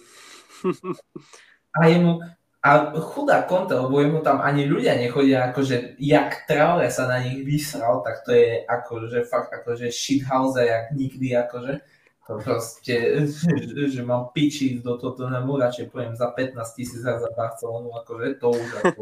a 1.77 1.79
jemu, 1.91 2.23
a 2.61 2.93
chudá 2.93 3.43
Conte, 3.49 3.73
lebo 3.73 3.99
jemu 3.99 4.21
tam 4.21 4.39
ani 4.39 4.69
ľudia 4.69 4.93
nechodia, 4.95 5.49
akože 5.49 5.97
jak 5.97 6.45
Traore 6.45 6.87
sa 6.93 7.09
na 7.09 7.19
nich 7.19 7.41
vysral, 7.41 8.05
tak 8.05 8.21
to 8.21 8.31
je 8.31 8.63
akože 8.63 9.25
fakt 9.25 9.49
akože 9.49 9.89
shithouse, 9.89 10.61
jak 10.61 10.93
nikdy 10.93 11.35
akože. 11.35 11.81
To 12.29 12.37
proste, 12.37 13.27
že, 13.27 13.89
že 13.89 14.01
mám 14.05 14.29
piči 14.29 14.77
do 14.77 14.95
toto 15.01 15.25
radšej 15.25 15.89
poviem 15.89 16.13
za 16.13 16.29
15 16.29 16.53
tisíc 16.77 17.01
za 17.01 17.17
Barcelonu, 17.33 17.97
akože 17.97 18.37
to 18.37 18.47
už 18.53 18.69
ako 18.77 19.01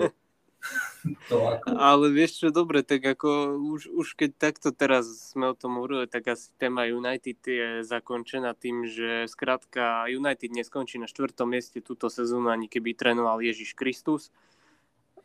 to 1.31 1.35
ako... 1.47 1.67
Ale 1.75 2.05
vieš 2.11 2.43
čo, 2.43 2.47
dobre, 2.49 2.83
tak 2.83 3.03
ako 3.05 3.59
už, 3.59 3.91
už 3.91 4.07
keď 4.15 4.31
takto 4.35 4.69
teraz 4.75 5.31
sme 5.33 5.51
o 5.51 5.55
tom 5.55 5.79
hovorili, 5.79 6.05
tak 6.07 6.31
asi 6.31 6.51
téma 6.59 6.87
United 6.87 7.39
je 7.43 7.69
zakončená 7.87 8.55
tým, 8.55 8.87
že 8.87 9.27
skrátka 9.31 10.07
United 10.11 10.51
neskončí 10.51 11.01
na 11.01 11.07
štvrtom 11.07 11.49
mieste 11.49 11.79
túto 11.79 12.07
sezónu, 12.11 12.51
ani 12.51 12.67
keby 12.67 12.95
trénoval 12.95 13.39
Ježiš 13.43 13.75
Kristus. 13.75 14.33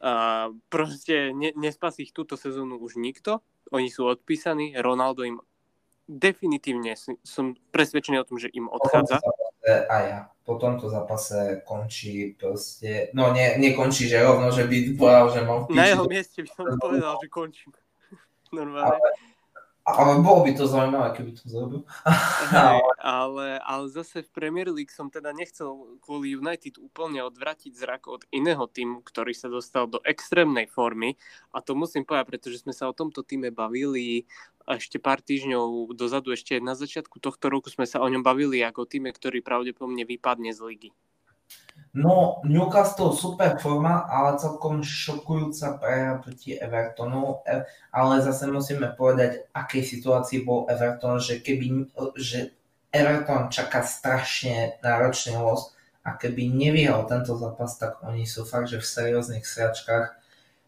A 0.05 0.53
proste 0.69 1.33
ne, 1.33 1.55
nespasí 1.57 2.05
ich 2.09 2.13
túto 2.13 2.37
sezónu 2.37 2.77
už 2.77 3.01
nikto. 3.01 3.41
Oni 3.73 3.89
sú 3.89 4.05
odpísaní, 4.05 4.77
Ronaldo 4.77 5.25
im 5.25 5.41
definitívne 6.05 7.01
som 7.25 7.57
presvedčený 7.73 8.21
o 8.21 8.29
tom, 8.29 8.37
že 8.37 8.53
im 8.53 8.69
odchádza. 8.69 9.25
A 9.25 9.44
ja. 9.67 10.29
Po 10.45 10.61
tomto 10.61 10.93
zápase 10.93 11.65
končí 11.65 12.37
proste, 12.37 13.09
no 13.17 13.33
ne, 13.33 13.57
nekončí, 13.57 14.13
že 14.13 14.21
rovno, 14.21 14.53
že 14.53 14.69
by 14.69 14.93
povedal, 14.93 15.27
že 15.33 15.41
mám. 15.41 15.65
Na 15.73 15.89
jeho 15.89 16.05
mieste 16.05 16.45
by 16.45 16.51
som 16.53 16.65
povedal, 16.85 17.17
že 17.17 17.29
končím. 17.33 17.73
Normálne. 18.53 19.01
Ale, 19.01 19.09
ale 19.85 20.25
bolo 20.25 20.49
by 20.49 20.53
to 20.57 20.65
zaujímavé, 20.65 21.13
keby 21.13 21.37
to 21.37 21.45
zrobil. 21.45 21.81
Hej, 22.49 22.81
ale, 23.05 23.61
ale 23.61 23.85
zase 23.93 24.25
v 24.25 24.33
Premier 24.33 24.73
League 24.73 24.89
som 24.89 25.13
teda 25.13 25.37
nechcel 25.37 26.01
kvôli 26.01 26.33
United 26.33 26.81
úplne 26.81 27.21
odvratiť 27.21 27.73
zrak 27.77 28.09
od 28.09 28.25
iného 28.33 28.65
týmu, 28.65 29.05
ktorý 29.05 29.37
sa 29.37 29.53
dostal 29.53 29.85
do 29.85 30.01
extrémnej 30.09 30.73
formy. 30.73 31.21
A 31.53 31.61
to 31.61 31.77
musím 31.77 32.09
povedať, 32.09 32.33
pretože 32.33 32.65
sme 32.65 32.73
sa 32.73 32.89
o 32.89 32.97
tomto 32.97 33.21
týme 33.21 33.53
bavili 33.53 34.25
ešte 34.65 34.97
pár 34.97 35.21
týždňov 35.21 35.93
dozadu, 35.93 36.33
ešte 36.33 36.57
na 36.65 36.73
začiatku 36.73 37.21
tohto 37.21 37.53
roku 37.53 37.69
sme 37.69 37.85
sa 37.85 38.01
o 38.01 38.09
ňom 38.09 38.25
bavili 38.25 38.65
ako 38.65 38.89
týme, 38.89 39.13
ktorý 39.13 39.45
pravdepodobne 39.45 40.09
vypadne 40.09 40.57
z 40.57 40.61
ligy. 40.65 40.91
No, 41.95 42.43
Newcastle 42.43 43.15
super 43.15 43.55
forma, 43.63 44.03
ale 44.11 44.35
celkom 44.43 44.83
šokujúca 44.83 45.79
prehra 45.79 46.19
proti 46.19 46.59
Evertonu, 46.59 47.39
e, 47.47 47.63
ale 47.95 48.19
zase 48.19 48.51
musíme 48.51 48.91
povedať, 48.99 49.47
akej 49.55 49.87
situácii 49.95 50.43
bol 50.43 50.67
Everton, 50.67 51.23
že 51.23 51.39
keby, 51.39 51.95
že 52.19 52.51
Everton 52.91 53.47
čaká 53.47 53.87
strašne 53.87 54.75
náročný 54.83 55.39
los 55.39 55.71
a 56.03 56.19
keby 56.19 56.51
nevyhral 56.51 57.07
tento 57.07 57.39
zápas, 57.39 57.79
tak 57.79 58.03
oni 58.03 58.27
sú 58.27 58.43
fakt, 58.43 58.75
že 58.75 58.83
v 58.83 58.91
serióznych 58.91 59.47
sračkách 59.47 60.19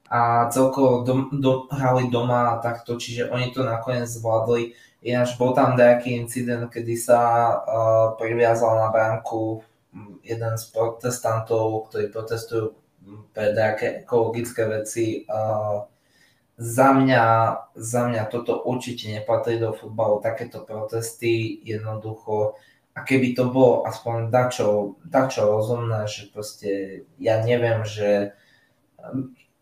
a 0.07 0.47
celkovo 0.55 1.03
dom, 1.03 1.35
do, 1.43 1.67
hrali 1.75 2.07
doma 2.07 2.55
a 2.55 2.63
takto, 2.63 2.95
čiže 2.95 3.35
oni 3.35 3.51
to 3.51 3.67
nakoniec 3.67 4.07
zvládli. 4.07 4.79
Ináč 5.03 5.35
bol 5.35 5.51
tam 5.59 5.75
nejaký 5.75 6.15
incident, 6.15 6.71
kedy 6.71 6.95
sa 6.95 7.19
uh, 7.19 8.15
priviazal 8.15 8.79
na 8.79 8.95
bránku 8.95 9.67
jeden 10.25 10.55
z 10.59 10.65
protestantov, 10.75 11.89
ktorí 11.89 12.11
protestujú 12.11 12.75
pre 13.31 13.55
nejaké 13.55 14.03
ekologické 14.03 14.67
veci. 14.67 15.23
Za 16.57 16.89
mňa, 16.91 17.25
za 17.77 18.03
mňa 18.09 18.23
toto 18.33 18.65
určite 18.65 19.13
nepatrí 19.13 19.61
do 19.61 19.77
futbalu, 19.77 20.25
takéto 20.25 20.65
protesty 20.65 21.61
jednoducho. 21.63 22.57
A 22.97 23.05
keby 23.05 23.37
to 23.37 23.53
bolo 23.53 23.85
aspoň 23.85 24.33
dačo, 24.33 24.97
dačo 25.05 25.45
rozumné, 25.45 26.09
že 26.09 26.33
proste 26.33 27.05
ja 27.21 27.45
neviem, 27.45 27.85
že 27.85 28.33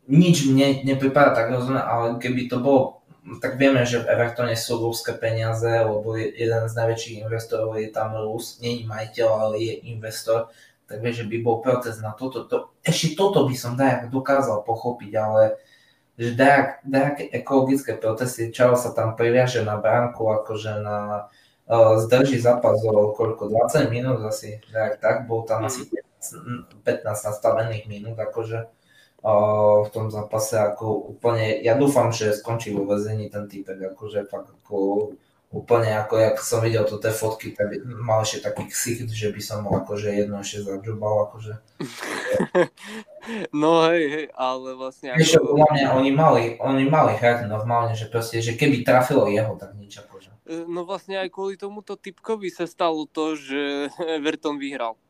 nič 0.06 0.47
mne 0.47 0.86
nepripadá 0.86 1.35
tak 1.35 1.51
rozumné, 1.51 1.82
ale 1.82 2.23
keby 2.23 2.47
to 2.47 2.62
bolo 2.62 3.04
tak 3.41 3.57
vieme, 3.57 3.89
že 3.89 4.05
v 4.05 4.09
Evertone 4.13 4.53
sú 4.53 4.77
ruské 4.77 5.17
peniaze, 5.17 5.69
lebo 5.69 6.13
jeden 6.17 6.69
z 6.69 6.75
najväčších 6.77 7.25
investorov 7.25 7.81
je 7.81 7.89
tam 7.89 8.13
Rus, 8.13 8.61
nie 8.61 8.85
je 8.85 8.85
majiteľ, 8.85 9.29
ale 9.33 9.55
je 9.65 9.75
investor, 9.89 10.53
tak 10.85 11.01
vieš, 11.01 11.25
že 11.25 11.29
by 11.33 11.37
bol 11.41 11.65
protest 11.65 12.05
na 12.05 12.13
toto. 12.13 12.45
To, 12.45 12.77
ešte 12.85 13.17
toto 13.17 13.49
by 13.49 13.57
som 13.57 13.81
dajak 13.81 14.13
dokázal 14.13 14.61
pochopiť, 14.69 15.13
ale 15.17 15.57
že 16.21 16.37
dajak, 16.37 16.85
dajak 16.85 17.17
ekologické 17.33 17.97
protesty, 17.97 18.53
čau 18.53 18.77
sa 18.77 18.93
tam 18.93 19.17
priviaže 19.17 19.65
na 19.65 19.81
bránku, 19.81 20.21
akože 20.45 20.85
na 20.85 21.27
uh, 21.67 21.97
zdrží 21.99 22.37
zápas 22.39 22.77
o 22.85 23.17
koľko, 23.17 23.49
20 23.49 23.89
minút 23.89 24.21
asi, 24.21 24.61
dajak 24.69 25.01
tak, 25.01 25.17
bol 25.25 25.49
tam 25.49 25.65
asi 25.65 25.89
15, 25.89 26.85
15 26.85 27.09
nastavených 27.09 27.89
minút, 27.89 28.21
akože 28.21 28.69
v 29.25 29.89
tom 29.89 30.13
zápase 30.13 30.61
ako 30.61 31.17
úplne, 31.17 31.65
ja 31.65 31.81
dúfam, 31.81 32.13
že 32.13 32.37
skončí 32.37 32.77
vo 32.77 32.85
väzení 32.85 33.33
ten 33.33 33.49
týpek, 33.49 33.97
akože 33.97 34.29
fakt 34.29 34.53
ako 34.53 35.17
úplne 35.55 35.95
ako, 35.95 36.19
jak 36.19 36.37
som 36.43 36.59
videl 36.59 36.83
tu 36.83 36.99
tie 36.99 37.15
fotky, 37.15 37.55
tak 37.55 37.71
mal 37.87 38.27
ešte 38.27 38.51
taký 38.51 38.67
ksicht, 38.67 39.07
že 39.07 39.31
by 39.31 39.41
som 39.41 39.63
mal 39.63 39.87
akože 39.87 40.11
jedno 40.11 40.43
ešte 40.43 40.67
zadžubal, 40.67 41.31
akože. 41.31 41.55
No 43.57 43.89
hej, 43.89 44.05
hej, 44.05 44.27
ale 44.37 44.77
vlastne 44.77 45.17
ako... 45.17 45.23
Ešte 45.25 45.41
podľa 45.41 45.69
mňa 45.73 45.87
oni 45.97 46.11
mali, 46.13 46.43
oni 46.61 46.85
mali 46.85 47.17
hrať 47.17 47.49
normálne, 47.49 47.97
že 47.97 48.13
proste, 48.13 48.45
že 48.45 48.53
keby 48.53 48.85
trafilo 48.85 49.25
jeho, 49.33 49.57
tak 49.57 49.73
nič 49.81 49.97
akože. 49.97 50.29
E, 50.45 50.69
no 50.69 50.85
vlastne 50.85 51.17
aj 51.17 51.33
kvôli 51.33 51.57
tomuto 51.57 51.97
typkovi 51.97 52.53
sa 52.53 52.69
stalo 52.69 53.09
to, 53.09 53.33
že 53.33 53.89
Everton 54.21 54.61
vyhral. 54.61 55.01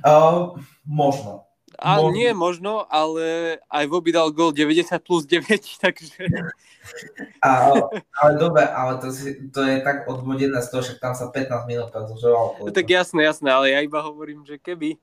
Uh, 0.00 0.56
možno, 0.88 1.47
a 1.78 2.02
možno. 2.02 2.10
nie 2.18 2.30
možno, 2.34 2.72
ale 2.90 3.56
aj 3.70 3.84
Voby 3.86 4.10
dal 4.10 4.34
gol 4.34 4.50
90 4.50 4.98
plus 4.98 5.22
9, 5.30 5.46
takže... 5.84 6.26
A, 7.38 7.78
ale 8.18 8.30
dobre, 8.34 8.66
ale 8.66 8.98
to, 8.98 9.14
si, 9.14 9.38
to 9.54 9.62
je 9.62 9.78
tak 9.86 10.10
odvodené 10.10 10.58
z 10.58 10.68
toho, 10.74 10.82
že 10.82 10.98
tam 10.98 11.14
sa 11.14 11.30
15 11.30 11.70
minút 11.70 11.94
predlžoval. 11.94 12.66
No, 12.66 12.74
tak 12.74 12.90
jasné, 12.90 13.22
jasné, 13.22 13.54
ale 13.54 13.70
ja 13.70 13.78
iba 13.78 14.02
hovorím, 14.02 14.42
že 14.42 14.58
keby 14.58 14.98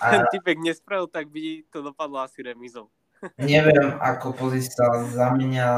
a... 0.00 0.04
ten 0.16 0.22
typek 0.32 0.56
nespravil, 0.64 1.12
tak 1.12 1.28
by 1.28 1.60
to 1.68 1.84
dopadlo 1.84 2.24
asi 2.24 2.40
remizou. 2.40 2.88
Neviem, 3.36 4.00
ako 4.00 4.32
pozícia 4.32 4.84
za 5.12 5.28
mňa, 5.28 5.68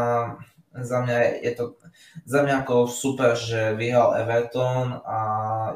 za 0.82 0.98
mňa 1.02 1.16
je 1.42 1.52
to 1.58 1.64
za 2.26 2.42
mňa 2.44 2.66
ako 2.66 2.90
super, 2.90 3.32
že 3.38 3.72
vyhral 3.74 4.18
Everton 4.18 5.00
a 5.02 5.18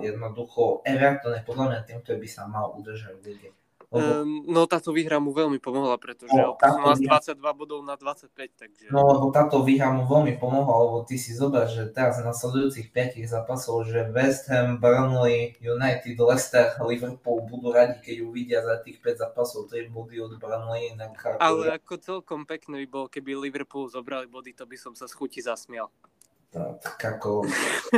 jednoducho 0.03 0.85
Everton 0.85 1.41
je 1.41 1.47
podľa 1.47 1.67
mňa 1.73 1.81
tým, 1.89 1.99
ktorý 2.05 2.19
by 2.21 2.29
sa 2.29 2.45
mal 2.47 2.75
udržať 2.77 3.17
v 3.23 3.25
lige. 3.33 3.51
Um, 3.91 4.47
no 4.47 4.71
táto 4.71 4.95
výhra 4.95 5.19
mu 5.19 5.35
veľmi 5.35 5.59
pomohla, 5.59 5.99
pretože 5.99 6.31
no, 6.31 6.55
mal 6.62 6.95
z 6.95 7.11
22 7.11 7.43
bodov 7.59 7.83
na 7.83 7.99
25, 7.99 8.31
takže... 8.55 8.87
No 8.95 9.03
lebo 9.03 9.35
táto 9.35 9.67
výhra 9.67 9.91
mu 9.91 10.07
veľmi 10.07 10.39
pomohla, 10.39 10.75
lebo 10.87 10.99
ty 11.03 11.19
si 11.19 11.35
zober, 11.35 11.67
že 11.67 11.91
teraz 11.91 12.23
na 12.23 12.31
sledujúcich 12.31 12.95
5 12.95 13.19
zápasov, 13.27 13.91
že 13.91 14.07
West 14.15 14.47
Ham, 14.47 14.79
Burnley, 14.79 15.59
United, 15.59 16.15
Leicester, 16.15 16.79
Liverpool 16.87 17.43
budú 17.51 17.75
radi, 17.75 17.99
keď 17.99 18.17
uvidia 18.23 18.62
za 18.62 18.79
tých 18.79 19.03
5 19.03 19.27
zápasov 19.27 19.67
3 19.67 19.91
body 19.91 20.23
od 20.23 20.39
Burnley. 20.39 20.95
Ako... 20.95 21.43
Ale 21.43 21.75
ako 21.75 21.95
celkom 21.99 22.47
pekné 22.47 22.87
by 22.87 22.87
bolo, 22.87 23.07
keby 23.11 23.35
Liverpool 23.35 23.91
zobrali 23.91 24.31
body, 24.31 24.55
to 24.55 24.71
by 24.71 24.79
som 24.79 24.95
sa 24.95 25.11
z 25.11 25.19
chuti 25.19 25.43
zasmial 25.43 25.91
tak 26.51 26.99
ako... 26.99 27.47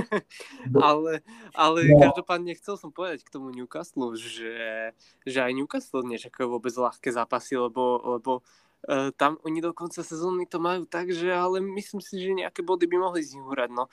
ale 0.86 1.24
ale 1.56 1.78
no. 1.88 2.00
každopádne 2.00 2.52
chcel 2.60 2.76
som 2.76 2.92
povedať 2.92 3.24
k 3.24 3.32
tomu 3.32 3.48
Newcastle, 3.48 4.12
že, 4.16 4.92
že 5.24 5.38
aj 5.40 5.52
Newcastle 5.56 6.04
nečakajú 6.04 6.52
vôbec 6.52 6.72
ľahké 6.72 7.12
zápasy, 7.12 7.56
lebo, 7.56 8.00
lebo 8.18 8.44
uh, 8.88 9.08
tam 9.16 9.40
oni 9.48 9.64
do 9.64 9.72
konca 9.72 10.04
sezóny 10.04 10.44
to 10.44 10.60
majú 10.60 10.84
tak, 10.84 11.08
že 11.08 11.32
ale 11.32 11.64
myslím 11.64 12.04
si, 12.04 12.20
že 12.20 12.36
nejaké 12.36 12.60
body 12.60 12.84
by 12.84 12.96
mohli 13.00 13.24
z 13.24 13.40
nich 13.40 13.46
hrať. 13.48 13.70
No. 13.72 13.88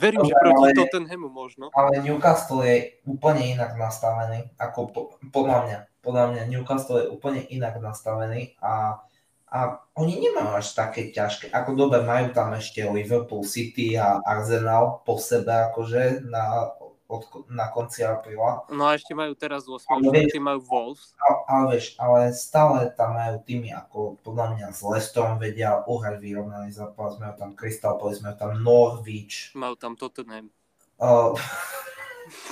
Verím, 0.00 0.24
že 0.24 0.34
proti 0.40 0.72
ale, 0.72 0.76
Tottenhamu 0.76 1.28
možno. 1.28 1.68
Ale 1.76 2.00
Newcastle 2.00 2.64
je 2.64 2.76
úplne 3.04 3.44
inak 3.56 3.76
nastavený, 3.76 4.56
ako 4.56 4.80
po, 4.88 5.00
podľa 5.28 5.58
mňa. 5.68 5.78
Podľa 6.02 6.24
mňa 6.34 6.42
Newcastle 6.50 6.98
je 6.98 7.06
úplne 7.12 7.44
inak 7.52 7.78
nastavený 7.78 8.56
a 8.58 9.04
a 9.52 9.84
oni 10.00 10.16
nemajú 10.16 10.56
až 10.56 10.72
také 10.72 11.12
ťažké. 11.12 11.52
Ako 11.52 11.76
dobe 11.76 12.00
majú 12.00 12.32
tam 12.32 12.56
ešte 12.56 12.80
Liverpool 12.88 13.44
City 13.44 14.00
a 14.00 14.16
Arsenal 14.24 15.04
po 15.04 15.20
sebe 15.20 15.52
akože 15.68 16.24
na, 16.24 16.72
od, 17.04 17.28
na 17.52 17.68
konci 17.68 18.00
apríla. 18.00 18.64
No 18.72 18.88
a 18.88 18.96
ešte 18.96 19.12
majú 19.12 19.36
teraz 19.36 19.68
8. 19.68 19.84
Ale 19.92 20.32
majú 20.40 20.60
Wolves. 20.64 21.12
Ale, 21.20 21.36
ale 21.52 21.64
vieš, 21.76 21.86
ale 22.00 22.32
stále 22.32 22.88
tam 22.96 23.12
majú 23.12 23.44
týmy 23.44 23.76
ako 23.76 24.16
podľa 24.24 24.56
mňa 24.56 24.66
s 24.72 24.80
Leicesterom 24.80 25.36
vedia 25.36 25.84
uhrať 25.84 26.16
vyrovnaný 26.16 26.72
zápas. 26.72 27.20
Majú 27.20 27.34
tam 27.36 27.52
Crystal 27.52 28.00
Palace, 28.00 28.24
majú 28.24 28.36
tam 28.40 28.56
Norwich. 28.56 29.52
Majú 29.52 29.76
tam 29.76 30.00
Tottenham. 30.00 30.48
Uh, 30.96 31.36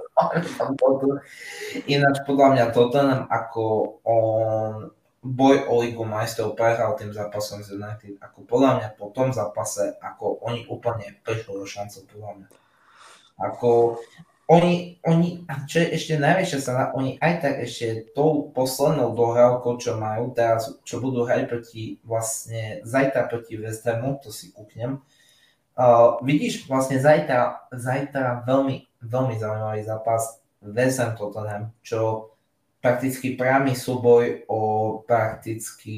Ináč 1.91 2.23
podľa 2.23 2.47
mňa 2.55 2.65
Tottenham 2.71 3.27
ako 3.27 3.63
on 4.07 4.95
boj 5.25 5.65
o 5.65 5.81
Ligu 5.81 6.05
majstrov 6.05 6.53
prehral 6.53 6.93
tým 6.93 7.09
zápasom 7.09 7.65
z 7.65 7.73
United. 7.73 8.21
Ako 8.21 8.45
podľa 8.45 8.71
mňa 8.77 8.89
po 8.93 9.09
tom 9.09 9.33
zápase, 9.33 9.97
ako 9.97 10.37
oni 10.45 10.69
úplne 10.69 11.17
prišli 11.25 11.57
do 11.57 11.65
šancov, 11.65 12.05
podľa 12.13 12.31
mňa. 12.37 12.47
Ako, 13.41 13.97
oni, 14.45 15.01
oni, 15.01 15.49
čo 15.65 15.81
je 15.81 15.97
ešte 15.97 16.21
najväčšia 16.21 16.59
sa, 16.61 16.93
oni 16.93 17.17
aj 17.17 17.33
tak 17.41 17.55
ešte 17.65 18.13
tou 18.13 18.53
poslednou 18.53 19.17
dohrávkou, 19.17 19.81
čo 19.81 19.97
majú 19.97 20.29
teraz, 20.29 20.69
čo 20.85 21.01
budú 21.01 21.25
hrať 21.25 21.49
proti 21.49 21.97
vlastne 22.05 22.85
zajtra 22.85 23.25
proti 23.25 23.57
West 23.57 23.81
Hamu, 23.89 24.21
to 24.21 24.29
si 24.29 24.53
kúknem. 24.53 25.01
Uh, 25.75 26.21
vidíš, 26.23 26.69
vlastne 26.69 27.01
zajtra, 27.01 27.67
zajtra 27.73 28.45
veľmi, 28.47 28.87
veľmi 29.03 29.35
zaujímavý 29.35 29.81
zápas 29.83 30.39
West 30.61 31.01
Ham 31.01 31.17
Tottenham, 31.17 31.73
čo 31.81 32.31
prakticky 32.85 33.33
priamy 33.33 33.73
súboj 33.73 34.45
o 34.45 34.61
prakticky 35.09 35.97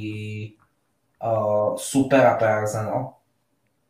uh, 1.20 1.76
supera 1.76 2.40
pre 2.40 2.48
Arsenal. 2.48 3.20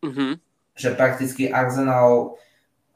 Mm-hmm. 0.02 0.32
Že 0.74 0.88
prakticky 0.98 1.46
Arsenal 1.46 2.34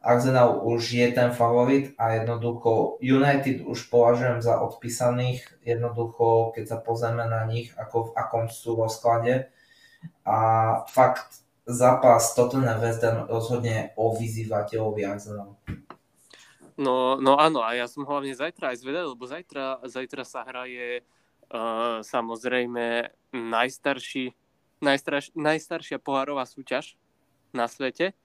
Arsenal 0.02 0.66
už 0.66 0.98
je 0.98 1.06
ten 1.14 1.30
favorit 1.30 1.94
a 1.94 2.18
jednoducho 2.18 2.98
United 2.98 3.62
už 3.62 3.86
považujem 3.86 4.42
za 4.42 4.58
odpísaných, 4.58 5.46
jednoducho 5.62 6.50
keď 6.58 6.64
sa 6.66 6.78
pozrieme 6.82 7.22
na 7.30 7.46
nich, 7.46 7.70
ako 7.78 8.10
v 8.10 8.14
akom 8.18 8.50
sú 8.50 8.74
vo 8.74 8.90
sklade 8.90 9.46
a 10.26 10.38
fakt 10.90 11.46
zápas 11.70 12.34
Tottenham 12.34 12.82
West 12.82 13.06
Ham 13.06 13.30
rozhodne 13.30 13.94
o 13.94 14.10
vyzývateľovi 14.18 15.06
Arsenal. 15.06 15.54
No, 16.82 17.22
no 17.22 17.38
áno, 17.38 17.62
a 17.62 17.78
ja 17.78 17.86
som 17.86 18.02
hlavne 18.02 18.34
zajtra 18.34 18.74
aj 18.74 18.82
zvedel, 18.82 19.14
lebo 19.14 19.22
zajtra, 19.30 19.86
zajtra 19.86 20.26
sa 20.26 20.42
hraje 20.42 21.06
uh, 21.54 22.02
samozrejme 22.02 23.14
najstarší, 23.30 24.34
najstarš, 24.82 25.30
najstaršia 25.38 26.02
pohárová 26.02 26.42
súťaž 26.42 26.98
na 27.54 27.70
svete 27.70 28.18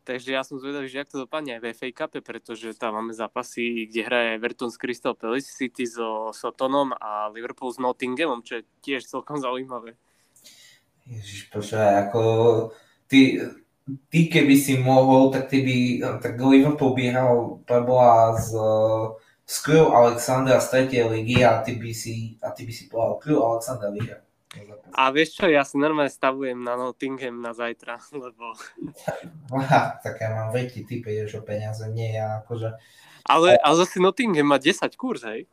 Takže 0.00 0.32
ja 0.32 0.40
som 0.40 0.56
zvedavý, 0.56 0.88
že 0.88 1.04
ak 1.04 1.12
to 1.12 1.22
dopadne 1.28 1.54
aj 1.54 1.60
v 1.60 1.66
FA 1.76 1.88
Cup, 1.92 2.16
pretože 2.24 2.72
tam 2.80 2.96
máme 2.96 3.12
zápasy, 3.12 3.84
kde 3.84 4.00
hraje 4.08 4.28
Everton 4.40 4.72
s 4.72 4.80
Crystal 4.80 5.12
Palace, 5.12 5.52
City 5.52 5.84
so 5.84 6.32
Sotonom 6.32 6.96
a 6.96 7.28
Liverpool 7.28 7.68
s 7.68 7.76
Nottinghamom, 7.76 8.40
čo 8.40 8.58
je 8.58 8.62
tiež 8.80 9.04
celkom 9.04 9.36
zaujímavé. 9.36 10.00
Ježiš, 11.04 11.52
počúvaj, 11.52 12.08
ako 12.08 12.22
ty, 13.12 13.44
ty 14.10 14.28
keby 14.28 14.54
si 14.56 14.78
mohol, 14.78 15.30
tak 15.30 15.48
ty 15.48 15.62
by, 15.62 15.76
tak 16.20 16.38
Liverpool 16.40 16.94
by 16.94 17.04
hral 17.10 17.62
preboha 17.64 18.36
z, 18.36 18.54
z 19.46 19.56
Crew 19.62 19.90
Alexandra 19.90 20.60
z 20.60 20.90
3. 20.90 21.10
ligy 21.10 21.44
a 21.44 21.62
ty 21.62 21.78
by 21.78 21.92
si, 21.94 22.38
a 22.42 22.50
ty 22.50 22.66
by 22.66 22.72
si 22.72 22.86
povedal 22.86 23.18
Crew 23.18 23.40
Alexandra 23.40 23.90
vyhral. 23.90 24.22
A 24.98 25.14
vieš 25.14 25.38
čo, 25.38 25.46
ja 25.46 25.62
si 25.62 25.78
normálne 25.78 26.10
stavujem 26.10 26.58
na 26.58 26.74
Nottingham 26.74 27.38
na 27.38 27.54
zajtra, 27.54 28.02
lebo... 28.24 28.50
Aha, 29.54 30.02
tak 30.02 30.18
ja 30.18 30.34
mám 30.34 30.50
veľký 30.50 30.82
typ, 30.90 31.06
ideš 31.06 31.38
o 31.38 31.42
peniaze, 31.46 31.86
nie 31.94 32.18
ja 32.18 32.42
akože... 32.42 32.74
Ale, 33.30 33.54
ale 33.62 33.74
zase 33.78 34.02
Nottingham 34.02 34.50
má 34.50 34.58
10 34.58 34.90
kurz, 34.98 35.22
hej? 35.22 35.46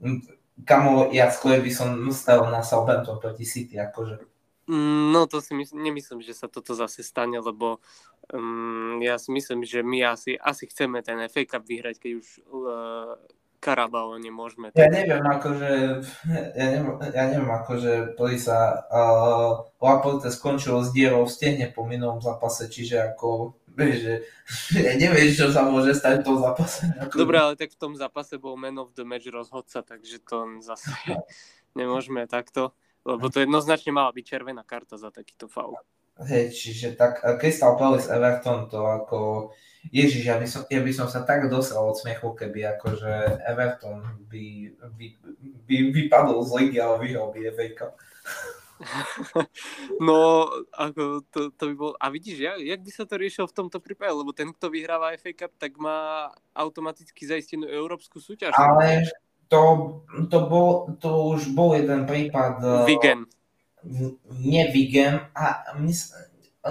Mm, 0.00 0.24
kamo, 0.64 1.12
ja 1.12 1.28
skôr 1.28 1.60
by 1.60 1.68
som 1.68 2.08
stavil 2.08 2.48
na 2.48 2.64
Southampton 2.64 3.20
proti 3.20 3.44
City, 3.44 3.76
akože. 3.76 4.24
Mm, 4.68 5.16
no 5.16 5.24
to 5.24 5.40
si 5.40 5.56
mysl- 5.56 5.80
nemyslím, 5.80 6.20
že 6.20 6.36
sa 6.36 6.44
toto 6.44 6.76
zase 6.76 7.00
stane, 7.00 7.40
lebo 7.40 7.80
um, 8.28 9.00
ja 9.00 9.16
si 9.16 9.32
myslím, 9.32 9.64
že 9.64 9.80
my 9.80 10.04
asi, 10.04 10.36
asi 10.36 10.68
chceme 10.68 11.00
ten 11.00 11.16
FA 11.32 11.48
Cup 11.48 11.64
vyhrať, 11.64 11.96
keď 11.96 12.12
už 12.20 12.26
uh, 12.52 13.16
Karabao 13.58 14.14
nemôžeme. 14.20 14.70
Ja 14.76 14.86
neviem, 14.86 15.24
akože, 15.24 15.70
ja 16.54 16.66
neviem, 16.68 16.94
ja 17.00 17.24
neviem 17.26 17.50
akože 17.50 18.14
pri 18.14 18.36
sa 18.38 18.86
uh, 18.86 19.66
Laporte 19.82 20.30
skončil 20.30 20.78
s 20.84 20.94
dierou 20.94 21.26
v 21.26 21.32
stehne 21.32 21.66
po 21.72 21.82
minulom 21.82 22.22
zápase, 22.22 22.70
čiže 22.70 23.02
ako, 23.02 23.58
vieš, 23.72 23.96
že 24.04 24.14
ja 24.86 24.92
neviem, 25.00 25.32
čo 25.32 25.50
sa 25.50 25.66
môže 25.66 25.96
stať 25.96 26.22
v 26.22 26.26
tom 26.28 26.36
zápase. 26.38 26.86
Ako... 27.08 27.24
Dobre, 27.24 27.36
ale 27.40 27.54
tak 27.58 27.74
v 27.74 27.80
tom 27.80 27.96
zápase 27.98 28.38
bol 28.38 28.54
man 28.54 28.78
of 28.78 28.94
the 28.94 29.02
match 29.02 29.26
rozhodca, 29.26 29.80
takže 29.80 30.22
to 30.22 30.60
zase 30.62 30.92
nemôžeme 31.78 32.28
takto, 32.30 32.76
lebo 33.08 33.32
to 33.32 33.40
jednoznačne 33.40 33.90
mala 33.96 34.12
byť 34.12 34.24
červená 34.24 34.62
karta 34.68 35.00
za 35.00 35.08
takýto 35.08 35.48
faul. 35.48 35.80
Hej, 36.18 36.50
čiže 36.50 36.98
tak 36.98 37.22
Crystal 37.38 37.78
Palace 37.78 38.10
Everton 38.10 38.66
to 38.66 38.82
ako 38.82 39.18
Ježiš, 39.88 40.22
ja 40.26 40.36
by, 40.36 40.46
som, 40.50 40.62
ja 40.66 40.82
by 40.82 40.92
som 40.92 41.06
sa 41.06 41.22
tak 41.22 41.46
dostal 41.46 41.80
od 41.80 41.96
smiechu, 41.96 42.34
keby 42.34 42.76
akože 42.76 43.40
Everton 43.46 44.02
by, 44.26 44.74
by, 44.98 45.06
by 45.64 45.76
vypadol 45.94 46.42
z 46.44 46.50
ligy, 46.58 46.78
ale 46.82 46.98
vyhral 46.98 47.30
by 47.30 47.40
FA 47.54 47.66
Cup. 47.72 47.94
No, 49.98 50.46
ako 50.70 51.26
to, 51.34 51.50
to 51.50 51.62
by 51.66 51.74
bol... 51.74 51.92
A 51.98 52.14
vidíš, 52.14 52.38
jak, 52.38 52.58
jak 52.62 52.80
by 52.86 52.90
sa 52.94 53.04
to 53.10 53.18
riešil 53.18 53.50
v 53.50 53.56
tomto 53.58 53.82
prípade? 53.82 54.14
Lebo 54.14 54.30
ten, 54.30 54.54
kto 54.54 54.70
vyhráva 54.70 55.18
FA 55.18 55.34
Cup, 55.34 55.52
tak 55.58 55.74
má 55.82 56.30
automaticky 56.54 57.26
zaistenú 57.26 57.66
európsku 57.66 58.22
súťaž. 58.22 58.54
Ale 58.54 59.02
to, 59.48 59.60
to, 60.28 60.38
bol, 60.46 60.92
to 61.00 61.36
už 61.36 61.52
bol 61.56 61.76
jeden 61.76 62.04
prípad... 62.04 62.84
Vigen. 62.84 63.28
Nie 64.38 64.68
Vigen. 64.68 65.32
A 65.32 65.72
mysl, 65.80 66.12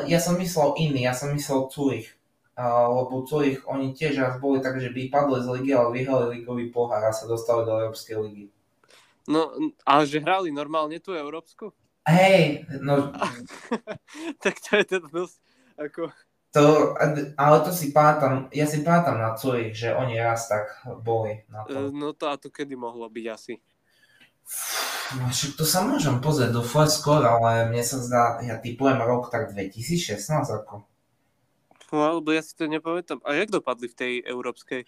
ja 0.05 0.21
som 0.21 0.37
myslel 0.37 0.77
iný, 0.77 1.09
ja 1.09 1.13
som 1.17 1.33
myslel 1.33 1.69
Zurich 1.73 2.17
lebo 2.65 3.21
ich, 3.45 3.61
oni 3.69 3.93
tiež 3.93 4.17
raz 4.17 4.33
boli 4.41 4.57
tak, 4.57 4.81
že 4.81 4.89
by 4.89 5.13
padli 5.13 5.45
z 5.45 5.47
ligy, 5.53 5.71
ale 5.77 5.93
vyhrali 5.93 6.41
ligový 6.41 6.73
pohár 6.73 7.05
a 7.05 7.13
sa 7.13 7.29
dostali 7.29 7.69
do 7.69 7.77
Európskej 7.77 8.17
ligy. 8.17 8.49
No, 9.29 9.53
ale 9.85 10.09
že 10.09 10.23
hrali 10.23 10.49
normálne 10.49 10.97
tú 10.97 11.13
Európsku? 11.13 11.69
Hej, 12.09 12.65
no... 12.81 13.13
tak 14.43 14.57
to 14.57 14.81
je 14.81 14.83
teda 14.97 15.07
dosť 15.11 15.37
ako... 15.77 16.09
To, 16.57 16.97
ale 17.37 17.57
to 17.61 17.69
si 17.69 17.93
pamätám, 17.93 18.49
ja 18.49 18.65
si 18.65 18.81
pamätám 18.81 19.21
na 19.21 19.37
Zurich, 19.37 19.77
že 19.77 19.93
oni 19.93 20.17
raz 20.17 20.49
tak 20.49 20.81
boli 21.05 21.45
na 21.53 21.61
to. 21.69 21.93
E, 21.93 21.93
no 21.93 22.17
to 22.17 22.25
a 22.25 22.33
to 22.41 22.49
kedy 22.49 22.73
mohlo 22.73 23.05
byť 23.05 23.25
asi? 23.29 23.61
No, 25.21 25.29
však 25.29 25.53
to 25.53 25.63
sa 25.69 25.85
môžem 25.85 26.17
pozrieť 26.17 26.57
do 26.57 26.65
Score, 26.65 27.21
ale 27.29 27.69
mne 27.69 27.83
sa 27.85 28.01
zdá, 28.01 28.23
ja 28.41 28.57
typujem 28.57 28.97
rok 28.97 29.29
tak 29.29 29.53
2016 29.53 30.17
ako. 30.49 30.81
No, 31.93 31.97
alebo 32.03 32.33
ja 32.33 32.41
si 32.43 32.57
to 32.57 32.67
nepamätám. 32.67 33.23
A 33.23 33.37
jak 33.37 33.53
dopadli 33.53 33.87
v 33.87 33.95
tej 33.95 34.13
európskej? 34.25 34.83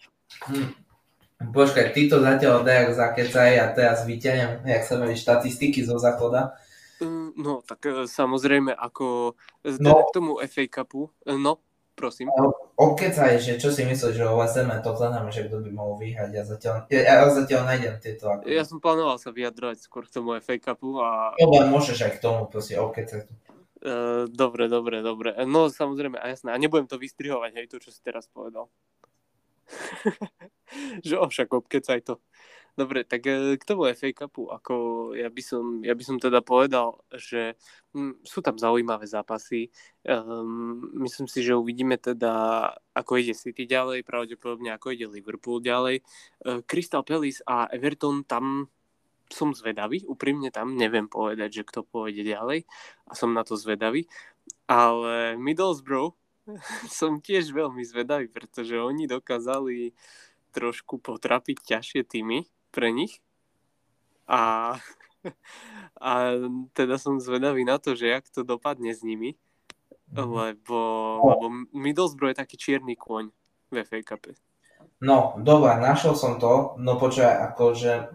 Hm. 0.49 0.73
Počkaj, 1.39 1.95
ty 1.95 2.11
to 2.11 2.19
zatiaľ 2.19 2.67
dajak 2.67 2.99
zakecaj 2.99 3.51
a 3.63 3.71
teraz 3.71 4.03
vyťanem, 4.03 4.67
jak 4.67 4.83
sa 4.83 4.99
mali 4.99 5.15
štatistiky 5.15 5.87
zo 5.87 5.95
záchoda. 5.95 6.59
No, 7.39 7.63
tak 7.63 7.85
e, 7.87 8.07
samozrejme, 8.07 8.75
ako 8.75 9.35
no, 9.79 9.91
k 10.03 10.09
tomu 10.11 10.31
FA 10.43 10.63
Cupu, 10.67 11.07
e, 11.23 11.39
no, 11.39 11.63
prosím. 11.95 12.27
Obkecaj, 12.75 13.39
že 13.39 13.55
čo 13.55 13.71
si 13.71 13.87
myslíš, 13.87 14.19
že 14.19 14.25
o 14.27 14.35
Westeme 14.39 14.75
to 14.83 14.95
znamená, 14.95 15.27
že 15.31 15.47
kto 15.47 15.63
by 15.63 15.71
mohol 15.71 15.95
vyhrať, 15.99 16.29
ja 16.31 16.43
zatiaľ, 16.43 16.73
ja, 16.91 17.01
ja 17.03 17.27
zatiaľ 17.31 17.61
nájdem 17.67 17.95
tieto. 18.03 18.31
Ako... 18.31 18.43
Ja 18.47 18.63
som 18.67 18.83
plánoval 18.83 19.19
sa 19.19 19.31
vyjadrovať 19.31 19.83
skôr 19.83 20.07
k 20.07 20.15
tomu 20.19 20.35
FA 20.39 20.55
Cupu 20.59 20.99
a... 20.99 21.35
Dobre, 21.39 21.67
môžeš 21.71 21.99
aj 22.03 22.11
k 22.15 22.19
tomu, 22.19 22.47
proste, 22.51 22.75
obkecaj. 22.75 23.27
Uh, 23.79 24.27
dobre, 24.27 24.67
dobre, 24.67 24.99
dobre. 24.99 25.31
No 25.47 25.71
samozrejme, 25.71 26.19
a 26.19 26.27
jasné. 26.27 26.51
A 26.51 26.59
nebudem 26.59 26.83
to 26.87 26.99
vystrihovať, 26.99 27.51
hej, 27.55 27.65
to, 27.71 27.79
čo 27.79 27.95
si 27.95 28.03
teraz 28.03 28.27
povedal. 28.27 28.67
že 31.07 31.15
ovšak 31.15 31.47
obkecaj 31.53 31.99
to. 32.03 32.19
Dobre, 32.79 33.03
tak 33.03 33.27
uh, 33.27 33.59
k 33.59 33.67
tomu 33.67 33.91
FA 33.91 34.07
Cupu, 34.15 34.47
ako 34.47 34.75
ja 35.11 35.27
by 35.27 35.41
som, 35.43 35.83
ja 35.83 35.91
by 35.91 35.99
som 35.99 36.15
teda 36.15 36.39
povedal, 36.39 37.03
že 37.11 37.59
hm, 37.91 38.23
sú 38.23 38.39
tam 38.39 38.55
zaujímavé 38.55 39.03
zápasy. 39.03 39.67
Um, 40.07 40.87
myslím 41.03 41.27
si, 41.27 41.43
že 41.43 41.59
uvidíme 41.59 41.99
teda, 41.99 42.71
ako 42.95 43.19
ide 43.19 43.35
City 43.35 43.67
ďalej, 43.67 44.07
pravdepodobne 44.07 44.71
ako 44.71 44.95
ide 44.95 45.11
Liverpool 45.11 45.59
ďalej. 45.59 46.07
Uh, 46.39 46.63
Crystal 46.63 47.03
Palace 47.03 47.43
a 47.43 47.67
Everton 47.67 48.23
tam 48.23 48.71
som 49.27 49.51
zvedavý, 49.51 50.07
úprimne 50.07 50.47
tam 50.47 50.79
neviem 50.79 51.11
povedať, 51.11 51.59
že 51.59 51.67
kto 51.67 51.83
pôjde 51.83 52.23
ďalej 52.23 52.63
a 53.05 53.11
som 53.11 53.35
na 53.35 53.43
to 53.43 53.59
zvedavý, 53.59 54.07
ale 54.71 55.35
Middlesbrough 55.35 56.15
som 56.87 57.19
tiež 57.19 57.51
veľmi 57.51 57.83
zvedavý, 57.83 58.31
pretože 58.31 58.79
oni 58.79 59.03
dokázali 59.03 59.91
trošku 60.55 61.03
potrapiť 61.03 61.75
ťažšie 61.75 62.07
týmy 62.07 62.47
pre 62.69 62.93
nich 62.93 63.17
a, 64.29 64.77
a 65.97 66.11
teda 66.77 67.01
som 67.01 67.17
zvedavý 67.17 67.65
na 67.65 67.81
to, 67.81 67.97
že 67.97 68.07
jak 68.07 68.29
to 68.29 68.45
dopadne 68.45 68.93
s 68.93 69.01
nimi, 69.01 69.33
mhm. 70.13 70.29
lebo, 70.29 70.79
lebo 71.25 71.45
Middlesbrough 71.73 72.33
je 72.33 72.41
taký 72.41 72.57
čierny 72.57 72.93
kôň 72.93 73.33
v 73.69 73.85
FA 73.85 74.01
Cup. 74.05 74.25
No, 74.99 75.39
dobre, 75.39 75.79
našiel 75.79 76.15
som 76.15 76.39
to, 76.39 76.75
no 76.79 76.99
počkaj, 76.99 77.53
akože 77.53 78.09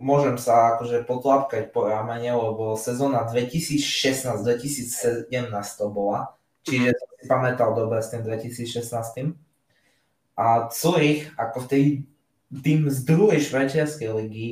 môžem 0.00 0.40
sa 0.40 0.74
akože 0.74 1.04
potlapkať 1.04 1.70
po 1.70 1.86
ramene, 1.86 2.32
lebo 2.32 2.74
sezóna 2.74 3.28
2016-2017 3.28 5.28
to 5.76 5.86
bola, 5.92 6.34
čiže 6.64 6.96
som 6.96 7.08
si 7.20 7.24
pamätal 7.28 7.76
dobre 7.76 8.00
s 8.00 8.08
tým 8.10 8.24
2016. 8.24 9.36
A 10.40 10.72
Zurich, 10.72 11.28
ako 11.36 11.60
v 11.60 11.66
tej, 11.68 11.84
tým 12.50 12.90
z 12.90 12.98
druhej 13.06 13.40
švajčiarskej 13.40 14.10
ligy, 14.10 14.48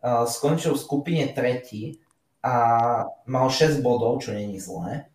uh, 0.00 0.24
skončil 0.24 0.74
v 0.74 0.84
skupine 0.84 1.24
tretí 1.36 2.00
a 2.44 2.54
mal 3.24 3.48
6 3.48 3.80
bodov, 3.80 4.24
čo 4.24 4.36
není 4.36 4.60
zlé. 4.60 5.08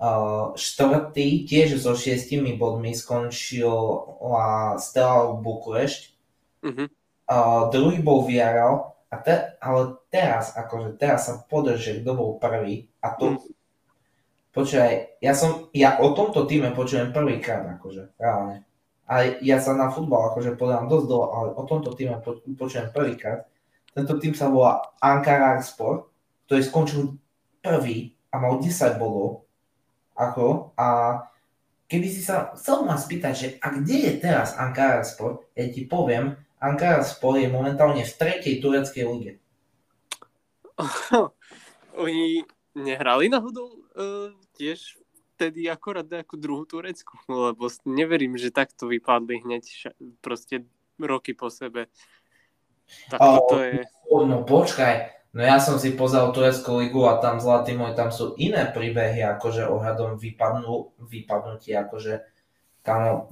Uh, 0.00 0.56
štvrtý, 0.56 1.44
tiež 1.44 1.76
so 1.76 1.92
šiestimi 1.92 2.56
bodmi 2.56 2.94
skončil 2.96 3.74
Stella 4.80 5.36
Bukurešť. 5.36 6.02
Uh-huh. 6.64 6.86
Uh, 7.30 7.68
druhý 7.68 8.00
bol 8.00 8.24
Viaral, 8.24 8.90
a 9.10 9.16
te, 9.18 9.58
ale 9.58 9.98
teraz, 10.08 10.54
akože 10.54 10.94
teraz 10.94 11.26
sa 11.26 11.42
podrží, 11.42 12.00
kto 12.00 12.14
bol 12.14 12.30
prvý. 12.38 12.86
A 13.02 13.18
to, 13.18 13.36
uh-huh. 13.36 13.50
počúvaj, 14.54 15.18
ja 15.18 15.34
som, 15.34 15.68
ja 15.74 15.98
o 15.98 16.14
tomto 16.14 16.46
týme 16.46 16.70
počujem 16.70 17.10
prvýkrát, 17.10 17.66
akože, 17.76 18.14
reálne. 18.16 18.62
A 19.10 19.42
ja 19.42 19.58
sa 19.58 19.74
na 19.74 19.90
futbal 19.90 20.30
akože 20.30 20.54
podám 20.54 20.86
dosť 20.86 21.06
dlho, 21.10 21.26
ale 21.34 21.48
o 21.58 21.62
tomto 21.66 21.90
týme 21.98 22.22
po, 22.22 22.38
počujem 22.54 22.94
prvýkrát. 22.94 23.50
Tento 23.90 24.22
tým 24.22 24.38
sa 24.38 24.46
volá 24.46 24.86
Ankara 25.02 25.58
Sport, 25.58 26.06
ktorý 26.46 26.62
skončil 26.62 27.02
prvý 27.58 28.14
a 28.30 28.38
mal 28.38 28.62
10 28.62 28.70
bodov 29.02 29.50
ako, 30.14 30.76
a 30.78 31.18
keby 31.90 32.06
si 32.06 32.22
sa 32.22 32.54
chcel 32.54 32.86
ma 32.86 32.94
spýtať, 32.94 33.32
že 33.34 33.48
a 33.58 33.74
kde 33.74 33.96
je 34.06 34.12
teraz 34.22 34.54
Ankara 34.54 35.02
Sport, 35.02 35.50
ja 35.58 35.66
ti 35.66 35.90
poviem, 35.90 36.38
Ankara 36.62 37.02
Sport 37.02 37.42
je 37.42 37.50
momentálne 37.50 38.06
v 38.06 38.14
tretej 38.14 38.62
tureckej 38.62 39.04
lige. 39.10 39.32
Oni 42.04 42.46
nehrali 42.78 43.26
náhodou 43.26 43.74
uh, 43.98 44.30
tiež 44.54 44.99
vtedy 45.40 45.72
akorát 45.72 46.04
nejakú 46.04 46.36
druhú 46.36 46.68
Turecku, 46.68 47.16
lebo 47.48 47.72
neverím, 47.88 48.36
že 48.36 48.52
takto 48.52 48.84
vypadli 48.84 49.40
hneď 49.40 49.64
ša- 49.64 49.96
proste 50.20 50.68
roky 51.00 51.32
po 51.32 51.48
sebe. 51.48 51.88
Tak 53.08 53.16
oh, 53.24 53.48
to 53.48 53.56
je... 53.64 53.80
No 54.10 54.44
počkaj, 54.44 55.20
No 55.30 55.46
ja 55.46 55.62
som 55.62 55.78
si 55.78 55.94
pozrel 55.94 56.26
Tureckú 56.34 56.82
ligu 56.82 57.06
a 57.06 57.22
tam 57.22 57.38
zlatý 57.38 57.78
môj, 57.78 57.94
tam 57.94 58.10
sú 58.10 58.34
iné 58.34 58.66
príbehy, 58.66 59.22
akože 59.38 59.62
ohľadom 59.62 60.18
vypadnú, 60.18 60.98
vypadnutie, 61.06 61.78
akože 61.78 62.26
tam, 62.82 63.30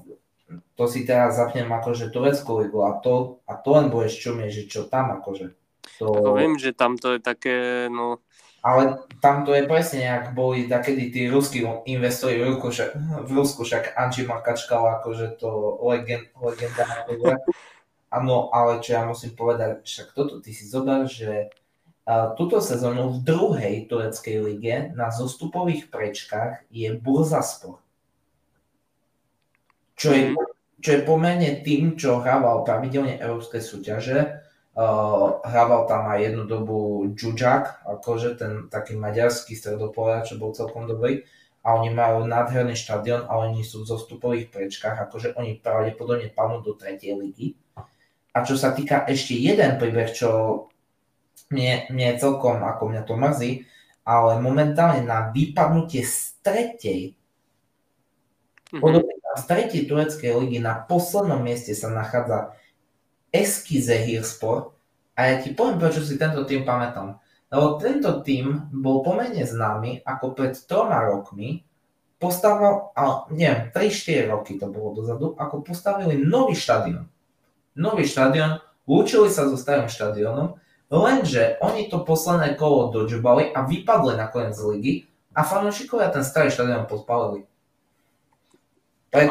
to 0.78 0.85
si 0.86 1.02
teraz 1.02 1.43
zapnem 1.43 1.66
akože 1.66 2.14
Tureckú 2.14 2.62
ligu 2.62 2.86
a 2.86 3.02
to, 3.02 3.43
a 3.51 3.59
to 3.59 3.68
len 3.74 3.90
budeš 3.90 4.14
čumieť, 4.22 4.51
že 4.55 4.62
čo 4.70 4.86
tam 4.86 5.18
akože. 5.18 5.59
To... 5.98 6.06
Ako 6.06 6.39
viem, 6.39 6.55
že 6.55 6.70
tam 6.70 6.94
to 6.94 7.18
je 7.18 7.20
také, 7.20 7.56
no... 7.90 8.22
Ale 8.59 9.06
tam 9.22 9.47
to 9.47 9.55
je 9.55 9.70
presne, 9.70 10.02
ak 10.06 10.35
boli 10.35 10.66
takedy 10.66 11.14
tí 11.14 11.30
ruskí 11.30 11.62
investori 11.86 12.43
v 12.43 12.55
Rusku, 12.55 12.74
však, 12.74 12.90
v 13.24 13.30
Rusku, 13.30 13.60
však 13.62 13.94
Anči 13.94 14.26
Makačkal, 14.26 14.98
akože 14.98 15.39
to 15.39 15.78
legend, 15.86 16.26
legenda. 16.43 16.85
Áno, 18.09 18.51
ale 18.51 18.82
čo 18.82 18.98
ja 18.98 19.02
musím 19.06 19.36
povedať, 19.39 19.85
však 19.86 20.16
toto 20.16 20.43
ty 20.43 20.51
si 20.51 20.66
zober, 20.66 21.06
že 21.06 21.55
Tuto 22.09 22.64
sezónu 22.64 23.12
v 23.12 23.18
druhej 23.20 23.74
tureckej 23.85 24.36
lige 24.40 24.76
na 24.97 25.12
zostupových 25.12 25.93
prečkách 25.93 26.64
je 26.72 26.97
Burzaspor. 26.97 27.85
Čo 29.93 30.16
je, 30.16 30.32
mhm. 30.32 30.40
čo 30.80 30.89
je 30.97 31.01
pomerne 31.05 31.60
tým, 31.60 32.01
čo 32.01 32.24
hrával 32.24 32.64
pravidelne 32.64 33.20
európske 33.20 33.60
súťaže. 33.60 34.40
Uh, 34.78 35.42
hrával 35.42 35.90
tam 35.90 36.06
aj 36.06 36.22
jednu 36.22 36.46
dobu 36.46 37.10
Džudžak, 37.10 37.82
akože 37.82 38.38
ten 38.38 38.52
taký 38.70 38.94
maďarský 38.94 39.59
stredopoľa, 39.59 40.22
čo 40.22 40.38
bol 40.38 40.55
celkom 40.55 40.86
dobrý. 40.86 41.26
A 41.66 41.74
oni 41.74 41.90
majú 41.90 42.22
nádherný 42.30 42.78
štadión 42.78 43.26
a 43.26 43.42
oni 43.42 43.66
sú 43.66 43.82
v 43.82 43.90
zostupových 43.90 44.55
prečkách, 44.55 45.10
akože 45.10 45.34
oni 45.34 45.59
pravdepodobne 45.59 46.30
padnú 46.30 46.62
do 46.62 46.78
tretej 46.78 47.18
ligy. 47.18 47.59
A 48.30 48.46
čo 48.46 48.55
sa 48.55 48.70
týka 48.70 49.02
ešte 49.10 49.34
jeden 49.34 49.82
príbeh, 49.82 50.14
čo 50.14 50.30
mne, 51.50 51.90
mne 51.90 52.14
celkom, 52.14 52.62
ako 52.62 52.94
mňa 52.94 53.02
to 53.02 53.14
mrzí, 53.18 53.52
ale 54.06 54.38
momentálne 54.38 55.02
na 55.02 55.34
vypadnutie 55.34 56.06
z 56.06 56.38
tretej, 56.38 57.00
mm-hmm. 57.18 58.78
podobne 58.78 59.18
z 59.38 59.42
tretej 59.42 59.82
tureckej 59.90 60.32
ligy 60.38 60.59
na 60.62 60.86
poslednom 60.86 61.42
mieste 61.42 61.74
sa 61.74 61.90
nachádza 61.90 62.55
Eskize 63.30 63.96
Hirspor 64.05 64.72
a 65.18 65.20
ja 65.28 65.34
ti 65.42 65.52
poviem, 65.52 65.82
prečo 65.82 66.02
si 66.05 66.14
tento 66.16 66.46
tým 66.46 66.62
pamätám. 66.62 67.18
Lebo 67.48 67.80
tento 67.80 68.20
tým 68.20 68.68
bol 68.70 69.00
pomerne 69.00 69.40
známy, 69.40 70.05
ako 70.05 70.36
pred 70.36 70.55
troma 70.68 71.00
rokmi 71.09 71.64
postavil, 72.20 72.92
ale 72.92 73.30
neviem, 73.32 73.72
3-4 73.72 74.28
roky 74.28 74.52
to 74.60 74.68
bolo 74.68 74.92
dozadu, 74.92 75.32
ako 75.38 75.64
postavili 75.64 76.20
nový 76.20 76.52
štadión. 76.52 77.09
Nový 77.78 78.05
štadión, 78.05 78.60
lúčili 78.84 79.32
sa 79.32 79.48
so 79.48 79.56
starým 79.56 79.88
štadiónom 79.88 80.60
Lenže 80.88 81.60
oni 81.60 81.92
to 81.92 82.00
posledné 82.00 82.56
kolo 82.56 82.88
dodžbali 82.88 83.52
a 83.52 83.60
vypadli 83.68 84.16
nakoniec 84.16 84.56
z 84.56 84.64
ligy 84.64 84.92
a 85.36 85.44
fanúšikovia 85.44 86.09
ten 86.09 86.24
starý 86.24 86.48
štadión 86.48 86.88
podpalili. 86.88 87.44
Pre... 89.12 89.24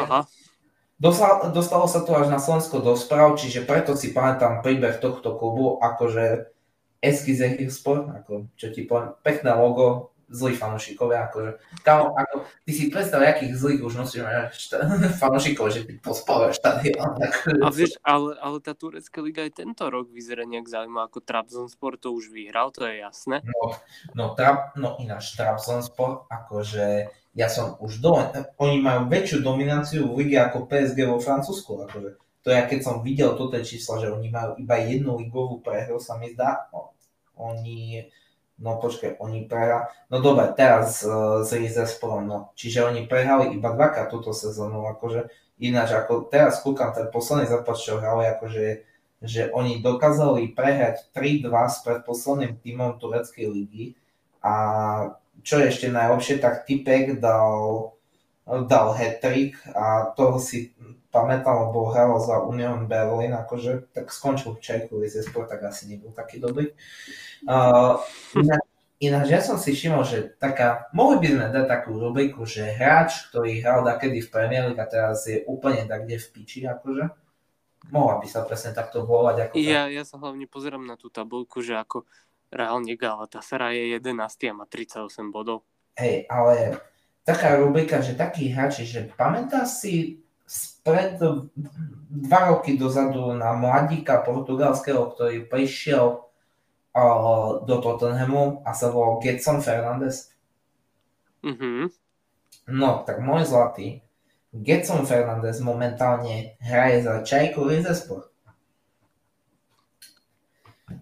Dostalo, 0.98 1.54
dostalo 1.54 1.86
sa 1.86 2.02
to 2.02 2.10
až 2.18 2.26
na 2.26 2.42
Slovensko 2.42 2.82
do 2.82 2.98
správ, 2.98 3.38
čiže 3.38 3.62
preto 3.62 3.94
si 3.94 4.10
pamätám 4.10 4.66
príbeh 4.66 4.98
tohto 4.98 5.38
klubu, 5.38 5.78
akože 5.78 6.50
Eskize 6.98 7.54
Sport, 7.70 8.10
ako 8.10 8.50
čo 8.58 8.74
ti 8.74 8.82
poviem, 8.82 9.14
pekné 9.22 9.54
logo, 9.54 10.10
zlí 10.28 10.58
fanúšikovia, 10.58 11.30
akože, 11.30 11.50
kámo, 11.80 12.12
ako, 12.12 12.44
ty 12.68 12.72
si 12.76 12.92
predstav, 12.92 13.24
akých 13.24 13.56
zlých 13.56 13.80
už 13.80 13.94
nosíš 13.96 14.26
šta, 14.52 14.84
fanúšikov, 15.22 15.72
že 15.72 15.88
ty 15.88 15.96
pospávaš 15.96 16.60
štadión. 16.60 17.16
Akože, 17.16 17.62
a 17.64 17.68
vieš, 17.72 17.92
ale, 18.04 18.36
ale 18.42 18.58
tá 18.60 18.76
turecká 18.76 19.24
liga 19.24 19.46
aj 19.46 19.64
tento 19.64 19.88
rok 19.88 20.12
vyzerá 20.12 20.44
nejak 20.44 20.68
zaujímavé, 20.68 21.08
ako 21.08 21.20
Trabzonspor 21.24 21.96
to 21.96 22.12
už 22.12 22.28
vyhral, 22.28 22.68
to 22.74 22.84
je 22.84 23.00
jasné. 23.00 23.40
No, 23.40 23.72
no, 24.12 24.24
trab, 24.36 24.76
no 24.76 25.00
ináč 25.00 25.32
Trabzonspor, 25.32 26.28
akože 26.28 27.08
ja 27.38 27.46
som 27.46 27.78
už 27.78 28.02
do, 28.02 28.18
oni 28.58 28.82
majú 28.82 29.06
väčšiu 29.06 29.46
dominanciu 29.46 30.10
v 30.10 30.26
lige 30.26 30.42
ako 30.42 30.66
PSG 30.66 31.06
vo 31.06 31.22
Francúzsku, 31.22 31.86
akože 31.86 32.18
to 32.42 32.48
ja 32.50 32.66
keď 32.66 32.80
som 32.82 33.06
videl 33.06 33.38
toto 33.38 33.54
čísla, 33.62 34.02
že 34.02 34.10
oni 34.10 34.26
majú 34.34 34.58
iba 34.58 34.74
jednu 34.82 35.14
ligovú 35.22 35.62
prehru, 35.62 36.02
sa 36.02 36.18
mi 36.18 36.34
zdá, 36.34 36.66
no, 36.74 36.98
oni 37.38 38.10
No 38.58 38.82
počkaj, 38.82 39.22
oni 39.22 39.46
prehrali, 39.46 39.86
no 40.10 40.18
dobre, 40.18 40.50
teraz 40.58 41.06
uh, 41.06 41.46
s 41.46 41.54
Rizesporom, 41.54 42.26
no. 42.26 42.38
Čiže 42.58 42.90
oni 42.90 43.06
prehrali 43.06 43.54
iba 43.54 43.70
dvakrát 43.70 44.10
túto 44.10 44.34
sezónu, 44.34 44.82
akože 44.98 45.30
ináč, 45.62 45.94
ako 45.94 46.26
teraz 46.26 46.58
kúkam 46.58 46.90
ten 46.90 47.06
posledný 47.06 47.46
zápas, 47.46 47.78
čo 47.78 48.02
hrali, 48.02 48.26
akože 48.34 48.82
že 49.18 49.50
oni 49.50 49.82
dokázali 49.82 50.54
prehrať 50.54 51.10
3-2 51.10 51.50
s 51.50 51.78
predposledným 51.82 52.54
týmom 52.62 53.02
tureckej 53.02 53.46
ligy 53.50 53.98
a 54.38 54.54
čo 55.48 55.56
je 55.56 55.72
ešte 55.72 55.88
najlepšie, 55.88 56.44
tak 56.44 56.68
Tipek 56.68 57.16
dal, 57.16 57.96
dal 58.44 58.92
hat-trick 58.92 59.56
a 59.72 60.12
toho 60.12 60.36
si 60.36 60.76
pamätám, 61.08 61.72
lebo 61.72 61.88
hral 61.88 62.20
za 62.20 62.44
Union 62.44 62.84
Berlin, 62.84 63.32
akože 63.32 63.88
tak 63.96 64.12
skončil 64.12 64.60
v 64.60 65.00
Rizespor, 65.00 65.48
tak 65.48 65.64
asi 65.64 65.88
nebol 65.88 66.12
taký 66.12 66.36
dobrý. 66.36 66.76
Uh, 67.48 67.96
ináč, 68.36 68.62
ináč 69.00 69.26
ja 69.32 69.40
som 69.40 69.56
si 69.56 69.72
všimol, 69.72 70.04
že 70.04 70.36
taká, 70.36 70.92
mohli 70.92 71.24
by 71.24 71.28
sme 71.32 71.46
dať 71.48 71.64
takú 71.64 71.96
rubriku, 71.96 72.44
že 72.44 72.68
hráč, 72.68 73.32
ktorý 73.32 73.64
hral 73.64 73.88
takedy 73.88 74.20
v 74.20 74.28
Premier 74.28 74.68
League 74.68 74.84
a 74.84 74.84
teraz 74.84 75.24
je 75.24 75.48
úplne 75.48 75.88
tak, 75.88 76.04
kde 76.04 76.20
v 76.20 76.28
piči, 76.28 76.68
akože. 76.68 77.08
Mohla 77.88 78.20
by 78.20 78.26
sa 78.28 78.44
presne 78.44 78.76
takto 78.76 79.08
volať. 79.08 79.48
Ako 79.48 79.54
ja, 79.64 79.88
ja 79.88 80.04
sa 80.04 80.20
hlavne 80.20 80.44
pozerám 80.44 80.84
na 80.84 81.00
tú 81.00 81.08
tabulku, 81.08 81.64
že 81.64 81.72
ako 81.72 82.04
reálne 82.48 82.96
Galatasaray 82.96 83.76
je 83.76 84.00
11 84.00 84.48
a 84.48 84.52
má 84.52 84.64
38 84.64 85.32
bodov. 85.32 85.64
Hej, 85.98 86.28
ale 86.30 86.80
taká 87.26 87.58
rubrika, 87.60 88.00
že 88.00 88.16
takí 88.16 88.48
hráči, 88.48 88.88
že 88.88 89.10
pamätáš 89.16 89.84
si 89.84 89.94
spred 90.48 91.20
dva 92.08 92.40
roky 92.48 92.80
dozadu 92.80 93.36
na 93.36 93.52
mladíka 93.52 94.24
portugalského, 94.24 95.12
ktorý 95.12 95.44
prišiel 95.44 96.24
do 97.68 97.76
Tottenhamu 97.84 98.64
a 98.64 98.72
sa 98.72 98.88
volal 98.88 99.20
Getson 99.20 99.60
Fernandez. 99.60 100.32
Mm-hmm. 101.44 101.92
No, 102.74 103.04
tak 103.04 103.20
môj 103.20 103.44
zlatý, 103.44 104.02
Getson 104.50 105.04
Fernandez 105.04 105.60
momentálne 105.60 106.56
hraje 106.64 107.04
za 107.04 107.20
Čajku 107.20 107.68
Rizespor. 107.68 108.32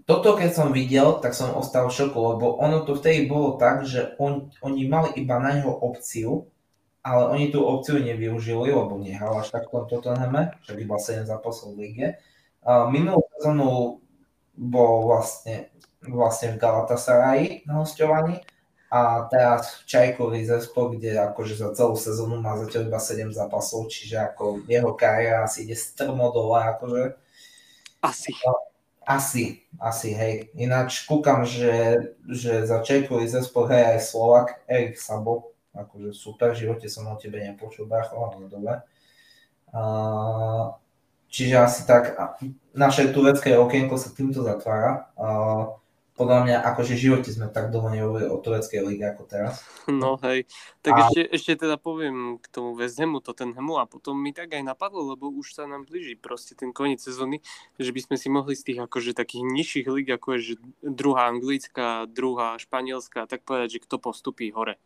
Toto 0.07 0.39
keď 0.39 0.51
som 0.55 0.69
videl, 0.71 1.19
tak 1.19 1.35
som 1.35 1.51
ostal 1.59 1.91
v 1.91 1.99
šoku, 1.99 2.15
lebo 2.15 2.63
ono 2.63 2.87
to 2.87 2.95
vtedy 2.95 3.27
bolo 3.27 3.59
tak, 3.59 3.83
že 3.83 4.15
on, 4.23 4.55
oni 4.63 4.87
mali 4.87 5.11
iba 5.19 5.43
na 5.43 5.59
jeho 5.59 5.75
opciu, 5.75 6.47
ale 7.03 7.27
oni 7.27 7.51
tú 7.51 7.67
opciu 7.67 7.99
nevyužili, 7.99 8.71
lebo 8.71 9.03
nehral 9.03 9.35
až 9.43 9.51
tak 9.51 9.67
v 9.67 9.83
tom 9.83 9.85
Tottenhame, 9.91 10.55
že 10.63 10.79
iba 10.79 10.95
7 10.95 11.27
zápasov 11.27 11.75
v 11.75 11.91
lige. 11.91 12.09
Minulú 12.67 13.23
sezónu 13.35 13.99
bol 14.55 15.11
vlastne 15.11 15.75
vlastne 16.07 16.55
v 16.55 16.61
Galatasarayi 16.63 17.47
na 17.67 17.83
hostovaní 17.83 18.39
a 18.95 19.27
teraz 19.27 19.83
v 19.83 19.91
Čajkovi 19.91 20.47
zespo, 20.47 20.95
kde 20.95 21.19
akože 21.19 21.59
za 21.59 21.75
celú 21.75 21.99
sezónu 21.99 22.39
má 22.39 22.55
zatiaľ 22.55 22.95
iba 22.95 23.01
7 23.03 23.35
zápasov, 23.35 23.91
čiže 23.91 24.23
ako 24.23 24.63
jeho 24.71 24.95
kariéra 24.95 25.51
asi 25.51 25.67
ide 25.67 25.75
strmo 25.75 26.31
dole, 26.31 26.63
akože. 26.63 27.19
Asi. 28.07 28.31
Asi, 29.07 29.63
asi, 29.79 30.11
hej. 30.19 30.51
Ináč 30.59 31.07
kúkam, 31.07 31.47
že, 31.47 32.11
že 32.27 32.67
za 32.67 32.83
Čajkovi 32.83 33.31
zespo 33.31 33.63
hej 33.71 33.95
aj 33.95 34.01
Slovak 34.03 34.47
Erik 34.67 34.99
Sabo, 34.99 35.55
akože 35.79 36.11
super, 36.11 36.51
v 36.51 36.67
živote 36.67 36.91
som 36.91 37.07
o 37.07 37.15
tebe 37.15 37.39
nepočul, 37.39 37.87
Bracho, 37.87 38.19
ale 38.19 38.51
dobre. 38.51 38.83
Čiže 41.31 41.55
asi 41.55 41.81
tak, 41.87 42.19
naše 42.75 43.15
turecké 43.15 43.55
okienko 43.55 43.95
sa 43.95 44.11
týmto 44.11 44.43
zatvára. 44.43 45.13
Uh, 45.15 45.79
podľa 46.17 46.39
mňa 46.49 46.57
akože 46.73 46.97
v 46.97 47.03
živote 47.07 47.29
sme 47.29 47.53
tak 47.53 47.69
dlho 47.69 47.93
nehovorili 47.93 48.33
o 48.33 48.41
tureckej 48.41 48.81
lige 48.81 49.05
ako 49.05 49.23
teraz. 49.29 49.61
No 49.87 50.17
hej, 50.25 50.49
tak 50.81 50.97
a... 50.97 51.01
ešte, 51.07 51.21
ešte 51.29 51.53
teda 51.69 51.77
poviem 51.77 52.41
k 52.41 52.47
tomu 52.49 52.75
West 52.75 52.97
Hamu, 52.97 53.21
Tottenhamu 53.21 53.77
a 53.79 53.85
potom 53.85 54.17
mi 54.17 54.33
tak 54.33 54.57
aj 54.57 54.65
napadlo, 54.65 55.13
lebo 55.13 55.29
už 55.29 55.53
sa 55.53 55.69
nám 55.69 55.85
blíži 55.85 56.17
proste 56.17 56.57
ten 56.57 56.73
koniec 56.73 57.05
sezóny, 57.05 57.45
že 57.77 57.93
by 57.93 58.01
sme 58.01 58.17
si 58.17 58.29
mohli 58.33 58.57
z 58.57 58.73
tých 58.73 58.81
akože 58.89 59.13
takých 59.13 59.45
nižších 59.45 59.87
lig, 59.93 60.09
ako 60.09 60.27
je 60.35 60.41
že 60.41 60.55
druhá 60.81 61.29
anglická, 61.29 62.09
druhá 62.09 62.57
španielská, 62.57 63.29
tak 63.29 63.45
povedať, 63.45 63.79
že 63.79 63.85
kto 63.85 64.01
postupí 64.01 64.49
hore. 64.51 64.81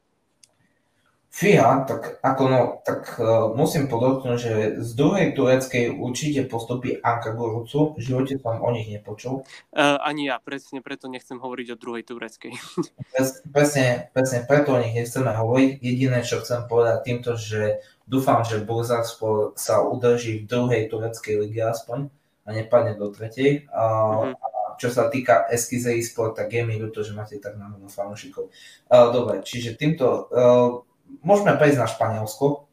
Fíha, 1.31 1.87
tak 1.87 2.19
ako 2.27 2.43
no, 2.51 2.61
tak 2.83 3.15
uh, 3.23 3.55
musím 3.55 3.87
podotknúť, 3.87 4.35
že 4.35 4.53
z 4.83 4.91
druhej 4.99 5.31
tureckej 5.39 5.95
určite 5.95 6.51
postupí 6.51 6.99
Anka 6.99 7.39
Gurucu, 7.39 7.95
v 7.95 8.03
živote 8.03 8.35
som 8.43 8.59
o 8.59 8.71
nich 8.75 8.91
nepočul. 8.91 9.47
Uh, 9.71 9.95
ani 10.03 10.27
ja, 10.27 10.43
presne 10.43 10.83
preto 10.83 11.07
nechcem 11.07 11.39
hovoriť 11.39 11.67
o 11.71 11.79
druhej 11.79 12.03
tureckej. 12.03 12.51
Pres, 13.15 13.47
presne, 13.47 14.11
presne 14.11 14.43
preto 14.43 14.75
o 14.75 14.83
nich 14.83 14.91
nechceme 14.91 15.31
hovoriť. 15.31 15.71
Jediné, 15.79 16.27
čo 16.27 16.43
chcem 16.43 16.67
povedať 16.67 17.07
týmto, 17.07 17.39
že 17.39 17.79
dúfam, 18.11 18.43
že 18.43 18.67
Bursaspor 18.67 19.55
sa 19.55 19.87
udrží 19.87 20.43
v 20.43 20.51
druhej 20.51 20.91
tureckej 20.91 21.47
lige 21.47 21.63
aspoň 21.63 22.11
a 22.43 22.49
nepadne 22.51 22.99
do 22.99 23.07
tretej. 23.15 23.71
Uh, 23.71 24.35
mm-hmm. 24.35 24.35
A 24.35 24.47
čo 24.83 24.91
sa 24.91 25.07
týka 25.07 25.47
Eskize 25.47 25.95
e-sport, 25.95 26.35
tak 26.35 26.51
je 26.51 26.67
mi 26.67 26.75
ľúto, 26.75 27.07
že 27.07 27.15
máte 27.15 27.39
tak 27.39 27.55
na 27.55 27.71
fanúšikov. 27.87 28.51
Uh, 28.91 29.15
dobre, 29.15 29.47
čiže 29.47 29.79
týmto 29.79 30.27
uh, 30.27 30.90
môžeme 31.21 31.57
prejsť 31.59 31.79
na 31.79 31.89
Španielsko. 31.89 32.71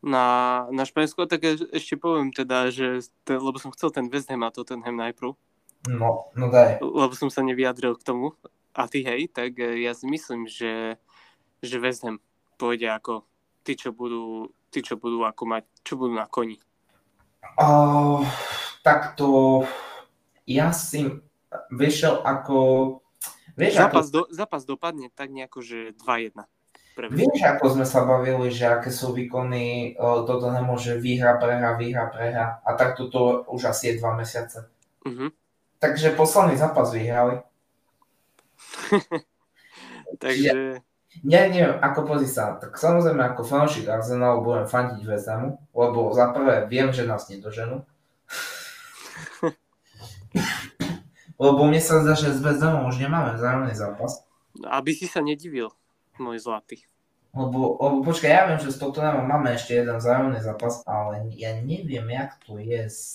Na, 0.00 0.24
na 0.72 0.88
Španielsko, 0.88 1.28
tak 1.28 1.44
ešte 1.44 2.00
poviem 2.00 2.32
teda, 2.32 2.72
že 2.72 3.04
lebo 3.28 3.60
som 3.60 3.68
chcel 3.76 3.92
ten 3.92 4.08
West 4.08 4.32
Ham 4.32 4.40
a 4.40 4.48
Tottenham 4.48 4.96
najprv. 4.96 5.36
No, 5.92 6.32
no 6.32 6.46
daj. 6.48 6.80
Lebo 6.80 7.12
som 7.12 7.28
sa 7.28 7.44
nevyjadril 7.44 7.96
k 8.00 8.04
tomu. 8.04 8.32
A 8.72 8.88
ty 8.88 9.04
hej, 9.04 9.28
tak 9.28 9.60
e, 9.60 9.84
ja 9.84 9.92
si 9.92 10.08
myslím, 10.08 10.48
že, 10.48 10.96
že 11.60 11.76
West 11.82 12.06
Ham 12.06 12.22
pôjde 12.56 12.88
ako 12.88 13.28
tí, 13.60 13.76
čo 13.76 13.92
budú, 13.92 14.48
tí, 14.72 14.80
čo 14.80 14.96
budú 14.96 15.24
ako 15.24 15.42
mať, 15.44 15.64
čo 15.84 16.00
budú 16.00 16.16
na 16.16 16.24
koni. 16.28 16.56
Uh, 17.56 18.24
tak 18.84 19.16
to 19.16 19.64
ja 20.48 20.72
si 20.72 21.08
vyšiel 21.72 22.24
ako... 22.24 22.56
Vieš, 23.56 23.74
zápas, 23.76 24.06
ako... 24.08 24.12
Do, 24.12 24.22
zápas 24.32 24.62
dopadne 24.64 25.12
tak 25.12 25.28
nejako, 25.28 25.60
že 25.60 25.78
2-1 25.96 26.44
pre 27.00 27.08
Vieš, 27.08 27.40
ako 27.40 27.80
sme 27.80 27.86
sa 27.88 28.04
bavili, 28.04 28.52
že 28.52 28.68
aké 28.68 28.92
sú 28.92 29.16
výkony 29.16 29.96
uh, 29.96 30.28
toto 30.28 30.52
nemôže 30.52 31.00
vyhra, 31.00 31.40
prehra, 31.40 31.80
vyhra, 31.80 32.12
prehra 32.12 32.60
a 32.60 32.76
tak 32.76 33.00
toto 33.00 33.48
už 33.48 33.72
asi 33.72 33.88
je 33.88 34.04
dva 34.04 34.12
mesiace. 34.12 34.68
Uh-huh. 35.08 35.32
Takže 35.80 36.12
posledný 36.12 36.60
zápas 36.60 36.92
vyhrali. 36.92 37.40
Takže... 40.22 40.84
Ja, 41.24 41.48
neviem, 41.48 41.74
ako 41.80 42.06
pozri 42.06 42.28
sa, 42.28 42.54
tak 42.60 42.76
samozrejme 42.76 43.34
ako 43.34 43.42
fanúšik 43.42 43.88
Arsenalu 43.88 44.46
budem 44.46 44.68
fandiť 44.68 45.02
Vezamu, 45.02 45.58
lebo 45.74 46.14
za 46.14 46.30
prvé 46.30 46.70
viem, 46.70 46.92
že 46.94 47.08
nás 47.08 47.26
nedoženú. 47.26 47.82
lebo 51.42 51.60
mne 51.66 51.80
sa 51.82 52.04
zdá, 52.04 52.14
že 52.14 52.30
s 52.30 52.38
Vezamom 52.38 52.86
už 52.92 53.02
nemáme 53.02 53.34
vzájomný 53.34 53.74
zápas. 53.74 54.22
Aby 54.62 54.94
si 54.94 55.10
sa 55.10 55.18
nedivil, 55.18 55.74
môj 56.20 56.38
zlatý. 56.46 56.86
Lebo, 57.30 57.78
lebo 57.78 57.96
počkaj, 58.02 58.30
ja 58.30 58.42
viem, 58.50 58.58
že 58.58 58.74
s 58.74 58.82
Tottenhamom 58.82 59.22
máme 59.22 59.54
ešte 59.54 59.78
jeden 59.78 59.94
vzájomný 59.94 60.42
zápas, 60.42 60.82
ale 60.82 61.30
ja 61.38 61.54
neviem, 61.62 62.10
jak 62.10 62.42
to 62.42 62.58
je 62.58 62.90
s 62.90 63.06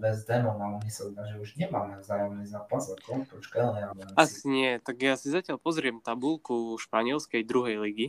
West 0.00 0.30
Hamom, 0.30 0.56
ale 0.56 0.80
mi 0.80 0.88
sa 0.88 1.10
zdá, 1.10 1.28
že 1.28 1.36
už 1.36 1.60
nemáme 1.60 2.00
vzájomný 2.00 2.46
zápas. 2.48 2.88
Ako? 2.94 3.26
Počkaj, 3.28 3.60
ale 3.60 3.76
ja 3.84 3.88
viem. 3.92 4.08
Asi 4.16 4.48
nie, 4.48 4.70
tak 4.80 4.96
ja 5.02 5.18
si 5.18 5.28
zatiaľ 5.28 5.60
pozriem 5.60 6.00
tabulku 6.00 6.78
španielskej 6.80 7.44
druhej 7.44 7.82
ligy. 7.82 8.06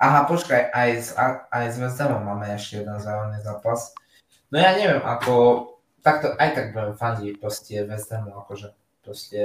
Aha, 0.00 0.24
počkaj, 0.24 0.72
aj 0.72 0.90
s, 0.98 1.08
aj 1.52 1.66
s 1.68 1.76
West 1.76 2.00
Hamom 2.00 2.24
máme 2.24 2.48
ešte 2.56 2.80
jeden 2.80 2.96
vzájomný 2.96 3.44
zápas. 3.44 3.92
No 4.48 4.56
ja 4.56 4.72
neviem, 4.76 5.00
ako, 5.04 5.34
takto, 6.00 6.32
aj 6.36 6.48
tak 6.52 6.64
budem 6.72 6.96
fandiť 6.96 7.40
proste 7.40 7.74
West 7.88 8.12
Hamu, 8.12 8.36
akože 8.44 8.76
proste 9.00 9.40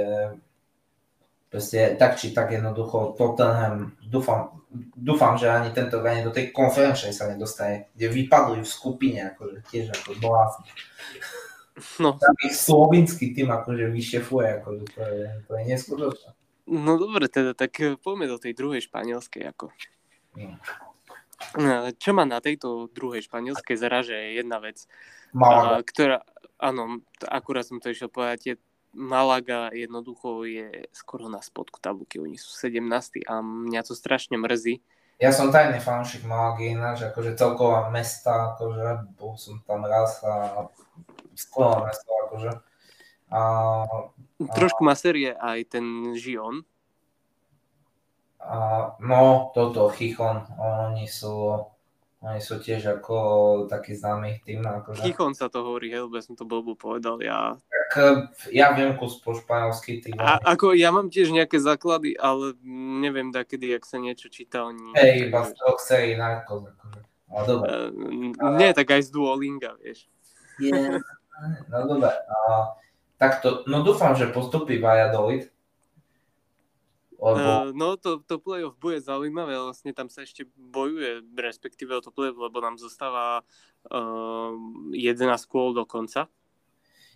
Proste 1.48 1.96
tak 1.96 2.20
či 2.20 2.36
tak 2.36 2.52
jednoducho 2.52 3.16
Tottenham, 3.16 3.96
dúfam, 4.04 4.60
dúfam, 4.92 5.40
že 5.40 5.48
ani 5.48 5.72
tento 5.72 6.04
ani 6.04 6.20
do 6.20 6.28
tej 6.28 6.52
konferenčnej 6.52 7.16
sa 7.16 7.24
nedostane, 7.24 7.88
kde 7.96 8.12
vypadli 8.12 8.60
v 8.60 8.68
skupine, 8.68 9.32
akože 9.32 9.64
tiež 9.72 9.86
ako 9.96 10.20
blázni. 10.20 10.68
No. 12.02 12.18
Taký 12.18 12.52
slovinský 12.52 13.32
tým 13.32 13.48
akože 13.54 13.88
vyšefuje, 13.88 14.46
akože 14.60 14.84
to 14.92 15.00
je, 15.00 15.26
to 15.46 15.52
je 15.56 15.62
neskutočné. 15.72 16.30
No 16.68 17.00
dobre 17.00 17.32
teda, 17.32 17.56
tak 17.56 17.80
poďme 18.04 18.28
do 18.28 18.36
tej 18.36 18.52
druhej 18.52 18.84
španielskej 18.84 19.48
ako. 19.48 19.72
No. 20.36 20.58
no. 21.56 21.88
Čo 21.96 22.10
ma 22.12 22.28
na 22.28 22.44
tejto 22.44 22.92
druhej 22.92 23.24
španielskej 23.24 23.78
zaraže 23.80 24.12
je 24.12 24.42
jedna 24.42 24.60
vec, 24.60 24.84
Malaga. 25.32 25.80
ktorá, 25.80 26.18
áno, 26.60 27.00
akurát 27.24 27.64
som 27.64 27.80
to 27.80 27.88
išiel 27.88 28.12
povedať, 28.12 28.38
je 28.44 28.54
Malaga 28.98 29.70
jednoducho 29.70 30.42
je 30.42 30.90
skoro 30.90 31.30
na 31.30 31.38
spodku 31.38 31.78
tabulky, 31.78 32.18
oni 32.18 32.34
sú 32.34 32.50
17 32.50 33.22
a 33.30 33.38
mňa 33.38 33.86
to 33.86 33.94
strašne 33.94 34.34
mrzí. 34.34 34.82
Ja 35.22 35.30
som 35.34 35.54
tajný 35.54 35.78
fanúšik 35.78 36.26
Malagy 36.26 36.74
ináč, 36.74 37.06
akože 37.06 37.38
celková 37.38 37.90
mesta, 37.94 38.54
akože 38.54 39.14
bol 39.18 39.38
som 39.38 39.62
tam 39.66 39.86
raz 39.86 40.22
a 40.22 40.66
skvelé 41.38 41.90
mesto, 41.90 42.10
akože. 42.26 42.52
A, 43.30 43.40
a... 43.86 44.50
Trošku 44.54 44.82
má 44.82 44.94
série 44.98 45.34
aj 45.34 45.78
ten 45.78 46.14
Žion. 46.14 46.62
A, 48.38 48.56
no, 49.02 49.50
toto, 49.54 49.90
Chichon, 49.90 50.46
oni 50.58 51.10
sú 51.10 51.66
oni 52.18 52.42
sú 52.42 52.58
tiež 52.58 52.98
ako 52.98 53.16
taký 53.70 53.94
známy 53.94 54.42
tým. 54.42 54.66
Akože. 54.66 55.06
Chichon 55.06 55.38
sa 55.38 55.46
to 55.46 55.62
hovorí, 55.62 55.94
hej, 55.94 56.02
lebo 56.02 56.18
som 56.18 56.34
to 56.34 56.42
blbo 56.42 56.74
povedal. 56.74 57.22
Ja... 57.22 57.54
Tak, 57.94 58.34
ja 58.50 58.74
viem 58.74 58.98
kus 58.98 59.22
po 59.22 59.38
španielsky. 59.38 60.02
Tým. 60.02 60.18
A, 60.18 60.42
ako, 60.42 60.74
ja 60.74 60.90
mám 60.90 61.14
tiež 61.14 61.30
nejaké 61.30 61.62
základy, 61.62 62.18
ale 62.18 62.58
neviem 62.98 63.30
da 63.30 63.46
kedy, 63.46 63.78
ak 63.78 63.86
sa 63.86 64.02
niečo 64.02 64.26
číta 64.34 64.66
o 64.66 64.74
ní. 64.74 64.98
Hej, 64.98 65.30
iba 65.30 65.46
z 65.46 65.54
toho 65.54 65.78
sérii 65.78 66.18
Narcos. 66.18 66.66
Akože. 66.66 67.00
No, 67.28 67.40
dobre. 67.46 67.70
Uh, 67.94 68.56
nie, 68.58 68.70
tak 68.74 68.88
aj 68.90 69.02
z 69.06 69.10
Duolinga, 69.14 69.78
vieš. 69.78 70.10
Yeah. 70.58 70.98
No 71.70 71.86
dobre. 71.86 72.10
Uh, 72.10 72.74
takto, 73.14 73.62
no 73.70 73.86
dúfam, 73.86 74.10
že 74.18 74.26
postupí 74.34 74.82
Valladolid 74.82 75.46
lebo... 77.18 77.42
Uh, 77.42 77.74
no 77.74 77.98
to, 77.98 78.22
to 78.22 78.38
playoff 78.38 78.78
bude 78.78 79.02
zaujímavé, 79.02 79.58
vlastne 79.58 79.90
tam 79.90 80.06
sa 80.06 80.22
ešte 80.22 80.46
bojuje, 80.54 81.26
respektíve 81.34 81.90
o 81.98 82.02
to 82.02 82.14
playoff, 82.14 82.38
lebo 82.38 82.62
nám 82.62 82.78
zostáva 82.78 83.42
uh, 83.90 84.54
11 84.94 85.26
kôl 85.50 85.74
do 85.74 85.82
konca. 85.82 86.30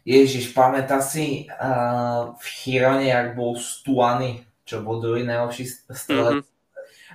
Ježiš, 0.02 0.50
pamätá 0.50 0.98
si 0.98 1.46
uh, 1.46 2.34
v 2.34 2.44
Chirone, 2.50 3.14
ak 3.14 3.38
bol 3.38 3.54
Stuany, 3.54 4.42
čo 4.66 4.82
bol 4.82 4.98
druhý 4.98 5.22
najlepší 5.22 5.70
strelec. 5.94 6.42
Mm-hmm. 6.42 6.50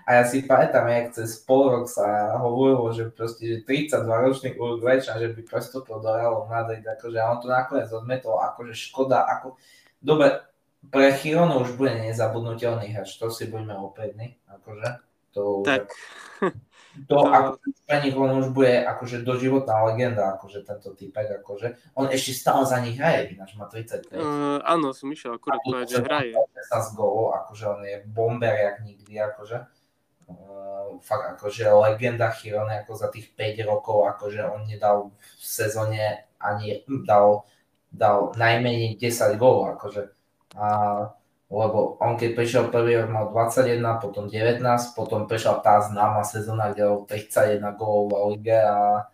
A 0.07 0.09
ja 0.15 0.23
si 0.23 0.47
pamätám, 0.47 0.87
jak 0.87 1.19
cez 1.19 1.35
pol 1.43 1.67
rok 1.67 1.91
sa 1.91 2.39
hovorilo, 2.39 2.95
že 2.95 3.11
proste, 3.11 3.43
že 3.43 3.67
32 3.67 4.07
ročný 4.07 4.49
Uruguayčan, 4.55 5.19
že 5.19 5.35
by 5.35 5.43
prestúpil 5.43 5.99
do 5.99 6.07
Realu 6.07 6.47
Madrid, 6.47 6.79
akože 6.79 7.19
a 7.19 7.35
on 7.35 7.43
to 7.43 7.51
nakoniec 7.51 7.91
odmetol, 7.91 8.39
akože 8.39 8.71
škoda, 8.71 9.27
ako... 9.27 9.59
Dobre, 9.99 10.47
pre 10.89 11.11
Chironu 11.13 11.65
už 11.65 11.75
bude 11.75 11.95
nezabudnutelný 11.99 12.93
hráč, 12.93 13.17
to 13.17 13.27
si 13.31 13.49
budeme 13.49 13.75
opätní, 13.75 14.37
akože. 14.47 14.87
To 15.35 15.61
tak. 15.61 15.93
To, 17.07 17.15
to... 17.21 17.29
ako 17.29 17.51
pre 17.85 17.97
nich 18.01 18.15
on 18.17 18.41
už 18.41 18.49
bude 18.55 18.73
akože 18.85 19.21
doživotná 19.21 19.85
legenda, 19.93 20.33
akože 20.39 20.65
tento 20.65 20.97
typek, 20.97 21.43
akože. 21.43 21.93
On 21.93 22.09
ešte 22.09 22.33
stále 22.33 22.65
za 22.65 22.81
nich 22.81 22.97
hraje, 22.97 23.37
ináč 23.37 23.53
má 23.53 23.69
35. 23.69 24.17
Uh, 24.17 24.57
áno, 24.65 24.95
som 24.95 25.11
išiel 25.13 25.37
akurát 25.37 25.61
povedať, 25.61 25.87
že 25.93 26.01
hraje. 26.01 26.33
16 26.33 26.97
gólov, 26.97 27.37
akože 27.45 27.63
on 27.67 27.81
je 27.85 27.97
bomber 28.07 28.55
jak 28.55 28.77
nikdy, 28.81 29.13
akože. 29.21 29.57
Uh, 30.27 30.99
fakt 30.99 31.39
akože 31.39 31.71
legenda 31.71 32.27
Chirone 32.35 32.83
ako 32.83 32.99
za 32.99 33.07
tých 33.07 33.31
5 33.31 33.63
rokov, 33.63 34.11
akože 34.17 34.43
on 34.43 34.67
nedal 34.67 35.13
v 35.15 35.43
sezóne 35.43 36.27
ani 36.41 36.83
dal, 37.07 37.47
dal 37.93 38.35
najmenej 38.35 38.99
10 38.99 39.39
gólov, 39.39 39.79
akože 39.79 40.16
a, 40.57 40.67
lebo 41.47 41.95
on 42.01 42.17
keď 42.17 42.33
prišiel 42.33 42.63
prvý 42.73 42.97
rok 42.97 43.07
mal 43.13 43.25
21, 43.29 43.79
potom 44.01 44.25
19, 44.27 44.59
potom 44.97 45.29
prišla 45.29 45.61
tá 45.61 45.79
známa 45.85 46.25
sezóna, 46.25 46.73
kde 46.73 46.89
bol 46.89 47.05
31 47.05 47.61
gólov 47.77 48.09
v 48.09 48.35
lige 48.35 48.57
a 48.57 49.07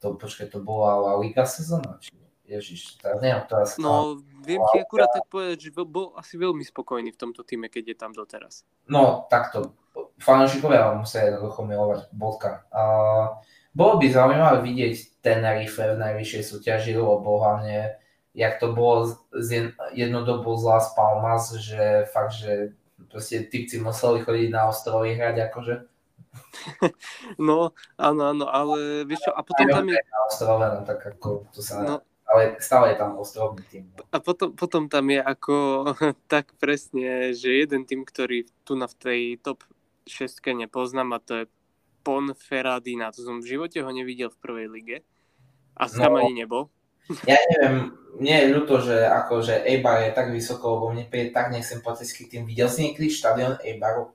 to, 0.00 0.16
počkaj, 0.16 0.48
to 0.48 0.58
bola 0.64 0.96
La 0.96 1.14
Liga 1.20 1.44
sezóna? 1.44 2.00
Či, 2.00 2.16
ježiš, 2.48 2.98
teraz 2.98 3.20
neviem, 3.22 3.44
teraz... 3.46 3.68
No, 3.78 4.18
viem 4.42 4.58
ti 4.72 4.82
akurát 4.82 5.12
tak 5.12 5.28
povedať, 5.30 5.68
že 5.68 5.70
bol 5.76 6.16
asi 6.18 6.34
veľmi 6.40 6.64
spokojný 6.66 7.14
v 7.14 7.20
tomto 7.20 7.46
týme, 7.46 7.70
keď 7.70 7.94
je 7.94 7.96
tam 8.00 8.10
doteraz. 8.16 8.66
No, 8.90 9.28
takto. 9.30 9.76
fanúšikovia 10.18 10.96
musia 10.98 11.30
jednoducho 11.30 11.62
milovať, 11.62 12.00
bodka. 12.10 12.66
Uh, 12.74 13.38
bolo 13.70 14.02
by 14.02 14.06
zaujímavé 14.10 14.58
vidieť 14.66 15.22
Tenerife 15.22 15.94
v 15.94 16.00
najvyššej 16.00 16.42
súťaži, 16.42 16.98
lebo 16.98 17.38
hlavne, 17.38 17.94
jak 18.34 18.60
to 18.62 18.72
bolo 18.72 19.18
dobu 20.26 20.56
z 20.56 20.64
Las 20.64 20.94
Palmas, 20.94 21.54
že 21.58 22.06
fakt, 22.14 22.38
že 22.38 22.72
proste 23.10 23.42
typci 23.42 23.82
museli 23.82 24.22
chodiť 24.22 24.48
na 24.54 24.70
ostrovy 24.70 25.18
hrať, 25.18 25.36
akože. 25.50 25.74
No, 27.42 27.74
áno, 27.98 28.22
áno, 28.30 28.46
ale 28.46 29.02
vieš 29.02 29.26
čo, 29.26 29.32
a 29.34 29.42
potom 29.42 29.66
tam 29.66 29.86
je... 29.90 29.98
Na 29.98 30.20
ostrove, 30.30 30.62
no 30.62 30.80
tak 30.86 31.00
ako 31.02 31.50
to 31.50 31.58
sa... 31.58 31.82
No, 31.82 31.96
ale 32.30 32.54
stále 32.62 32.94
je 32.94 32.96
tam 33.02 33.18
ostrovný 33.18 33.66
tým. 33.66 33.84
No. 33.90 34.06
A 34.14 34.22
potom, 34.22 34.54
potom 34.54 34.86
tam 34.86 35.10
je 35.10 35.18
ako 35.18 35.54
tak 36.32 36.54
presne, 36.62 37.34
že 37.34 37.66
jeden 37.66 37.82
tým, 37.82 38.06
ktorý 38.06 38.46
tu 38.62 38.78
na 38.78 38.86
v 38.86 38.94
tej 38.94 39.20
top 39.42 39.66
6 40.06 40.38
nepoznám 40.54 41.18
a 41.18 41.22
to 41.22 41.32
je 41.42 41.44
Ponferradina, 42.00 43.12
to 43.12 43.20
som 43.20 43.44
v 43.44 43.50
živote 43.58 43.84
ho 43.84 43.90
nevidel 43.92 44.32
v 44.32 44.40
prvej 44.40 44.66
lige. 44.72 44.96
A 45.76 45.84
no, 45.84 45.92
tam 45.92 46.16
ani 46.16 46.44
nebol. 46.44 46.72
Ja 47.26 47.36
neviem, 47.54 47.94
mne 48.20 48.34
je 48.36 48.52
ľúto, 48.54 48.74
že 48.84 49.06
akože 49.06 49.64
Eibar 49.66 50.04
je 50.04 50.10
tak 50.14 50.30
vysoko, 50.30 50.78
lebo 50.78 50.86
mne 50.92 51.04
príde 51.08 51.34
tak 51.34 51.50
nesympatický 51.50 52.28
tým. 52.30 52.42
Videl 52.46 52.68
si 52.70 52.86
niekedy 52.86 53.10
štadión 53.10 53.58
Eibaru? 53.64 54.12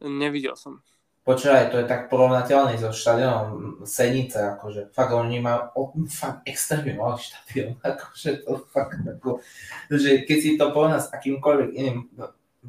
Nevidel 0.00 0.54
som. 0.54 0.80
Počúvaj, 1.28 1.68
to 1.68 1.76
je 1.76 1.84
tak 1.84 2.08
porovnateľný 2.08 2.80
so 2.80 2.88
štadiónom 2.88 3.84
Senice, 3.84 4.40
akože 4.56 4.96
fakt 4.96 5.12
oni 5.12 5.44
majú 5.44 5.60
oh, 5.76 5.90
fakt 6.08 6.40
extrémne 6.48 6.96
malý 6.96 7.20
štadión, 7.20 7.76
akože 7.84 8.48
to 8.48 8.64
fakt 8.72 9.04
ako, 9.04 9.44
že 9.92 10.24
keď 10.24 10.38
si 10.40 10.56
to 10.56 10.72
porovná 10.72 10.96
s 10.96 11.12
akýmkoľvek 11.12 11.70
iným 11.76 12.08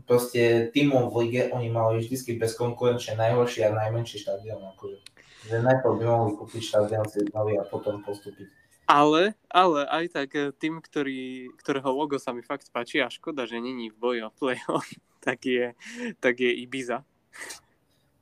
proste 0.03 0.69
tímov 0.75 1.07
v 1.11 1.15
lige 1.23 1.41
oni 1.55 1.71
mali 1.71 2.03
vždy 2.03 2.35
bezkonkurenčne 2.35 3.15
najhorší 3.15 3.63
a 3.63 3.71
najmenší 3.71 4.27
štadión. 4.27 4.59
Akože. 4.75 5.07
Že 5.47 5.63
najprv 5.63 5.93
by 5.95 6.03
mohli 6.03 6.31
kúpiť 6.35 6.61
štadión 6.61 7.07
si 7.07 7.23
nový 7.31 7.55
a 7.55 7.63
potom 7.63 8.03
postúpiť. 8.03 8.58
Ale, 8.89 9.37
ale 9.53 9.85
aj 9.85 10.05
tak 10.09 10.29
eh, 10.33 10.49
tým, 10.49 10.81
ktorý, 10.81 11.53
ktorého 11.61 11.93
logo 11.93 12.17
sa 12.17 12.33
mi 12.33 12.41
fakt 12.41 12.73
páči 12.73 12.97
a 13.05 13.13
škoda, 13.13 13.45
že 13.45 13.61
není 13.61 13.93
v 13.93 13.99
boji 14.01 14.19
o 14.25 14.33
play-off, 14.33 14.89
tak 15.25 15.45
je, 15.45 15.77
tak 16.17 16.41
je 16.41 16.49
Ibiza. 16.65 17.05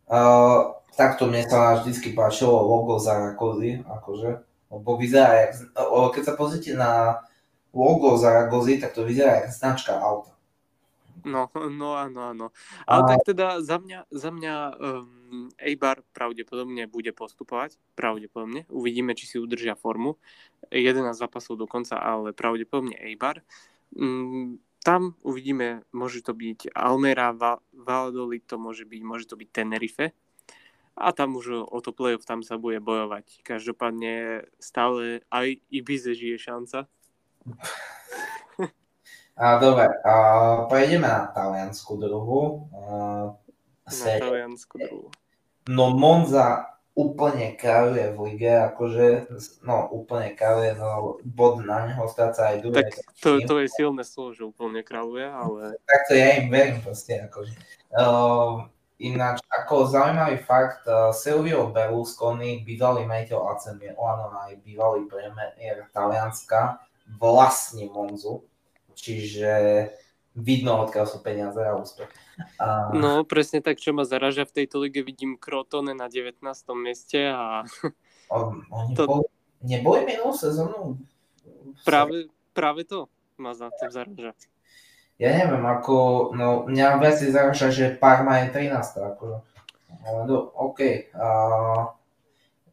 Uh, 0.07 0.75
takto 0.99 1.27
mne 1.27 1.47
sa 1.47 1.79
vždy 1.79 2.11
páčilo 2.11 2.51
logo 2.51 2.99
Zaragozy, 2.99 3.83
akože, 3.87 4.43
lebo 4.71 4.89
vyzerá, 4.99 5.47
jak, 5.47 5.51
keď 6.15 6.23
sa 6.23 6.33
pozrite 6.35 6.75
na 6.75 7.23
logo 7.71 8.19
Zaragozy, 8.19 8.83
tak 8.83 8.91
to 8.91 9.07
vyzerá 9.07 9.39
jak 9.39 9.55
značka 9.55 9.95
auta. 9.95 10.35
No, 11.27 11.51
no 11.51 11.95
áno, 11.95 12.19
áno. 12.31 12.45
Ale 12.87 13.01
a... 13.03 13.07
tak 13.15 13.19
teda 13.27 13.59
za 13.59 13.79
mňa, 13.83 13.99
za 14.07 14.29
mňa 14.31 14.55
um, 14.79 15.16
Eibar 15.59 16.01
pravdepodobne 16.13 16.87
bude 16.87 17.11
postupovať, 17.11 17.79
pravdepodobne. 17.95 18.65
Uvidíme, 18.71 19.13
či 19.13 19.27
si 19.27 19.35
udržia 19.37 19.75
formu. 19.77 20.17
11 20.71 21.13
zápasov 21.15 21.59
dokonca, 21.59 21.99
ale 21.99 22.33
pravdepodobne 22.33 22.97
Eibar. 22.97 23.43
Um, 23.95 24.59
tam 24.83 25.19
uvidíme, 25.23 25.83
môže 25.91 26.23
to 26.23 26.31
byť 26.31 26.71
Almera, 26.71 27.35
Valladolid 27.75 28.47
to 28.47 28.55
môže 28.55 28.87
byť, 28.87 29.01
môže 29.03 29.25
to 29.27 29.35
byť 29.35 29.49
Tenerife. 29.51 30.15
A 30.97 31.13
tam 31.13 31.37
už 31.37 31.69
o 31.69 31.77
to 31.83 31.93
playoff 31.93 32.25
tam 32.25 32.41
sa 32.41 32.57
bude 32.57 32.81
bojovať. 32.81 33.45
Každopádne 33.45 34.47
stále 34.57 35.21
aj 35.29 35.61
Ibize 35.69 36.17
žije 36.17 36.41
šanca. 36.41 36.87
A, 39.37 39.61
dobre, 39.61 39.85
a, 40.01 40.65
prejdeme 40.65 41.05
na 41.05 41.29
taliansku 41.29 41.93
druhu. 42.01 42.73
A, 42.73 43.37
taliansku 43.95 44.75
druhu. 44.77 45.09
No 45.67 45.91
Monza 45.95 46.77
úplne 46.97 47.53
kráľuje 47.53 48.05
v 48.15 48.17
lige, 48.25 48.49
akože, 48.49 49.29
no 49.61 49.85
úplne 49.93 50.33
kráľuje, 50.33 50.81
no 50.81 51.21
bod 51.21 51.61
na 51.61 51.85
neho 51.85 52.09
stráca 52.09 52.55
aj 52.55 52.65
druhé. 52.65 52.89
Tak 52.89 52.93
to, 53.21 53.37
to 53.45 53.55
je 53.61 53.67
silné 53.69 54.01
slovo, 54.01 54.33
že 54.33 54.49
úplne 54.49 54.81
kráľuje, 54.81 55.27
ale... 55.29 55.61
Tak 55.85 56.01
to 56.09 56.13
ja 56.17 56.41
im 56.41 56.49
verím 56.49 56.81
proste, 56.81 57.21
akože. 57.29 57.53
Uh, 57.93 58.65
ináč, 58.97 59.45
ako 59.45 59.93
zaujímavý 59.93 60.41
fakt, 60.41 60.89
uh, 60.89 61.13
Silvio 61.13 61.69
Berlusconi, 61.69 62.65
bývalý 62.65 63.05
majiteľ 63.05 63.39
AC 63.53 63.77
Milano, 63.77 64.33
aj 64.33 64.57
bývalý 64.65 65.05
premiér 65.05 65.85
Talianska, 65.93 66.81
vlastní 67.21 67.93
Monzu 67.93 68.41
čiže 68.97 69.51
vidno, 70.37 70.85
odkiaľ 70.85 71.05
sú 71.09 71.17
peniaze 71.25 71.57
a 71.57 71.73
úspech. 71.73 72.13
A... 72.61 72.93
No, 72.93 73.25
presne 73.25 73.65
tak, 73.65 73.81
čo 73.81 73.89
ma 73.97 74.05
zaraža 74.05 74.45
v 74.45 74.63
tejto 74.63 74.85
lige, 74.85 75.01
vidím 75.01 75.33
Krotone 75.33 75.97
na 75.97 76.05
19. 76.05 76.45
mieste 76.77 77.33
a... 77.33 77.65
On, 78.33 78.59
oni 78.69 78.93
to... 78.93 79.07
bol, 79.07 79.21
neboli 79.63 80.03
minulú 80.03 80.35
sezónu? 80.35 80.99
Práve, 81.87 82.27
práve 82.51 82.83
to 82.83 83.07
ma 83.39 83.55
za 83.55 83.71
to 83.71 83.87
zaraža. 83.87 84.35
Ja 85.17 85.33
neviem, 85.33 85.63
ako, 85.63 86.29
no 86.37 86.67
mňa 86.67 87.01
viac 87.01 87.17
zaraža, 87.17 87.73
že 87.73 87.95
Parma 87.97 88.45
je 88.45 88.53
13. 88.53 89.15
Akože. 89.15 89.37
Ale 90.05 90.19
no, 90.27 90.51
OK. 90.53 91.09
Uh, 91.15 91.95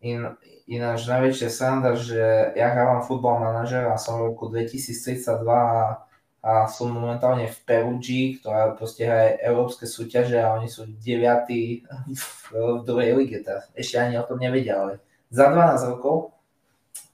in, 0.02 0.34
ináč 0.66 1.06
najväčšia 1.08 1.48
sranda, 1.48 1.96
že 1.96 2.52
ja 2.58 2.66
hrávam 2.74 3.06
futbal 3.06 3.40
manažera 3.40 3.94
a 3.94 4.00
som 4.00 4.20
v 4.20 4.34
roku 4.34 4.50
2032 4.50 5.46
a 5.48 6.04
a 6.44 6.68
som 6.68 6.92
momentálne 6.92 7.48
v 7.48 7.58
Perugi, 7.64 8.36
ktorá 8.36 8.76
proste 8.76 9.08
hraje 9.08 9.40
európske 9.40 9.88
súťaže 9.88 10.36
a 10.36 10.52
oni 10.60 10.68
sú 10.68 10.84
deviatí 11.00 11.88
v, 12.12 12.52
druhej 12.84 13.16
lige. 13.16 13.40
Ešte 13.72 13.96
ani 13.96 14.20
o 14.20 14.28
tom 14.28 14.36
nevedia, 14.36 14.76
ale 14.76 15.00
za 15.32 15.48
12 15.48 15.96
rokov 15.96 16.36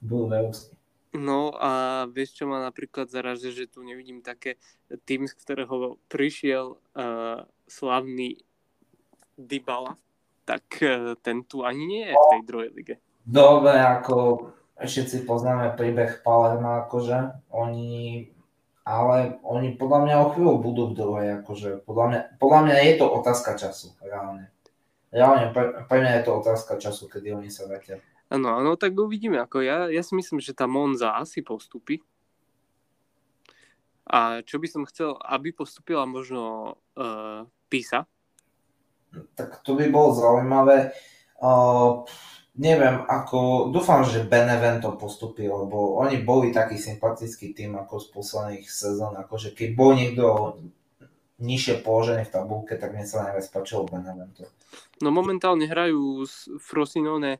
budú 0.03 0.27
v 0.27 0.35
európske. 0.35 0.75
No 1.15 1.55
a 1.55 2.03
vieš, 2.11 2.43
čo 2.43 2.47
ma 2.47 2.59
napríklad 2.59 3.07
zaraže, 3.07 3.55
že 3.55 3.71
tu 3.71 3.83
nevidím 3.87 4.19
také 4.19 4.59
tým, 5.07 5.27
z 5.27 5.33
ktorého 5.39 5.95
prišiel 6.11 6.75
uh, 6.75 7.47
slavný 7.71 8.35
Dybala, 9.39 9.95
tak 10.43 10.67
uh, 10.83 11.15
ten 11.23 11.47
tu 11.47 11.63
ani 11.63 11.83
nie 11.87 12.03
je 12.11 12.15
v 12.15 12.27
tej 12.35 12.41
druhej 12.43 12.71
lige. 12.75 12.95
Dobre, 13.23 13.79
ako 13.79 14.51
všetci 14.75 15.23
poznáme 15.23 15.75
príbeh 15.79 16.19
Palerma, 16.19 16.83
akože 16.87 17.47
oni 17.55 18.27
ale 18.91 19.39
oni 19.47 19.79
podľa 19.79 19.99
mňa 20.03 20.15
o 20.19 20.27
chvíľu 20.35 20.53
budú 20.59 20.83
v 20.91 20.97
druhej, 20.99 21.27
akože 21.39 21.87
podľa 21.87 22.05
mňa, 22.11 22.19
podľa 22.35 22.59
mňa 22.67 22.75
je 22.83 22.93
to 22.99 23.05
otázka 23.07 23.51
času, 23.55 23.95
reálne. 24.03 24.51
Reálne, 25.11 25.51
pre, 25.55 25.87
pre 25.87 25.97
mňa 26.03 26.11
je 26.19 26.23
to 26.27 26.31
otázka 26.39 26.79
času, 26.79 27.07
kedy 27.07 27.35
oni 27.35 27.51
sa 27.51 27.67
vrátia. 27.67 28.03
Áno, 28.31 28.63
no 28.63 28.79
tak 28.79 28.95
uvidíme, 28.95 29.43
ako 29.43 29.59
ja, 29.59 29.91
ja 29.91 30.03
si 30.03 30.15
myslím, 30.15 30.39
že 30.39 30.55
tá 30.55 30.63
Monza 30.67 31.15
asi 31.19 31.43
postupí. 31.43 31.99
A 34.07 34.43
čo 34.43 34.59
by 34.59 34.67
som 34.67 34.83
chcel, 34.87 35.15
aby 35.23 35.51
postupila 35.55 36.07
možno 36.07 36.75
uh, 36.95 37.47
Pisa? 37.71 38.07
Tak 39.35 39.63
to 39.63 39.75
by 39.75 39.91
bolo 39.91 40.15
zaujímavé. 40.15 40.95
Uh, 41.39 42.07
neviem, 42.59 43.07
ako, 43.07 43.71
dúfam, 43.71 44.03
že 44.03 44.27
Benevento 44.27 44.91
postupí, 44.99 45.47
lebo 45.47 45.95
oni 46.03 46.19
boli 46.19 46.51
taký 46.51 46.75
sympatický 46.75 47.55
tým 47.55 47.79
ako 47.79 48.03
z 48.03 48.07
posledných 48.11 48.67
sezón, 48.67 49.15
akože 49.15 49.55
keď 49.55 49.69
bol 49.71 49.95
niekto 49.95 50.57
nižšie 51.41 51.81
položený 51.81 52.27
v 52.27 52.33
tabulke, 52.33 52.77
tak 52.77 52.93
mne 52.93 53.07
sa 53.07 53.25
najviac 53.27 53.47
páčilo 53.49 53.87
Benevento. 53.87 54.45
No 55.01 55.09
momentálne 55.09 55.65
hrajú 55.65 56.21
s 56.27 56.45
Frosinone 56.61 57.39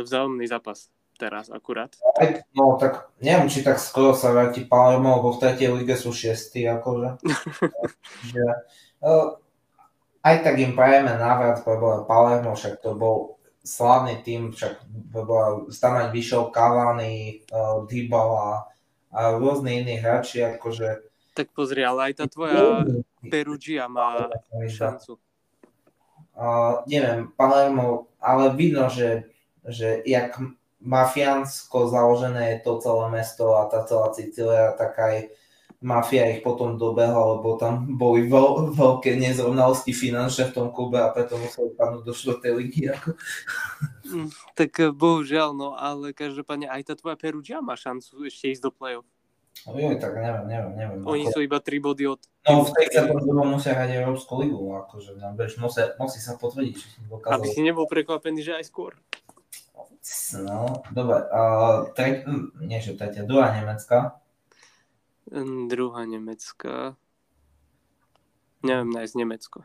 vzájomný 0.00 0.48
zápas 0.48 0.88
teraz 1.20 1.52
akurát. 1.52 1.94
No 2.56 2.74
tak 2.80 3.12
neviem, 3.22 3.46
či 3.46 3.62
tak 3.62 3.78
skoro 3.78 4.16
sa 4.16 4.34
vráti 4.34 4.66
Palermo, 4.66 5.20
lebo 5.20 5.36
v 5.36 5.40
tretej 5.44 5.70
lige 5.70 5.94
sú 5.94 6.10
šiestí, 6.10 6.66
akože. 6.66 7.22
že, 8.34 8.44
uh, 9.04 9.38
aj 10.26 10.36
tak 10.42 10.58
im 10.58 10.74
prajeme 10.74 11.14
návrat, 11.14 11.62
lebo 11.62 12.02
Palermo, 12.08 12.58
však 12.58 12.82
to 12.82 12.98
bol 12.98 13.38
slávny 13.64 14.20
tým, 14.20 14.52
však 14.52 14.84
tam 15.80 15.94
aj 15.96 16.08
vyšiel 16.12 16.52
Cavani, 16.52 17.42
uh, 17.48 17.88
Dybala 17.88 18.68
a 19.08 19.18
rôzne 19.40 19.80
iní 19.80 19.96
hráči, 19.96 20.44
akože... 20.44 21.00
Tak 21.34 21.50
pozri, 21.56 21.82
ale 21.82 22.12
aj 22.12 22.14
tá 22.20 22.26
tvoja 22.28 22.84
Perugia 23.32 23.88
má 23.88 24.28
šancu. 24.68 25.18
Uh, 26.34 26.84
neviem, 26.90 27.30
Palermo, 27.34 28.12
ale 28.20 28.52
vidno, 28.52 28.90
že, 28.90 29.30
že 29.64 30.02
jak 30.04 30.36
mafiánsko 30.84 31.88
založené 31.88 32.54
je 32.54 32.58
to 32.60 32.82
celé 32.82 33.06
mesto 33.08 33.56
a 33.56 33.70
tá 33.70 33.86
celá 33.88 34.12
Sicília, 34.12 34.76
tak 34.76 34.98
aj 35.00 35.32
mafia 35.84 36.32
ich 36.32 36.40
potom 36.40 36.80
dobehla, 36.80 37.36
lebo 37.36 37.60
tam 37.60 37.84
boli 38.00 38.24
veľ, 38.24 38.72
veľké 38.72 39.20
nezrovnalosti 39.20 39.92
finančné 39.92 40.48
v 40.48 40.54
tom 40.56 40.68
klube 40.72 40.96
a 40.96 41.12
preto 41.12 41.36
museli 41.36 41.76
padnúť 41.76 42.02
do 42.08 42.14
štvrtej 42.16 42.52
ligy. 42.56 42.88
Ako. 42.88 43.12
Mm, 44.08 44.30
tak 44.56 44.72
eh, 44.80 44.88
bohužiaľ, 44.88 45.52
no 45.52 45.76
ale 45.76 46.16
každopádne 46.16 46.72
aj 46.72 46.88
tá 46.88 46.94
tvoja 46.96 47.20
Perugia 47.20 47.60
má 47.60 47.76
šancu 47.76 48.24
ešte 48.24 48.56
ísť 48.56 48.62
do 48.64 48.72
play-off. 48.72 49.04
Ojoj, 49.64 49.96
tak 50.02 50.18
neviem, 50.18 50.44
neviem, 50.50 50.72
neviem. 50.74 50.98
Oni 51.06 51.24
ako... 51.30 51.32
sú 51.36 51.38
iba 51.46 51.62
3 51.62 51.78
body 51.78 52.04
od... 52.10 52.20
No 52.48 52.66
v 52.66 52.74
tej 52.74 52.86
sa 52.90 53.06
potom 53.06 53.46
musia 53.46 53.72
hrať 53.72 53.90
Európsku 54.02 54.32
ligu, 54.42 54.60
akože, 54.60 55.14
no, 55.14 55.32
vieš, 55.38 55.62
musia, 55.62 55.94
musí 55.96 56.18
sa 56.18 56.34
potvrdiť, 56.34 56.74
že 56.74 56.88
som 56.90 57.02
dokázal. 57.06 57.38
Aby 57.38 57.48
si 57.54 57.60
nebol 57.62 57.86
prekvapený, 57.86 58.42
že 58.42 58.58
aj 58.58 58.64
skôr. 58.66 58.98
No, 60.36 60.84
dobre, 60.92 61.16
uh, 61.32 61.88
tre... 61.96 62.26
nie, 62.60 62.76
že 62.82 62.98
tretia, 62.98 63.24
druhá 63.24 63.56
Nemecka. 63.56 64.20
Mm, 65.32 65.68
Druhá 65.68 66.04
Nemecka. 66.04 66.96
Neviem 68.60 68.90
nájsť 68.92 69.14
Nemecko. 69.16 69.58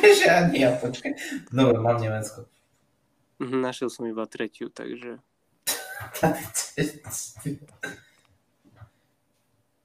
Vieš, 0.00 0.28
ani 0.28 0.64
ja, 0.64 0.76
počkaj. 0.76 1.12
Dobre, 1.52 1.76
mám 1.80 2.00
Nemecko. 2.00 2.44
Mhm, 3.40 3.60
Našiel 3.60 3.88
som 3.88 4.04
iba 4.08 4.24
tretiu, 4.28 4.68
takže... 4.68 5.20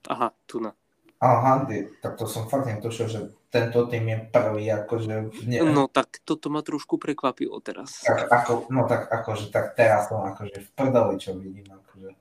Aha, 0.06 0.28
tu 0.46 0.60
na. 0.60 0.72
Aha, 1.20 1.64
tak 2.04 2.20
to 2.20 2.28
som 2.28 2.44
fakt 2.46 2.68
netušil, 2.68 3.08
že 3.08 3.20
tento 3.48 3.88
tým 3.88 4.04
je 4.04 4.18
prvý, 4.28 4.68
akože... 4.68 5.32
Nie, 5.48 5.64
No 5.64 5.88
tak 5.88 6.20
toto 6.28 6.52
ma 6.52 6.60
trošku 6.60 7.00
prekvapilo 7.00 7.56
teraz. 7.64 8.04
tak, 8.04 8.28
ako, 8.28 8.68
no 8.68 8.84
tak 8.84 9.08
akože, 9.08 9.48
tak 9.48 9.72
teraz 9.72 10.12
som 10.12 10.20
akože 10.20 10.60
v 10.60 10.68
prdeli, 10.76 11.14
čo 11.16 11.32
vidím, 11.40 11.64
akože. 11.64 12.12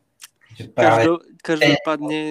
Práve 0.72 1.03
Každo, 1.03 1.14
každopádne, 1.44 2.23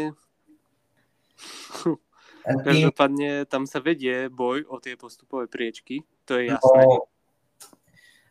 každopádne 2.66 3.30
tam 3.44 3.68
sa 3.68 3.78
vedie 3.84 4.32
boj 4.32 4.64
o 4.68 4.80
tie 4.80 4.96
postupové 4.96 5.48
priečky, 5.48 6.08
to 6.24 6.40
je 6.40 6.52
jasné. 6.52 6.82
no, 6.84 7.08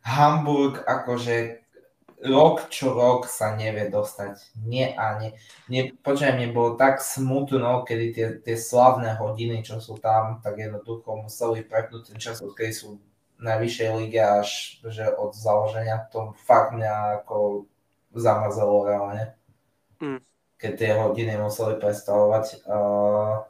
Hamburg 0.03 0.83
akože 0.83 1.63
rok 2.23 2.71
čo 2.71 2.95
rok 2.95 3.27
sa 3.27 3.53
nevie 3.59 3.91
dostať. 3.91 4.39
Nie 4.63 4.95
a 4.95 5.19
nie. 5.19 5.35
nie 5.67 5.91
počkaj, 5.91 6.39
mne 6.39 6.55
bolo 6.55 6.79
tak 6.79 7.03
smutno, 7.03 7.83
kedy 7.83 8.05
tie, 8.15 8.27
tie 8.39 8.55
slavné 8.55 9.19
hodiny, 9.19 9.61
čo 9.61 9.83
sú 9.83 9.99
tam, 9.99 10.39
tak 10.39 10.57
jednoducho 10.57 11.27
museli 11.27 11.67
prepnúť 11.67 12.15
ten 12.15 12.17
čas, 12.17 12.39
odkedy 12.39 12.71
sú 12.71 12.87
v 13.37 13.41
najvyššej 13.43 13.89
lige 13.99 14.23
až 14.23 14.79
že 14.87 15.11
od 15.11 15.35
založenia, 15.35 16.07
to 16.15 16.31
fakt 16.47 16.71
mňa 16.71 17.23
ako 17.23 17.67
zamrzelo 18.15 18.87
reálne. 18.87 19.35
Mm. 20.03 20.19
Keď 20.59 20.71
tie 20.75 20.91
hodiny 20.99 21.39
museli 21.39 21.79
predstavovať. 21.79 22.67
Uh, 22.67 23.47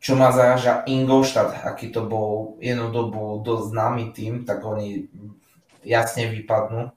čo 0.00 0.14
ma 0.14 0.30
zaraža 0.30 0.86
Ingolstadt, 0.86 1.66
aký 1.66 1.90
to 1.90 2.06
bol 2.06 2.56
jednu 2.62 2.94
dobu 2.94 3.42
dosť 3.42 3.64
známy 3.74 4.04
tým, 4.14 4.46
tak 4.46 4.62
oni 4.62 5.10
jasne 5.82 6.30
vypadnú. 6.30 6.94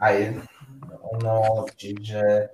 Aj, 0.00 0.16
no, 1.20 1.68
čiže, 1.76 2.48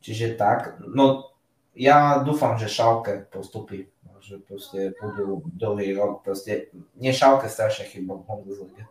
čiže 0.00 0.40
tak. 0.40 0.80
No, 0.80 1.28
ja 1.76 2.24
dúfam, 2.24 2.56
že 2.56 2.72
Schalke 2.72 3.28
postupí. 3.28 3.92
Že 4.20 4.36
proste 4.44 4.80
budú 5.00 5.44
druhý 5.52 5.96
rok, 5.96 6.24
proste, 6.24 6.72
nie 6.96 7.12
Schalke 7.12 7.52
strašne 7.52 7.88
chyba 7.88 8.20
v 8.20 8.24
Bundesliga. 8.24 8.84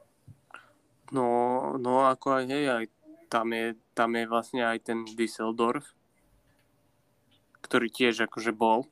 No, 1.10 1.26
no 1.82 2.06
ako 2.06 2.42
aj 2.42 2.44
hej, 2.46 2.66
aj 2.70 2.86
tam 3.30 3.54
je, 3.54 3.78
tam 3.94 4.18
je 4.18 4.26
vlastne 4.26 4.66
aj 4.66 4.90
ten 4.90 5.06
Düsseldorf, 5.06 5.94
ktorý 7.62 7.88
tiež 7.94 8.26
akože 8.26 8.52
bol, 8.52 8.90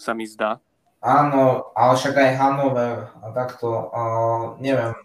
sa 0.00 0.16
mi 0.16 0.24
zdá. 0.24 0.58
Áno, 1.04 1.70
ale 1.76 1.92
však 1.94 2.16
aj 2.16 2.30
Hanover 2.40 3.12
a 3.20 3.28
takto, 3.36 3.68
uh, 3.92 4.44
neviem. 4.58 4.96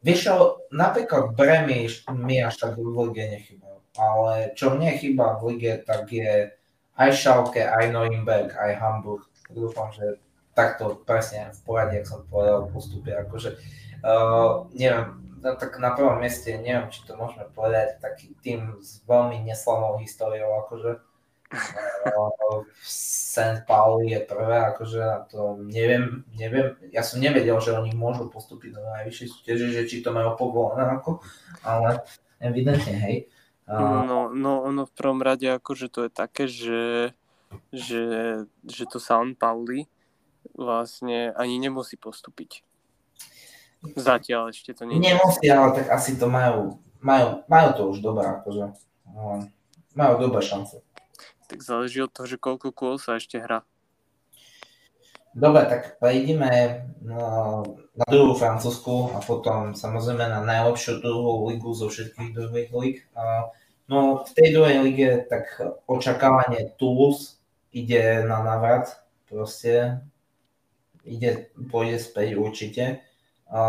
Vieš 0.00 0.32
napríklad 0.72 1.36
Bremy 1.36 1.84
mi 2.16 2.40
až 2.40 2.56
tak 2.56 2.80
v 2.80 2.88
lige 2.88 3.28
nechýbajú, 3.28 3.78
ale 4.00 4.56
čo 4.56 4.72
mne 4.72 4.96
chýba 4.96 5.36
v 5.36 5.54
lige, 5.54 5.84
tak 5.84 6.08
je 6.08 6.48
aj 6.96 7.10
Schalke, 7.12 7.60
aj 7.60 7.92
Neuenberg, 7.92 8.56
aj 8.56 8.80
Hamburg. 8.80 9.28
Dúfam, 9.52 9.92
že 9.92 10.16
takto 10.56 11.04
presne 11.04 11.52
v 11.52 11.60
poradí, 11.68 12.00
ak 12.00 12.08
som 12.08 12.24
povedal, 12.32 12.72
postupia. 12.72 13.20
Akože, 13.20 13.60
uh, 14.00 14.64
neviem, 14.72 15.29
no, 15.40 15.56
tak 15.56 15.80
na 15.80 15.96
prvom 15.96 16.20
mieste, 16.20 16.54
neviem, 16.60 16.92
či 16.92 17.04
to 17.08 17.16
môžeme 17.16 17.48
povedať, 17.50 17.98
taký 17.98 18.36
tým 18.44 18.78
s 18.78 19.00
veľmi 19.08 19.40
neslavnou 19.42 19.98
históriou, 19.98 20.64
akože 20.66 21.00
St. 22.86 23.66
Pauli 23.66 24.14
je 24.14 24.20
prvé, 24.22 24.70
akože 24.70 24.98
na 25.02 25.18
to 25.26 25.58
neviem, 25.66 26.22
neviem, 26.38 26.78
ja 26.94 27.02
som 27.02 27.18
nevedel, 27.18 27.58
že 27.58 27.74
oni 27.74 27.90
môžu 27.90 28.30
postúpiť 28.30 28.78
do 28.78 28.82
najvyššej 28.86 29.28
súťaže, 29.28 29.66
že 29.74 29.82
či 29.90 29.96
to 30.04 30.14
majú 30.14 30.38
povolené 30.38 31.00
ako, 31.00 31.18
ale 31.66 32.06
evidentne, 32.38 32.94
hej. 33.02 33.16
Uh, 33.66 34.06
No, 34.06 34.18
no, 34.30 34.62
ono 34.62 34.86
v 34.86 34.94
prvom 34.94 35.22
rade 35.22 35.46
akože 35.46 35.90
to 35.90 36.06
je 36.06 36.10
také, 36.10 36.44
že, 36.46 37.14
že, 37.74 38.02
že 38.66 38.84
to 38.86 39.02
San 39.02 39.34
Pauli 39.34 39.90
vlastne 40.54 41.34
ani 41.34 41.58
nemusí 41.58 41.98
postúpiť. 41.98 42.62
Zatiaľ 43.80 44.52
ešte 44.52 44.76
to 44.76 44.84
nie 44.84 45.00
nemusia, 45.00 45.56
ale 45.56 45.72
tak 45.72 45.88
asi 45.88 46.20
to 46.20 46.28
majú, 46.28 46.76
majú, 47.00 47.40
majú 47.48 47.68
to 47.72 47.82
už 47.96 48.04
dobré, 48.04 48.28
akože, 48.28 48.76
ale 49.08 49.48
majú 49.96 50.14
dobré 50.20 50.44
šance. 50.44 50.84
Tak 51.48 51.64
záleží 51.64 52.04
od 52.04 52.12
toho, 52.12 52.28
že 52.28 52.36
koľko 52.36 52.76
kôl 52.76 53.00
sa 53.00 53.16
ešte 53.16 53.40
hrá. 53.40 53.64
Dobre, 55.30 55.62
tak 55.70 56.02
prejdeme 56.02 56.84
na, 57.06 57.22
na 57.94 58.06
druhú 58.10 58.34
francúzsku 58.34 59.14
a 59.14 59.22
potom 59.22 59.78
samozrejme 59.78 60.26
na 60.26 60.42
najlepšiu 60.42 60.98
druhú 60.98 61.46
ligu 61.48 61.70
zo 61.70 61.86
všetkých 61.86 62.34
druhých 62.34 62.70
lig. 62.74 62.96
No 63.86 64.26
v 64.26 64.30
tej 64.34 64.48
druhej 64.58 64.76
lige 64.82 65.10
tak 65.30 65.46
očakávanie 65.86 66.74
Toulouse 66.78 67.38
ide 67.70 68.26
na 68.26 68.42
návrat, 68.42 69.06
proste 69.30 70.02
ide, 71.06 71.54
pôjde 71.54 72.02
späť 72.02 72.34
určite. 72.34 72.84
A 73.50 73.62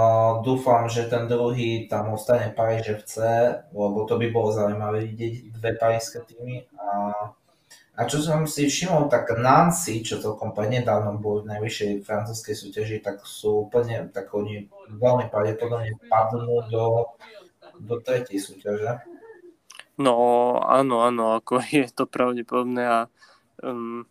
dúfam, 0.46 0.86
že 0.86 1.10
ten 1.10 1.26
druhý 1.26 1.90
tam 1.90 2.14
ostane 2.14 2.54
Paríž 2.54 3.02
FC, 3.02 3.18
lebo 3.74 4.06
to 4.06 4.22
by 4.22 4.30
bolo 4.30 4.54
zaujímavé 4.54 5.10
vidieť 5.10 5.34
dve 5.58 5.74
parížské 5.74 6.22
týmy. 6.22 6.70
A 6.78 7.12
a 7.92 8.08
čo 8.10 8.24
som 8.24 8.48
si 8.48 8.72
všimol, 8.72 9.12
tak 9.14 9.36
Nancy, 9.36 10.02
čo 10.02 10.18
celkom 10.18 10.56
prednedávno 10.56 11.20
boli 11.20 11.46
v 11.46 11.54
najvyššej 11.54 11.92
francúzskej 12.02 12.56
súťaži, 12.58 12.98
tak 13.04 13.22
sú 13.28 13.68
úplne, 13.68 14.10
tak 14.10 14.32
oni 14.32 14.72
veľmi 14.96 15.28
pravdepodobne 15.28 16.00
padnú 16.08 16.66
do, 16.72 17.14
do 17.78 17.96
tretej 18.00 18.42
súťaže. 18.42 19.06
No 20.00 20.16
áno, 20.66 21.06
áno, 21.06 21.38
ako 21.38 21.62
je 21.68 21.94
to 21.94 22.08
pravdepodobné 22.08 22.84
a 22.88 23.00
um, 23.62 24.08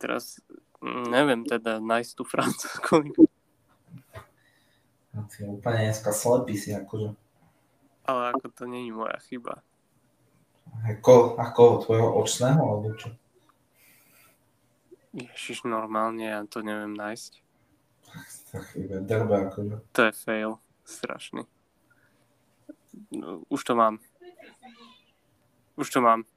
teraz 0.00 0.40
mm, 0.80 1.04
neviem 1.10 1.42
teda 1.44 1.82
nájsť 1.82 2.10
tú 2.16 2.24
francúzsku. 2.24 3.10
Ty 5.16 5.48
úplne 5.48 5.88
dneska 5.88 6.12
slepý 6.12 6.60
si, 6.60 6.76
akože. 6.76 7.16
Ale 8.04 8.22
ako 8.36 8.46
to 8.52 8.62
je 8.68 8.92
moja 8.92 9.16
chyba. 9.24 9.64
Ako, 10.84 11.40
ako 11.40 11.88
tvojho 11.88 12.08
očného, 12.20 12.60
alebo 12.60 12.92
čo? 13.00 13.08
Ježiš, 15.16 15.64
normálne 15.64 16.28
ja 16.28 16.44
to 16.44 16.60
neviem 16.60 16.92
nájsť. 16.92 17.40
Tak 18.52 18.64
iba 18.76 19.00
drbe, 19.00 19.48
akože. 19.48 19.76
To 19.96 20.00
je 20.04 20.12
fail. 20.12 20.52
Strašný. 20.86 21.42
No, 23.10 23.42
už 23.48 23.64
to 23.64 23.72
mám. 23.74 23.98
Už 25.74 25.88
to 25.90 25.98
mám. 26.04 26.28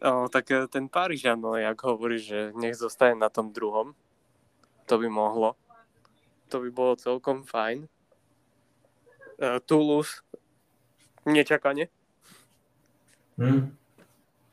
O, 0.00 0.28
tak 0.32 0.48
e, 0.48 0.64
ten 0.68 0.88
Parížan, 0.88 1.40
no, 1.40 1.56
jak 1.56 1.76
hovorí, 1.84 2.16
že 2.16 2.56
nech 2.56 2.72
zostane 2.72 3.20
na 3.20 3.28
tom 3.28 3.52
druhom, 3.52 3.92
to 4.88 4.96
by 4.96 5.08
mohlo. 5.12 5.60
To 6.50 6.58
by 6.58 6.70
bolo 6.74 6.98
celkom 6.98 7.46
fajn. 7.46 7.86
Uh, 9.40 9.62
Toulouse, 9.64 10.20
nečakane. 11.24 11.88
Hm? 13.40 13.72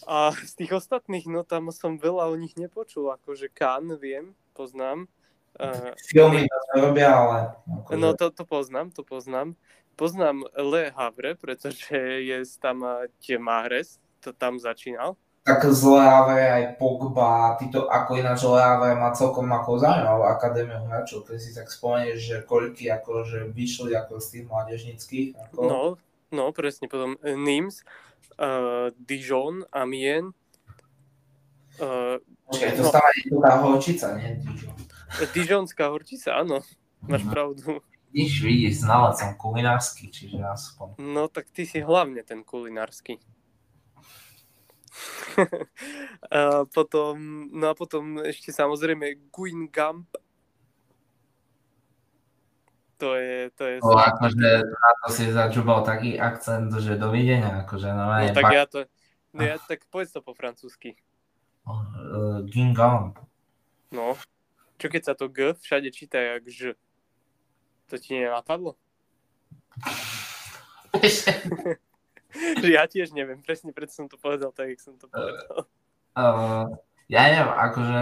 A 0.07 0.31
z 0.31 0.53
tých 0.63 0.71
ostatných, 0.79 1.27
no 1.27 1.43
tam 1.43 1.67
som 1.75 1.99
veľa 1.99 2.31
o 2.31 2.35
nich 2.39 2.55
nepočul, 2.55 3.11
akože 3.11 3.51
Cannes 3.51 3.99
viem, 3.99 4.31
poznám. 4.55 5.11
Uh, 5.59 5.91
Filmy 6.07 6.47
to 6.47 6.55
robia, 6.79 7.11
ale... 7.11 7.51
Akože, 7.83 7.99
No 7.99 8.15
to, 8.15 8.31
to 8.31 8.47
poznám, 8.47 8.95
to 8.95 9.03
poznám. 9.03 9.59
Poznám 9.97 10.45
Le 10.55 10.93
Havre, 10.93 11.35
pretože 11.35 11.97
je 12.23 12.37
tam 12.61 12.85
tie 13.19 13.35
Mahrez, 13.41 13.99
to 14.21 14.31
tam 14.31 14.61
začínal. 14.61 15.17
Tak 15.47 15.63
z 15.63 15.81
Leave 15.87 16.43
aj 16.43 16.63
Pogba, 16.75 17.55
títo, 17.55 17.87
ako 17.87 18.19
ináč 18.19 18.43
Leave 18.43 18.99
má 18.99 19.15
celkom 19.15 19.47
ako 19.47 19.79
zaujímavú 19.79 20.27
akadémiu 20.27 20.83
hráčov, 20.83 21.23
keď 21.23 21.37
si 21.39 21.55
tak 21.55 21.71
spomenieš, 21.71 22.19
že 22.19 22.35
koľky 22.43 22.91
akože 22.91 23.55
vyšli 23.55 23.95
ako 23.95 24.19
z 24.19 24.25
tých 24.27 24.43
mládežnických. 24.51 25.27
Ako... 25.39 25.59
No, 25.63 25.81
no 26.35 26.51
presne, 26.51 26.91
potom 26.91 27.15
eh, 27.23 27.39
Nims, 27.39 27.87
uh, 28.35 28.91
Dijon, 28.99 29.63
Amiens, 29.71 30.35
uh, 31.79 32.19
Počkaj, 32.47 32.71
to 32.75 32.83
no. 32.83 32.91
stále 32.91 33.09
je 33.15 33.31
tá 33.39 33.53
horčica, 33.63 34.07
nie? 34.19 34.29
Dijon. 34.43 34.75
Dijonská 35.31 35.85
horčica, 35.87 36.43
áno, 36.43 36.59
máš 37.07 37.23
Mhm. 37.23 37.31
pravdu. 37.31 37.79
Vidíš, 38.11 38.35
vidíš, 38.43 38.73
znalec 38.87 39.15
som 39.19 39.31
kulinársky, 39.35 40.11
čiže 40.11 40.39
aspoň. 40.43 40.99
No 40.99 41.27
tak 41.31 41.51
ty 41.51 41.67
si 41.67 41.79
hlavne 41.83 42.23
ten 42.23 42.43
kulinársky. 42.43 43.19
a 46.33 46.65
potom, 46.69 47.47
no 47.53 47.69
a 47.69 47.75
potom 47.77 48.19
ešte 48.25 48.49
samozrejme 48.49 49.29
Guingamp. 49.29 50.09
To 52.97 53.13
je, 53.13 53.53
to 53.53 53.63
je... 53.69 53.75
No, 53.85 53.93
akože 53.93 54.49
na 54.65 54.91
to 55.05 55.07
si 55.13 55.29
začúbal 55.29 55.85
taký 55.85 56.17
akcent, 56.17 56.73
že 56.81 56.97
dovidenia, 56.97 57.61
akože 57.61 57.93
no, 57.93 58.09
no 58.09 58.33
tak 58.33 58.49
ja 58.49 58.65
to, 58.65 58.89
no 59.37 59.41
ja, 59.45 59.61
tak 59.61 59.85
povedz 59.93 60.17
to 60.17 60.25
po 60.25 60.33
francúzsky. 60.33 60.97
Uh, 61.67 62.41
Gingamp. 62.49 63.21
No, 63.93 64.17
čo 64.81 64.89
keď 64.89 65.01
sa 65.03 65.13
to 65.13 65.29
G 65.29 65.53
všade 65.53 65.93
číta 65.93 66.17
jak 66.17 66.49
Ž? 66.49 66.73
To 67.93 68.01
ti 68.01 68.17
nenapadlo? 68.17 68.73
že 72.63 72.69
ja 72.69 72.83
tiež 72.87 73.15
neviem, 73.15 73.39
presne 73.41 73.71
preto 73.71 73.95
som 73.95 74.07
to 74.11 74.19
povedal 74.19 74.51
tak, 74.51 74.75
jak 74.75 74.81
som 74.83 74.95
to 74.99 75.07
povedal. 75.07 75.67
Uh, 76.17 76.65
ja 77.07 77.31
neviem, 77.31 77.51
akože 77.51 78.01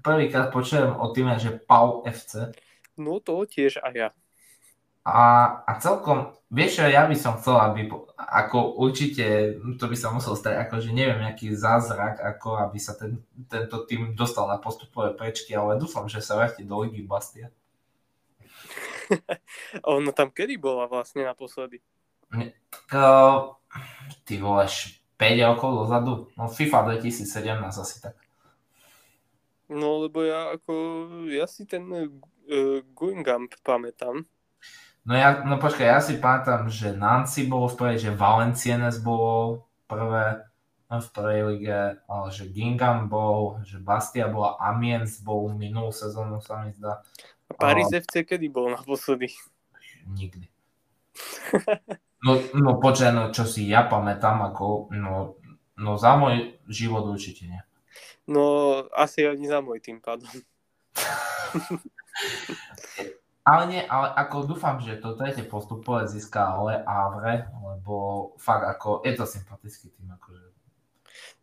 prvýkrát 0.00 0.48
počujem 0.48 0.94
o 0.96 1.06
tým, 1.12 1.28
že 1.36 1.60
Pau 1.60 2.00
FC. 2.08 2.54
No 2.96 3.20
to 3.20 3.44
tiež 3.44 3.84
aj 3.84 3.94
ja. 3.94 4.10
A, 5.08 5.20
a 5.64 5.72
celkom, 5.80 6.36
vieš 6.52 6.80
čo, 6.80 6.84
ja 6.84 7.08
by 7.08 7.16
som 7.16 7.40
chcel, 7.40 7.56
aby, 7.56 7.88
ako 8.16 8.76
určite, 8.76 9.56
to 9.80 9.84
by 9.88 9.96
sa 9.96 10.12
musel 10.12 10.36
stať, 10.36 10.68
akože 10.68 10.92
neviem, 10.92 11.24
nejaký 11.24 11.56
zázrak, 11.56 12.20
ako 12.20 12.60
aby 12.68 12.76
sa 12.76 12.92
ten, 12.92 13.24
tento 13.48 13.88
tým 13.88 14.12
dostal 14.12 14.44
na 14.44 14.60
postupové 14.60 15.16
prečky, 15.16 15.56
ale 15.56 15.80
dúfam, 15.80 16.04
že 16.12 16.20
sa 16.20 16.36
vráti 16.36 16.60
do 16.60 16.84
Ligy 16.84 17.08
Bastia. 17.08 17.48
ono 19.88 20.12
tam 20.12 20.28
kedy 20.28 20.60
bola 20.60 20.84
vlastne 20.84 21.24
naposledy? 21.24 21.80
Uh, 22.32 23.56
ty 24.24 24.36
voleš 24.36 25.00
5 25.16 25.48
rokov 25.48 25.70
dozadu? 25.84 26.12
No 26.36 26.48
FIFA 26.48 26.96
2017 27.00 27.78
asi 27.78 27.96
tak. 28.00 28.16
No 29.68 30.00
lebo 30.00 30.24
ja 30.24 30.56
ako, 30.56 30.72
ja 31.28 31.44
si 31.44 31.68
ten 31.68 31.84
uh, 31.92 32.08
Guingamp 32.96 33.52
pamätám. 33.60 34.24
No 35.08 35.12
ja, 35.16 35.40
no 35.44 35.56
počkaj, 35.56 35.88
ja 35.88 36.00
si 36.00 36.20
pamätám, 36.20 36.68
že 36.68 36.92
Nancy 36.92 37.48
bolo 37.48 37.68
v 37.72 37.76
prvej, 37.80 37.96
že 38.08 38.10
Valenciennes 38.12 39.00
bolo 39.00 39.64
prvé 39.88 40.44
no, 40.92 41.00
v 41.00 41.08
prvej 41.12 41.40
lige, 41.52 41.80
ale 42.04 42.26
že 42.32 42.48
Gingham 42.52 43.08
bol, 43.08 43.60
že 43.64 43.80
Bastia 43.80 44.28
bola, 44.28 44.56
Amiens 44.60 45.20
bol 45.20 45.52
minulú 45.52 45.92
sezónu 45.92 46.40
sa 46.40 46.64
mi 46.64 46.72
zdá. 46.76 47.00
A 47.48 47.52
Paris 47.56 47.88
a... 47.92 48.00
FC 48.00 48.24
kedy 48.24 48.48
bol 48.52 48.72
naposledy? 48.72 49.32
Nikdy. 50.08 50.48
No, 52.18 52.42
no 52.54 52.70
počkaj, 52.82 53.14
no 53.14 53.30
čo 53.30 53.46
si 53.46 53.70
ja 53.70 53.86
pamätám, 53.86 54.42
ako, 54.50 54.90
no, 54.90 55.38
no 55.78 55.90
za 55.94 56.18
môj 56.18 56.58
život 56.66 57.06
určite 57.06 57.46
nie. 57.46 57.62
No 58.26 58.42
asi 58.92 59.24
ani 59.24 59.46
za 59.46 59.62
môj 59.62 59.78
tým 59.78 60.02
pádom. 60.02 60.28
ale 63.48 63.62
nie, 63.70 63.82
ale 63.86 64.12
ako 64.18 64.50
dúfam, 64.50 64.82
že 64.82 64.98
to 64.98 65.14
tretie 65.14 65.46
postupové 65.46 66.10
získa 66.10 66.58
ale 66.58 66.82
Avre, 66.82 67.48
lebo 67.64 67.94
fakt 68.36 68.66
ako, 68.66 69.06
je 69.06 69.14
to 69.14 69.24
sympatický 69.24 69.88
tým, 69.94 70.10
akože. 70.12 70.46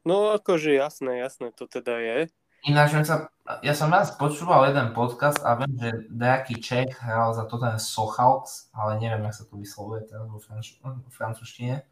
No 0.06 0.38
akože 0.38 0.76
jasné, 0.76 1.18
jasné, 1.24 1.50
to 1.56 1.66
teda 1.66 1.98
je. 1.98 2.20
Ináč, 2.66 2.98
sa, 3.06 3.30
ja 3.62 3.78
som 3.78 3.94
raz 3.94 4.18
počúval 4.18 4.66
jeden 4.74 4.90
podcast 4.98 5.38
a 5.46 5.54
viem, 5.54 5.70
že 5.78 5.90
nejaký 6.10 6.58
Čech 6.58 6.98
hral 6.98 7.30
za 7.38 7.46
to 7.46 7.62
ten 7.62 7.78
Sochaux, 7.78 8.74
ale 8.74 8.98
neviem, 8.98 9.22
jak 9.30 9.38
sa 9.38 9.46
to 9.46 9.62
vyslovuje 9.62 10.10
teraz 10.10 10.26
vo 10.26 10.42
franč- 10.42 10.82
francúzštine. 11.14 11.86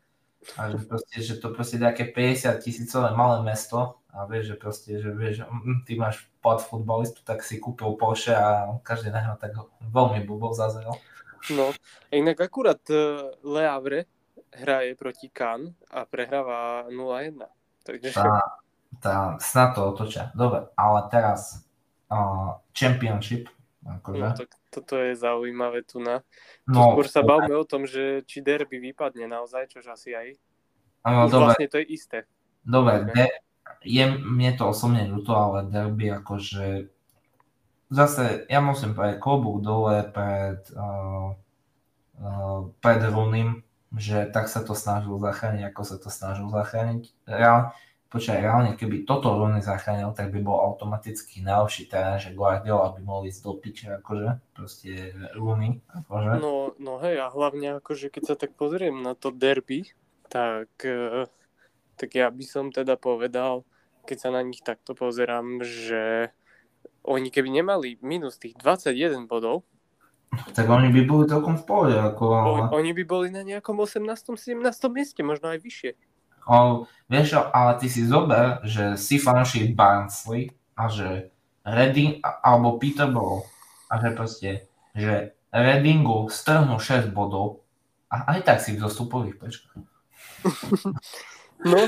A 0.58 0.74
že, 0.74 0.82
proste, 0.84 1.16
že 1.22 1.38
to 1.38 1.54
proste 1.54 1.78
nejaké 1.78 2.10
50 2.10 2.58
tisícové 2.60 3.14
malé 3.14 3.46
mesto 3.46 4.02
a 4.12 4.26
vieš, 4.26 4.54
že 4.54 4.56
proste, 4.58 4.90
že 4.98 5.14
vieš, 5.14 5.46
mm, 5.46 5.86
ty 5.88 5.94
máš 5.96 6.28
plat 6.42 6.60
futbalistu, 6.60 7.22
tak 7.22 7.46
si 7.46 7.62
kúpil 7.62 7.94
Porsche 7.96 8.34
a 8.36 8.74
každý 8.82 9.14
na 9.14 9.38
tak 9.38 9.56
veľmi 9.80 10.26
bubol 10.26 10.52
zazrel. 10.58 10.98
No, 11.54 11.70
inak 12.12 12.50
akurát 12.50 12.82
uh, 12.90 13.30
Le 13.46 13.64
Havre 13.64 14.10
hraje 14.58 14.98
proti 14.98 15.30
Cannes 15.30 15.78
a 15.94 16.04
prehráva 16.10 16.90
0-1. 16.90 17.40
Takže... 17.84 18.10
Tá, 18.16 18.63
tá, 19.00 19.38
snad 19.40 19.74
to 19.78 19.82
otočia. 19.90 20.30
Dobre, 20.36 20.70
ale 20.76 21.00
teraz 21.10 21.66
uh, 22.12 22.60
Championship. 22.76 23.50
Akože. 23.84 24.24
No, 24.24 24.32
to, 24.32 24.46
toto 24.72 24.96
je 24.96 25.12
zaujímavé 25.12 25.84
tu 25.84 26.00
na. 26.00 26.24
No, 26.64 26.96
skôr 26.96 27.08
sa 27.08 27.20
bavme 27.20 27.52
o 27.52 27.68
tom, 27.68 27.84
že 27.84 28.24
či 28.24 28.40
derby 28.40 28.80
vypadne 28.80 29.28
naozaj, 29.28 29.68
čož 29.68 29.92
asi 29.92 30.16
aj. 30.16 30.40
Ano, 31.04 31.28
dobre. 31.28 31.52
Vlastne 31.52 31.68
to 31.68 31.78
je 31.84 31.88
isté. 31.92 32.18
Dobre, 32.64 33.04
okay. 33.04 33.12
de, 33.12 33.26
je, 33.84 34.04
mne 34.08 34.52
to 34.56 34.72
osobne 34.72 35.04
ľúto, 35.04 35.36
ale 35.36 35.68
derby 35.68 36.08
akože 36.16 36.88
zase 37.92 38.48
ja 38.48 38.64
musím 38.64 38.96
povedať 38.96 39.20
klobúk 39.20 39.60
dole 39.60 40.08
pred, 40.16 40.64
uh, 40.74 41.36
uh, 42.24 42.60
pred 42.80 43.00
Runim, 43.04 43.68
že 43.94 44.26
tak 44.32 44.48
sa 44.48 44.64
to 44.64 44.74
snažil 44.74 45.20
zachrániť, 45.20 45.70
ako 45.70 45.82
sa 45.84 45.98
to 46.00 46.10
snažil 46.10 46.48
zachrániť. 46.50 47.12
Reálne, 47.28 47.76
počkaj, 48.14 48.46
reálne 48.46 48.72
keby 48.78 49.10
toto 49.10 49.34
Rooney 49.34 49.66
zachránil, 49.66 50.14
tak 50.14 50.30
by 50.30 50.46
bol 50.46 50.54
automaticky 50.54 51.42
najlepší 51.42 51.90
terén, 51.90 52.22
že 52.22 52.38
Guardiola 52.38 52.94
by 52.94 53.02
mohol 53.02 53.26
ísť 53.26 53.42
do 53.42 53.58
piče, 53.58 53.90
akože, 53.98 54.54
proste 54.54 55.18
Rooney, 55.34 55.82
akože. 55.90 56.38
No, 56.38 56.78
no 56.78 57.02
hej, 57.02 57.18
a 57.18 57.34
hlavne 57.34 57.82
akože 57.82 58.14
keď 58.14 58.24
sa 58.30 58.36
tak 58.38 58.54
pozriem 58.54 59.02
na 59.02 59.18
to 59.18 59.34
derby, 59.34 59.90
tak, 60.30 60.70
eh, 60.86 61.26
tak 61.98 62.14
ja 62.14 62.30
by 62.30 62.46
som 62.46 62.70
teda 62.70 63.02
povedal, 63.02 63.66
keď 64.06 64.18
sa 64.22 64.30
na 64.30 64.46
nich 64.46 64.62
takto 64.62 64.94
pozerám, 64.94 65.66
že 65.66 66.30
oni 67.02 67.34
keby 67.34 67.50
nemali 67.50 67.98
minus 68.06 68.38
tých 68.38 68.54
21 68.62 69.26
bodov, 69.26 69.66
tak 70.58 70.66
oni 70.66 70.90
by 70.90 71.02
boli 71.06 71.30
celkom 71.30 71.62
v 71.62 71.66
pohode. 71.66 71.94
Ako, 71.94 72.26
ale... 72.34 72.58
Oni 72.74 72.90
by 72.90 73.04
boli 73.06 73.30
na 73.30 73.46
nejakom 73.46 73.78
18. 73.78 74.34
17. 74.34 74.66
mieste, 74.90 75.22
možno 75.22 75.54
aj 75.54 75.62
vyššie. 75.62 75.94
O, 76.48 76.86
vieš, 77.08 77.40
ale 77.40 77.80
ty 77.80 77.88
si 77.88 78.04
zober, 78.04 78.60
že 78.68 79.00
si 79.00 79.16
fanúšik 79.20 79.76
Barnsley 79.76 80.52
a 80.76 80.92
že 80.92 81.32
Redding 81.64 82.20
alebo 82.24 82.76
Peterborough 82.76 83.48
a 83.88 84.02
že 84.02 84.10
proste, 84.12 84.50
že 84.92 85.38
Reddingu 85.54 86.28
strhnú 86.28 86.82
6 86.82 87.14
bodov 87.14 87.64
a 88.12 88.36
aj 88.36 88.40
tak 88.44 88.58
si 88.60 88.76
v 88.76 88.84
zostupových 88.84 89.38
pečkách. 89.40 89.86
No. 91.64 91.88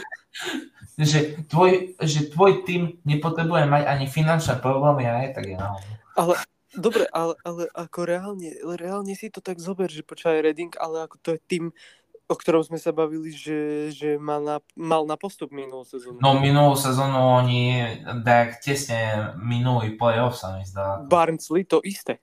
že, 0.95 1.35
tvoj, 1.51 1.99
že 1.99 2.31
tvoj 2.31 2.63
tým 2.63 3.03
nepotrebuje 3.03 3.67
mať 3.67 3.83
ani 3.91 4.07
finančné 4.07 4.63
problémy 4.63 5.03
a 5.03 5.27
aj 5.27 5.29
tak 5.35 5.51
je 5.51 5.57
nahodne. 5.59 5.95
Ale 6.15 6.33
dobre, 6.71 7.03
ale, 7.11 7.35
ale 7.43 7.67
ako 7.75 7.99
reálne, 8.07 8.55
reálne 8.79 9.11
si 9.19 9.27
to 9.27 9.43
tak 9.43 9.59
zober, 9.59 9.91
že 9.91 10.07
počúvaj 10.07 10.47
Redding, 10.47 10.71
ale 10.79 11.03
ako 11.03 11.15
to 11.19 11.29
je 11.35 11.39
tým 11.43 11.65
o 12.25 12.33
ktorom 12.33 12.65
sme 12.65 12.81
sa 12.81 12.89
bavili, 12.89 13.29
že, 13.29 13.89
že 13.93 14.09
mal, 14.17 14.41
na, 14.41 14.57
mal 14.73 15.05
na 15.05 15.13
postup 15.13 15.53
minulú 15.53 15.85
sezónu. 15.85 16.17
No 16.17 16.41
minulú 16.41 16.73
sezónu 16.73 17.45
oni 17.45 17.85
tak 18.25 18.65
tesne 18.65 19.33
minulý 19.37 19.93
playoff 19.93 20.33
sa 20.33 20.57
mi 20.57 20.65
zdá. 20.65 21.05
Barnsley 21.05 21.69
to 21.69 21.85
isté. 21.85 22.17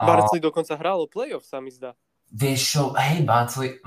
A... 0.00 0.08
Barnsley 0.08 0.40
dokonca 0.40 0.78
hral 0.80 1.04
playoff 1.12 1.44
sa 1.44 1.60
mi 1.60 1.68
zdá. 1.68 1.92
Vieš 2.32 2.60
čo, 2.60 2.82
hej 2.96 3.24
Barnsley, 3.24 3.80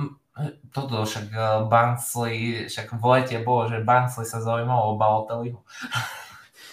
toto 0.74 1.06
však 1.06 1.28
e, 1.30 1.46
Barnsley, 1.70 2.36
však 2.70 2.98
v 2.98 3.04
lete 3.06 3.38
bolo, 3.42 3.70
že 3.70 3.86
Barnsley 3.86 4.26
sa 4.26 4.42
zaujímalo 4.42 4.94
o 4.94 4.98
Balotelliho. 4.98 5.62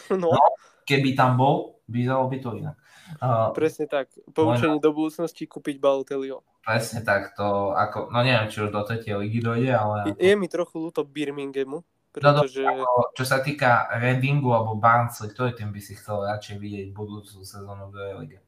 No. 0.08 0.32
no. 0.32 0.40
Keby 0.88 1.12
tam 1.12 1.36
bol, 1.36 1.84
vyzeralo 1.84 2.32
by 2.32 2.38
to 2.40 2.56
inak. 2.56 2.76
Uh, 3.16 3.50
Presne 3.56 3.88
tak. 3.88 4.12
Poučenie 4.36 4.76
do 4.78 4.92
budúcnosti 4.92 5.48
kúpiť 5.48 5.80
Balotelliho. 5.80 6.44
Presne 6.60 7.00
tak, 7.00 7.32
to 7.32 7.72
ako, 7.72 8.12
no 8.12 8.20
neviem, 8.20 8.52
či 8.52 8.60
už 8.60 8.68
do 8.68 8.84
tretej 8.84 9.16
ligy 9.16 9.40
dojde, 9.40 9.72
ale... 9.72 10.12
Ako... 10.12 10.20
Je 10.20 10.34
mi 10.36 10.46
trochu 10.52 10.76
ľúto 10.76 11.00
Birminghamu, 11.00 11.80
pretože... 12.12 12.60
No, 12.60 12.84
no, 12.84 13.08
čo 13.16 13.24
sa 13.24 13.40
týka 13.40 13.88
Readingu 13.96 14.52
alebo 14.52 14.76
Barnsley, 14.76 15.32
ktorý 15.32 15.56
tým 15.56 15.72
by 15.72 15.80
si 15.80 15.96
chcel 15.96 16.28
radšej 16.28 16.60
vidieť 16.60 16.88
budúcu 16.92 17.40
sezónu 17.40 17.88
v 17.88 17.92
druhej 17.96 18.14
lige? 18.20 18.38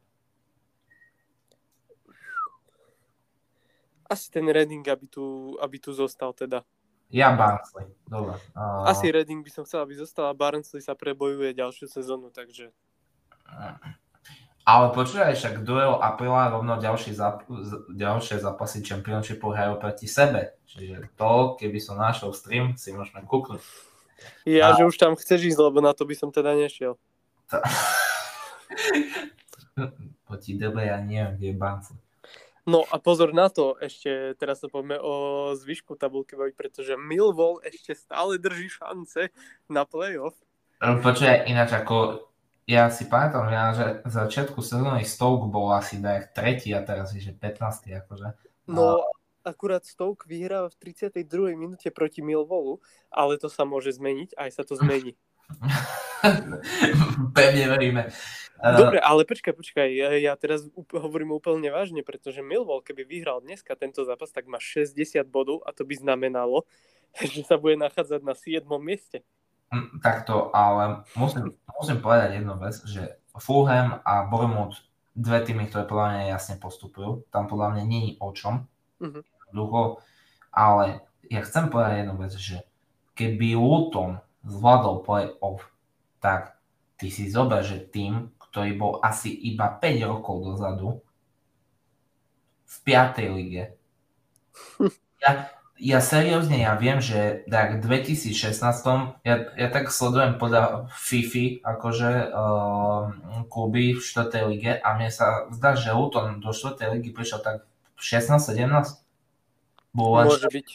Asi 4.04 4.28
ten 4.28 4.44
Reading, 4.44 4.84
aby 4.84 5.06
tu, 5.08 5.56
aby 5.56 5.80
tu 5.80 5.96
zostal 5.96 6.36
teda. 6.36 6.60
Ja 7.08 7.32
Barnsley, 7.32 7.88
dobre. 8.04 8.36
Uh... 8.52 8.84
Asi 8.84 9.08
Reading 9.08 9.40
by 9.40 9.48
som 9.48 9.64
chcel, 9.64 9.80
aby 9.80 9.96
zostal 9.96 10.28
a 10.28 10.36
Barnsley 10.36 10.84
sa 10.84 10.92
prebojuje 10.92 11.56
ďalšiu 11.56 11.88
sezónu, 11.88 12.28
takže... 12.28 12.68
Ale 14.64 14.92
počúvaj, 14.92 15.34
však 15.34 15.64
duel 15.64 15.96
apríla 15.98 16.52
rovno 16.52 16.76
ďalší 16.76 17.16
zap- 17.16 17.48
ďalšie 17.90 18.44
zápasy 18.44 18.84
Championshipu 18.84 19.50
hrajú 19.50 19.80
proti 19.80 20.04
sebe. 20.04 20.60
Čiže 20.68 21.16
to, 21.16 21.56
keby 21.56 21.80
som 21.80 21.96
našiel 21.96 22.36
stream, 22.36 22.76
si 22.76 22.92
môžeme 22.92 23.24
kúknuť. 23.24 23.60
Ja, 24.44 24.72
a... 24.72 24.76
že 24.76 24.84
už 24.84 25.00
tam 25.00 25.16
chceš 25.16 25.56
ísť, 25.56 25.60
lebo 25.64 25.80
na 25.80 25.96
to 25.96 26.04
by 26.04 26.12
som 26.12 26.28
teda 26.28 26.52
nešiel. 26.52 27.00
To... 27.50 27.56
po 30.28 30.36
ti 30.36 30.60
dobe 30.60 30.86
ja 30.86 31.00
neviem, 31.00 31.40
kde 31.40 31.46
je 31.50 31.56
Barnsley. 31.56 31.98
No 32.68 32.84
a 32.92 33.00
pozor 33.00 33.32
na 33.32 33.48
to, 33.48 33.74
ešte 33.80 34.36
teraz 34.36 34.60
to 34.60 34.68
poďme 34.70 35.00
o 35.00 35.14
zvyšku 35.56 35.96
tabulky, 35.96 36.36
pretože 36.54 36.94
Millwall 36.94 37.58
ešte 37.64 37.96
stále 37.96 38.36
drží 38.36 38.68
šance 38.70 39.32
na 39.66 39.88
playoff. 39.88 40.36
Počkaj, 40.78 41.50
ináč 41.50 41.74
ako 41.74 42.29
ja 42.70 42.86
si 42.86 43.10
pamätám, 43.10 43.50
že 43.50 43.54
na 43.58 43.70
začiatku 44.06 44.62
sezóny 44.62 45.02
Stoke 45.02 45.50
bol 45.50 45.74
asi 45.74 45.98
tak 45.98 46.30
tretí 46.30 46.70
a 46.70 46.86
teraz 46.86 47.10
je 47.10 47.18
že 47.18 47.34
15. 47.34 47.90
akože. 48.06 48.30
No, 48.70 49.02
akurát 49.42 49.82
Stoke 49.82 50.30
vyhráva 50.30 50.70
v 50.70 50.94
32. 50.94 51.58
minúte 51.58 51.90
proti 51.90 52.22
Millwallu, 52.22 52.78
ale 53.10 53.42
to 53.42 53.50
sa 53.50 53.66
môže 53.66 53.98
zmeniť, 53.98 54.38
aj 54.38 54.50
sa 54.54 54.62
to 54.62 54.78
zmení. 54.78 55.18
Pevne 57.36 57.64
veríme. 57.66 58.02
Dobre, 58.60 59.02
ale 59.02 59.24
počkaj, 59.26 59.56
počkaj, 59.56 59.88
ja, 60.20 60.36
teraz 60.36 60.68
hovorím 60.92 61.34
úplne 61.34 61.72
vážne, 61.72 62.04
pretože 62.04 62.44
Millwall, 62.44 62.84
keby 62.84 63.02
vyhral 63.02 63.42
dneska 63.42 63.72
tento 63.74 64.04
zápas, 64.06 64.30
tak 64.30 64.46
má 64.46 64.62
60 64.62 64.94
bodov 65.26 65.64
a 65.66 65.74
to 65.74 65.82
by 65.82 65.98
znamenalo, 65.98 66.68
že 67.34 67.42
sa 67.42 67.58
bude 67.58 67.74
nachádzať 67.80 68.20
na 68.22 68.38
7. 68.38 68.62
mieste. 68.78 69.26
Hm, 69.70 70.02
takto, 70.02 70.50
ale 70.50 71.06
musím, 71.14 71.54
musím 71.78 72.02
povedať 72.02 72.42
jednu 72.42 72.58
vec, 72.58 72.74
že 72.90 73.22
Fulham 73.38 74.02
a 74.02 74.26
Bournemouth, 74.26 74.82
dve 75.14 75.46
týmy, 75.46 75.70
ktoré 75.70 75.86
podľa 75.86 76.06
mňa 76.10 76.22
jasne 76.34 76.54
postupujú, 76.58 77.30
tam 77.30 77.46
podľa 77.46 77.78
mňa 77.78 77.82
není 77.86 78.18
o 78.18 78.34
čom, 78.34 78.66
uh-huh. 78.98 79.22
ducho, 79.54 80.02
ale 80.50 81.06
ja 81.30 81.46
chcem 81.46 81.70
povedať 81.70 82.02
jednu 82.02 82.14
vec, 82.18 82.32
že 82.34 82.66
keby 83.14 83.54
Luton 83.54 84.18
zvládol 84.42 85.06
play-off, 85.06 85.62
tak 86.18 86.58
ty 86.98 87.06
si 87.06 87.30
zober, 87.30 87.62
že 87.62 87.78
tým, 87.78 88.34
ktorý 88.50 88.74
bol 88.74 88.92
asi 89.06 89.30
iba 89.30 89.70
5 89.70 90.10
rokov 90.10 90.36
dozadu 90.42 90.98
v 92.66 92.76
5. 92.82 93.38
lige. 93.38 93.64
Ja, 95.20 95.52
ja 95.80 96.04
seriózne, 96.04 96.60
ja 96.60 96.76
viem, 96.76 97.00
že 97.00 97.40
tak 97.48 97.80
v 97.80 98.04
2016, 98.04 98.60
ja, 99.24 99.34
ja 99.56 99.68
tak 99.72 99.88
sledujem 99.88 100.36
podľa 100.36 100.92
FIFI, 100.92 101.64
akože 101.64 102.28
uh, 102.28 103.02
kluby 103.48 103.96
v 103.96 104.00
4. 104.04 104.52
lige 104.52 104.76
a 104.76 104.88
mne 104.92 105.08
sa 105.08 105.48
zdá, 105.48 105.72
že 105.72 105.96
Luton 105.96 106.44
do 106.44 106.52
4. 106.52 106.76
ligy 107.00 107.16
prišiel 107.16 107.40
tak 107.40 107.64
16-17. 107.96 109.00
Môže 109.96 110.46
byť. 110.52 110.68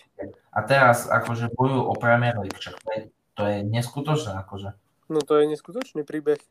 A 0.52 0.60
teraz 0.66 1.06
akože 1.06 1.54
bojujú 1.54 1.82
o 1.86 1.94
Premier 1.96 2.36
League, 2.42 2.58
čak 2.58 2.76
to 2.82 2.90
je, 2.92 3.02
to 3.38 3.42
je 3.46 3.58
neskutočné 3.62 4.42
akože. 4.42 4.74
No 5.08 5.22
to 5.22 5.38
je 5.38 5.54
neskutočný 5.54 6.02
príbeh. 6.02 6.42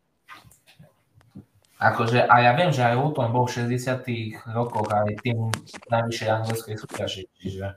Akože, 1.82 2.22
a 2.22 2.34
ja 2.38 2.54
viem, 2.54 2.70
že 2.70 2.86
aj 2.86 2.96
Luton 2.96 3.34
bol 3.34 3.50
v 3.50 3.66
60 3.66 4.54
rokoch 4.54 4.88
aj 4.94 5.20
tým 5.26 5.50
najvyššej 5.90 6.28
anglickej 6.30 6.76
súťaži, 6.78 7.22
čiže, 7.42 7.76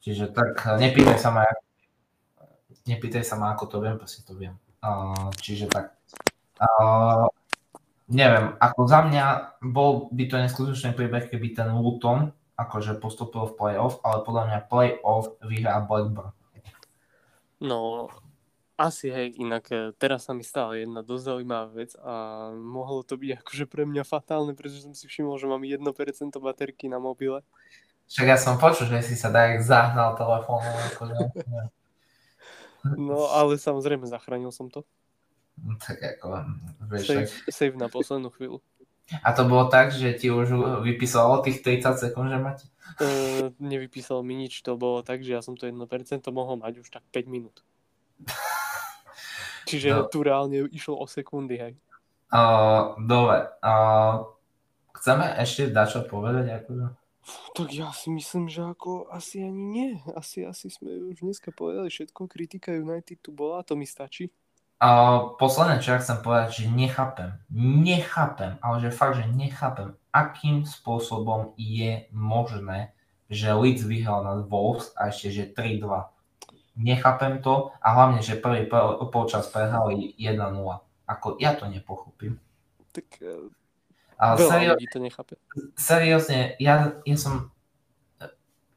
čiže 0.00 0.32
tak 0.32 0.80
nepýtaj 0.80 1.18
sa 1.20 1.30
ma, 1.32 1.44
nepýtaj 2.88 3.24
sa 3.24 3.36
ma, 3.36 3.52
ako 3.54 3.64
to 3.68 3.76
viem, 3.80 3.96
proste 3.96 4.20
to 4.24 4.32
viem. 4.36 4.56
Uh, 4.80 5.28
čiže 5.40 5.68
tak. 5.68 5.96
Uh, 6.60 7.28
neviem, 8.08 8.56
ako 8.58 8.80
za 8.88 9.00
mňa 9.06 9.24
bol 9.64 10.10
by 10.12 10.24
to 10.26 10.36
neskutočný 10.40 10.92
príbeh, 10.92 11.30
keby 11.30 11.54
ten 11.54 11.70
Luton 11.72 12.34
akože 12.60 13.00
postupil 13.00 13.48
v 13.48 13.56
play-off, 13.56 14.04
ale 14.04 14.20
podľa 14.20 14.42
mňa 14.48 14.58
play-off 14.68 15.32
vyhrá 15.40 15.80
Blackburn. 15.80 16.36
No, 17.60 18.08
asi 18.80 19.12
hej, 19.12 19.36
inak 19.36 19.68
teraz 20.00 20.28
sa 20.28 20.32
mi 20.32 20.40
stala 20.40 20.76
jedna 20.76 21.04
dosť 21.04 21.24
zaujímavá 21.24 21.68
vec 21.72 21.92
a 22.00 22.48
mohlo 22.56 23.04
to 23.04 23.20
byť 23.20 23.44
akože 23.44 23.64
pre 23.68 23.84
mňa 23.84 24.04
fatálne, 24.08 24.56
pretože 24.56 24.84
som 24.84 24.96
si 24.96 25.04
všimol, 25.04 25.36
že 25.36 25.48
mám 25.48 25.60
1% 25.60 25.84
baterky 26.40 26.88
na 26.88 26.96
mobile. 26.96 27.44
Však 28.10 28.26
ja 28.26 28.34
som 28.34 28.58
počul, 28.58 28.90
že 28.90 29.06
si 29.06 29.14
sa 29.14 29.30
tak 29.30 29.62
zahnal 29.62 30.18
telefónu. 30.18 30.66
Akože, 30.90 31.14
no 32.98 33.30
ale 33.30 33.54
samozrejme 33.54 34.10
zachránil 34.10 34.50
som 34.50 34.66
to. 34.66 34.82
No, 35.60 35.78
tak 35.78 36.02
ako, 36.02 36.26
vieš, 36.90 37.06
save, 37.06 37.28
tak... 37.30 37.54
save 37.54 37.76
na 37.78 37.86
poslednú 37.86 38.34
chvíľu. 38.34 38.58
A 39.22 39.34
to 39.34 39.42
bolo 39.46 39.66
tak, 39.66 39.90
že 39.90 40.14
ti 40.14 40.30
už 40.30 40.82
vypísalo 40.86 41.42
tých 41.42 41.62
30 41.66 41.98
sekúnd, 41.98 42.30
že 42.30 42.38
máte? 42.38 42.66
Uh, 42.98 43.50
nevypísalo 43.58 44.22
mi 44.22 44.38
nič, 44.38 44.62
to 44.62 44.78
bolo 44.78 45.02
tak, 45.02 45.22
že 45.22 45.34
ja 45.34 45.42
som 45.42 45.58
to 45.58 45.66
1% 45.66 45.78
mohol 46.30 46.58
mať 46.58 46.82
už 46.82 46.88
tak 46.90 47.02
5 47.14 47.26
minút. 47.26 47.62
Čiže 49.70 49.88
no. 49.90 50.06
tu 50.10 50.22
reálne 50.22 50.66
išlo 50.70 50.98
o 50.98 51.06
sekundy, 51.06 51.58
hej. 51.58 51.74
Uh, 52.30 52.94
dobre. 53.02 53.50
Uh, 53.62 54.30
chceme 54.94 55.26
ešte 55.38 55.70
dať 55.70 55.86
čo 55.90 56.00
povedať? 56.06 56.62
Akože? 56.62 56.99
Tak 57.54 57.68
ja 57.70 57.90
si 57.90 58.08
myslím, 58.14 58.46
že 58.46 58.62
ako 58.62 59.10
asi 59.10 59.42
ani 59.42 59.64
nie. 59.66 59.90
Asi, 60.14 60.46
asi 60.46 60.70
sme 60.70 61.10
už 61.10 61.26
dneska 61.26 61.50
povedali 61.50 61.90
všetko. 61.90 62.30
Kritika 62.30 62.70
United 62.74 63.18
tu 63.20 63.34
bola, 63.34 63.66
to 63.66 63.74
mi 63.74 63.84
stačí. 63.84 64.30
Uh, 64.80 65.36
posledné, 65.36 65.84
čo 65.84 65.92
ja 65.92 66.00
chcem 66.00 66.24
povedať, 66.24 66.64
že 66.64 66.72
nechápem, 66.72 67.36
nechápem, 67.84 68.56
ale 68.64 68.80
že 68.80 68.88
fakt, 68.88 69.20
že 69.20 69.28
nechápem, 69.28 69.92
akým 70.08 70.64
spôsobom 70.64 71.52
je 71.60 72.08
možné, 72.16 72.96
že 73.28 73.52
Leeds 73.52 73.84
vyhral 73.84 74.24
nad 74.24 74.48
Wolves 74.48 74.96
a 74.96 75.12
ešte, 75.12 75.28
že 75.28 75.44
3-2 75.52 75.84
nechápem 76.80 77.44
to 77.44 77.70
a 77.82 77.88
hlavne, 77.92 78.24
že 78.24 78.40
prvý 78.40 78.64
polčas 79.12 79.52
prehrali 79.52 80.16
1-0. 80.16 80.40
Ako 81.06 81.36
ja 81.36 81.52
to 81.52 81.68
nepochopím. 81.68 82.40
Tak 82.90 83.20
ale 84.20 84.36
seriózne, 84.36 84.86
to 84.92 84.98
nechápe. 85.00 85.34
Seriózne, 85.80 86.38
ja, 86.60 87.00
ja 87.08 87.16
som 87.16 87.48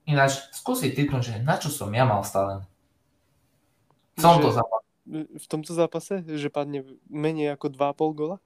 ináč 0.07 0.39
skúsiť 0.55 0.95
typnúť, 0.95 1.21
že 1.23 1.33
na 1.43 1.59
čo 1.59 1.67
som 1.67 1.91
ja 1.91 2.07
mal 2.07 2.23
stále. 2.23 2.63
V 4.15 4.23
tomto 4.23 4.55
zápase. 4.55 4.87
V 5.35 5.45
tomto 5.51 5.71
zápase? 5.75 6.13
Že 6.23 6.47
padne 6.47 6.79
menej 7.11 7.59
ako 7.59 7.75
2,5 7.75 8.19
gola? 8.19 8.37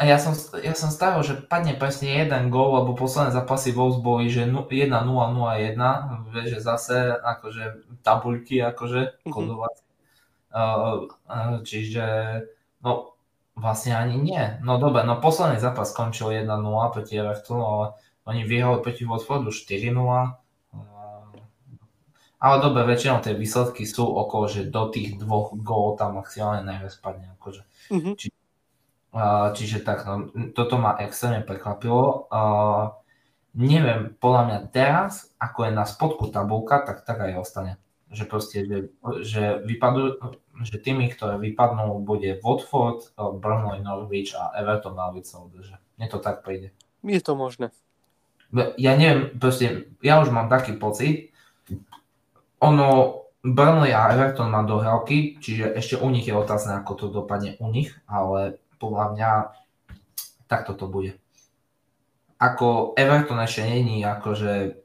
A 0.00 0.08
ja 0.08 0.18
som, 0.18 0.34
ja 0.60 0.74
som 0.74 0.90
stavil, 0.90 1.22
že 1.22 1.40
padne 1.46 1.78
presne 1.78 2.10
jeden 2.10 2.50
gól, 2.50 2.82
lebo 2.82 2.98
posledné 2.98 3.32
zápasy 3.32 3.70
Wolves 3.70 4.02
boli, 4.02 4.26
že 4.28 4.48
1-0-0-1, 4.48 5.78
vieš, 6.32 6.48
že 6.58 6.60
zase 6.60 6.96
akože 7.16 7.64
tabuľky, 8.04 8.60
akože 8.60 9.24
mm-hmm. 9.24 9.90
Uh, 10.52 11.08
uh, 11.32 11.64
čiže, 11.64 12.04
no 12.84 13.16
vlastne 13.56 13.96
ani 13.96 14.16
nie. 14.16 14.42
No 14.64 14.80
dobre, 14.80 15.04
no 15.04 15.20
posledný 15.20 15.60
zápas 15.60 15.92
skončil 15.92 16.32
1-0 16.32 16.48
proti 16.94 17.20
Evertonu, 17.20 17.64
ale 17.64 17.86
oni 18.24 18.46
vyhrali 18.46 18.80
proti 18.80 19.04
Watfordu 19.04 19.50
4-0. 19.50 19.92
Uh, 19.98 20.32
ale 22.42 22.56
dobre, 22.58 22.82
väčšinou 22.88 23.22
tie 23.22 23.38
výsledky 23.38 23.86
sú 23.86 24.08
okolo, 24.08 24.50
že 24.50 24.66
do 24.66 24.90
tých 24.90 25.20
dvoch 25.20 25.54
gólov 25.54 26.00
tam 26.00 26.18
maximálne 26.18 26.66
najviac 26.66 26.94
padne. 26.98 27.26
Akože. 27.38 27.62
Mm-hmm. 27.92 28.14
Či, 28.18 28.28
čiže 29.54 29.78
tak, 29.84 30.06
no, 30.08 30.32
toto 30.56 30.80
ma 30.80 30.98
extrémne 30.98 31.46
prekvapilo. 31.46 32.26
Uh, 32.32 32.98
neviem, 33.52 34.16
podľa 34.16 34.42
mňa 34.48 34.58
teraz, 34.72 35.28
ako 35.36 35.68
je 35.68 35.72
na 35.76 35.84
spodku 35.84 36.32
tabulka, 36.32 36.80
tak 36.80 37.04
tak 37.04 37.20
aj 37.20 37.36
ostane. 37.36 37.72
Že 38.12 38.24
proste, 38.28 38.58
že, 38.64 38.78
že, 39.24 39.42
vypadú, 39.64 40.20
že 40.62 40.82
tými, 40.82 41.10
ktoré 41.10 41.38
vypadnú, 41.38 42.02
bude 42.02 42.38
Watford, 42.40 43.14
Burnley, 43.14 43.82
Norwich 43.82 44.34
a 44.34 44.54
Everton 44.56 44.96
na 44.96 45.10
udrže. 45.12 45.76
Mne 45.98 46.06
to 46.08 46.18
tak 46.18 46.42
príde. 46.46 46.72
Je 47.02 47.20
to 47.20 47.34
možné. 47.34 47.74
Ja 48.76 48.94
neviem, 48.94 49.32
proste, 49.36 49.90
ja 50.04 50.20
už 50.20 50.28
mám 50.28 50.52
taký 50.52 50.76
pocit, 50.76 51.32
ono, 52.62 53.18
Burnley 53.42 53.90
a 53.90 54.14
Everton 54.14 54.54
má 54.54 54.62
dohrávky, 54.62 55.42
čiže 55.42 55.74
ešte 55.74 55.98
u 55.98 56.06
nich 56.14 56.30
je 56.30 56.34
otázne, 56.36 56.78
ako 56.78 56.92
to 56.94 57.06
dopadne 57.10 57.58
u 57.58 57.66
nich, 57.74 57.90
ale 58.06 58.62
podľa 58.78 59.06
mňa 59.18 59.30
takto 60.46 60.78
to 60.78 60.86
bude. 60.86 61.18
Ako 62.38 62.94
Everton 62.94 63.42
ešte 63.42 63.66
není 63.66 64.06
akože 64.06 64.78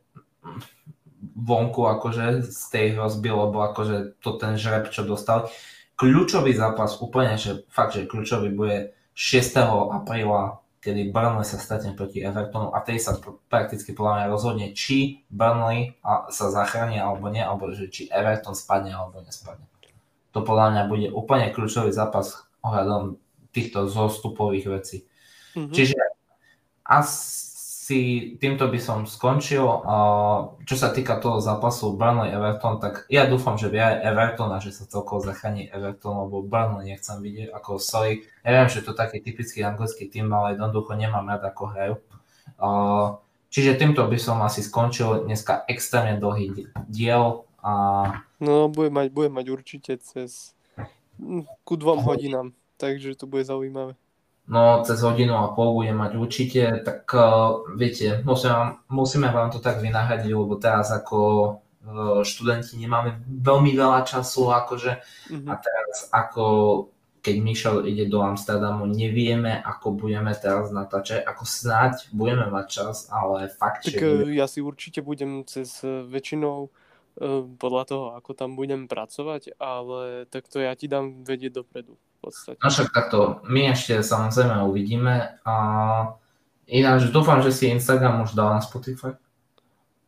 vonku 1.37 1.85
akože 1.85 2.49
z 2.49 2.63
tej 2.73 2.85
hrozby, 2.97 3.29
lebo 3.29 3.61
akože 3.61 4.17
to 4.25 4.41
ten 4.41 4.57
žreb, 4.57 4.89
čo 4.89 5.05
dostal. 5.05 5.53
Kľúčový 5.93 6.57
zápas, 6.57 6.97
úplne, 6.97 7.37
že 7.37 7.61
fakt, 7.69 7.93
že 7.93 8.09
kľúčový 8.09 8.49
bude 8.49 8.97
6. 9.13 9.93
apríla, 9.93 10.61
kedy 10.81 11.13
Burnley 11.13 11.45
sa 11.45 11.61
stretne 11.61 11.93
proti 11.97 12.21
Evertonu 12.21 12.73
a 12.73 12.81
tej 12.81 13.01
sa 13.01 13.17
prakticky 13.49 13.93
podľa 13.93 14.13
mňa 14.13 14.25
rozhodne, 14.29 14.67
či 14.73 15.25
Burnley 15.29 15.97
sa 16.29 16.53
zachráni 16.53 17.01
alebo 17.01 17.29
nie, 17.29 17.41
alebo 17.41 17.69
že 17.73 17.89
či 17.89 18.09
Everton 18.09 18.53
spadne 18.53 18.93
alebo 18.93 19.21
nespadne. 19.25 19.65
To 20.37 20.45
podľa 20.45 20.73
mňa 20.73 20.83
bude 20.85 21.07
úplne 21.13 21.49
kľúčový 21.49 21.89
zápas 21.89 22.45
ohľadom 22.61 23.17
týchto 23.49 23.89
zostupových 23.89 24.65
vecí. 24.69 24.97
Mm-hmm. 25.57 25.73
Čiže 25.73 25.97
asi 27.87 28.35
týmto 28.35 28.67
by 28.67 28.79
som 28.83 29.07
skončil. 29.07 29.63
Čo 30.67 30.75
sa 30.75 30.91
týka 30.91 31.23
toho 31.23 31.39
zápasu 31.39 31.95
Burnley-Everton, 31.95 32.83
tak 32.83 33.07
ja 33.07 33.23
dúfam, 33.31 33.55
že 33.55 33.71
vie 33.71 33.79
Everton 33.79 34.51
a 34.51 34.59
že 34.59 34.75
sa 34.75 34.83
celkovo 34.83 35.23
zachráni 35.23 35.71
Everton, 35.71 36.27
lebo 36.27 36.43
Burnley 36.43 36.91
nechcem 36.91 37.23
vidieť 37.23 37.47
ako 37.55 37.79
sorry. 37.79 38.27
Ja 38.43 38.59
viem, 38.59 38.67
že 38.67 38.83
to 38.83 38.91
je 38.91 38.99
taký 38.99 39.23
typický 39.23 39.63
anglický 39.63 40.11
tým, 40.11 40.27
ale 40.35 40.59
jednoducho 40.59 40.99
nemám 40.99 41.31
rád, 41.31 41.47
ako 41.47 41.63
hrajú. 41.71 41.95
čiže 43.55 43.79
týmto 43.79 44.03
by 44.03 44.19
som 44.19 44.43
asi 44.43 44.67
skončil 44.67 45.23
dneska 45.23 45.63
extrémne 45.71 46.19
dlhý 46.19 46.67
diel. 46.91 47.47
A... 47.63 47.71
No, 48.43 48.67
bude 48.67 48.91
mať, 48.91 49.15
bude 49.15 49.31
mať 49.31 49.47
určite 49.47 49.95
cez 50.03 50.51
hm, 51.23 51.47
ku 51.63 51.79
dvom 51.79 52.03
hodinám, 52.03 52.51
takže 52.75 53.15
to 53.15 53.31
bude 53.31 53.47
zaujímavé. 53.47 53.95
No, 54.47 54.79
cez 54.87 55.03
hodinu 55.03 55.35
a 55.35 55.51
pol 55.51 55.75
bude 55.75 55.91
mať 55.91 56.11
určite, 56.15 56.63
tak 56.79 57.03
uh, 57.11 57.67
viete, 57.75 58.23
musíme, 58.23 58.79
musíme 58.87 59.27
vám 59.27 59.51
to 59.51 59.59
tak 59.59 59.83
vynahradiť, 59.83 60.31
lebo 60.31 60.55
teraz 60.55 60.87
ako 60.87 61.19
uh, 61.83 62.23
študenti 62.23 62.79
nemáme 62.79 63.27
veľmi 63.27 63.75
veľa 63.75 64.07
času, 64.07 64.47
akože, 64.47 64.91
mm-hmm. 65.03 65.51
a 65.51 65.53
teraz 65.59 65.95
ako 66.15 66.45
keď 67.17 67.35
Michel 67.43 67.83
ide 67.83 68.07
do 68.07 68.23
Amsterdamu, 68.23 68.87
nevieme, 68.87 69.59
ako 69.59 69.99
budeme 69.99 70.31
teraz 70.31 70.71
natáčať, 70.71 71.27
ako 71.27 71.43
snáď 71.43 72.07
budeme 72.15 72.47
mať 72.47 72.65
čas, 72.71 73.11
ale 73.11 73.51
fakt, 73.51 73.83
tak, 73.83 73.99
že... 73.99 74.31
ja 74.31 74.47
si 74.47 74.63
určite 74.63 75.03
budem 75.03 75.43
cez 75.43 75.83
väčšinou 75.83 76.71
podľa 77.59 77.83
toho, 77.83 78.05
ako 78.15 78.31
tam 78.31 78.55
budem 78.55 78.87
pracovať, 78.87 79.59
ale 79.59 80.23
takto 80.31 80.63
ja 80.63 80.71
ti 80.77 80.87
dám 80.87 81.27
vedieť 81.27 81.59
dopredu 81.59 81.99
podstate. 82.21 82.57
No 82.59 82.69
však 82.69 82.89
takto, 82.93 83.41
my 83.45 83.73
ešte 83.73 84.01
samozrejme 84.01 84.65
uvidíme 84.65 85.37
a 85.45 85.55
ináč 86.67 87.09
dúfam, 87.09 87.39
že 87.39 87.53
si 87.53 87.71
Instagram 87.71 88.25
už 88.27 88.35
dal 88.35 88.57
na 88.57 88.61
Spotify. 88.61 89.15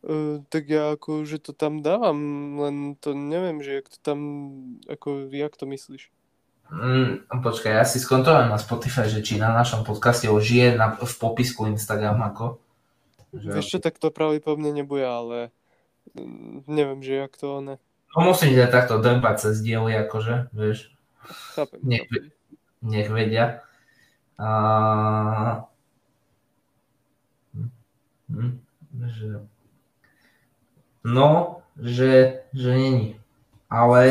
Uh, 0.00 0.40
tak 0.48 0.72
ja 0.72 0.96
ako, 0.96 1.28
že 1.28 1.36
to 1.36 1.52
tam 1.52 1.84
dávam, 1.84 2.16
len 2.56 2.96
to 2.96 3.12
neviem, 3.12 3.60
že 3.60 3.84
jak 3.84 3.86
to 3.92 3.98
tam, 4.00 4.18
ako, 4.88 5.28
jak 5.28 5.52
to 5.52 5.68
myslíš? 5.68 6.08
Mm, 6.70 7.26
počkaj, 7.42 7.82
ja 7.82 7.84
si 7.84 7.98
skontrolujem 7.98 8.48
na 8.48 8.56
Spotify, 8.56 9.10
že 9.10 9.26
či 9.26 9.42
na 9.42 9.50
našom 9.50 9.82
podcaste 9.82 10.30
už 10.30 10.44
je 10.46 10.68
na, 10.78 10.94
v 10.94 11.14
popisku 11.18 11.66
Instagram 11.66 12.22
ako. 12.22 12.62
Že... 13.34 13.58
Vieš 13.58 13.68
čo, 13.76 13.78
tak 13.82 13.98
to 13.98 14.14
pravdepodobne 14.14 14.70
nebude, 14.70 15.02
ale 15.02 15.38
mm, 16.14 16.70
neviem, 16.70 17.02
že 17.02 17.26
jak 17.26 17.34
to 17.34 17.58
ne. 17.58 17.76
No 18.14 18.26
musím 18.26 18.54
takto 18.70 18.98
drbať 18.98 19.50
cez 19.50 19.62
diely, 19.62 19.94
akože, 20.06 20.50
vieš. 20.54 20.94
Chápem. 21.28 21.80
Nech, 21.82 22.08
nech 22.82 23.10
vedia. 23.10 23.60
A... 24.38 25.68
Hm, 28.30 28.60
že... 29.06 29.46
No, 31.04 31.60
že, 31.80 32.42
že 32.52 32.70
není. 32.74 33.20
Ale, 33.70 34.04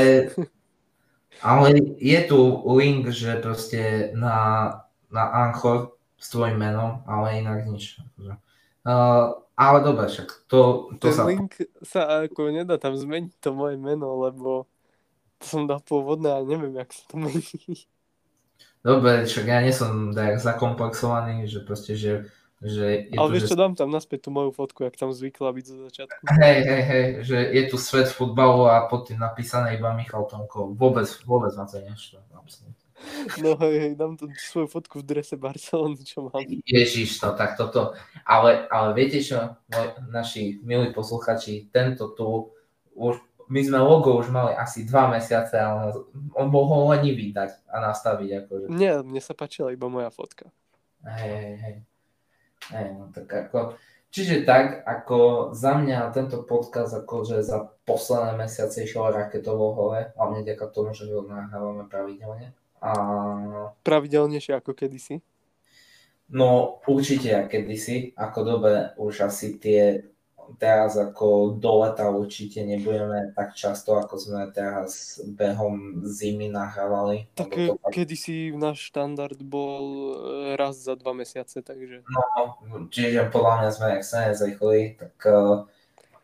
ale 1.41 1.67
je 1.97 2.19
tu 2.27 2.39
link, 2.75 3.07
že 3.09 3.41
proste 3.41 4.11
na, 4.15 4.69
na 5.11 5.23
Anchor 5.23 5.97
s 6.19 6.29
tvojim 6.29 6.57
menom, 6.57 7.03
ale 7.07 7.39
inak 7.39 7.65
nič. 7.65 7.99
Uh, 8.83 9.39
ale 9.59 9.77
dobre, 9.83 10.07
však 10.07 10.47
to, 10.47 10.91
to 10.99 11.07
Ten 11.11 11.15
sa... 11.15 11.23
link 11.27 11.51
sa 11.83 12.01
ako 12.23 12.51
nedá 12.51 12.79
tam 12.79 12.95
zmeniť 12.95 13.39
to 13.43 13.51
moje 13.51 13.75
meno, 13.75 14.19
lebo 14.23 14.67
to 15.39 15.45
som 15.47 15.63
dal 15.65 15.79
pôvodné, 15.79 16.29
ale 16.29 16.45
neviem, 16.45 16.75
jak 16.75 16.91
sa 16.91 17.03
to 17.07 17.15
mení. 17.15 17.43
Dobre, 18.79 19.27
však 19.27 19.45
ja 19.47 19.59
nie 19.59 19.75
som 19.75 20.11
tak 20.15 20.39
zakomplexovaný, 20.39 21.47
že 21.47 21.59
proste, 21.63 21.95
že 21.95 22.31
že 22.59 23.07
je 23.07 23.15
Ale 23.15 23.31
tu, 23.31 23.33
vieš 23.39 23.43
čo, 23.47 23.55
že... 23.55 23.61
dám 23.63 23.71
tam 23.71 23.87
naspäť 23.87 24.27
tú 24.27 24.35
moju 24.35 24.51
fotku, 24.51 24.83
jak 24.83 24.99
tam 24.99 25.15
zvykla 25.15 25.55
byť 25.55 25.63
zo 25.63 25.77
začiatku. 25.87 26.21
Hej, 26.27 26.57
hej, 26.67 26.83
hej, 26.83 27.05
že 27.23 27.37
je 27.55 27.63
tu 27.71 27.79
svet 27.79 28.11
futbalu 28.11 28.67
a 28.67 28.83
pod 28.91 29.07
tým 29.07 29.15
napísané 29.15 29.79
iba 29.79 29.95
Michal 29.95 30.27
Tomko. 30.27 30.75
Vôbec, 30.75 31.07
vôbec 31.23 31.55
ma 31.55 31.63
to 31.63 31.79
nešlo. 31.79 32.19
No 33.39 33.55
hej, 33.63 33.75
hej, 33.79 33.91
dám 33.95 34.19
tu 34.19 34.27
svoju 34.35 34.67
fotku 34.67 34.99
v 34.99 35.07
drese 35.07 35.39
Barcelony, 35.39 36.03
čo 36.03 36.27
mám. 36.27 36.43
Ježiš, 36.67 37.23
no 37.23 37.31
tak 37.31 37.55
toto. 37.55 37.95
Ale, 38.27 38.67
ale 38.67 38.91
viete 38.91 39.23
čo, 39.23 39.55
naši 40.11 40.59
milí 40.59 40.91
posluchači, 40.91 41.71
tento 41.71 42.11
tu 42.11 42.51
už 42.91 43.23
my 43.49 43.61
sme 43.65 43.79
logo 43.81 44.13
už 44.21 44.29
mali 44.29 44.53
asi 44.53 44.85
dva 44.85 45.09
mesiace 45.09 45.57
a 45.57 45.89
on, 46.37 46.47
bol 46.53 46.69
ho 46.69 46.93
len 46.93 47.01
vydať 47.01 47.65
a 47.65 47.81
nastaviť. 47.81 48.29
Akože. 48.45 48.65
Nie, 48.69 49.01
mne 49.01 49.17
sa 49.17 49.33
páčila 49.33 49.73
iba 49.73 49.89
moja 49.89 50.13
fotka. 50.13 50.53
Hej, 51.01 51.57
hej, 51.57 51.75
hej. 52.69 52.87
No 52.93 53.09
tak 53.09 53.25
ako, 53.25 53.73
čiže 54.13 54.45
tak, 54.45 54.85
ako 54.85 55.49
za 55.57 55.81
mňa 55.81 56.13
tento 56.13 56.45
podcast 56.45 56.93
akože 56.93 57.41
za 57.41 57.73
posledné 57.89 58.37
mesiace 58.37 58.85
išiel 58.85 59.09
raketovo 59.09 59.73
hore, 59.73 60.13
hlavne 60.13 60.45
ďaká 60.45 60.69
tomu, 60.69 60.93
že 60.93 61.09
ho 61.09 61.25
nahrávame 61.25 61.89
pravidelne. 61.89 62.53
A... 62.79 62.93
Pravidelnejšie 63.81 64.61
ako 64.61 64.77
kedysi? 64.77 65.25
No 66.29 66.77
určite 66.85 67.49
kedysi, 67.49 68.13
ako 68.13 68.39
dobe 68.45 68.93
už 69.01 69.25
asi 69.25 69.57
tie 69.57 70.05
teraz 70.57 70.97
ako 70.97 71.59
do 71.59 71.85
leta 71.85 72.09
určite 72.09 72.65
nebudeme 72.65 73.29
tak 73.35 73.53
často, 73.53 73.99
ako 73.99 74.15
sme 74.17 74.41
teraz 74.49 75.21
behom 75.37 76.01
zimy 76.07 76.49
nahrávali. 76.49 77.29
Tak 77.37 77.53
to 77.53 77.75
kedysi 77.93 78.55
náš 78.55 78.89
štandard 78.89 79.37
bol 79.43 79.85
e, 79.85 80.57
raz 80.57 80.81
za 80.81 80.97
dva 80.97 81.13
mesiace, 81.13 81.61
takže... 81.61 82.01
No, 82.09 82.57
čiže 82.89 83.29
podľa 83.29 83.53
mňa 83.61 83.69
sme 83.75 83.87
extrémne 83.99 84.33
zrychli, 84.33 84.97
tak 84.97 85.15
uh, 85.29 85.67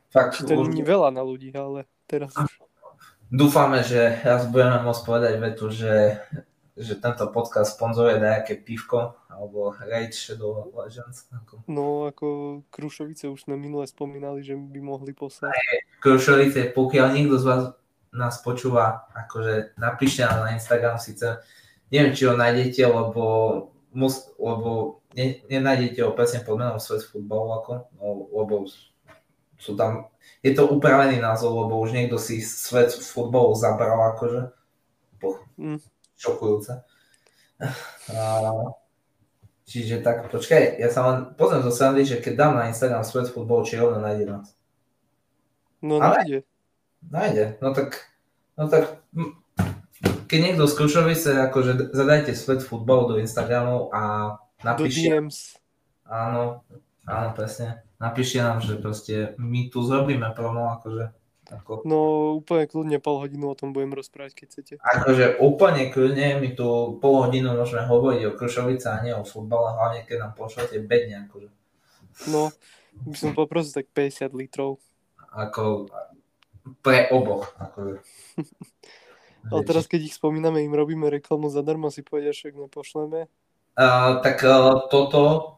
fakt... 0.09 0.41
To 0.41 0.65
už... 0.65 0.73
nie 0.73 0.81
veľa 0.81 1.13
na 1.13 1.21
ľudí, 1.21 1.53
ale 1.53 1.85
teraz 2.09 2.33
už... 2.33 2.49
Dúfame, 3.29 3.81
že 3.81 4.21
raz 4.21 4.45
budeme 4.47 4.85
môcť 4.85 5.01
povedať 5.01 5.33
vetu, 5.41 5.67
že 5.73 6.21
že 6.75 6.99
tento 6.99 7.23
podcast 7.31 7.79
sponzoruje 7.79 8.19
nejaké 8.19 8.59
pivko 8.59 9.15
alebo 9.31 9.71
Raid 9.71 10.11
Shadow 10.11 10.75
Legends. 10.75 11.31
No 11.71 12.11
ako 12.11 12.59
Krušovice 12.67 13.31
už 13.31 13.47
sme 13.47 13.55
minule 13.55 13.87
spomínali, 13.87 14.43
že 14.43 14.59
by 14.59 14.79
mohli 14.83 15.15
poslať. 15.15 15.55
Aj, 15.55 15.77
Krušovice, 16.03 16.75
pokiaľ 16.75 17.07
niekto 17.15 17.39
z 17.39 17.47
vás 17.47 17.61
nás 18.11 18.43
počúva, 18.43 19.07
akože 19.15 19.79
napíšte 19.79 20.27
nám 20.27 20.47
na 20.47 20.49
Instagram 20.55 20.99
síce, 20.99 21.39
neviem, 21.91 22.11
či 22.11 22.27
ho 22.27 22.35
nájdete, 22.35 22.83
lebo, 22.87 23.23
mus, 23.95 24.31
lebo 24.35 24.99
ne, 25.15 25.43
nenájdete 25.47 26.03
ho 26.03 26.11
presne 26.11 26.43
pod 26.43 26.59
menom 26.59 26.79
Svet 26.79 27.07
futbalu, 27.07 27.59
ako, 27.59 27.71
no, 27.99 28.07
lebo 28.35 28.67
sú 29.55 29.79
tam, 29.79 30.11
je 30.43 30.51
to 30.51 30.67
upravený 30.67 31.23
názov, 31.23 31.67
lebo 31.67 31.79
už 31.79 31.95
niekto 31.95 32.19
si 32.19 32.43
svet 32.43 32.91
futbalu 32.91 33.55
zabral, 33.55 34.15
akože. 34.15 34.51
Po, 35.19 35.39
mm 35.55 35.94
šokujúce. 36.15 36.83
čiže 39.69 40.03
tak, 40.03 40.27
počkaj, 40.31 40.79
ja 40.79 40.89
sa 40.91 41.01
len 41.07 41.17
pozriem 41.39 41.63
zo 41.63 41.71
srandy, 41.71 42.03
že 42.03 42.19
keď 42.19 42.33
dám 42.35 42.53
na 42.59 42.67
Instagram 42.69 43.03
svet 43.07 43.31
futbol, 43.31 43.63
či 43.63 43.79
rovno 43.79 44.03
nájde 44.03 44.25
nás. 44.27 44.47
No 45.83 45.99
Ale, 46.01 46.21
nájde. 46.21 46.39
Nájde, 47.05 47.45
no 47.61 47.69
tak, 47.77 48.01
no 48.57 48.65
tak, 48.65 48.97
keď 50.25 50.39
niekto 50.41 50.65
z 50.65 50.73
Krušovice, 50.73 51.31
akože 51.49 51.93
zadajte 51.93 52.33
svet 52.33 52.65
futbol 52.65 53.05
do 53.05 53.15
Instagramu 53.21 53.93
a 53.93 54.35
napíšte... 54.65 55.13
Do 55.13 55.29
DMs. 55.29 55.37
Áno, 56.05 56.65
áno, 57.05 57.29
presne. 57.37 57.85
Napíšte 58.01 58.41
nám, 58.41 58.61
že 58.61 58.77
proste 58.77 59.37
my 59.37 59.69
tu 59.69 59.85
zrobíme 59.85 60.29
promo, 60.33 60.73
akože 60.77 61.13
ako... 61.51 61.85
No 61.85 61.99
úplne 62.41 62.65
kľudne 62.65 62.97
pol 62.97 63.21
hodinu 63.21 63.53
o 63.53 63.57
tom 63.57 63.73
budem 63.75 63.93
rozprávať, 63.93 64.33
keď 64.33 64.47
chcete. 64.49 64.73
Akože 64.81 65.37
úplne 65.37 65.93
kľudne, 65.93 66.41
my 66.41 66.49
tu 66.57 66.97
pol 66.97 67.15
hodinu 67.25 67.53
môžeme 67.53 67.85
hovoriť 67.85 68.21
o 68.29 68.35
Krušovice 68.37 68.87
a 68.89 69.01
nie 69.05 69.13
o 69.13 69.21
futbale, 69.21 69.77
hlavne 69.77 70.01
keď 70.05 70.17
nám 70.25 70.33
pošlete 70.33 70.81
bedne. 70.85 71.29
Akože. 71.29 71.49
No, 72.31 72.49
by 73.05 73.17
som 73.17 73.31
poprosil 73.37 73.83
tak 73.83 73.91
50 73.93 74.33
litrov. 74.33 74.81
Ako 75.35 75.89
pre 76.81 77.11
oboch. 77.13 77.53
Akože. 77.61 78.01
Ale 79.53 79.61
teraz, 79.61 79.85
keď 79.85 80.09
ich 80.09 80.17
spomíname, 80.17 80.65
im 80.65 80.73
robíme 80.73 81.05
reklamu 81.05 81.53
zadarmo, 81.53 81.93
si 81.93 82.01
povedia, 82.01 82.33
že 82.33 82.49
nepošleme. 82.49 83.29
Uh, 83.77 84.17
tak 84.25 84.41
uh, 84.41 84.89
toto 84.89 85.55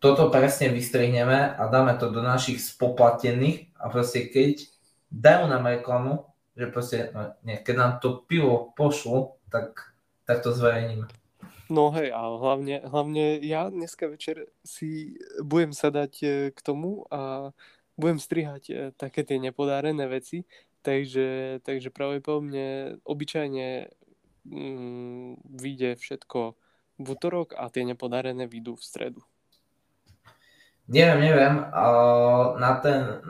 toto 0.00 0.32
presne 0.32 0.72
vystrihneme 0.72 1.60
a 1.60 1.62
dáme 1.68 1.92
to 2.00 2.08
do 2.08 2.24
našich 2.24 2.56
spoplatených 2.56 3.68
a 3.76 3.92
proste 3.92 4.32
keď 4.32 4.64
dajú 5.10 5.50
nám 5.50 5.66
reklamu, 5.66 6.24
že 6.54 6.66
proste, 6.70 7.10
no, 7.14 7.34
nie, 7.42 7.58
keď 7.58 7.74
nám 7.76 7.92
to 7.98 8.22
pivo 8.24 8.70
pošlu, 8.78 9.34
tak, 9.50 9.94
tak 10.24 10.42
to 10.42 10.54
zverejníme. 10.54 11.10
No 11.70 11.94
hej, 11.94 12.10
a 12.10 12.26
hlavne, 12.34 12.82
hlavne 12.82 13.38
ja 13.46 13.70
dneska 13.70 14.10
večer 14.10 14.50
si 14.66 15.14
budem 15.38 15.70
sadať 15.70 16.12
e, 16.22 16.26
k 16.50 16.58
tomu 16.58 17.06
a 17.14 17.54
budem 17.94 18.18
strihať 18.18 18.62
e, 18.70 18.74
také 18.98 19.22
tie 19.22 19.38
nepodárené 19.38 20.10
veci, 20.10 20.42
takže, 20.82 21.62
takže 21.62 21.94
pravdepodobne 21.94 22.98
obyčajne 23.06 23.86
mm, 24.50 25.46
vyjde 25.46 25.94
všetko 25.94 26.58
v 27.00 27.06
útorok 27.06 27.54
a 27.54 27.70
tie 27.70 27.86
nepodarené 27.86 28.50
vyjdú 28.50 28.74
v 28.74 28.84
stredu. 28.84 29.22
Neviem, 30.90 31.22
neviem. 31.22 31.54
Na 32.58 32.72
ten, 32.82 33.22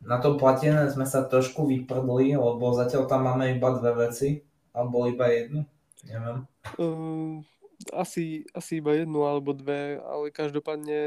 na 0.00 0.16
to 0.18 0.40
platené 0.40 0.88
sme 0.88 1.04
sa 1.04 1.28
trošku 1.28 1.68
vyprdli, 1.68 2.36
lebo 2.36 2.72
zatiaľ 2.72 3.04
tam 3.04 3.28
máme 3.28 3.52
iba 3.52 3.68
dve 3.76 4.08
veci, 4.08 4.40
alebo 4.72 5.04
iba 5.06 5.28
jednu, 5.28 5.60
neviem. 6.08 6.38
Um, 6.80 7.44
asi, 7.92 8.44
asi 8.52 8.80
iba 8.80 8.92
jednu 8.96 9.24
alebo 9.24 9.56
dve, 9.56 10.00
ale 10.00 10.32
každopádne 10.32 11.00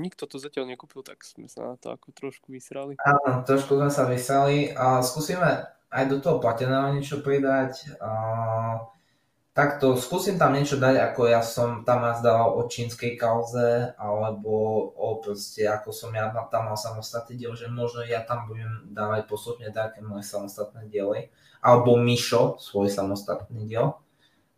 nikto 0.00 0.24
to 0.28 0.40
zatiaľ 0.40 0.68
nekúpil, 0.68 1.04
tak 1.04 1.20
sme 1.24 1.48
sa 1.48 1.72
na 1.72 1.76
to 1.76 1.92
ako 1.92 2.12
trošku 2.12 2.52
vysrali. 2.52 2.96
Áno, 3.04 3.44
trošku 3.44 3.76
sme 3.76 3.90
sa 3.92 4.04
vysrali 4.08 4.72
a 4.72 5.00
skúsime 5.04 5.68
aj 5.88 6.04
do 6.08 6.20
toho 6.20 6.36
plateného 6.40 6.92
niečo 6.92 7.24
pridať. 7.24 7.96
Uh, 7.96 8.88
takto, 9.58 9.98
skúsim 9.98 10.38
tam 10.38 10.54
niečo 10.54 10.78
dať, 10.78 11.02
ako 11.10 11.20
ja 11.26 11.42
som 11.42 11.82
tam 11.82 12.06
raz 12.06 12.22
dával 12.22 12.54
o 12.54 12.70
čínskej 12.70 13.18
kauze, 13.18 13.90
alebo 13.98 14.86
o 14.94 15.18
proste, 15.18 15.66
ako 15.66 15.90
som 15.90 16.14
ja 16.14 16.30
tam 16.46 16.70
mal 16.70 16.78
samostatný 16.78 17.34
diel, 17.34 17.58
že 17.58 17.66
možno 17.66 18.06
ja 18.06 18.22
tam 18.22 18.46
budem 18.46 18.86
dávať 18.94 19.26
postupne 19.26 19.66
také 19.74 19.98
moje 19.98 20.30
samostatné 20.30 20.86
diely, 20.86 21.34
alebo 21.58 21.98
Mišo, 21.98 22.62
svoj 22.62 22.86
samostatný 22.86 23.66
diel. 23.66 23.98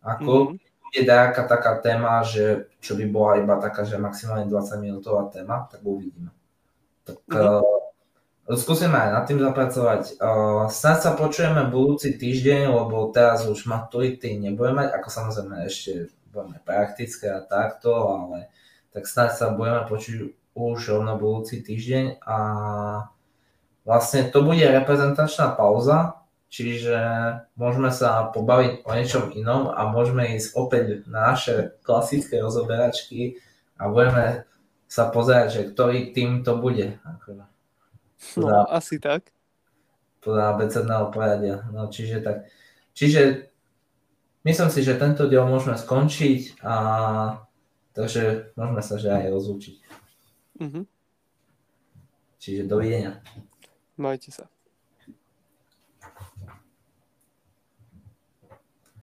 Ako 0.05 0.53
mm-hmm 0.53 0.69
bude 0.91 1.07
nejaká 1.07 1.47
taká 1.47 1.79
téma, 1.79 2.19
že 2.19 2.67
čo 2.83 2.99
by 2.99 3.07
bola 3.07 3.39
iba 3.39 3.55
taká, 3.63 3.87
že 3.87 3.95
maximálne 3.95 4.43
20 4.51 4.83
minútová 4.83 5.31
téma, 5.31 5.71
tak 5.71 5.79
uvidíme. 5.87 6.35
Tak 7.07 7.23
mm-hmm. 7.31 7.63
uh, 7.63 7.80
skúsime 8.57 8.97
aj 8.97 9.09
nad 9.13 9.23
tým 9.27 9.39
zapracovať. 9.39 10.17
Uh, 10.17 10.65
snad 10.71 11.03
sa 11.03 11.11
počujeme 11.13 11.69
budúci 11.69 12.17
týždeň, 12.17 12.71
lebo 12.71 13.11
teraz 13.13 13.45
už 13.45 13.69
maturity 13.69 14.39
nebudeme 14.39 14.85
mať, 14.85 14.89
ako 14.97 15.07
samozrejme 15.07 15.55
ešte 15.67 16.09
budeme 16.31 16.57
praktické 16.63 17.29
a 17.29 17.45
takto, 17.45 17.91
ale 17.91 18.49
tak 18.91 19.07
snad 19.07 19.35
sa 19.35 19.53
budeme 19.53 19.85
počuť 19.87 20.17
už 20.57 20.77
rovno 20.91 21.15
budúci 21.15 21.63
týždeň 21.63 22.19
a 22.23 22.37
vlastne 23.87 24.27
to 24.27 24.43
bude 24.43 24.63
reprezentačná 24.63 25.55
pauza, 25.55 26.21
Čiže 26.51 26.99
môžeme 27.55 27.95
sa 27.95 28.27
pobaviť 28.27 28.83
o 28.83 28.91
niečom 28.91 29.31
inom 29.31 29.71
a 29.71 29.87
môžeme 29.87 30.35
ísť 30.35 30.51
opäť 30.59 31.07
na 31.07 31.31
naše 31.31 31.79
klasické 31.79 32.43
rozoberačky 32.43 33.39
a 33.79 33.87
budeme 33.87 34.43
sa 34.91 35.07
pozerať, 35.07 35.47
že 35.47 35.61
ktorý 35.71 36.11
tým 36.11 36.43
to 36.43 36.59
bude. 36.59 36.99
Podľa, 38.21 38.59
no, 38.63 38.69
asi 38.69 38.95
tak. 39.01 39.33
Podľa 40.21 40.43
abecedného 40.55 41.05
poradia. 41.09 41.65
No, 41.73 41.89
čiže 41.89 42.21
tak. 42.21 42.45
Čiže 42.93 43.49
myslím 44.45 44.69
si, 44.69 44.79
že 44.85 45.01
tento 45.01 45.25
diel 45.25 45.49
môžeme 45.49 45.73
skončiť 45.73 46.61
a 46.61 46.75
takže 47.97 48.53
môžeme 48.53 48.81
sa 48.85 48.95
že 49.01 49.09
aj 49.09 49.25
rozlúčiť. 49.33 49.75
Mm-hmm. 50.61 50.85
Čiže 52.37 52.61
dovidenia. 52.69 53.21
Majte 53.97 54.29
sa. 54.29 54.45